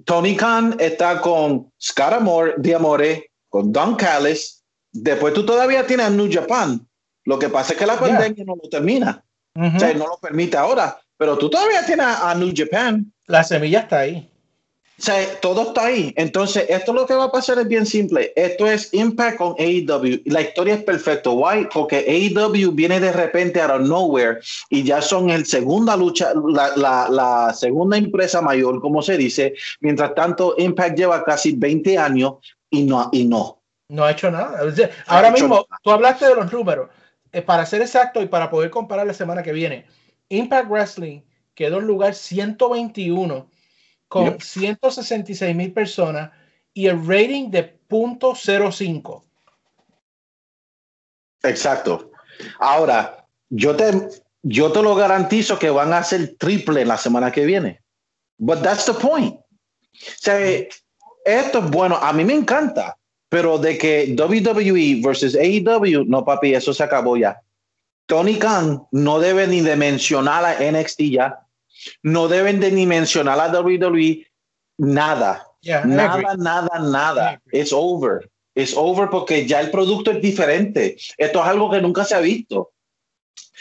Tony 0.05 0.35
Khan 0.35 0.77
está 0.79 1.21
con 1.21 1.71
Scott 1.79 2.13
Amor, 2.13 2.55
Diamore, 2.57 3.31
con 3.49 3.71
Don 3.71 3.95
Callis. 3.95 4.63
Después 4.91 5.33
tú 5.33 5.45
todavía 5.45 5.85
tienes 5.85 6.07
a 6.07 6.09
New 6.09 6.29
Japan. 6.31 6.85
Lo 7.25 7.37
que 7.37 7.49
pasa 7.49 7.73
es 7.73 7.79
que 7.79 7.85
la 7.85 7.99
pandemia 7.99 8.43
no 8.45 8.55
lo 8.61 8.67
termina. 8.67 9.23
Ujú. 9.55 9.75
O 9.75 9.79
sea, 9.79 9.93
no 9.93 10.07
lo 10.07 10.17
permite 10.17 10.57
ahora. 10.57 10.99
Pero 11.17 11.37
tú 11.37 11.49
todavía 11.49 11.85
tienes 11.85 12.05
a 12.05 12.33
New 12.33 12.51
Japan. 12.55 13.11
La 13.31 13.45
semilla 13.45 13.79
está 13.79 13.99
ahí. 13.99 14.29
O 14.99 15.03
sea, 15.03 15.15
todo 15.39 15.69
está 15.69 15.85
ahí. 15.85 16.13
Entonces, 16.17 16.65
esto 16.69 16.91
lo 16.91 17.07
que 17.07 17.13
va 17.13 17.23
a 17.23 17.31
pasar 17.31 17.57
es 17.59 17.67
bien 17.67 17.85
simple. 17.85 18.33
Esto 18.35 18.67
es 18.67 18.93
Impact 18.93 19.37
con 19.37 19.55
AEW. 19.57 20.21
La 20.25 20.41
historia 20.41 20.75
es 20.75 20.83
perfecta. 20.83 21.29
Why? 21.29 21.69
Porque 21.73 22.05
AEW 22.07 22.73
viene 22.73 22.99
de 22.99 23.13
repente 23.13 23.61
out 23.61 23.71
of 23.71 23.87
nowhere 23.87 24.39
y 24.69 24.83
ya 24.83 25.01
son 25.01 25.29
el 25.29 25.45
segunda 25.45 25.95
lucha, 25.95 26.33
la, 26.35 26.75
la, 26.75 27.07
la 27.09 27.53
segunda 27.53 27.97
empresa 27.97 28.41
mayor, 28.41 28.81
como 28.81 29.01
se 29.01 29.17
dice. 29.17 29.55
Mientras 29.79 30.13
tanto, 30.13 30.53
Impact 30.57 30.97
lleva 30.97 31.23
casi 31.23 31.55
20 31.55 31.97
años 31.97 32.33
y 32.69 32.83
no, 32.83 33.09
y 33.13 33.23
no. 33.23 33.63
No 33.87 34.03
ha 34.03 34.11
hecho 34.11 34.29
nada. 34.29 34.61
O 34.61 34.71
sea, 34.71 34.91
ahora 35.07 35.31
mismo, 35.31 35.55
nada. 35.55 35.79
tú 35.81 35.91
hablaste 35.91 36.27
de 36.27 36.35
los 36.35 36.51
números. 36.51 36.89
Eh, 37.31 37.41
para 37.41 37.65
ser 37.65 37.81
exacto 37.81 38.21
y 38.21 38.27
para 38.27 38.49
poder 38.49 38.69
comparar 38.69 39.07
la 39.07 39.13
semana 39.13 39.41
que 39.41 39.53
viene, 39.53 39.85
Impact 40.27 40.69
Wrestling 40.69 41.21
quedó 41.53 41.79
en 41.79 41.87
lugar 41.87 42.15
121 42.15 43.49
con 44.07 44.25
Yep. 44.25 44.41
166 44.41 45.55
mil 45.55 45.71
personas 45.71 46.31
y 46.73 46.87
el 46.87 47.05
rating 47.05 47.49
de 47.49 47.79
.05. 47.89 49.23
Exacto. 51.43 52.11
Ahora, 52.59 53.25
yo 53.49 53.75
te, 53.75 53.91
yo 54.43 54.71
te 54.71 54.81
lo 54.81 54.95
garantizo 54.95 55.59
que 55.59 55.69
van 55.69 55.93
a 55.93 55.99
hacer 55.99 56.35
triple 56.37 56.85
la 56.85 56.97
semana 56.97 57.31
que 57.31 57.45
viene. 57.45 57.81
But 58.37 58.61
that's 58.63 58.85
the 58.85 58.93
point. 58.93 59.35
O 59.35 59.43
sea, 59.93 60.39
esto 61.25 61.59
es 61.59 61.69
bueno. 61.69 61.97
A 61.97 62.13
mí 62.13 62.23
me 62.23 62.33
encanta, 62.33 62.97
pero 63.29 63.57
de 63.57 63.77
que 63.77 64.15
WWE 64.17 65.01
versus 65.03 65.35
AEW, 65.35 66.05
no, 66.05 66.25
papi, 66.25 66.53
eso 66.53 66.73
se 66.73 66.83
acabó 66.83 67.17
ya. 67.17 67.39
Tony 68.05 68.37
Khan 68.37 68.83
no 68.91 69.19
debe 69.19 69.47
ni 69.47 69.61
de 69.61 69.75
mencionar 69.75 70.43
a 70.45 70.59
NXT 70.71 70.99
ya. 71.11 71.39
No 72.03 72.27
deben 72.27 72.59
de 72.59 72.71
ni 72.71 72.85
mencionar 72.85 73.39
a 73.39 73.47
WWE. 73.49 74.27
Nada. 74.77 75.45
Yeah. 75.61 75.85
Nada, 75.85 76.35
nada, 76.37 76.79
nada. 76.79 77.41
It's 77.51 77.71
over. 77.71 78.29
It's 78.55 78.73
over 78.75 79.09
porque 79.09 79.45
ya 79.47 79.61
el 79.61 79.71
producto 79.71 80.11
es 80.11 80.21
diferente. 80.21 80.97
Esto 81.17 81.39
es 81.39 81.45
algo 81.47 81.69
que 81.71 81.81
nunca 81.81 82.03
se 82.03 82.15
ha 82.15 82.19
visto. 82.19 82.59
O 82.59 82.73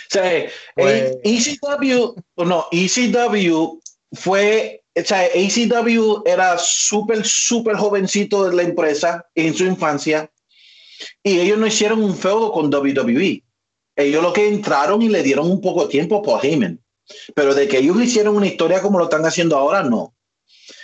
sea, 0.09 0.51
Pues- 0.75 1.19
ECW, 1.23 2.15
no, 2.39 2.67
ECW 2.73 3.81
fue, 4.13 4.83
o 4.97 5.05
sea, 5.05 5.27
ECW 5.27 6.23
era 6.27 6.59
súper, 6.59 7.25
súper 7.25 7.77
jovencito 7.77 8.49
de 8.49 8.57
la 8.57 8.63
empresa 8.63 9.25
en 9.35 9.55
su 9.55 9.65
infancia 9.65 10.29
y 11.23 11.39
ellos 11.39 11.59
no 11.59 11.67
hicieron 11.67 12.03
un 12.03 12.17
feudo 12.17 12.51
con 12.51 12.71
WWE. 12.75 13.45
Ellos 13.97 14.23
lo 14.23 14.33
que 14.33 14.49
entraron 14.49 15.03
y 15.03 15.09
le 15.09 15.23
dieron 15.23 15.51
un 15.51 15.61
poco 15.61 15.85
de 15.85 15.91
tiempo 15.91 16.23
por 16.23 16.45
Heyman. 16.45 16.81
Pero 17.35 17.55
de 17.55 17.67
que 17.69 17.79
ellos 17.79 18.01
hicieron 18.01 18.37
una 18.37 18.47
historia 18.47 18.81
como 18.81 18.99
lo 18.99 19.05
están 19.05 19.25
haciendo 19.27 19.57
ahora, 19.57 19.83
no. 19.83 20.15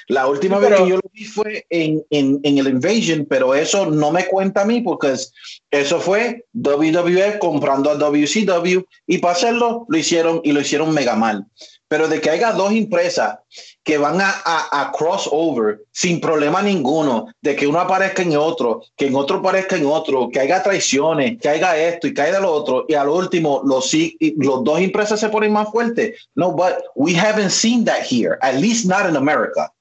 La 0.09 0.29
última 0.29 0.57
Sí, 0.61 0.63
vez 0.67 0.81
que 0.81 0.89
yo 0.89 0.97
lo 0.97 1.11
vi 1.13 1.25
fue 1.25 1.67
en, 1.69 2.05
en, 2.11 2.39
en 2.45 2.59
el 2.59 2.69
Invasion, 2.69 3.27
pero 3.29 3.55
eso 3.57 3.87
no 3.91 4.13
me 4.13 4.27
cuenta 4.27 4.63
a 4.63 4.65
mí 4.65 4.81
porque 4.81 5.13
es- 5.13 5.33
eso 5.71 5.99
fue 6.01 6.45
WWE 6.53 7.39
comprando 7.41 7.91
a 7.91 7.97
WCW 7.97 8.83
y 9.07 9.19
para 9.19 9.35
hacerlo 9.35 9.85
lo 9.89 9.99
hicieron 9.99 10.41
y 10.45 10.53
lo 10.53 10.61
hicieron 10.61 10.95
mega 10.95 11.17
mal. 11.17 11.47
Pero 11.89 12.09
de 12.09 12.21
que 12.21 12.31
haya 12.31 12.53
dos 12.53 12.73
empresas 12.73 13.39
que 13.85 13.97
van 13.97 14.21
a, 14.21 14.35
a, 14.45 14.91
crossover 14.91 15.85
sin 15.93 16.21
problema 16.21 16.61
ninguno, 16.61 17.27
de 17.41 17.55
que 17.55 17.67
uno 17.67 17.79
aparezca 17.79 18.23
en 18.23 18.37
otro, 18.37 18.83
que 18.97 19.07
en 19.07 19.15
otro 19.15 19.37
aparezca 19.39 19.77
en 19.77 19.87
otro, 19.87 20.29
que 20.29 20.41
haya 20.41 20.63
traiciones, 20.63 21.41
que 21.41 21.49
haya 21.49 21.77
esto 21.77 22.09
y 22.09 22.15
que 22.15 22.23
haya 22.23 22.41
lo 22.41 22.53
otro, 22.53 22.87
y 22.89 22.95
al 22.95 23.09
último 23.09 23.63
los, 23.65 23.95
los 24.39 24.65
dos 24.65 24.81
empresas 24.81 25.21
se 25.21 25.29
ponen 25.29 25.53
más 25.53 25.71
fuertes. 25.71 26.29
No, 26.35 26.51
but 26.53 26.75
we 26.97 27.15
haven't 27.15 27.51
seen 27.51 27.85
that 27.85 28.03
here, 28.11 28.37
at 28.43 28.57
least 28.57 28.87
not 28.87 29.09
in 29.09 29.17
America. 29.17 29.73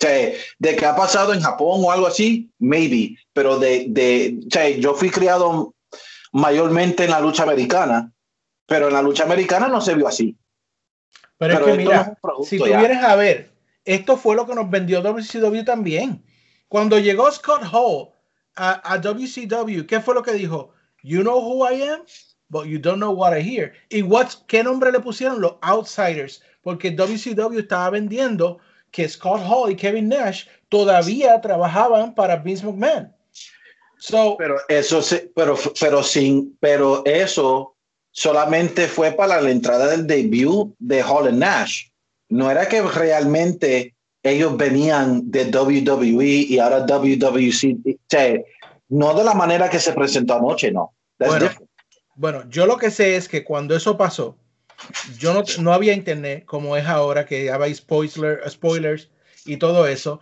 O 0.00 0.06
sea, 0.06 0.32
de 0.58 0.76
que 0.76 0.86
ha 0.86 0.96
pasado 0.96 1.32
en 1.32 1.40
Japón 1.40 1.82
o 1.84 1.92
algo 1.92 2.08
así, 2.08 2.50
maybe, 2.58 3.16
pero 3.32 3.58
de, 3.60 3.86
de 3.88 4.40
o 4.44 4.50
sea, 4.50 4.68
yo 4.70 4.94
fui 4.94 5.08
criado 5.08 5.72
mayormente 6.32 7.04
en 7.04 7.10
la 7.10 7.20
lucha 7.20 7.44
americana, 7.44 8.12
pero 8.66 8.88
en 8.88 8.94
la 8.94 9.02
lucha 9.02 9.22
americana 9.22 9.68
no 9.68 9.80
se 9.80 9.94
vio 9.94 10.08
así. 10.08 10.36
Pero, 11.48 11.64
Pero 11.64 11.70
es 11.70 11.76
que 11.76 11.82
esto 11.82 11.92
no 11.92 12.00
es 12.00 12.06
mira, 12.06 12.44
si 12.44 12.58
tú 12.58 12.66
ya. 12.66 12.78
vienes 12.78 13.04
a 13.04 13.16
ver, 13.16 13.50
esto 13.84 14.16
fue 14.16 14.36
lo 14.36 14.46
que 14.46 14.54
nos 14.54 14.70
vendió 14.70 15.02
WCW 15.02 15.64
también. 15.64 16.24
Cuando 16.68 16.98
llegó 16.98 17.30
Scott 17.30 17.62
Hall 17.72 18.10
a, 18.56 18.92
a 18.92 18.98
WCW, 18.98 19.86
¿qué 19.86 20.00
fue 20.00 20.14
lo 20.14 20.22
que 20.22 20.32
dijo? 20.32 20.72
You 21.02 21.20
know 21.22 21.38
who 21.38 21.68
I 21.70 21.82
am, 21.82 22.00
but 22.48 22.66
you 22.66 22.78
don't 22.78 22.98
know 22.98 23.12
what 23.12 23.36
I 23.36 23.42
hear. 23.42 23.72
¿Y 23.90 24.02
what's, 24.02 24.42
qué 24.46 24.64
nombre 24.64 24.90
le 24.90 25.00
pusieron? 25.00 25.40
Los 25.40 25.56
Outsiders. 25.60 26.42
Porque 26.62 26.90
WCW 26.90 27.58
estaba 27.58 27.90
vendiendo 27.90 28.58
que 28.90 29.08
Scott 29.08 29.42
Hall 29.46 29.70
y 29.70 29.76
Kevin 29.76 30.08
Nash 30.08 30.46
todavía 30.68 31.40
trabajaban 31.40 32.14
para 32.14 32.36
Vince 32.36 32.64
McMahon. 32.64 33.12
So, 33.98 34.36
Pero 34.38 34.56
eso 34.68 35.00
pero, 35.34 35.56
pero 35.80 36.02
sin, 36.02 36.56
pero 36.60 37.02
eso 37.06 37.73
solamente 38.14 38.86
fue 38.86 39.10
para 39.10 39.40
la 39.40 39.50
entrada 39.50 39.88
del 39.88 40.06
debut 40.06 40.72
de 40.78 41.02
Hall 41.02 41.26
and 41.26 41.38
Nash. 41.38 41.88
No 42.28 42.50
era 42.50 42.66
que 42.68 42.80
realmente 42.80 43.94
ellos 44.22 44.56
venían 44.56 45.30
de 45.30 45.50
WWE 45.50 46.24
y 46.24 46.58
ahora 46.58 46.86
WWC. 46.86 47.76
O 47.86 47.98
sea, 48.08 48.40
no 48.88 49.14
de 49.14 49.24
la 49.24 49.34
manera 49.34 49.68
que 49.68 49.80
se 49.80 49.92
presentó 49.92 50.34
anoche, 50.34 50.70
no. 50.70 50.94
Bueno. 51.18 51.50
Bueno, 52.16 52.48
yo 52.48 52.64
lo 52.66 52.76
que 52.76 52.92
sé 52.92 53.16
es 53.16 53.28
que 53.28 53.42
cuando 53.42 53.74
eso 53.74 53.96
pasó, 53.96 54.36
yo 55.18 55.34
no, 55.34 55.42
no 55.60 55.72
había 55.72 55.92
internet 55.92 56.44
como 56.44 56.76
es 56.76 56.86
ahora, 56.86 57.26
que 57.26 57.50
había 57.50 57.74
spoiler, 57.74 58.40
spoilers 58.48 59.10
y 59.44 59.56
todo 59.56 59.88
eso. 59.88 60.20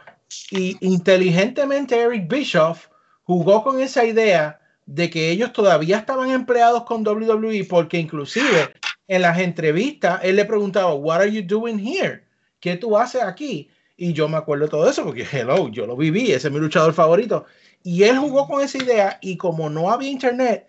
Y 0.51 0.79
inteligentemente 0.81 2.01
Eric 2.01 2.27
Bischoff 2.29 2.87
jugó 3.25 3.63
con 3.63 3.79
esa 3.83 4.07
idea 4.07 4.62
de 4.87 5.11
que 5.11 5.31
ellos 5.31 5.53
todavía 5.53 5.99
estaban 5.99 6.31
empleados 6.31 6.85
con 6.85 7.07
WWE 7.07 7.65
porque 7.69 7.99
inclusive 7.99 8.75
en 9.09 9.23
las 9.23 9.39
entrevistas 9.39 10.21
él 10.23 10.37
le 10.37 10.45
preguntaba, 10.45 10.95
What 10.95 11.21
are 11.21 11.33
you 11.33 11.43
doing 11.43 11.79
here? 11.79 12.25
¿Qué 12.61 12.77
tú 12.77 12.97
haces 12.97 13.23
aquí? 13.23 13.71
Y 13.97 14.13
yo 14.13 14.29
me 14.29 14.37
acuerdo 14.37 14.69
todo 14.69 14.89
eso 14.89 15.05
porque, 15.05 15.27
hello, 15.31 15.69
yo 15.69 15.87
lo 15.87 15.97
viví, 15.97 16.33
ese 16.33 16.49
es 16.49 16.55
mi 16.55 16.61
luchador 16.61 16.95
favorito. 16.95 17.47
Y 17.83 18.05
él 18.05 18.19
jugó 18.19 18.47
con 18.47 18.63
esa 18.63 18.79
idea 18.79 19.19
y 19.21 19.37
como 19.37 19.71
no 19.71 19.91
había 19.91 20.11
internet, 20.11 20.69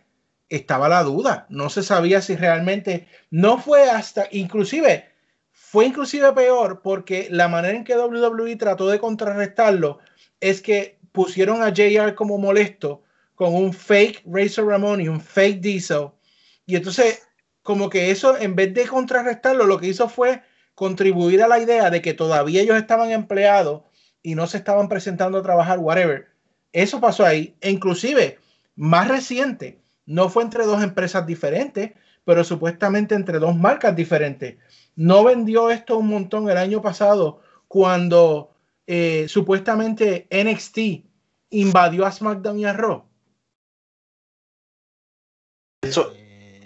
estaba 0.49 0.89
la 0.89 1.03
duda, 1.03 1.45
no 1.49 1.69
se 1.69 1.81
sabía 1.83 2.21
si 2.21 2.35
realmente 2.35 3.07
no 3.31 3.57
fue 3.57 3.89
hasta 3.89 4.27
inclusive 4.31 5.05
fue 5.73 5.85
inclusive 5.85 6.31
peor 6.33 6.81
porque 6.83 7.27
la 7.31 7.47
manera 7.47 7.75
en 7.75 7.83
que 7.83 7.97
WWE 7.97 8.55
trató 8.57 8.89
de 8.89 8.99
contrarrestarlo 8.99 9.99
es 10.39 10.61
que 10.61 10.99
pusieron 11.11 11.63
a 11.63 11.69
JR 11.73 12.13
como 12.15 12.37
molesto 12.37 13.02
con 13.35 13.55
un 13.55 13.73
fake 13.73 14.23
Razor 14.25 14.67
Ramon 14.67 15.01
y 15.01 15.07
un 15.07 15.21
fake 15.21 15.61
Diesel 15.61 16.09
y 16.65 16.75
entonces 16.75 17.27
como 17.61 17.89
que 17.89 18.11
eso 18.11 18.37
en 18.37 18.55
vez 18.55 18.73
de 18.73 18.87
contrarrestarlo 18.87 19.65
lo 19.65 19.79
que 19.79 19.87
hizo 19.87 20.09
fue 20.09 20.41
contribuir 20.75 21.43
a 21.43 21.47
la 21.47 21.59
idea 21.59 21.89
de 21.89 22.01
que 22.01 22.13
todavía 22.13 22.61
ellos 22.61 22.77
estaban 22.77 23.11
empleados 23.11 23.83
y 24.21 24.35
no 24.35 24.47
se 24.47 24.57
estaban 24.57 24.89
presentando 24.89 25.37
a 25.37 25.43
trabajar 25.43 25.79
whatever 25.79 26.27
eso 26.71 26.99
pasó 26.99 27.25
ahí 27.25 27.55
e 27.61 27.69
inclusive 27.69 28.39
más 28.75 29.07
reciente 29.07 29.83
no 30.05 30.29
fue 30.29 30.43
entre 30.43 30.65
dos 30.65 30.83
empresas 30.83 31.25
diferentes, 31.25 31.91
pero 32.25 32.43
supuestamente 32.43 33.15
entre 33.15 33.39
dos 33.39 33.55
marcas 33.55 33.95
diferentes. 33.95 34.57
No 34.95 35.23
vendió 35.23 35.71
esto 35.71 35.97
un 35.97 36.07
montón 36.07 36.49
el 36.49 36.57
año 36.57 36.81
pasado 36.81 37.41
cuando 37.67 38.51
eh, 38.87 39.25
supuestamente 39.27 40.27
NXT 40.29 41.05
invadió 41.49 42.05
a 42.05 42.11
SmackDown 42.11 42.59
y 42.59 42.65
a 42.65 42.73
Raw. 42.73 43.05
Eso, 45.83 46.13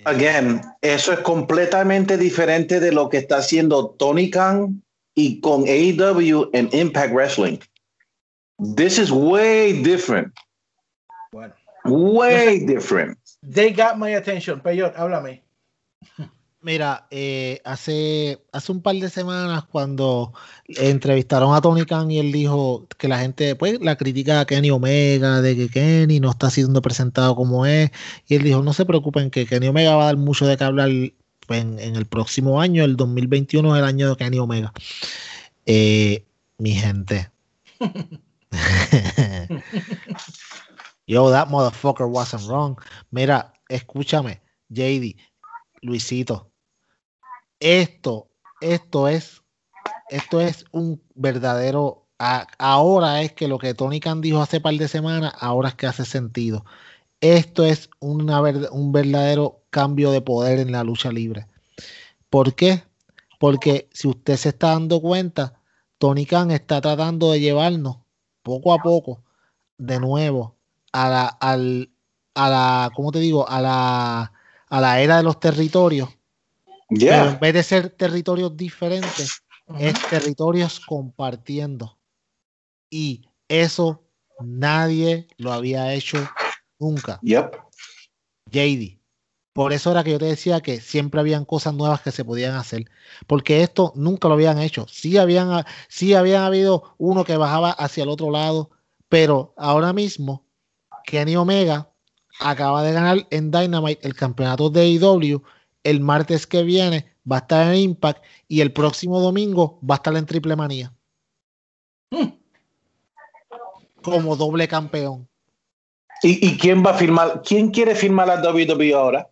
again, 0.06 0.61
eso 0.81 1.11
es 1.11 1.19
completamente 1.19 2.18
diferente 2.18 2.80
de 2.80 2.91
lo 2.91 3.10
que 3.10 3.18
está 3.18 3.38
haciendo 3.38 3.89
Tony 3.98 4.30
Khan 4.30 4.81
y 5.15 5.41
con 5.41 5.64
AEW 5.68 6.49
en 6.53 6.69
Impact 6.72 7.14
Wrestling. 7.14 7.57
This 8.76 8.98
is 8.98 9.11
way 9.11 9.73
different. 9.84 10.34
Bueno, 11.31 11.53
Way 11.85 12.65
different. 12.65 13.18
they 13.44 13.72
got 13.72 13.98
my 13.98 14.15
attention. 14.15 14.60
Peyor, 14.60 14.94
háblame. 14.95 15.41
Mira, 16.68 17.07
eh, 17.11 17.61
hace, 17.64 18.44
hace 18.52 18.73
un 18.73 18.81
par 18.81 18.94
de 18.98 19.10
semanas 19.10 19.64
cuando 19.72 20.34
entrevistaron 20.68 21.56
a 21.56 21.61
Tony 21.61 21.85
Khan 21.85 22.11
y 22.11 22.19
él 22.19 22.34
dijo 22.34 22.85
que 22.98 23.07
la 23.07 23.19
gente, 23.19 23.56
pues, 23.56 23.80
la 23.80 23.95
crítica 23.95 24.41
a 24.41 24.45
Kenny 24.45 24.69
Omega, 24.69 25.39
de 25.39 25.56
que 25.56 25.69
Kenny 25.69 26.19
no 26.19 26.30
está 26.30 26.49
siendo 26.49 26.81
presentado 26.81 27.38
como 27.38 27.65
es, 27.65 27.91
y 28.27 28.35
él 28.35 28.44
dijo, 28.44 28.64
no 28.64 28.73
se 28.73 28.84
preocupen, 28.84 29.31
que 29.31 29.45
Kenny 29.45 29.69
Omega 29.69 29.95
va 29.95 30.03
a 30.03 30.06
dar 30.07 30.18
mucho 30.18 30.45
de 30.45 30.57
qué 30.57 30.65
hablar 30.65 30.89
pues, 31.48 31.61
en, 31.61 31.80
en 31.80 31.95
el 31.95 32.06
próximo 32.06 32.60
año, 32.60 32.84
el 32.84 32.98
2021 32.98 33.73
es 33.73 33.80
el 33.80 33.85
año 33.88 34.10
de 34.10 34.18
Kenny 34.18 34.39
Omega. 34.39 34.73
Eh, 35.65 36.26
mi 36.57 36.73
gente. 36.73 37.31
Yo, 41.07 41.31
that 41.31 41.48
motherfucker 41.48 42.07
wasn't 42.07 42.45
wrong. 42.45 42.77
Mira, 43.10 43.53
escúchame, 43.69 44.41
JD, 44.69 45.15
Luisito. 45.81 46.52
Esto, 47.59 48.29
esto 48.61 49.07
es, 49.07 49.41
esto 50.09 50.41
es 50.41 50.65
un 50.71 51.01
verdadero 51.15 52.07
ahora 52.19 53.21
es 53.21 53.34
que 53.34 53.47
lo 53.47 53.59
que 53.59 53.73
Tony 53.73 53.99
Khan 53.99 54.21
dijo 54.21 54.41
hace 54.41 54.59
par 54.59 54.73
de 54.75 54.88
semanas, 54.88 55.34
ahora 55.39 55.69
es 55.69 55.75
que 55.75 55.88
hace 55.88 56.05
sentido. 56.05 56.65
Esto 57.21 57.65
es 57.65 57.89
un 57.99 58.91
verdadero 58.91 59.63
cambio 59.69 60.11
de 60.11 60.21
poder 60.21 60.59
en 60.59 60.71
la 60.71 60.84
lucha 60.84 61.11
libre. 61.11 61.47
¿Por 62.29 62.55
qué? 62.55 62.84
Porque 63.39 63.89
si 63.93 64.07
usted 64.07 64.38
se 64.38 64.49
está 64.49 64.69
dando 64.69 65.01
cuenta, 65.01 65.61
Tony 65.97 66.25
Khan 66.25 66.51
está 66.51 66.81
tratando 66.81 67.31
de 67.31 67.39
llevarnos 67.39 67.97
poco 68.43 68.73
a 68.73 68.79
poco 68.79 69.23
de 69.77 69.99
nuevo 69.99 70.55
a 70.91 71.09
la, 71.09 71.27
al, 71.27 71.91
a 72.35 72.49
la, 72.49 72.91
¿cómo 72.95 73.11
te 73.11 73.19
digo? 73.19 73.47
A 73.47 73.61
la, 73.61 74.34
a 74.69 74.81
la 74.81 75.01
era 75.01 75.17
de 75.17 75.23
los 75.23 75.39
territorios. 75.39 76.09
Pero 76.89 77.01
Yeah. 77.01 77.31
en 77.31 77.39
vez 77.39 77.53
de 77.53 77.64
ser 77.64 77.89
territorios 77.89 78.55
diferentes, 78.55 79.43
es 79.77 79.93
territorios 80.09 80.80
compartiendo. 80.80 81.97
Y 82.89 83.27
eso 83.47 84.03
nadie 84.39 85.27
lo 85.38 85.51
había 85.51 85.93
hecho 85.93 86.18
nunca. 86.80 87.19
Yep. 87.22 87.55
JD. 88.51 88.97
Por 89.51 89.73
eso 89.73 89.89
era 89.89 90.03
que 90.03 90.11
yo 90.11 90.19
te 90.19 90.26
decía 90.26 90.61
que 90.61 90.80
siempre 90.80 91.19
habían 91.19 91.43
cosas 91.43 91.73
nuevas 91.73 92.01
que 92.01 92.11
se 92.11 92.23
podían 92.23 92.55
hacer. 92.55 92.85
Porque 93.26 93.64
esto 93.64 93.91
nunca 93.95 94.27
lo 94.27 94.35
habían 94.35 94.59
hecho. 94.59 94.85
Sí 94.88 95.18
habían, 95.18 95.65
sí 95.89 96.14
habían 96.14 96.43
habido 96.43 96.95
uno 96.99 97.26
que 97.26 97.38
bajaba 97.38 97.72
hacia 97.72 98.03
el 98.03 98.09
otro 98.09 98.30
lado. 98.30 98.69
Pero 99.09 99.55
ahora 99.57 99.93
mismo, 99.93 100.45
Kenny 101.05 101.35
Omega 101.35 101.91
acaba 102.39 102.84
de 102.84 102.93
ganar 102.93 103.27
en 103.31 103.49
Dynamite 103.49 104.07
el 104.07 104.14
campeonato 104.14 104.69
de 104.69 104.81
AEW. 104.81 105.41
El 105.88 105.99
martes 106.01 106.45
que 106.47 106.64
viene 106.64 107.14
va 107.30 107.38
a 107.38 107.39
estar 107.39 107.73
en 107.73 107.80
Impact. 107.80 108.23
Y 108.47 108.61
el 108.61 108.72
próximo 108.73 109.19
domingo 109.19 109.80
va 109.89 109.95
a 109.95 109.97
estar 109.97 110.15
en 110.15 110.26
Triple 110.26 110.55
Manía. 110.55 110.93
Hmm. 112.11 112.30
Como 114.01 114.35
doble 114.35 114.68
campeón. 114.68 115.27
¿Y, 116.23 116.47
y 116.47 116.57
quién 116.57 116.84
va 116.85 116.91
a 116.91 116.93
firmar? 116.97 117.41
¿Quién 117.43 117.72
quiere 117.72 117.93
firmar 117.95 118.27
la 118.27 118.41
WWE 118.41 118.93
ahora? 118.93 119.30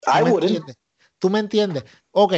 ¿Tú 0.00 0.10
me 0.10 0.30
entiendes? 0.46 0.76
¿Tú 1.18 1.30
me 1.30 1.38
entiendes? 1.38 1.84
Ok, 2.10 2.34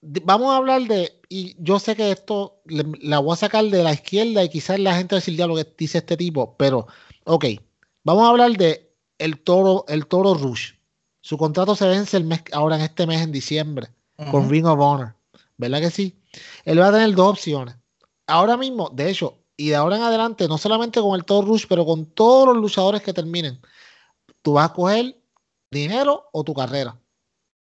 vamos 0.00 0.50
a 0.52 0.56
hablar 0.56 0.82
de, 0.82 1.20
y 1.28 1.56
yo 1.58 1.78
sé 1.78 1.94
que 1.96 2.10
esto 2.10 2.60
le- 2.66 2.84
la 3.00 3.18
voy 3.20 3.32
a 3.32 3.36
sacar 3.36 3.64
de 3.64 3.82
la 3.82 3.92
izquierda 3.92 4.42
y 4.44 4.48
quizás 4.48 4.78
la 4.78 4.94
gente 4.96 5.14
va 5.14 5.18
a 5.18 5.20
decir 5.20 5.36
ya 5.36 5.46
lo 5.46 5.54
que 5.56 5.66
dice 5.78 5.98
este 5.98 6.16
tipo, 6.16 6.56
pero 6.56 6.86
ok, 7.24 7.44
vamos 8.04 8.24
a 8.24 8.30
hablar 8.30 8.52
de 8.52 8.92
el 9.18 9.40
toro, 9.42 9.84
el 9.88 10.06
toro 10.06 10.34
Rush. 10.34 10.72
Su 11.24 11.38
contrato 11.38 11.74
se 11.74 11.88
vence 11.88 12.18
el 12.18 12.24
mes, 12.24 12.42
ahora 12.52 12.76
en 12.76 12.82
este 12.82 13.06
mes 13.06 13.22
en 13.22 13.32
diciembre 13.32 13.88
con. 14.30 14.50
Ring 14.50 14.66
of 14.66 14.78
Honor, 14.78 15.14
¿verdad 15.56 15.80
que 15.80 15.90
sí? 15.90 16.14
Él 16.66 16.78
va 16.78 16.88
a 16.88 16.92
tener 16.92 17.14
dos 17.14 17.30
opciones. 17.30 17.76
Ahora 18.26 18.58
mismo, 18.58 18.90
de 18.90 19.08
hecho, 19.08 19.38
y 19.56 19.70
de 19.70 19.76
ahora 19.76 19.96
en 19.96 20.02
adelante, 20.02 20.46
no 20.48 20.58
solamente 20.58 21.00
con 21.00 21.14
el 21.14 21.24
Toro 21.24 21.46
Rush, 21.46 21.64
pero 21.66 21.86
con 21.86 22.04
todos 22.04 22.48
los 22.48 22.58
luchadores 22.58 23.00
que 23.00 23.14
terminen, 23.14 23.58
tú 24.42 24.52
vas 24.52 24.68
a 24.68 24.74
coger 24.74 25.18
dinero 25.70 26.28
o 26.30 26.44
tu 26.44 26.52
carrera. 26.52 26.94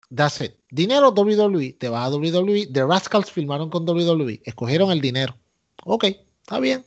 That's 0.09 0.41
it. 0.41 0.55
Dinero 0.71 1.11
WWE, 1.11 1.75
te 1.75 1.91
vas 1.91 2.07
a 2.07 2.17
WWE. 2.17 2.69
The 2.73 2.87
Rascals 2.87 3.31
firmaron 3.31 3.69
con 3.69 3.87
WWE, 3.87 4.41
escogieron 4.47 4.91
el 4.91 5.03
dinero. 5.03 5.37
Ok, 5.85 6.05
está 6.41 6.61
bien. 6.61 6.83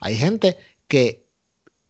Hay 0.00 0.16
gente 0.16 0.58
que 0.88 1.28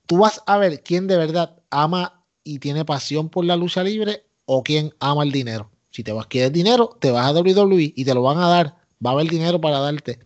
tú 0.04 0.18
vas 0.18 0.42
a 0.44 0.58
ver 0.58 0.82
quién 0.82 1.06
de 1.06 1.16
verdad 1.16 1.56
ama 1.70 2.15
y 2.46 2.60
tiene 2.60 2.84
pasión 2.84 3.28
por 3.28 3.44
la 3.44 3.56
lucha 3.56 3.82
libre 3.82 4.24
o 4.44 4.62
quién 4.62 4.94
ama 5.00 5.24
el 5.24 5.32
dinero. 5.32 5.68
Si 5.90 6.04
te 6.04 6.12
vas 6.12 6.28
quieres 6.28 6.52
dinero, 6.52 6.96
te 7.00 7.10
vas 7.10 7.26
a 7.26 7.32
WWE 7.32 7.92
y 7.96 8.04
te 8.04 8.14
lo 8.14 8.22
van 8.22 8.38
a 8.38 8.48
dar. 8.48 8.76
Va 9.04 9.10
a 9.10 9.12
haber 9.14 9.28
dinero 9.28 9.60
para 9.60 9.80
darte. 9.80 10.20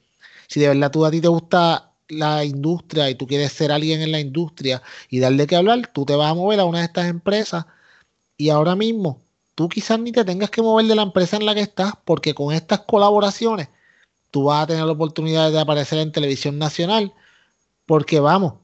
Si 0.46 0.60
de 0.60 0.68
verdad 0.68 0.90
tú 0.90 1.06
a 1.06 1.10
ti 1.10 1.22
te 1.22 1.28
gusta 1.28 1.92
la 2.08 2.44
industria 2.44 3.08
y 3.08 3.14
tú 3.14 3.26
quieres 3.26 3.52
ser 3.52 3.72
alguien 3.72 4.02
en 4.02 4.12
la 4.12 4.20
industria 4.20 4.82
y 5.08 5.18
darle 5.18 5.46
que 5.46 5.56
hablar, 5.56 5.90
tú 5.94 6.04
te 6.04 6.14
vas 6.14 6.30
a 6.30 6.34
mover 6.34 6.60
a 6.60 6.66
una 6.66 6.80
de 6.80 6.84
estas 6.84 7.06
empresas 7.08 7.64
y 8.36 8.50
ahora 8.50 8.76
mismo 8.76 9.22
tú 9.54 9.68
quizás 9.70 9.98
ni 9.98 10.12
te 10.12 10.24
tengas 10.24 10.50
que 10.50 10.60
mover 10.60 10.86
de 10.86 10.96
la 10.96 11.02
empresa 11.02 11.38
en 11.38 11.46
la 11.46 11.54
que 11.54 11.62
estás 11.62 11.94
porque 12.04 12.34
con 12.34 12.52
estas 12.52 12.80
colaboraciones 12.80 13.68
tú 14.30 14.44
vas 14.44 14.64
a 14.64 14.66
tener 14.66 14.84
la 14.84 14.92
oportunidad 14.92 15.50
de 15.50 15.60
aparecer 15.60 15.98
en 16.00 16.12
televisión 16.12 16.58
nacional 16.58 17.14
porque 17.86 18.20
vamos, 18.20 18.54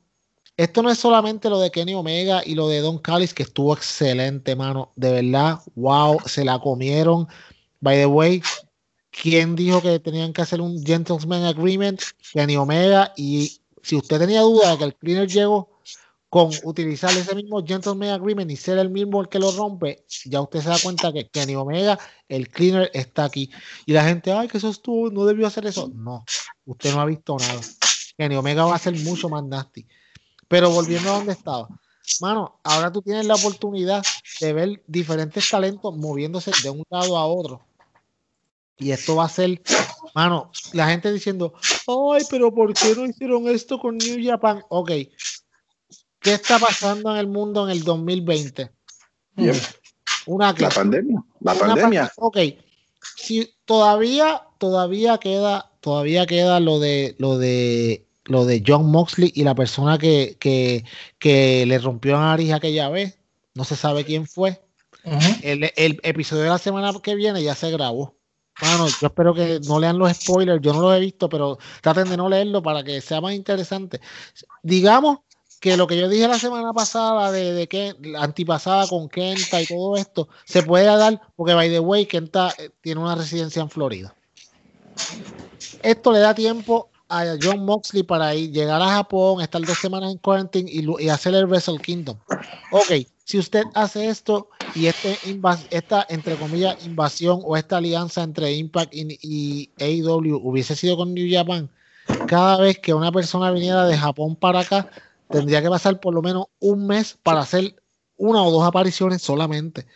esto 0.56 0.82
no 0.82 0.90
es 0.90 0.98
solamente 0.98 1.50
lo 1.50 1.60
de 1.60 1.70
Kenny 1.70 1.94
Omega 1.94 2.42
y 2.44 2.54
lo 2.54 2.68
de 2.68 2.80
Don 2.80 2.98
Callis 2.98 3.34
que 3.34 3.42
estuvo 3.42 3.74
excelente, 3.74 4.56
mano, 4.56 4.92
de 4.96 5.12
verdad, 5.12 5.60
wow, 5.74 6.18
se 6.24 6.44
la 6.44 6.58
comieron. 6.58 7.28
By 7.80 7.98
the 7.98 8.06
way, 8.06 8.42
¿quién 9.10 9.54
dijo 9.54 9.82
que 9.82 9.98
tenían 9.98 10.32
que 10.32 10.42
hacer 10.42 10.60
un 10.60 10.82
gentleman 10.82 11.44
agreement? 11.44 12.00
Kenny 12.32 12.56
Omega 12.56 13.12
y 13.16 13.60
si 13.82 13.96
usted 13.96 14.18
tenía 14.18 14.40
duda 14.40 14.72
de 14.72 14.78
que 14.78 14.84
el 14.84 14.94
cleaner 14.94 15.28
llegó 15.28 15.76
con 16.28 16.50
utilizar 16.64 17.16
ese 17.16 17.34
mismo 17.34 17.64
gentleman 17.64 18.08
agreement 18.08 18.50
y 18.50 18.56
ser 18.56 18.78
el 18.78 18.90
mismo 18.90 19.20
el 19.20 19.28
que 19.28 19.38
lo 19.38 19.52
rompe, 19.52 20.04
ya 20.24 20.40
usted 20.40 20.60
se 20.60 20.68
da 20.70 20.78
cuenta 20.82 21.12
que 21.12 21.28
Kenny 21.28 21.54
Omega, 21.54 21.98
el 22.28 22.48
cleaner 22.48 22.90
está 22.94 23.24
aquí. 23.24 23.50
Y 23.84 23.92
la 23.92 24.04
gente, 24.04 24.32
ay, 24.32 24.48
que 24.48 24.58
eso 24.58 24.70
estuvo, 24.70 25.10
no 25.10 25.24
debió 25.26 25.46
hacer 25.46 25.66
eso. 25.66 25.90
No, 25.94 26.24
usted 26.64 26.94
no 26.94 27.00
ha 27.00 27.04
visto 27.04 27.36
nada. 27.38 27.60
Kenny 28.16 28.36
Omega 28.36 28.64
va 28.64 28.74
a 28.74 28.78
ser 28.78 28.94
mucho 29.00 29.28
más 29.28 29.44
nasty. 29.44 29.86
Pero 30.48 30.70
volviendo 30.70 31.10
a 31.12 31.16
donde 31.16 31.32
estaba, 31.32 31.68
mano, 32.20 32.60
ahora 32.62 32.92
tú 32.92 33.02
tienes 33.02 33.26
la 33.26 33.34
oportunidad 33.34 34.04
de 34.40 34.52
ver 34.52 34.82
diferentes 34.86 35.48
talentos 35.50 35.96
moviéndose 35.96 36.52
de 36.62 36.70
un 36.70 36.84
lado 36.90 37.16
a 37.16 37.26
otro. 37.26 37.60
Y 38.78 38.90
esto 38.90 39.16
va 39.16 39.24
a 39.24 39.28
ser, 39.28 39.62
mano, 40.14 40.50
la 40.72 40.88
gente 40.88 41.10
diciendo, 41.12 41.54
ay, 41.86 42.22
pero 42.30 42.54
¿por 42.54 42.74
qué 42.74 42.94
no 42.94 43.06
hicieron 43.06 43.48
esto 43.48 43.78
con 43.78 43.96
New 43.96 44.18
Japan? 44.22 44.62
Ok, 44.68 44.90
¿qué 46.20 46.34
está 46.34 46.58
pasando 46.58 47.10
en 47.12 47.16
el 47.16 47.26
mundo 47.26 47.64
en 47.64 47.70
el 47.70 47.82
2020? 47.84 48.70
Yep. 49.36 49.56
Una 50.26 50.52
La 50.58 50.68
pandemia. 50.68 51.22
La 51.40 51.52
Una 51.54 51.60
pandemia. 51.66 52.02
pa- 52.06 52.12
Ok. 52.16 52.38
Si 53.16 53.48
todavía, 53.64 54.42
todavía 54.58 55.18
queda, 55.18 55.70
todavía 55.80 56.26
queda 56.26 56.58
lo 56.60 56.78
de 56.80 57.14
lo 57.18 57.38
de 57.38 58.05
lo 58.26 58.44
de 58.44 58.62
John 58.66 58.90
Moxley 58.90 59.32
y 59.34 59.44
la 59.44 59.54
persona 59.54 59.98
que, 59.98 60.36
que, 60.38 60.84
que 61.18 61.64
le 61.66 61.78
rompió 61.78 62.12
la 62.12 62.20
nariz 62.20 62.52
aquella 62.52 62.88
vez. 62.88 63.18
No 63.54 63.64
se 63.64 63.76
sabe 63.76 64.04
quién 64.04 64.26
fue. 64.26 64.60
El, 65.42 65.70
el 65.76 66.00
episodio 66.02 66.42
de 66.42 66.48
la 66.48 66.58
semana 66.58 66.92
que 67.00 67.14
viene 67.14 67.42
ya 67.42 67.54
se 67.54 67.70
grabó. 67.70 68.16
Bueno, 68.60 68.88
yo 68.88 69.06
espero 69.06 69.34
que 69.34 69.60
no 69.66 69.78
lean 69.78 69.98
los 69.98 70.12
spoilers, 70.12 70.62
yo 70.62 70.72
no 70.72 70.80
los 70.80 70.96
he 70.96 71.00
visto, 71.00 71.28
pero 71.28 71.58
traten 71.82 72.08
de 72.08 72.16
no 72.16 72.28
leerlo 72.28 72.62
para 72.62 72.82
que 72.82 73.00
sea 73.00 73.20
más 73.20 73.34
interesante. 73.34 74.00
Digamos 74.62 75.18
que 75.60 75.76
lo 75.76 75.86
que 75.86 75.98
yo 75.98 76.08
dije 76.08 76.26
la 76.26 76.38
semana 76.38 76.72
pasada 76.72 77.30
de, 77.32 77.52
de 77.52 77.66
que 77.66 77.94
la 78.00 78.22
antipasada 78.22 78.86
con 78.88 79.08
Kenta 79.08 79.60
y 79.60 79.66
todo 79.66 79.96
esto 79.96 80.28
se 80.44 80.62
puede 80.62 80.84
dar 80.84 81.20
porque 81.34 81.54
by 81.54 81.70
the 81.70 81.80
way 81.80 82.06
Kenta 82.06 82.52
eh, 82.58 82.70
tiene 82.80 83.00
una 83.00 83.14
residencia 83.14 83.62
en 83.62 83.70
Florida. 83.70 84.14
Esto 85.82 86.12
le 86.12 86.20
da 86.20 86.34
tiempo 86.34 86.90
a 87.08 87.36
John 87.40 87.64
Moxley 87.64 88.02
para 88.02 88.34
ir, 88.34 88.52
llegar 88.52 88.80
a 88.82 88.88
Japón, 88.88 89.40
estar 89.40 89.62
dos 89.62 89.78
semanas 89.78 90.12
en 90.12 90.18
quarantine 90.18 90.70
y, 90.70 91.08
hacer 91.08 91.34
el 91.34 91.46
Wrestle 91.46 91.78
Kingdom. 91.78 92.18
Ok, 92.72 93.06
si 93.24 93.38
usted 93.38 93.64
hace 93.74 94.08
esto 94.08 94.50
y 94.74 94.86
este 94.86 95.16
esta, 95.70 96.06
entre 96.08 96.36
comillas, 96.36 96.84
invasión 96.84 97.40
o 97.44 97.56
esta 97.56 97.78
alianza 97.78 98.22
entre 98.22 98.52
Impact 98.52 98.94
y, 98.94 99.18
y 99.22 99.70
AEW 99.78 100.40
hubiese 100.42 100.74
sido 100.74 100.96
con 100.96 101.14
New 101.14 101.26
Japan, 101.30 101.70
cada 102.26 102.58
vez 102.58 102.78
que 102.78 102.94
una 102.94 103.12
persona 103.12 103.50
viniera 103.50 103.86
de 103.86 103.96
Japón 103.96 104.36
para 104.36 104.60
acá, 104.60 104.88
tendría 105.30 105.62
que 105.62 105.68
pasar 105.68 106.00
por 106.00 106.14
lo 106.14 106.22
menos 106.22 106.46
un 106.60 106.86
mes 106.86 107.18
para 107.22 107.40
hacer 107.40 107.76
una 108.16 108.42
o 108.42 108.50
dos 108.50 108.64
apariciones 108.64 109.22
solamente. 109.22 109.86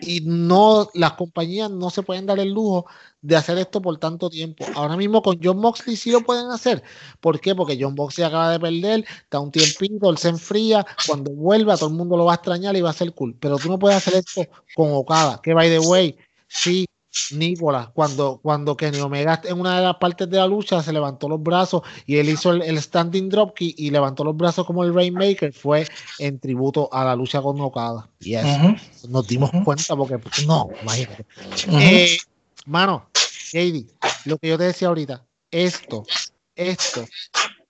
Y 0.00 0.20
no, 0.22 0.88
las 0.94 1.12
compañías 1.12 1.70
no 1.70 1.90
se 1.90 2.02
pueden 2.02 2.26
dar 2.26 2.38
el 2.38 2.50
lujo 2.50 2.86
de 3.22 3.36
hacer 3.36 3.58
esto 3.58 3.82
por 3.82 3.98
tanto 3.98 4.30
tiempo. 4.30 4.64
Ahora 4.74 4.96
mismo 4.96 5.22
con 5.22 5.38
John 5.42 5.58
Moxley 5.58 5.96
sí 5.96 6.10
lo 6.10 6.22
pueden 6.22 6.50
hacer. 6.50 6.82
¿Por 7.20 7.40
qué? 7.40 7.54
Porque 7.54 7.78
John 7.80 7.94
Moxley 7.94 8.26
acaba 8.26 8.50
de 8.50 8.60
perder, 8.60 9.04
está 9.22 9.40
un 9.40 9.50
tiempito, 9.50 10.10
él 10.10 10.18
se 10.18 10.28
enfría, 10.28 10.86
cuando 11.06 11.30
vuelva 11.32 11.76
todo 11.76 11.90
el 11.90 11.96
mundo 11.96 12.16
lo 12.16 12.24
va 12.24 12.32
a 12.32 12.36
extrañar 12.36 12.76
y 12.76 12.80
va 12.80 12.90
a 12.90 12.94
ser 12.94 13.12
cool. 13.14 13.36
Pero 13.38 13.58
tú 13.58 13.68
no 13.68 13.78
puedes 13.78 13.98
hacer 13.98 14.14
esto 14.14 14.42
con 14.74 14.92
Okada, 14.92 15.40
que 15.42 15.54
by 15.54 15.68
the 15.68 15.80
way, 15.80 16.16
sí, 16.48 16.86
Nicolás, 17.32 17.88
cuando, 17.92 18.38
cuando 18.42 18.76
Kenny 18.76 19.00
Omega 19.00 19.40
en 19.44 19.60
una 19.60 19.76
de 19.76 19.84
las 19.84 19.96
partes 19.96 20.30
de 20.30 20.36
la 20.36 20.46
lucha 20.46 20.82
se 20.82 20.92
levantó 20.92 21.28
los 21.28 21.42
brazos 21.42 21.82
y 22.06 22.16
él 22.16 22.28
hizo 22.28 22.52
el, 22.52 22.62
el 22.62 22.80
standing 22.80 23.28
dropkick 23.28 23.78
y 23.78 23.90
levantó 23.90 24.22
los 24.22 24.36
brazos 24.36 24.64
como 24.64 24.84
el 24.84 24.94
Rainmaker, 24.94 25.52
fue 25.52 25.86
en 26.18 26.38
tributo 26.38 26.88
a 26.92 27.04
la 27.04 27.16
lucha 27.16 27.42
con 27.42 27.60
Okada. 27.60 28.08
Y 28.20 28.34
eso 28.34 28.76
nos 29.08 29.26
dimos 29.26 29.50
cuenta 29.64 29.96
porque 29.96 30.18
pues, 30.18 30.46
no, 30.46 30.70
imagínate. 30.82 31.26
Eh, 31.80 32.16
mano, 32.66 33.08
JD, 33.14 33.86
lo 34.26 34.38
que 34.38 34.48
yo 34.48 34.58
te 34.58 34.64
decía 34.64 34.88
ahorita, 34.88 35.26
esto, 35.50 36.04
esto, 36.54 37.04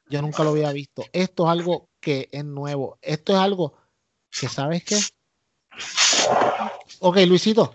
yo 0.09 0.21
nunca 0.21 0.45
lo 0.45 0.51
había 0.51 0.73
visto. 0.73 1.05
Esto 1.13 1.45
es 1.45 1.51
algo 1.51 1.89
que 2.01 2.29
es 2.31 2.45
nuevo. 2.45 2.99
Esto 3.01 3.33
es 3.33 3.39
algo 3.39 3.75
que, 4.31 4.49
¿sabes 4.49 4.85
qué? 4.85 4.99
Ok, 6.99 7.19
Luisito, 7.27 7.75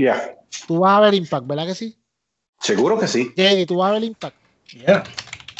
Yeah. 0.00 0.34
tú 0.66 0.78
vas 0.78 0.96
a 0.96 1.00
ver 1.00 1.14
Impact, 1.14 1.46
¿verdad 1.46 1.66
que 1.66 1.74
sí? 1.74 1.98
Seguro 2.58 2.98
que 2.98 3.06
sí. 3.06 3.32
JD, 3.36 3.66
tú 3.66 3.76
vas 3.76 3.90
a 3.90 3.94
ver 3.94 4.04
Impact. 4.04 4.36
Yeah. 4.72 5.04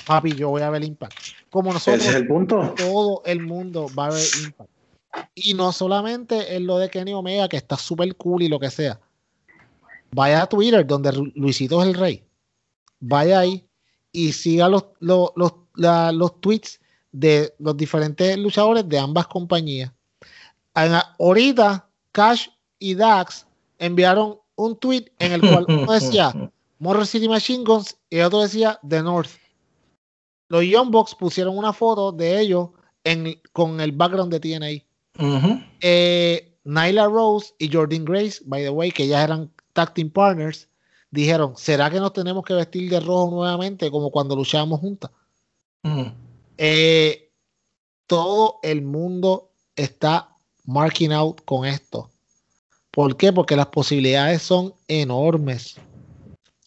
papi, 0.06 0.32
yo 0.34 0.48
voy 0.48 0.62
a 0.62 0.70
ver 0.70 0.82
Impact. 0.82 1.12
Como 1.50 1.72
nosotros, 1.72 2.00
Ese 2.00 2.10
es 2.10 2.16
el 2.16 2.26
punto. 2.26 2.74
todo 2.76 3.22
el 3.26 3.40
mundo 3.42 3.86
va 3.98 4.06
a 4.06 4.10
ver 4.10 4.24
Impact. 4.44 4.70
Y 5.34 5.52
no 5.54 5.72
solamente 5.72 6.54
en 6.56 6.66
lo 6.66 6.78
de 6.78 6.88
Kenny 6.88 7.12
Omega, 7.12 7.48
que 7.48 7.56
está 7.58 7.76
súper 7.76 8.14
cool 8.16 8.42
y 8.42 8.48
lo 8.48 8.58
que 8.58 8.70
sea. 8.70 8.98
Vaya 10.12 10.42
a 10.42 10.46
Twitter, 10.48 10.86
donde 10.86 11.12
Luisito 11.34 11.82
es 11.82 11.88
el 11.88 11.94
rey. 11.94 12.24
Vaya 13.00 13.40
ahí 13.40 13.66
y 14.12 14.32
siga 14.32 14.68
los, 14.68 14.84
los, 15.00 15.32
los, 15.36 15.52
la- 15.74 16.12
los 16.12 16.40
tweets 16.40 16.80
de 17.12 17.52
los 17.58 17.76
diferentes 17.76 18.38
luchadores 18.38 18.88
de 18.88 18.98
ambas 18.98 19.26
compañías. 19.26 19.92
Ahorita, 20.72 21.88
Cash 22.12 22.48
y 22.78 22.94
Dax 22.94 23.46
enviaron 23.80 24.38
un 24.54 24.78
tweet 24.78 25.06
en 25.18 25.32
el 25.32 25.40
cual 25.40 25.64
uno 25.66 25.92
decía 25.92 26.32
Motor 26.78 27.06
City 27.06 27.28
Machine 27.28 27.64
Guns 27.64 27.96
y 28.08 28.18
el 28.18 28.26
otro 28.26 28.42
decía 28.42 28.78
The 28.88 29.02
North. 29.02 29.30
Los 30.48 30.64
Young 30.64 30.90
Bucks 30.90 31.14
pusieron 31.14 31.58
una 31.58 31.72
foto 31.72 32.12
de 32.12 32.40
ellos 32.40 32.70
en, 33.04 33.40
con 33.52 33.80
el 33.80 33.92
background 33.92 34.32
de 34.32 34.40
TNA. 34.40 35.24
Ujú. 35.24 35.62
Eh, 35.80 36.56
Nyla 36.64 37.06
Rose 37.06 37.54
y 37.58 37.72
Jordan 37.72 38.04
Grace, 38.04 38.40
by 38.44 38.62
the 38.62 38.70
way, 38.70 38.90
que 38.90 39.08
ya 39.08 39.22
eran 39.22 39.50
tag 39.72 39.94
team 39.94 40.10
partners, 40.10 40.68
dijeron, 41.10 41.54
¿será 41.56 41.90
que 41.90 42.00
nos 42.00 42.12
tenemos 42.12 42.44
que 42.44 42.54
vestir 42.54 42.90
de 42.90 43.00
rojo 43.00 43.30
nuevamente 43.30 43.90
como 43.90 44.10
cuando 44.10 44.36
luchábamos 44.36 44.80
juntas? 44.80 45.10
Eh, 46.58 47.30
todo 48.06 48.58
el 48.62 48.82
mundo 48.82 49.52
está 49.74 50.36
marking 50.64 51.12
out 51.12 51.42
con 51.44 51.64
esto. 51.64 52.09
¿Por 52.90 53.16
qué? 53.16 53.32
Porque 53.32 53.56
las 53.56 53.66
posibilidades 53.66 54.42
son 54.42 54.74
enormes. 54.88 55.76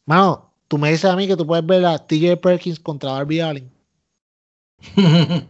Mano, 0.06 0.50
tú 0.68 0.78
me 0.78 0.92
dices 0.92 1.06
a 1.06 1.16
mí 1.16 1.28
que 1.28 1.36
tú 1.36 1.46
puedes 1.46 1.66
ver 1.66 1.86
a 1.86 1.98
TJ 1.98 2.38
Perkins 2.38 2.80
contra 2.80 3.12
Darby 3.12 3.42
Allin. 3.42 3.72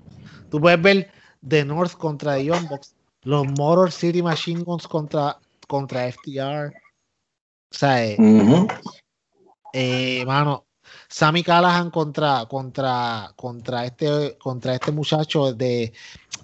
Tú 0.49 0.61
puedes 0.61 0.79
ver 0.79 1.11
The 1.47 1.65
North 1.65 1.93
contra 1.93 2.35
The 2.35 2.45
Young 2.45 2.67
Bucks, 2.67 2.93
los 3.23 3.47
Motor 3.57 3.91
City 3.91 4.21
Machine 4.21 4.63
Guns 4.63 4.87
contra, 4.87 5.39
contra 5.67 6.11
FTR. 6.11 6.71
O 7.71 7.75
sea, 7.75 8.05
eh, 8.05 8.17
eh, 9.73 10.23
mano, 10.27 10.65
Sammy 11.09 11.41
Callahan 11.41 11.89
contra, 11.89 12.45
contra, 12.45 13.31
contra 13.35 13.85
este, 13.85 14.37
contra 14.37 14.75
este 14.75 14.91
muchacho 14.91 15.53
de, 15.53 15.91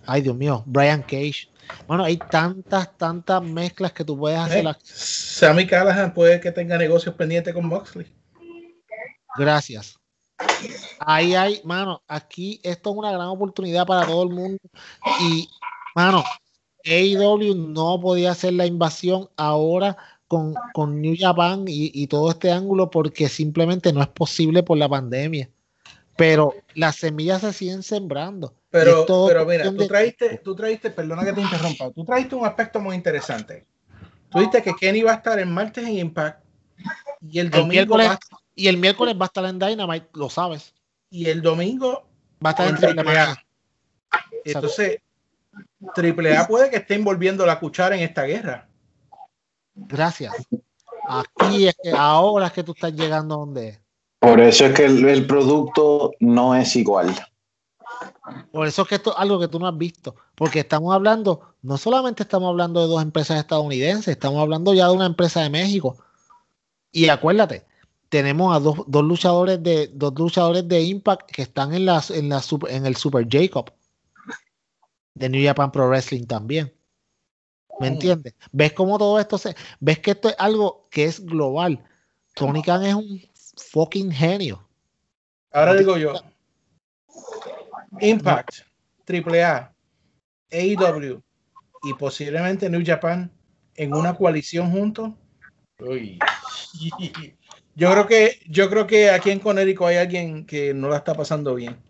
ay 0.07 0.21
Dios 0.21 0.35
mío, 0.35 0.63
Brian 0.65 1.03
Cage. 1.03 1.48
Bueno, 1.87 2.03
hay 2.03 2.17
tantas, 2.17 2.97
tantas 2.97 3.41
mezclas 3.43 3.91
que 3.91 4.05
tú 4.05 4.17
puedes 4.17 4.39
hacer. 4.39 4.65
Eh. 4.65 4.75
Sammy 4.83 5.65
Callahan 5.65 6.13
puede 6.13 6.39
que 6.39 6.51
tenga 6.51 6.77
negocios 6.77 7.15
pendientes 7.15 7.53
con 7.53 7.67
Moxley. 7.67 8.07
Gracias. 9.37 9.99
Ahí 10.99 11.35
hay, 11.35 11.61
mano, 11.63 12.01
aquí 12.07 12.59
esto 12.63 12.91
es 12.91 12.95
una 12.97 13.11
gran 13.11 13.27
oportunidad 13.27 13.85
para 13.85 14.05
todo 14.05 14.23
el 14.23 14.29
mundo. 14.29 14.59
Y, 15.21 15.49
mano, 15.95 16.23
AEW 16.85 17.55
no 17.55 17.99
podía 17.99 18.31
hacer 18.31 18.53
la 18.53 18.65
invasión 18.65 19.29
ahora 19.37 19.97
con, 20.27 20.53
con 20.73 21.01
New 21.01 21.15
Japan 21.17 21.65
y, 21.67 21.91
y 21.93 22.07
todo 22.07 22.31
este 22.31 22.51
ángulo 22.51 22.89
porque 22.89 23.27
simplemente 23.29 23.91
no 23.91 24.01
es 24.01 24.07
posible 24.07 24.63
por 24.63 24.77
la 24.77 24.87
pandemia. 24.87 25.49
Pero 26.19 26.53
las 26.75 26.97
semillas 26.97 27.41
se 27.41 27.51
siguen 27.53 27.81
sembrando. 27.81 28.53
Pero, 28.69 29.05
pero 29.27 29.45
mira, 29.45 29.63
tú 29.63 29.87
traiste, 29.87 30.37
tú 30.43 30.53
traiste, 30.55 30.91
perdona 30.91 31.23
que 31.25 31.33
te 31.33 31.41
interrumpa, 31.41 31.89
tú 31.91 32.05
traiste 32.05 32.35
un 32.35 32.45
aspecto 32.45 32.79
muy 32.79 32.95
interesante. 32.95 33.65
Tú 34.29 34.37
dijiste 34.37 34.61
que 34.61 34.73
Kenny 34.75 35.01
va 35.01 35.13
a 35.13 35.15
estar 35.15 35.39
el 35.39 35.47
martes 35.47 35.83
en 35.87 35.97
Impact 35.97 36.43
y 37.21 37.39
el 37.39 37.49
domingo 37.49 37.97
va- 37.97 38.19
y 38.53 38.67
el 38.67 38.77
miércoles 38.77 39.15
va 39.19 39.25
a 39.25 39.27
estar 39.27 39.45
en 39.45 39.57
Dynamite, 39.57 40.07
lo 40.13 40.29
sabes. 40.29 40.73
y 41.09 41.25
el 41.27 41.41
domingo 41.41 42.05
Va 42.45 42.49
a 42.49 42.51
estar 42.51 42.67
en 42.67 42.75
Triple 42.75 43.17
A. 43.19 43.43
Entonces, 44.45 44.99
Triple 45.95 46.37
A 46.37 46.45
puede 46.47 46.69
que 46.69 46.75
esté 46.77 46.93
envolviendo 46.95 47.45
la 47.45 47.59
cuchara 47.59 47.95
en 47.95 48.03
esta 48.03 48.23
guerra. 48.23 48.67
Gracias. 49.73 50.33
Aquí 51.07 51.67
es 51.67 51.75
que 51.81 51.91
ahora 51.91 52.47
es 52.47 52.53
que 52.53 52.63
tú 52.63 52.73
estás 52.73 52.93
llegando 52.93 53.35
a 53.35 53.37
donde 53.39 53.67
es. 53.69 53.79
Por 54.19 54.39
eso 54.39 54.65
es 54.65 54.73
que 54.73 54.85
el, 54.85 55.07
el 55.07 55.25
producto 55.25 56.11
no 56.19 56.55
es 56.55 56.75
igual. 56.75 57.15
Por 58.51 58.67
eso 58.67 58.83
es 58.83 58.87
que 58.87 58.95
esto 58.95 59.11
es 59.11 59.17
algo 59.17 59.39
que 59.39 59.47
tú 59.47 59.59
no 59.59 59.67
has 59.67 59.77
visto. 59.77 60.15
Porque 60.35 60.59
estamos 60.59 60.93
hablando, 60.93 61.55
no 61.61 61.77
solamente 61.77 62.23
estamos 62.23 62.49
hablando 62.49 62.81
de 62.81 62.87
dos 62.87 63.01
empresas 63.01 63.39
estadounidenses, 63.39 64.07
estamos 64.07 64.39
hablando 64.39 64.73
ya 64.73 64.87
de 64.87 64.93
una 64.93 65.05
empresa 65.05 65.41
de 65.41 65.49
México. 65.49 65.97
Y 66.91 67.09
acuérdate, 67.09 67.65
tenemos 68.09 68.55
a 68.55 68.59
dos, 68.59 68.79
dos 68.87 69.03
luchadores 69.03 69.61
de 69.63 69.87
dos 69.93 70.13
luchadores 70.15 70.67
de 70.67 70.81
Impact 70.81 71.31
que 71.31 71.43
están 71.43 71.73
en 71.73 71.85
las 71.85 72.11
en 72.11 72.29
la 72.29 72.41
super- 72.41 72.71
en 72.71 72.85
el 72.85 72.95
Super 72.95 73.27
Jacob 73.29 73.71
de 75.13 75.29
New 75.29 75.45
Japan 75.45 75.71
Pro 75.71 75.87
Wrestling 75.87 76.25
también. 76.25 76.73
¿Me 77.79 77.87
entiendes? 77.87 78.33
¿Ves 78.51 78.73
cómo 78.73 78.97
todo 78.97 79.19
esto 79.19 79.37
se 79.37 79.55
ves 79.79 79.99
que 79.99 80.11
esto 80.11 80.29
es 80.29 80.35
algo 80.39 80.87
que 80.89 81.05
es 81.05 81.23
global? 81.25 81.83
Tony 82.35 82.61
Khan 82.61 82.83
es 82.85 82.95
un 82.95 83.21
fucking 83.71 84.11
genio. 84.11 84.67
Ahora 85.51 85.73
digo 85.75 85.97
yo, 85.97 86.13
Impact, 88.01 88.53
Triple 89.05 89.43
A, 89.43 89.73
AEW 90.51 91.21
y 91.83 91.93
posiblemente 91.93 92.69
New 92.69 92.83
Japan 92.85 93.31
en 93.75 93.93
una 93.93 94.15
coalición 94.15 94.71
juntos. 94.71 95.11
Uy. 95.79 96.19
Yo 97.75 97.91
creo 97.91 98.07
que 98.07 98.39
yo 98.47 98.69
creo 98.69 98.85
que 98.85 99.09
aquí 99.09 99.31
en 99.31 99.39
Connecticut 99.39 99.87
hay 99.87 99.97
alguien 99.97 100.45
que 100.45 100.73
no 100.73 100.89
la 100.89 100.97
está 100.97 101.13
pasando 101.13 101.55
bien. 101.55 101.81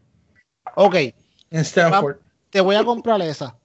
Ok, 0.75 0.95
En 0.95 1.61
Stanford. 1.61 2.17
te 2.49 2.61
voy 2.61 2.75
a 2.75 2.83
comprar 2.83 3.21
esa. 3.21 3.57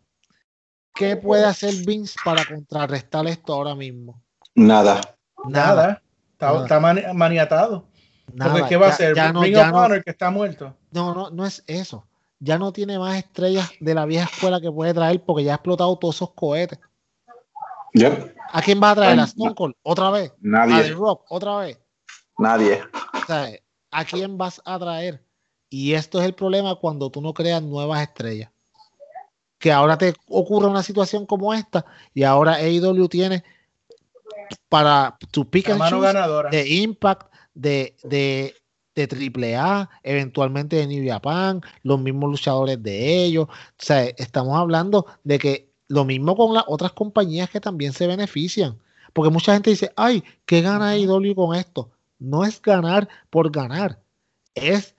¿Qué 0.94 1.16
puede 1.16 1.44
hacer 1.44 1.74
Vince 1.84 2.18
para 2.24 2.44
contrarrestar 2.44 3.26
esto 3.26 3.52
ahora 3.52 3.74
mismo? 3.74 4.22
Nada. 4.54 5.16
Nada. 5.44 6.02
Está, 6.32 6.46
Nada. 6.52 6.62
está 6.62 6.80
mani- 6.80 7.14
maniatado. 7.14 7.86
Nada. 8.32 8.68
¿qué 8.68 8.76
va 8.76 8.86
a 8.86 8.90
hacer? 8.90 9.14
ya 9.14 9.32
no- 9.32 9.42
Ring 9.42 9.54
ya 9.54 9.66
of 9.68 9.72
no- 9.72 9.78
Honor 9.82 10.02
que 10.04 10.10
está 10.10 10.30
muerto. 10.30 10.74
No, 10.90 11.14
no, 11.14 11.30
no 11.30 11.46
es 11.46 11.62
eso. 11.66 12.06
Ya 12.40 12.58
no 12.58 12.72
tiene 12.72 12.98
más 12.98 13.16
estrellas 13.16 13.70
de 13.80 13.94
la 13.94 14.04
vieja 14.06 14.28
escuela 14.32 14.60
que 14.60 14.70
puede 14.70 14.92
traer 14.92 15.22
porque 15.24 15.44
ya 15.44 15.52
ha 15.52 15.54
explotado 15.56 15.96
todos 15.98 16.16
esos 16.16 16.32
cohetes. 16.32 16.78
Yep. 17.94 18.34
¿A 18.52 18.60
quién 18.62 18.80
va 18.82 18.90
a 18.90 18.94
traer? 18.96 19.18
¿A 19.20 19.24
Stone 19.24 19.54
Cold? 19.54 19.74
¿Otra 19.82 20.10
vez? 20.10 20.30
¿A 20.30 20.34
The 20.34 20.38
Nadie. 20.48 20.90
Rock? 20.92 21.24
¿Otra 21.28 21.56
vez? 21.58 21.78
Nadie. 22.38 22.82
O 23.22 23.26
sea, 23.26 23.48
¿a 23.90 24.04
quién 24.04 24.36
vas 24.36 24.60
a 24.64 24.78
traer? 24.78 25.24
Y 25.70 25.94
esto 25.94 26.18
es 26.20 26.26
el 26.26 26.34
problema 26.34 26.74
cuando 26.76 27.08
tú 27.10 27.20
no 27.20 27.32
creas 27.32 27.62
nuevas 27.62 28.02
estrellas. 28.02 28.50
Que 29.58 29.70
ahora 29.72 29.96
te 29.96 30.12
ocurre 30.28 30.66
una 30.66 30.82
situación 30.82 31.24
como 31.26 31.54
esta 31.54 31.86
y 32.12 32.24
ahora 32.24 32.54
AEW 32.56 33.08
tiene 33.08 33.44
para 34.68 35.16
tu 35.30 35.48
pick 35.48 35.68
La 35.68 35.74
and 35.74 35.78
mano 35.80 35.96
choose 35.98 36.12
ganadora. 36.12 36.50
de 36.50 36.68
Impact, 36.68 37.32
de, 37.54 37.96
de, 38.02 38.54
de 38.94 39.56
AAA, 39.56 39.90
eventualmente 40.02 40.76
de 40.76 40.86
New 40.86 41.08
Japan, 41.08 41.60
los 41.82 42.00
mismos 42.00 42.30
luchadores 42.30 42.82
de 42.82 43.24
ellos. 43.24 43.48
O 43.48 43.52
sea, 43.78 44.04
estamos 44.04 44.56
hablando 44.56 45.06
de 45.24 45.38
que 45.38 45.72
lo 45.88 46.04
mismo 46.04 46.36
con 46.36 46.54
las 46.54 46.64
otras 46.66 46.92
compañías 46.92 47.50
que 47.50 47.60
también 47.60 47.92
se 47.92 48.06
benefician. 48.06 48.78
Porque 49.12 49.30
mucha 49.30 49.54
gente 49.54 49.70
dice, 49.70 49.92
ay, 49.96 50.24
¿qué 50.46 50.60
gana 50.60 50.90
AEW 50.90 51.34
con 51.34 51.54
esto? 51.56 51.90
No 52.18 52.44
es 52.44 52.60
ganar 52.60 53.08
por 53.30 53.50
ganar, 53.50 54.02
es 54.54 54.96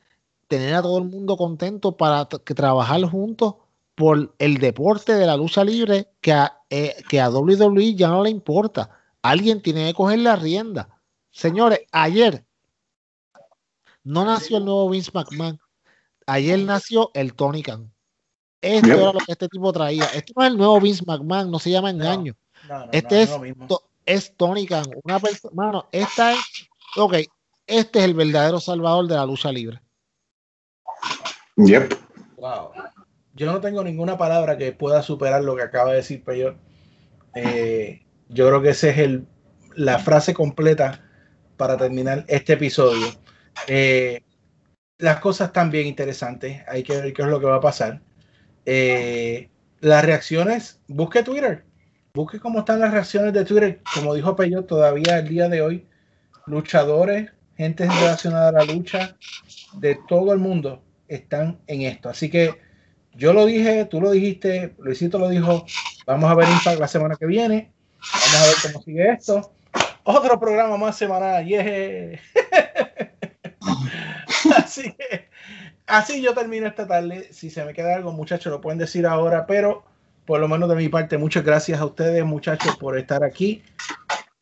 tener 0.47 0.75
a 0.75 0.81
todo 0.81 0.97
el 0.99 1.05
mundo 1.05 1.37
contento 1.37 1.97
para 1.97 2.27
que 2.45 2.53
trabajar 2.53 3.01
juntos 3.03 3.55
por 3.95 4.35
el 4.39 4.57
deporte 4.57 5.13
de 5.13 5.25
la 5.25 5.37
lucha 5.37 5.63
libre 5.63 6.09
que 6.21 6.33
a, 6.33 6.61
eh, 6.69 6.95
que 7.09 7.19
a 7.19 7.29
WWE 7.29 7.95
ya 7.95 8.09
no 8.09 8.23
le 8.23 8.29
importa. 8.29 8.89
Alguien 9.21 9.61
tiene 9.61 9.87
que 9.87 9.93
coger 9.93 10.19
la 10.19 10.35
rienda. 10.35 10.89
Señores, 11.35 11.81
ayer 11.91 12.45
no 14.05 14.23
nació 14.23 14.57
el 14.57 14.63
nuevo 14.63 14.89
Vince 14.89 15.11
McMahon. 15.13 15.59
Ayer 16.27 16.57
nació 16.59 17.11
el 17.13 17.33
Tony 17.33 17.61
Khan. 17.61 17.91
Esto 18.61 18.87
era 18.87 19.11
lo 19.11 19.19
que 19.19 19.33
este 19.33 19.49
tipo 19.49 19.73
traía. 19.73 20.05
Esto 20.05 20.31
no 20.37 20.43
es 20.43 20.51
el 20.51 20.57
nuevo 20.57 20.79
Vince 20.79 21.03
McMahon, 21.05 21.51
no 21.51 21.59
se 21.59 21.71
llama 21.71 21.89
engaño. 21.89 22.37
No, 22.69 22.85
no, 22.85 22.91
Este 22.93 23.25
no, 23.25 23.43
es, 23.43 23.55
es 24.05 24.37
Tony 24.37 24.65
Khan, 24.65 24.85
una 25.03 25.19
persona, 25.19 25.53
mano, 25.53 25.89
esta 25.91 26.31
es, 26.31 26.39
ok, 26.95 27.15
este 27.67 27.99
es 27.99 28.05
el 28.05 28.13
verdadero 28.13 28.61
salvador 28.61 29.05
de 29.07 29.15
la 29.15 29.25
lucha 29.25 29.51
libre. 29.51 29.81
Yep. 31.57 31.95
Wow. 32.37 32.71
Yo 33.33 33.51
no 33.51 33.59
tengo 33.59 33.83
ninguna 33.83 34.17
palabra 34.17 34.57
que 34.57 34.71
pueda 34.71 35.03
superar 35.03 35.43
lo 35.43 35.57
que 35.57 35.63
acaba 35.63 35.91
de 35.91 35.97
decir 35.97 36.23
Peyor. 36.23 36.55
Eh, 37.35 38.05
yo 38.29 38.47
creo 38.47 38.61
que 38.61 38.69
esa 38.69 38.89
es 38.89 38.99
el, 38.99 39.27
la 39.75 39.99
frase 39.99 40.33
completa 40.33 41.04
para 41.57 41.77
terminar 41.77 42.25
este 42.27 42.53
episodio. 42.53 43.07
Eh, 43.67 44.21
las 44.97 45.19
cosas 45.19 45.47
están 45.47 45.71
bien 45.71 45.87
interesantes. 45.87 46.63
Hay 46.67 46.83
que 46.83 46.95
ver 46.99 47.13
qué 47.13 47.21
es 47.21 47.27
lo 47.27 47.39
que 47.39 47.45
va 47.45 47.57
a 47.57 47.61
pasar. 47.61 48.01
Eh, 48.65 49.49
las 49.79 50.05
reacciones, 50.05 50.79
busque 50.87 51.23
Twitter. 51.23 51.65
Busque 52.13 52.39
cómo 52.39 52.59
están 52.59 52.79
las 52.79 52.91
reacciones 52.91 53.33
de 53.33 53.45
Twitter. 53.45 53.81
Como 53.93 54.13
dijo 54.13 54.35
Peyor, 54.35 54.63
todavía 54.63 55.19
el 55.19 55.27
día 55.27 55.49
de 55.49 55.61
hoy, 55.61 55.85
luchadores, 56.45 57.31
gente 57.57 57.85
relacionada 57.85 58.49
a 58.49 58.51
la 58.51 58.65
lucha 58.65 59.17
de 59.73 59.97
todo 60.07 60.33
el 60.33 60.39
mundo 60.39 60.81
están 61.07 61.59
en 61.67 61.81
esto. 61.81 62.09
Así 62.09 62.29
que 62.29 62.55
yo 63.13 63.33
lo 63.33 63.45
dije, 63.45 63.85
tú 63.85 64.01
lo 64.01 64.11
dijiste, 64.11 64.75
Luisito 64.77 65.19
lo 65.19 65.29
dijo. 65.29 65.65
Vamos 66.05 66.29
a 66.29 66.35
ver 66.35 66.47
Impact 66.49 66.79
la 66.79 66.87
semana 66.87 67.15
que 67.15 67.25
viene. 67.25 67.71
Vamos 67.99 68.35
a 68.35 68.45
ver 68.45 68.55
cómo 68.63 68.83
sigue 68.83 69.11
esto. 69.11 69.54
Otro 70.07 70.39
programa 70.39 70.77
más 70.77 70.97
semanal. 70.97 71.43
Yeah. 71.45 72.19
así 74.55 74.93
que 74.93 75.27
así 75.87 76.21
yo 76.21 76.35
termino 76.35 76.67
esta 76.67 76.87
tarde. 76.87 77.29
Si 77.31 77.49
se 77.49 77.65
me 77.65 77.73
queda 77.73 77.95
algo, 77.95 78.11
muchachos, 78.11 78.51
lo 78.51 78.61
pueden 78.61 78.77
decir 78.77 79.07
ahora, 79.07 79.47
pero 79.47 79.83
por 80.25 80.39
lo 80.39 80.47
menos 80.47 80.69
de 80.69 80.75
mi 80.75 80.89
parte, 80.89 81.17
muchas 81.17 81.43
gracias 81.43 81.81
a 81.81 81.85
ustedes, 81.85 82.23
muchachos, 82.23 82.77
por 82.77 82.97
estar 82.99 83.23
aquí. 83.23 83.63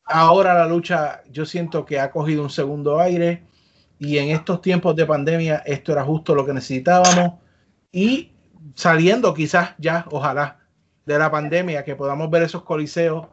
Ahora 0.03 0.53
la 0.53 0.67
lucha, 0.67 1.23
yo 1.31 1.45
siento 1.45 1.85
que 1.85 1.97
ha 1.97 2.11
cogido 2.11 2.43
un 2.43 2.49
segundo 2.49 2.99
aire 2.99 3.43
y 3.99 4.17
en 4.17 4.31
estos 4.31 4.61
tiempos 4.61 4.97
de 4.97 5.05
pandemia 5.05 5.63
esto 5.65 5.93
era 5.93 6.03
justo 6.03 6.35
lo 6.35 6.45
que 6.45 6.53
necesitábamos 6.53 7.35
y 7.89 8.33
saliendo 8.75 9.33
quizás 9.33 9.75
ya, 9.77 10.05
ojalá, 10.11 10.59
de 11.05 11.17
la 11.17 11.31
pandemia, 11.31 11.85
que 11.85 11.95
podamos 11.95 12.29
ver 12.29 12.43
esos 12.43 12.63
coliseos, 12.63 13.27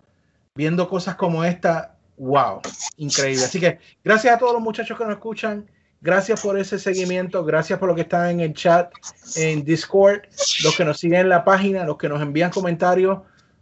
viendo 0.54 0.88
cosas 0.88 1.16
como 1.16 1.42
esta, 1.42 1.96
wow, 2.20 2.60
increíble. 2.96 3.44
Así 3.44 3.58
que 3.58 3.78
gracias 4.04 4.34
a 4.34 4.38
todos 4.38 4.52
los 4.52 4.62
muchachos 4.62 4.96
que 4.96 5.04
nos 5.04 5.14
escuchan. 5.14 5.68
Gracias 6.02 6.40
por 6.40 6.58
ese 6.58 6.78
seguimiento, 6.78 7.44
gracias 7.44 7.78
por 7.78 7.88
lo 7.88 7.94
que 7.94 8.02
están 8.02 8.30
en 8.30 8.40
el 8.40 8.54
chat, 8.54 8.90
en 9.36 9.64
Discord, 9.64 10.22
los 10.64 10.74
que 10.74 10.84
nos 10.84 10.98
siguen 10.98 11.20
en 11.20 11.28
la 11.28 11.44
página, 11.44 11.84
los 11.84 11.98
que 11.98 12.08
nos 12.08 12.22
envían 12.22 12.50
comentarios. 12.50 13.18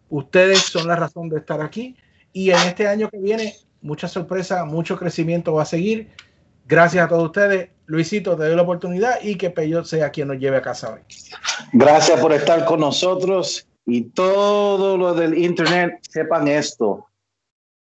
Ustedes 0.08 0.60
son 0.60 0.86
la 0.86 0.94
razón 0.94 1.28
de 1.28 1.38
estar 1.38 1.60
aquí. 1.60 1.96
Y 2.32 2.50
en 2.50 2.58
este 2.58 2.86
año 2.86 3.08
que 3.10 3.18
viene, 3.18 3.56
mucha 3.80 4.06
sorpresa, 4.06 4.64
mucho 4.64 4.96
crecimiento 4.96 5.54
va 5.54 5.62
a 5.62 5.66
seguir. 5.66 6.10
Gracias 6.66 7.04
a 7.04 7.08
todos 7.08 7.24
ustedes. 7.24 7.70
Luisito, 7.86 8.36
te 8.36 8.44
doy 8.44 8.54
la 8.54 8.62
oportunidad 8.62 9.20
y 9.22 9.36
que 9.36 9.50
Peyot 9.50 9.86
sea 9.86 10.10
quien 10.10 10.28
nos 10.28 10.38
lleve 10.38 10.58
a 10.58 10.62
casa 10.62 10.94
hoy. 10.94 11.00
Gracias 11.72 12.20
por 12.20 12.32
estar 12.32 12.64
con 12.66 12.80
nosotros 12.80 13.66
y 13.84 14.02
todo 14.02 14.96
lo 14.96 15.14
del 15.14 15.36
Internet, 15.36 15.98
sepan 16.08 16.46
esto. 16.46 17.07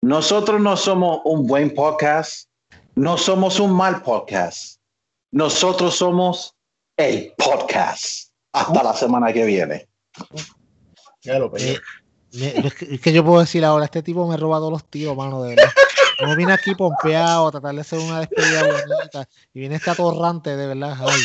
Nosotros 0.06 0.60
no 0.60 0.76
somos 0.76 1.20
un 1.24 1.48
buen 1.48 1.74
podcast, 1.74 2.48
no 2.94 3.18
somos 3.18 3.58
un 3.58 3.72
mal 3.72 4.02
podcast. 4.02 4.78
Nosotros 5.32 5.96
somos 5.96 6.54
el 6.96 7.34
podcast. 7.36 8.30
Hasta 8.52 8.84
la 8.84 8.94
semana 8.94 9.32
que 9.32 9.44
viene. 9.44 9.88
Ya 11.22 11.40
lo 11.40 11.50
Eh, 11.56 11.80
me- 12.34 12.46
es, 12.68 12.74
que, 12.74 12.94
es 12.94 13.00
que 13.00 13.12
yo 13.12 13.24
puedo 13.24 13.40
decir 13.40 13.64
ahora, 13.64 13.84
este 13.86 14.00
tipo 14.00 14.28
me 14.28 14.34
ha 14.34 14.36
robado 14.36 14.70
los 14.70 14.88
tiros, 14.88 15.16
mano, 15.16 15.42
de 15.42 15.56
verdad. 15.56 15.72
No 16.22 16.36
vine 16.36 16.52
aquí 16.52 16.76
pompeado 16.76 17.48
a 17.48 17.50
tratar 17.50 17.74
de 17.74 17.80
hacer 17.80 17.98
una 17.98 18.20
despedida 18.20 18.62
bonita 18.62 19.28
y 19.52 19.58
viene 19.58 19.74
este 19.74 19.90
atorrante, 19.90 20.56
de 20.56 20.68
verdad. 20.68 20.96
Ay. 21.00 21.20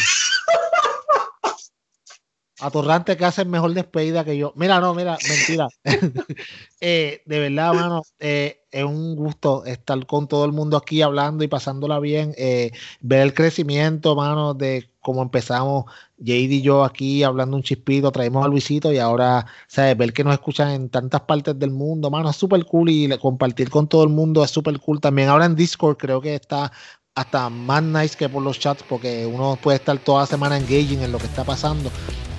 Atorrante 2.62 3.18
que 3.18 3.26
hace 3.26 3.44
mejor 3.46 3.74
despedida 3.74 4.24
que 4.24 4.38
yo. 4.38 4.54
Mira, 4.56 4.80
no, 4.80 4.94
mira, 4.94 5.18
mentira. 5.28 5.68
Eh, 6.84 7.22
de 7.28 7.40
verdad, 7.40 7.76
mano, 7.76 8.02
eh, 8.20 8.64
es 8.72 8.84
un 8.84 9.16
gusto 9.16 9.64
estar 9.66 10.04
con 10.08 10.28
todo 10.28 10.46
el 10.46 10.52
mundo 10.52 10.78
aquí 10.78 11.04
hablando 11.04 11.44
y 11.44 11.48
pasándola 11.48 12.00
bien. 12.00 12.34
eh, 12.40 12.72
ver 13.02 13.22
el 13.22 13.36
crecimiento, 13.36 14.16
mano, 14.16 14.56
de 14.56 14.90
cómo 15.00 15.22
empezamos 15.22 15.86
Jade 16.18 16.56
y 16.56 16.62
yo 16.64 16.84
aquí 16.84 17.22
hablando 17.22 17.56
un 17.56 17.62
chispito, 17.64 18.12
traemos 18.12 18.44
a 18.44 18.48
Luisito 18.48 18.92
y 18.92 18.98
ahora, 18.98 19.46
¿sabes? 19.68 19.96
Ver 19.96 20.12
que 20.12 20.24
nos 20.24 20.34
escuchan 20.34 20.70
en 20.72 20.90
tantas 20.90 21.22
partes 21.22 21.58
del 21.60 21.70
mundo, 21.70 22.10
mano, 22.10 22.32
es 22.32 22.36
súper 22.36 22.66
cool 22.66 22.90
y 22.90 23.10
compartir 23.20 23.70
con 23.70 23.88
todo 23.88 24.04
el 24.04 24.10
mundo 24.10 24.44
es 24.44 24.50
súper 24.50 24.80
cool. 24.80 25.00
También 25.00 25.30
ahora 25.30 25.46
en 25.46 25.56
Discord 25.56 25.98
creo 25.98 26.20
que 26.20 26.34
está 26.36 26.72
hasta 27.14 27.50
más 27.50 27.84
nice 27.84 28.18
que 28.18 28.30
por 28.30 28.42
los 28.42 28.60
chats 28.60 28.84
porque 28.88 29.26
uno 29.26 29.58
puede 29.62 29.78
estar 29.78 30.00
toda 30.00 30.22
la 30.22 30.28
semana 30.28 30.58
engaging 30.58 31.02
en 31.02 31.12
lo 31.12 31.18
que 31.18 31.26
está 31.26 31.44
pasando. 31.44 31.92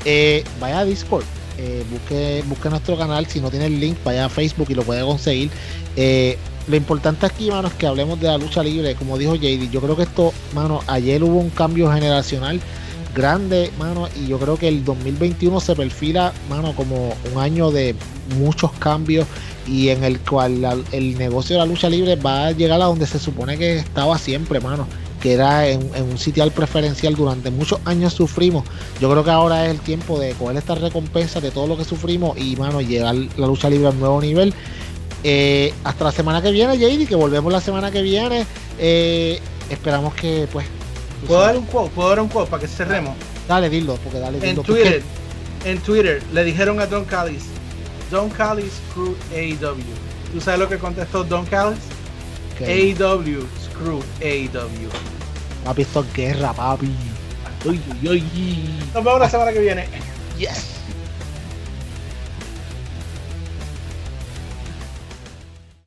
Eh, 0.04 0.44
vaya 0.60 0.80
a 0.80 0.84
Discord, 0.84 1.24
eh, 1.58 1.84
busque, 1.90 2.42
busque 2.46 2.70
nuestro 2.70 2.96
canal, 2.96 3.26
si 3.26 3.40
no 3.40 3.50
tiene 3.50 3.66
el 3.66 3.78
link, 3.78 3.96
vaya 4.04 4.26
a 4.26 4.28
Facebook 4.28 4.66
y 4.70 4.74
lo 4.74 4.82
puede 4.82 5.02
conseguir. 5.02 5.50
Eh, 5.96 6.38
lo 6.68 6.76
importante 6.76 7.26
aquí, 7.26 7.50
mano, 7.50 7.68
es 7.68 7.74
que 7.74 7.86
hablemos 7.86 8.20
de 8.20 8.28
la 8.28 8.38
lucha 8.38 8.62
libre, 8.62 8.94
como 8.94 9.18
dijo 9.18 9.34
JD. 9.34 9.70
Yo 9.70 9.80
creo 9.80 9.96
que 9.96 10.04
esto, 10.04 10.32
mano, 10.54 10.80
ayer 10.86 11.22
hubo 11.22 11.38
un 11.38 11.50
cambio 11.50 11.92
generacional 11.92 12.60
grande, 13.14 13.70
mano, 13.78 14.08
y 14.16 14.28
yo 14.28 14.38
creo 14.38 14.56
que 14.56 14.68
el 14.68 14.84
2021 14.84 15.60
se 15.60 15.74
perfila, 15.74 16.32
mano, 16.48 16.74
como 16.74 17.14
un 17.32 17.40
año 17.40 17.70
de 17.70 17.94
muchos 18.38 18.72
cambios 18.72 19.26
y 19.66 19.90
en 19.90 20.02
el 20.02 20.18
cual 20.20 20.84
el 20.92 21.18
negocio 21.18 21.54
de 21.54 21.60
la 21.60 21.66
lucha 21.66 21.88
libre 21.88 22.16
va 22.16 22.46
a 22.46 22.52
llegar 22.52 22.80
a 22.80 22.86
donde 22.86 23.06
se 23.06 23.18
supone 23.18 23.58
que 23.58 23.76
estaba 23.78 24.18
siempre, 24.18 24.60
mano, 24.60 24.86
que 25.22 25.32
era 25.34 25.68
en, 25.68 25.88
en 25.94 26.02
un 26.04 26.18
sitial 26.18 26.50
preferencial. 26.50 27.14
Durante 27.14 27.50
muchos 27.50 27.78
años 27.84 28.12
sufrimos. 28.12 28.64
Yo 29.00 29.10
creo 29.10 29.22
que 29.24 29.30
ahora 29.30 29.64
es 29.66 29.70
el 29.70 29.80
tiempo 29.80 30.18
de 30.18 30.32
coger 30.32 30.56
esta 30.56 30.74
recompensa 30.74 31.40
de 31.40 31.50
todo 31.50 31.66
lo 31.66 31.76
que 31.76 31.84
sufrimos 31.84 32.36
y, 32.36 32.56
mano, 32.56 32.80
llevar 32.80 33.14
la 33.14 33.46
lucha 33.46 33.70
libre 33.70 33.86
a 33.86 33.90
un 33.90 34.00
nuevo 34.00 34.20
nivel. 34.20 34.52
Eh, 35.24 35.72
hasta 35.84 36.04
la 36.04 36.12
semana 36.12 36.42
que 36.42 36.50
viene, 36.50 36.76
JD, 36.76 37.06
que 37.06 37.14
volvemos 37.14 37.52
la 37.52 37.60
semana 37.60 37.90
que 37.92 38.02
viene. 38.02 38.44
Eh, 38.78 39.40
esperamos 39.70 40.14
que, 40.14 40.48
pues. 40.52 40.66
¿Puedo 41.28 41.40
dar 41.40 41.56
un 41.56 41.64
quote? 41.66 41.90
¿Puedo 41.94 42.08
dar 42.08 42.20
un 42.20 42.28
quote 42.28 42.50
para 42.50 42.60
que 42.60 42.66
cerremos? 42.68 43.14
Dale, 43.46 43.70
dilo, 43.70 43.96
porque 44.02 44.18
dale, 44.18 44.38
En 44.38 44.42
dilo. 44.50 44.62
Twitter, 44.62 45.02
en 45.64 45.78
Twitter 45.78 46.20
le 46.32 46.42
dijeron 46.44 46.80
a 46.80 46.86
Don 46.86 47.04
Callis, 47.04 47.44
Don 48.10 48.28
Callis 48.30 48.72
screw 48.90 49.14
AEW. 49.32 49.76
¿Tú 50.32 50.40
sabes 50.40 50.58
lo 50.58 50.68
que 50.68 50.78
contestó 50.78 51.22
Don 51.22 51.44
Callis? 51.46 51.78
porque- 52.58 52.94
AEW 52.98 53.46
screw 53.82 54.00
AEW. 54.20 54.88
Papi, 55.64 55.82
esto 55.82 56.00
es 56.00 56.12
guerra, 56.14 56.52
papi. 56.52 56.90
Uy, 57.64 57.80
uy, 58.02 58.08
uy. 58.08 58.64
Nos 58.94 59.04
vemos 59.04 59.20
la 59.20 59.28
semana 59.28 59.52
que 59.52 59.60
viene. 59.60 59.86
Yes. 60.38 60.81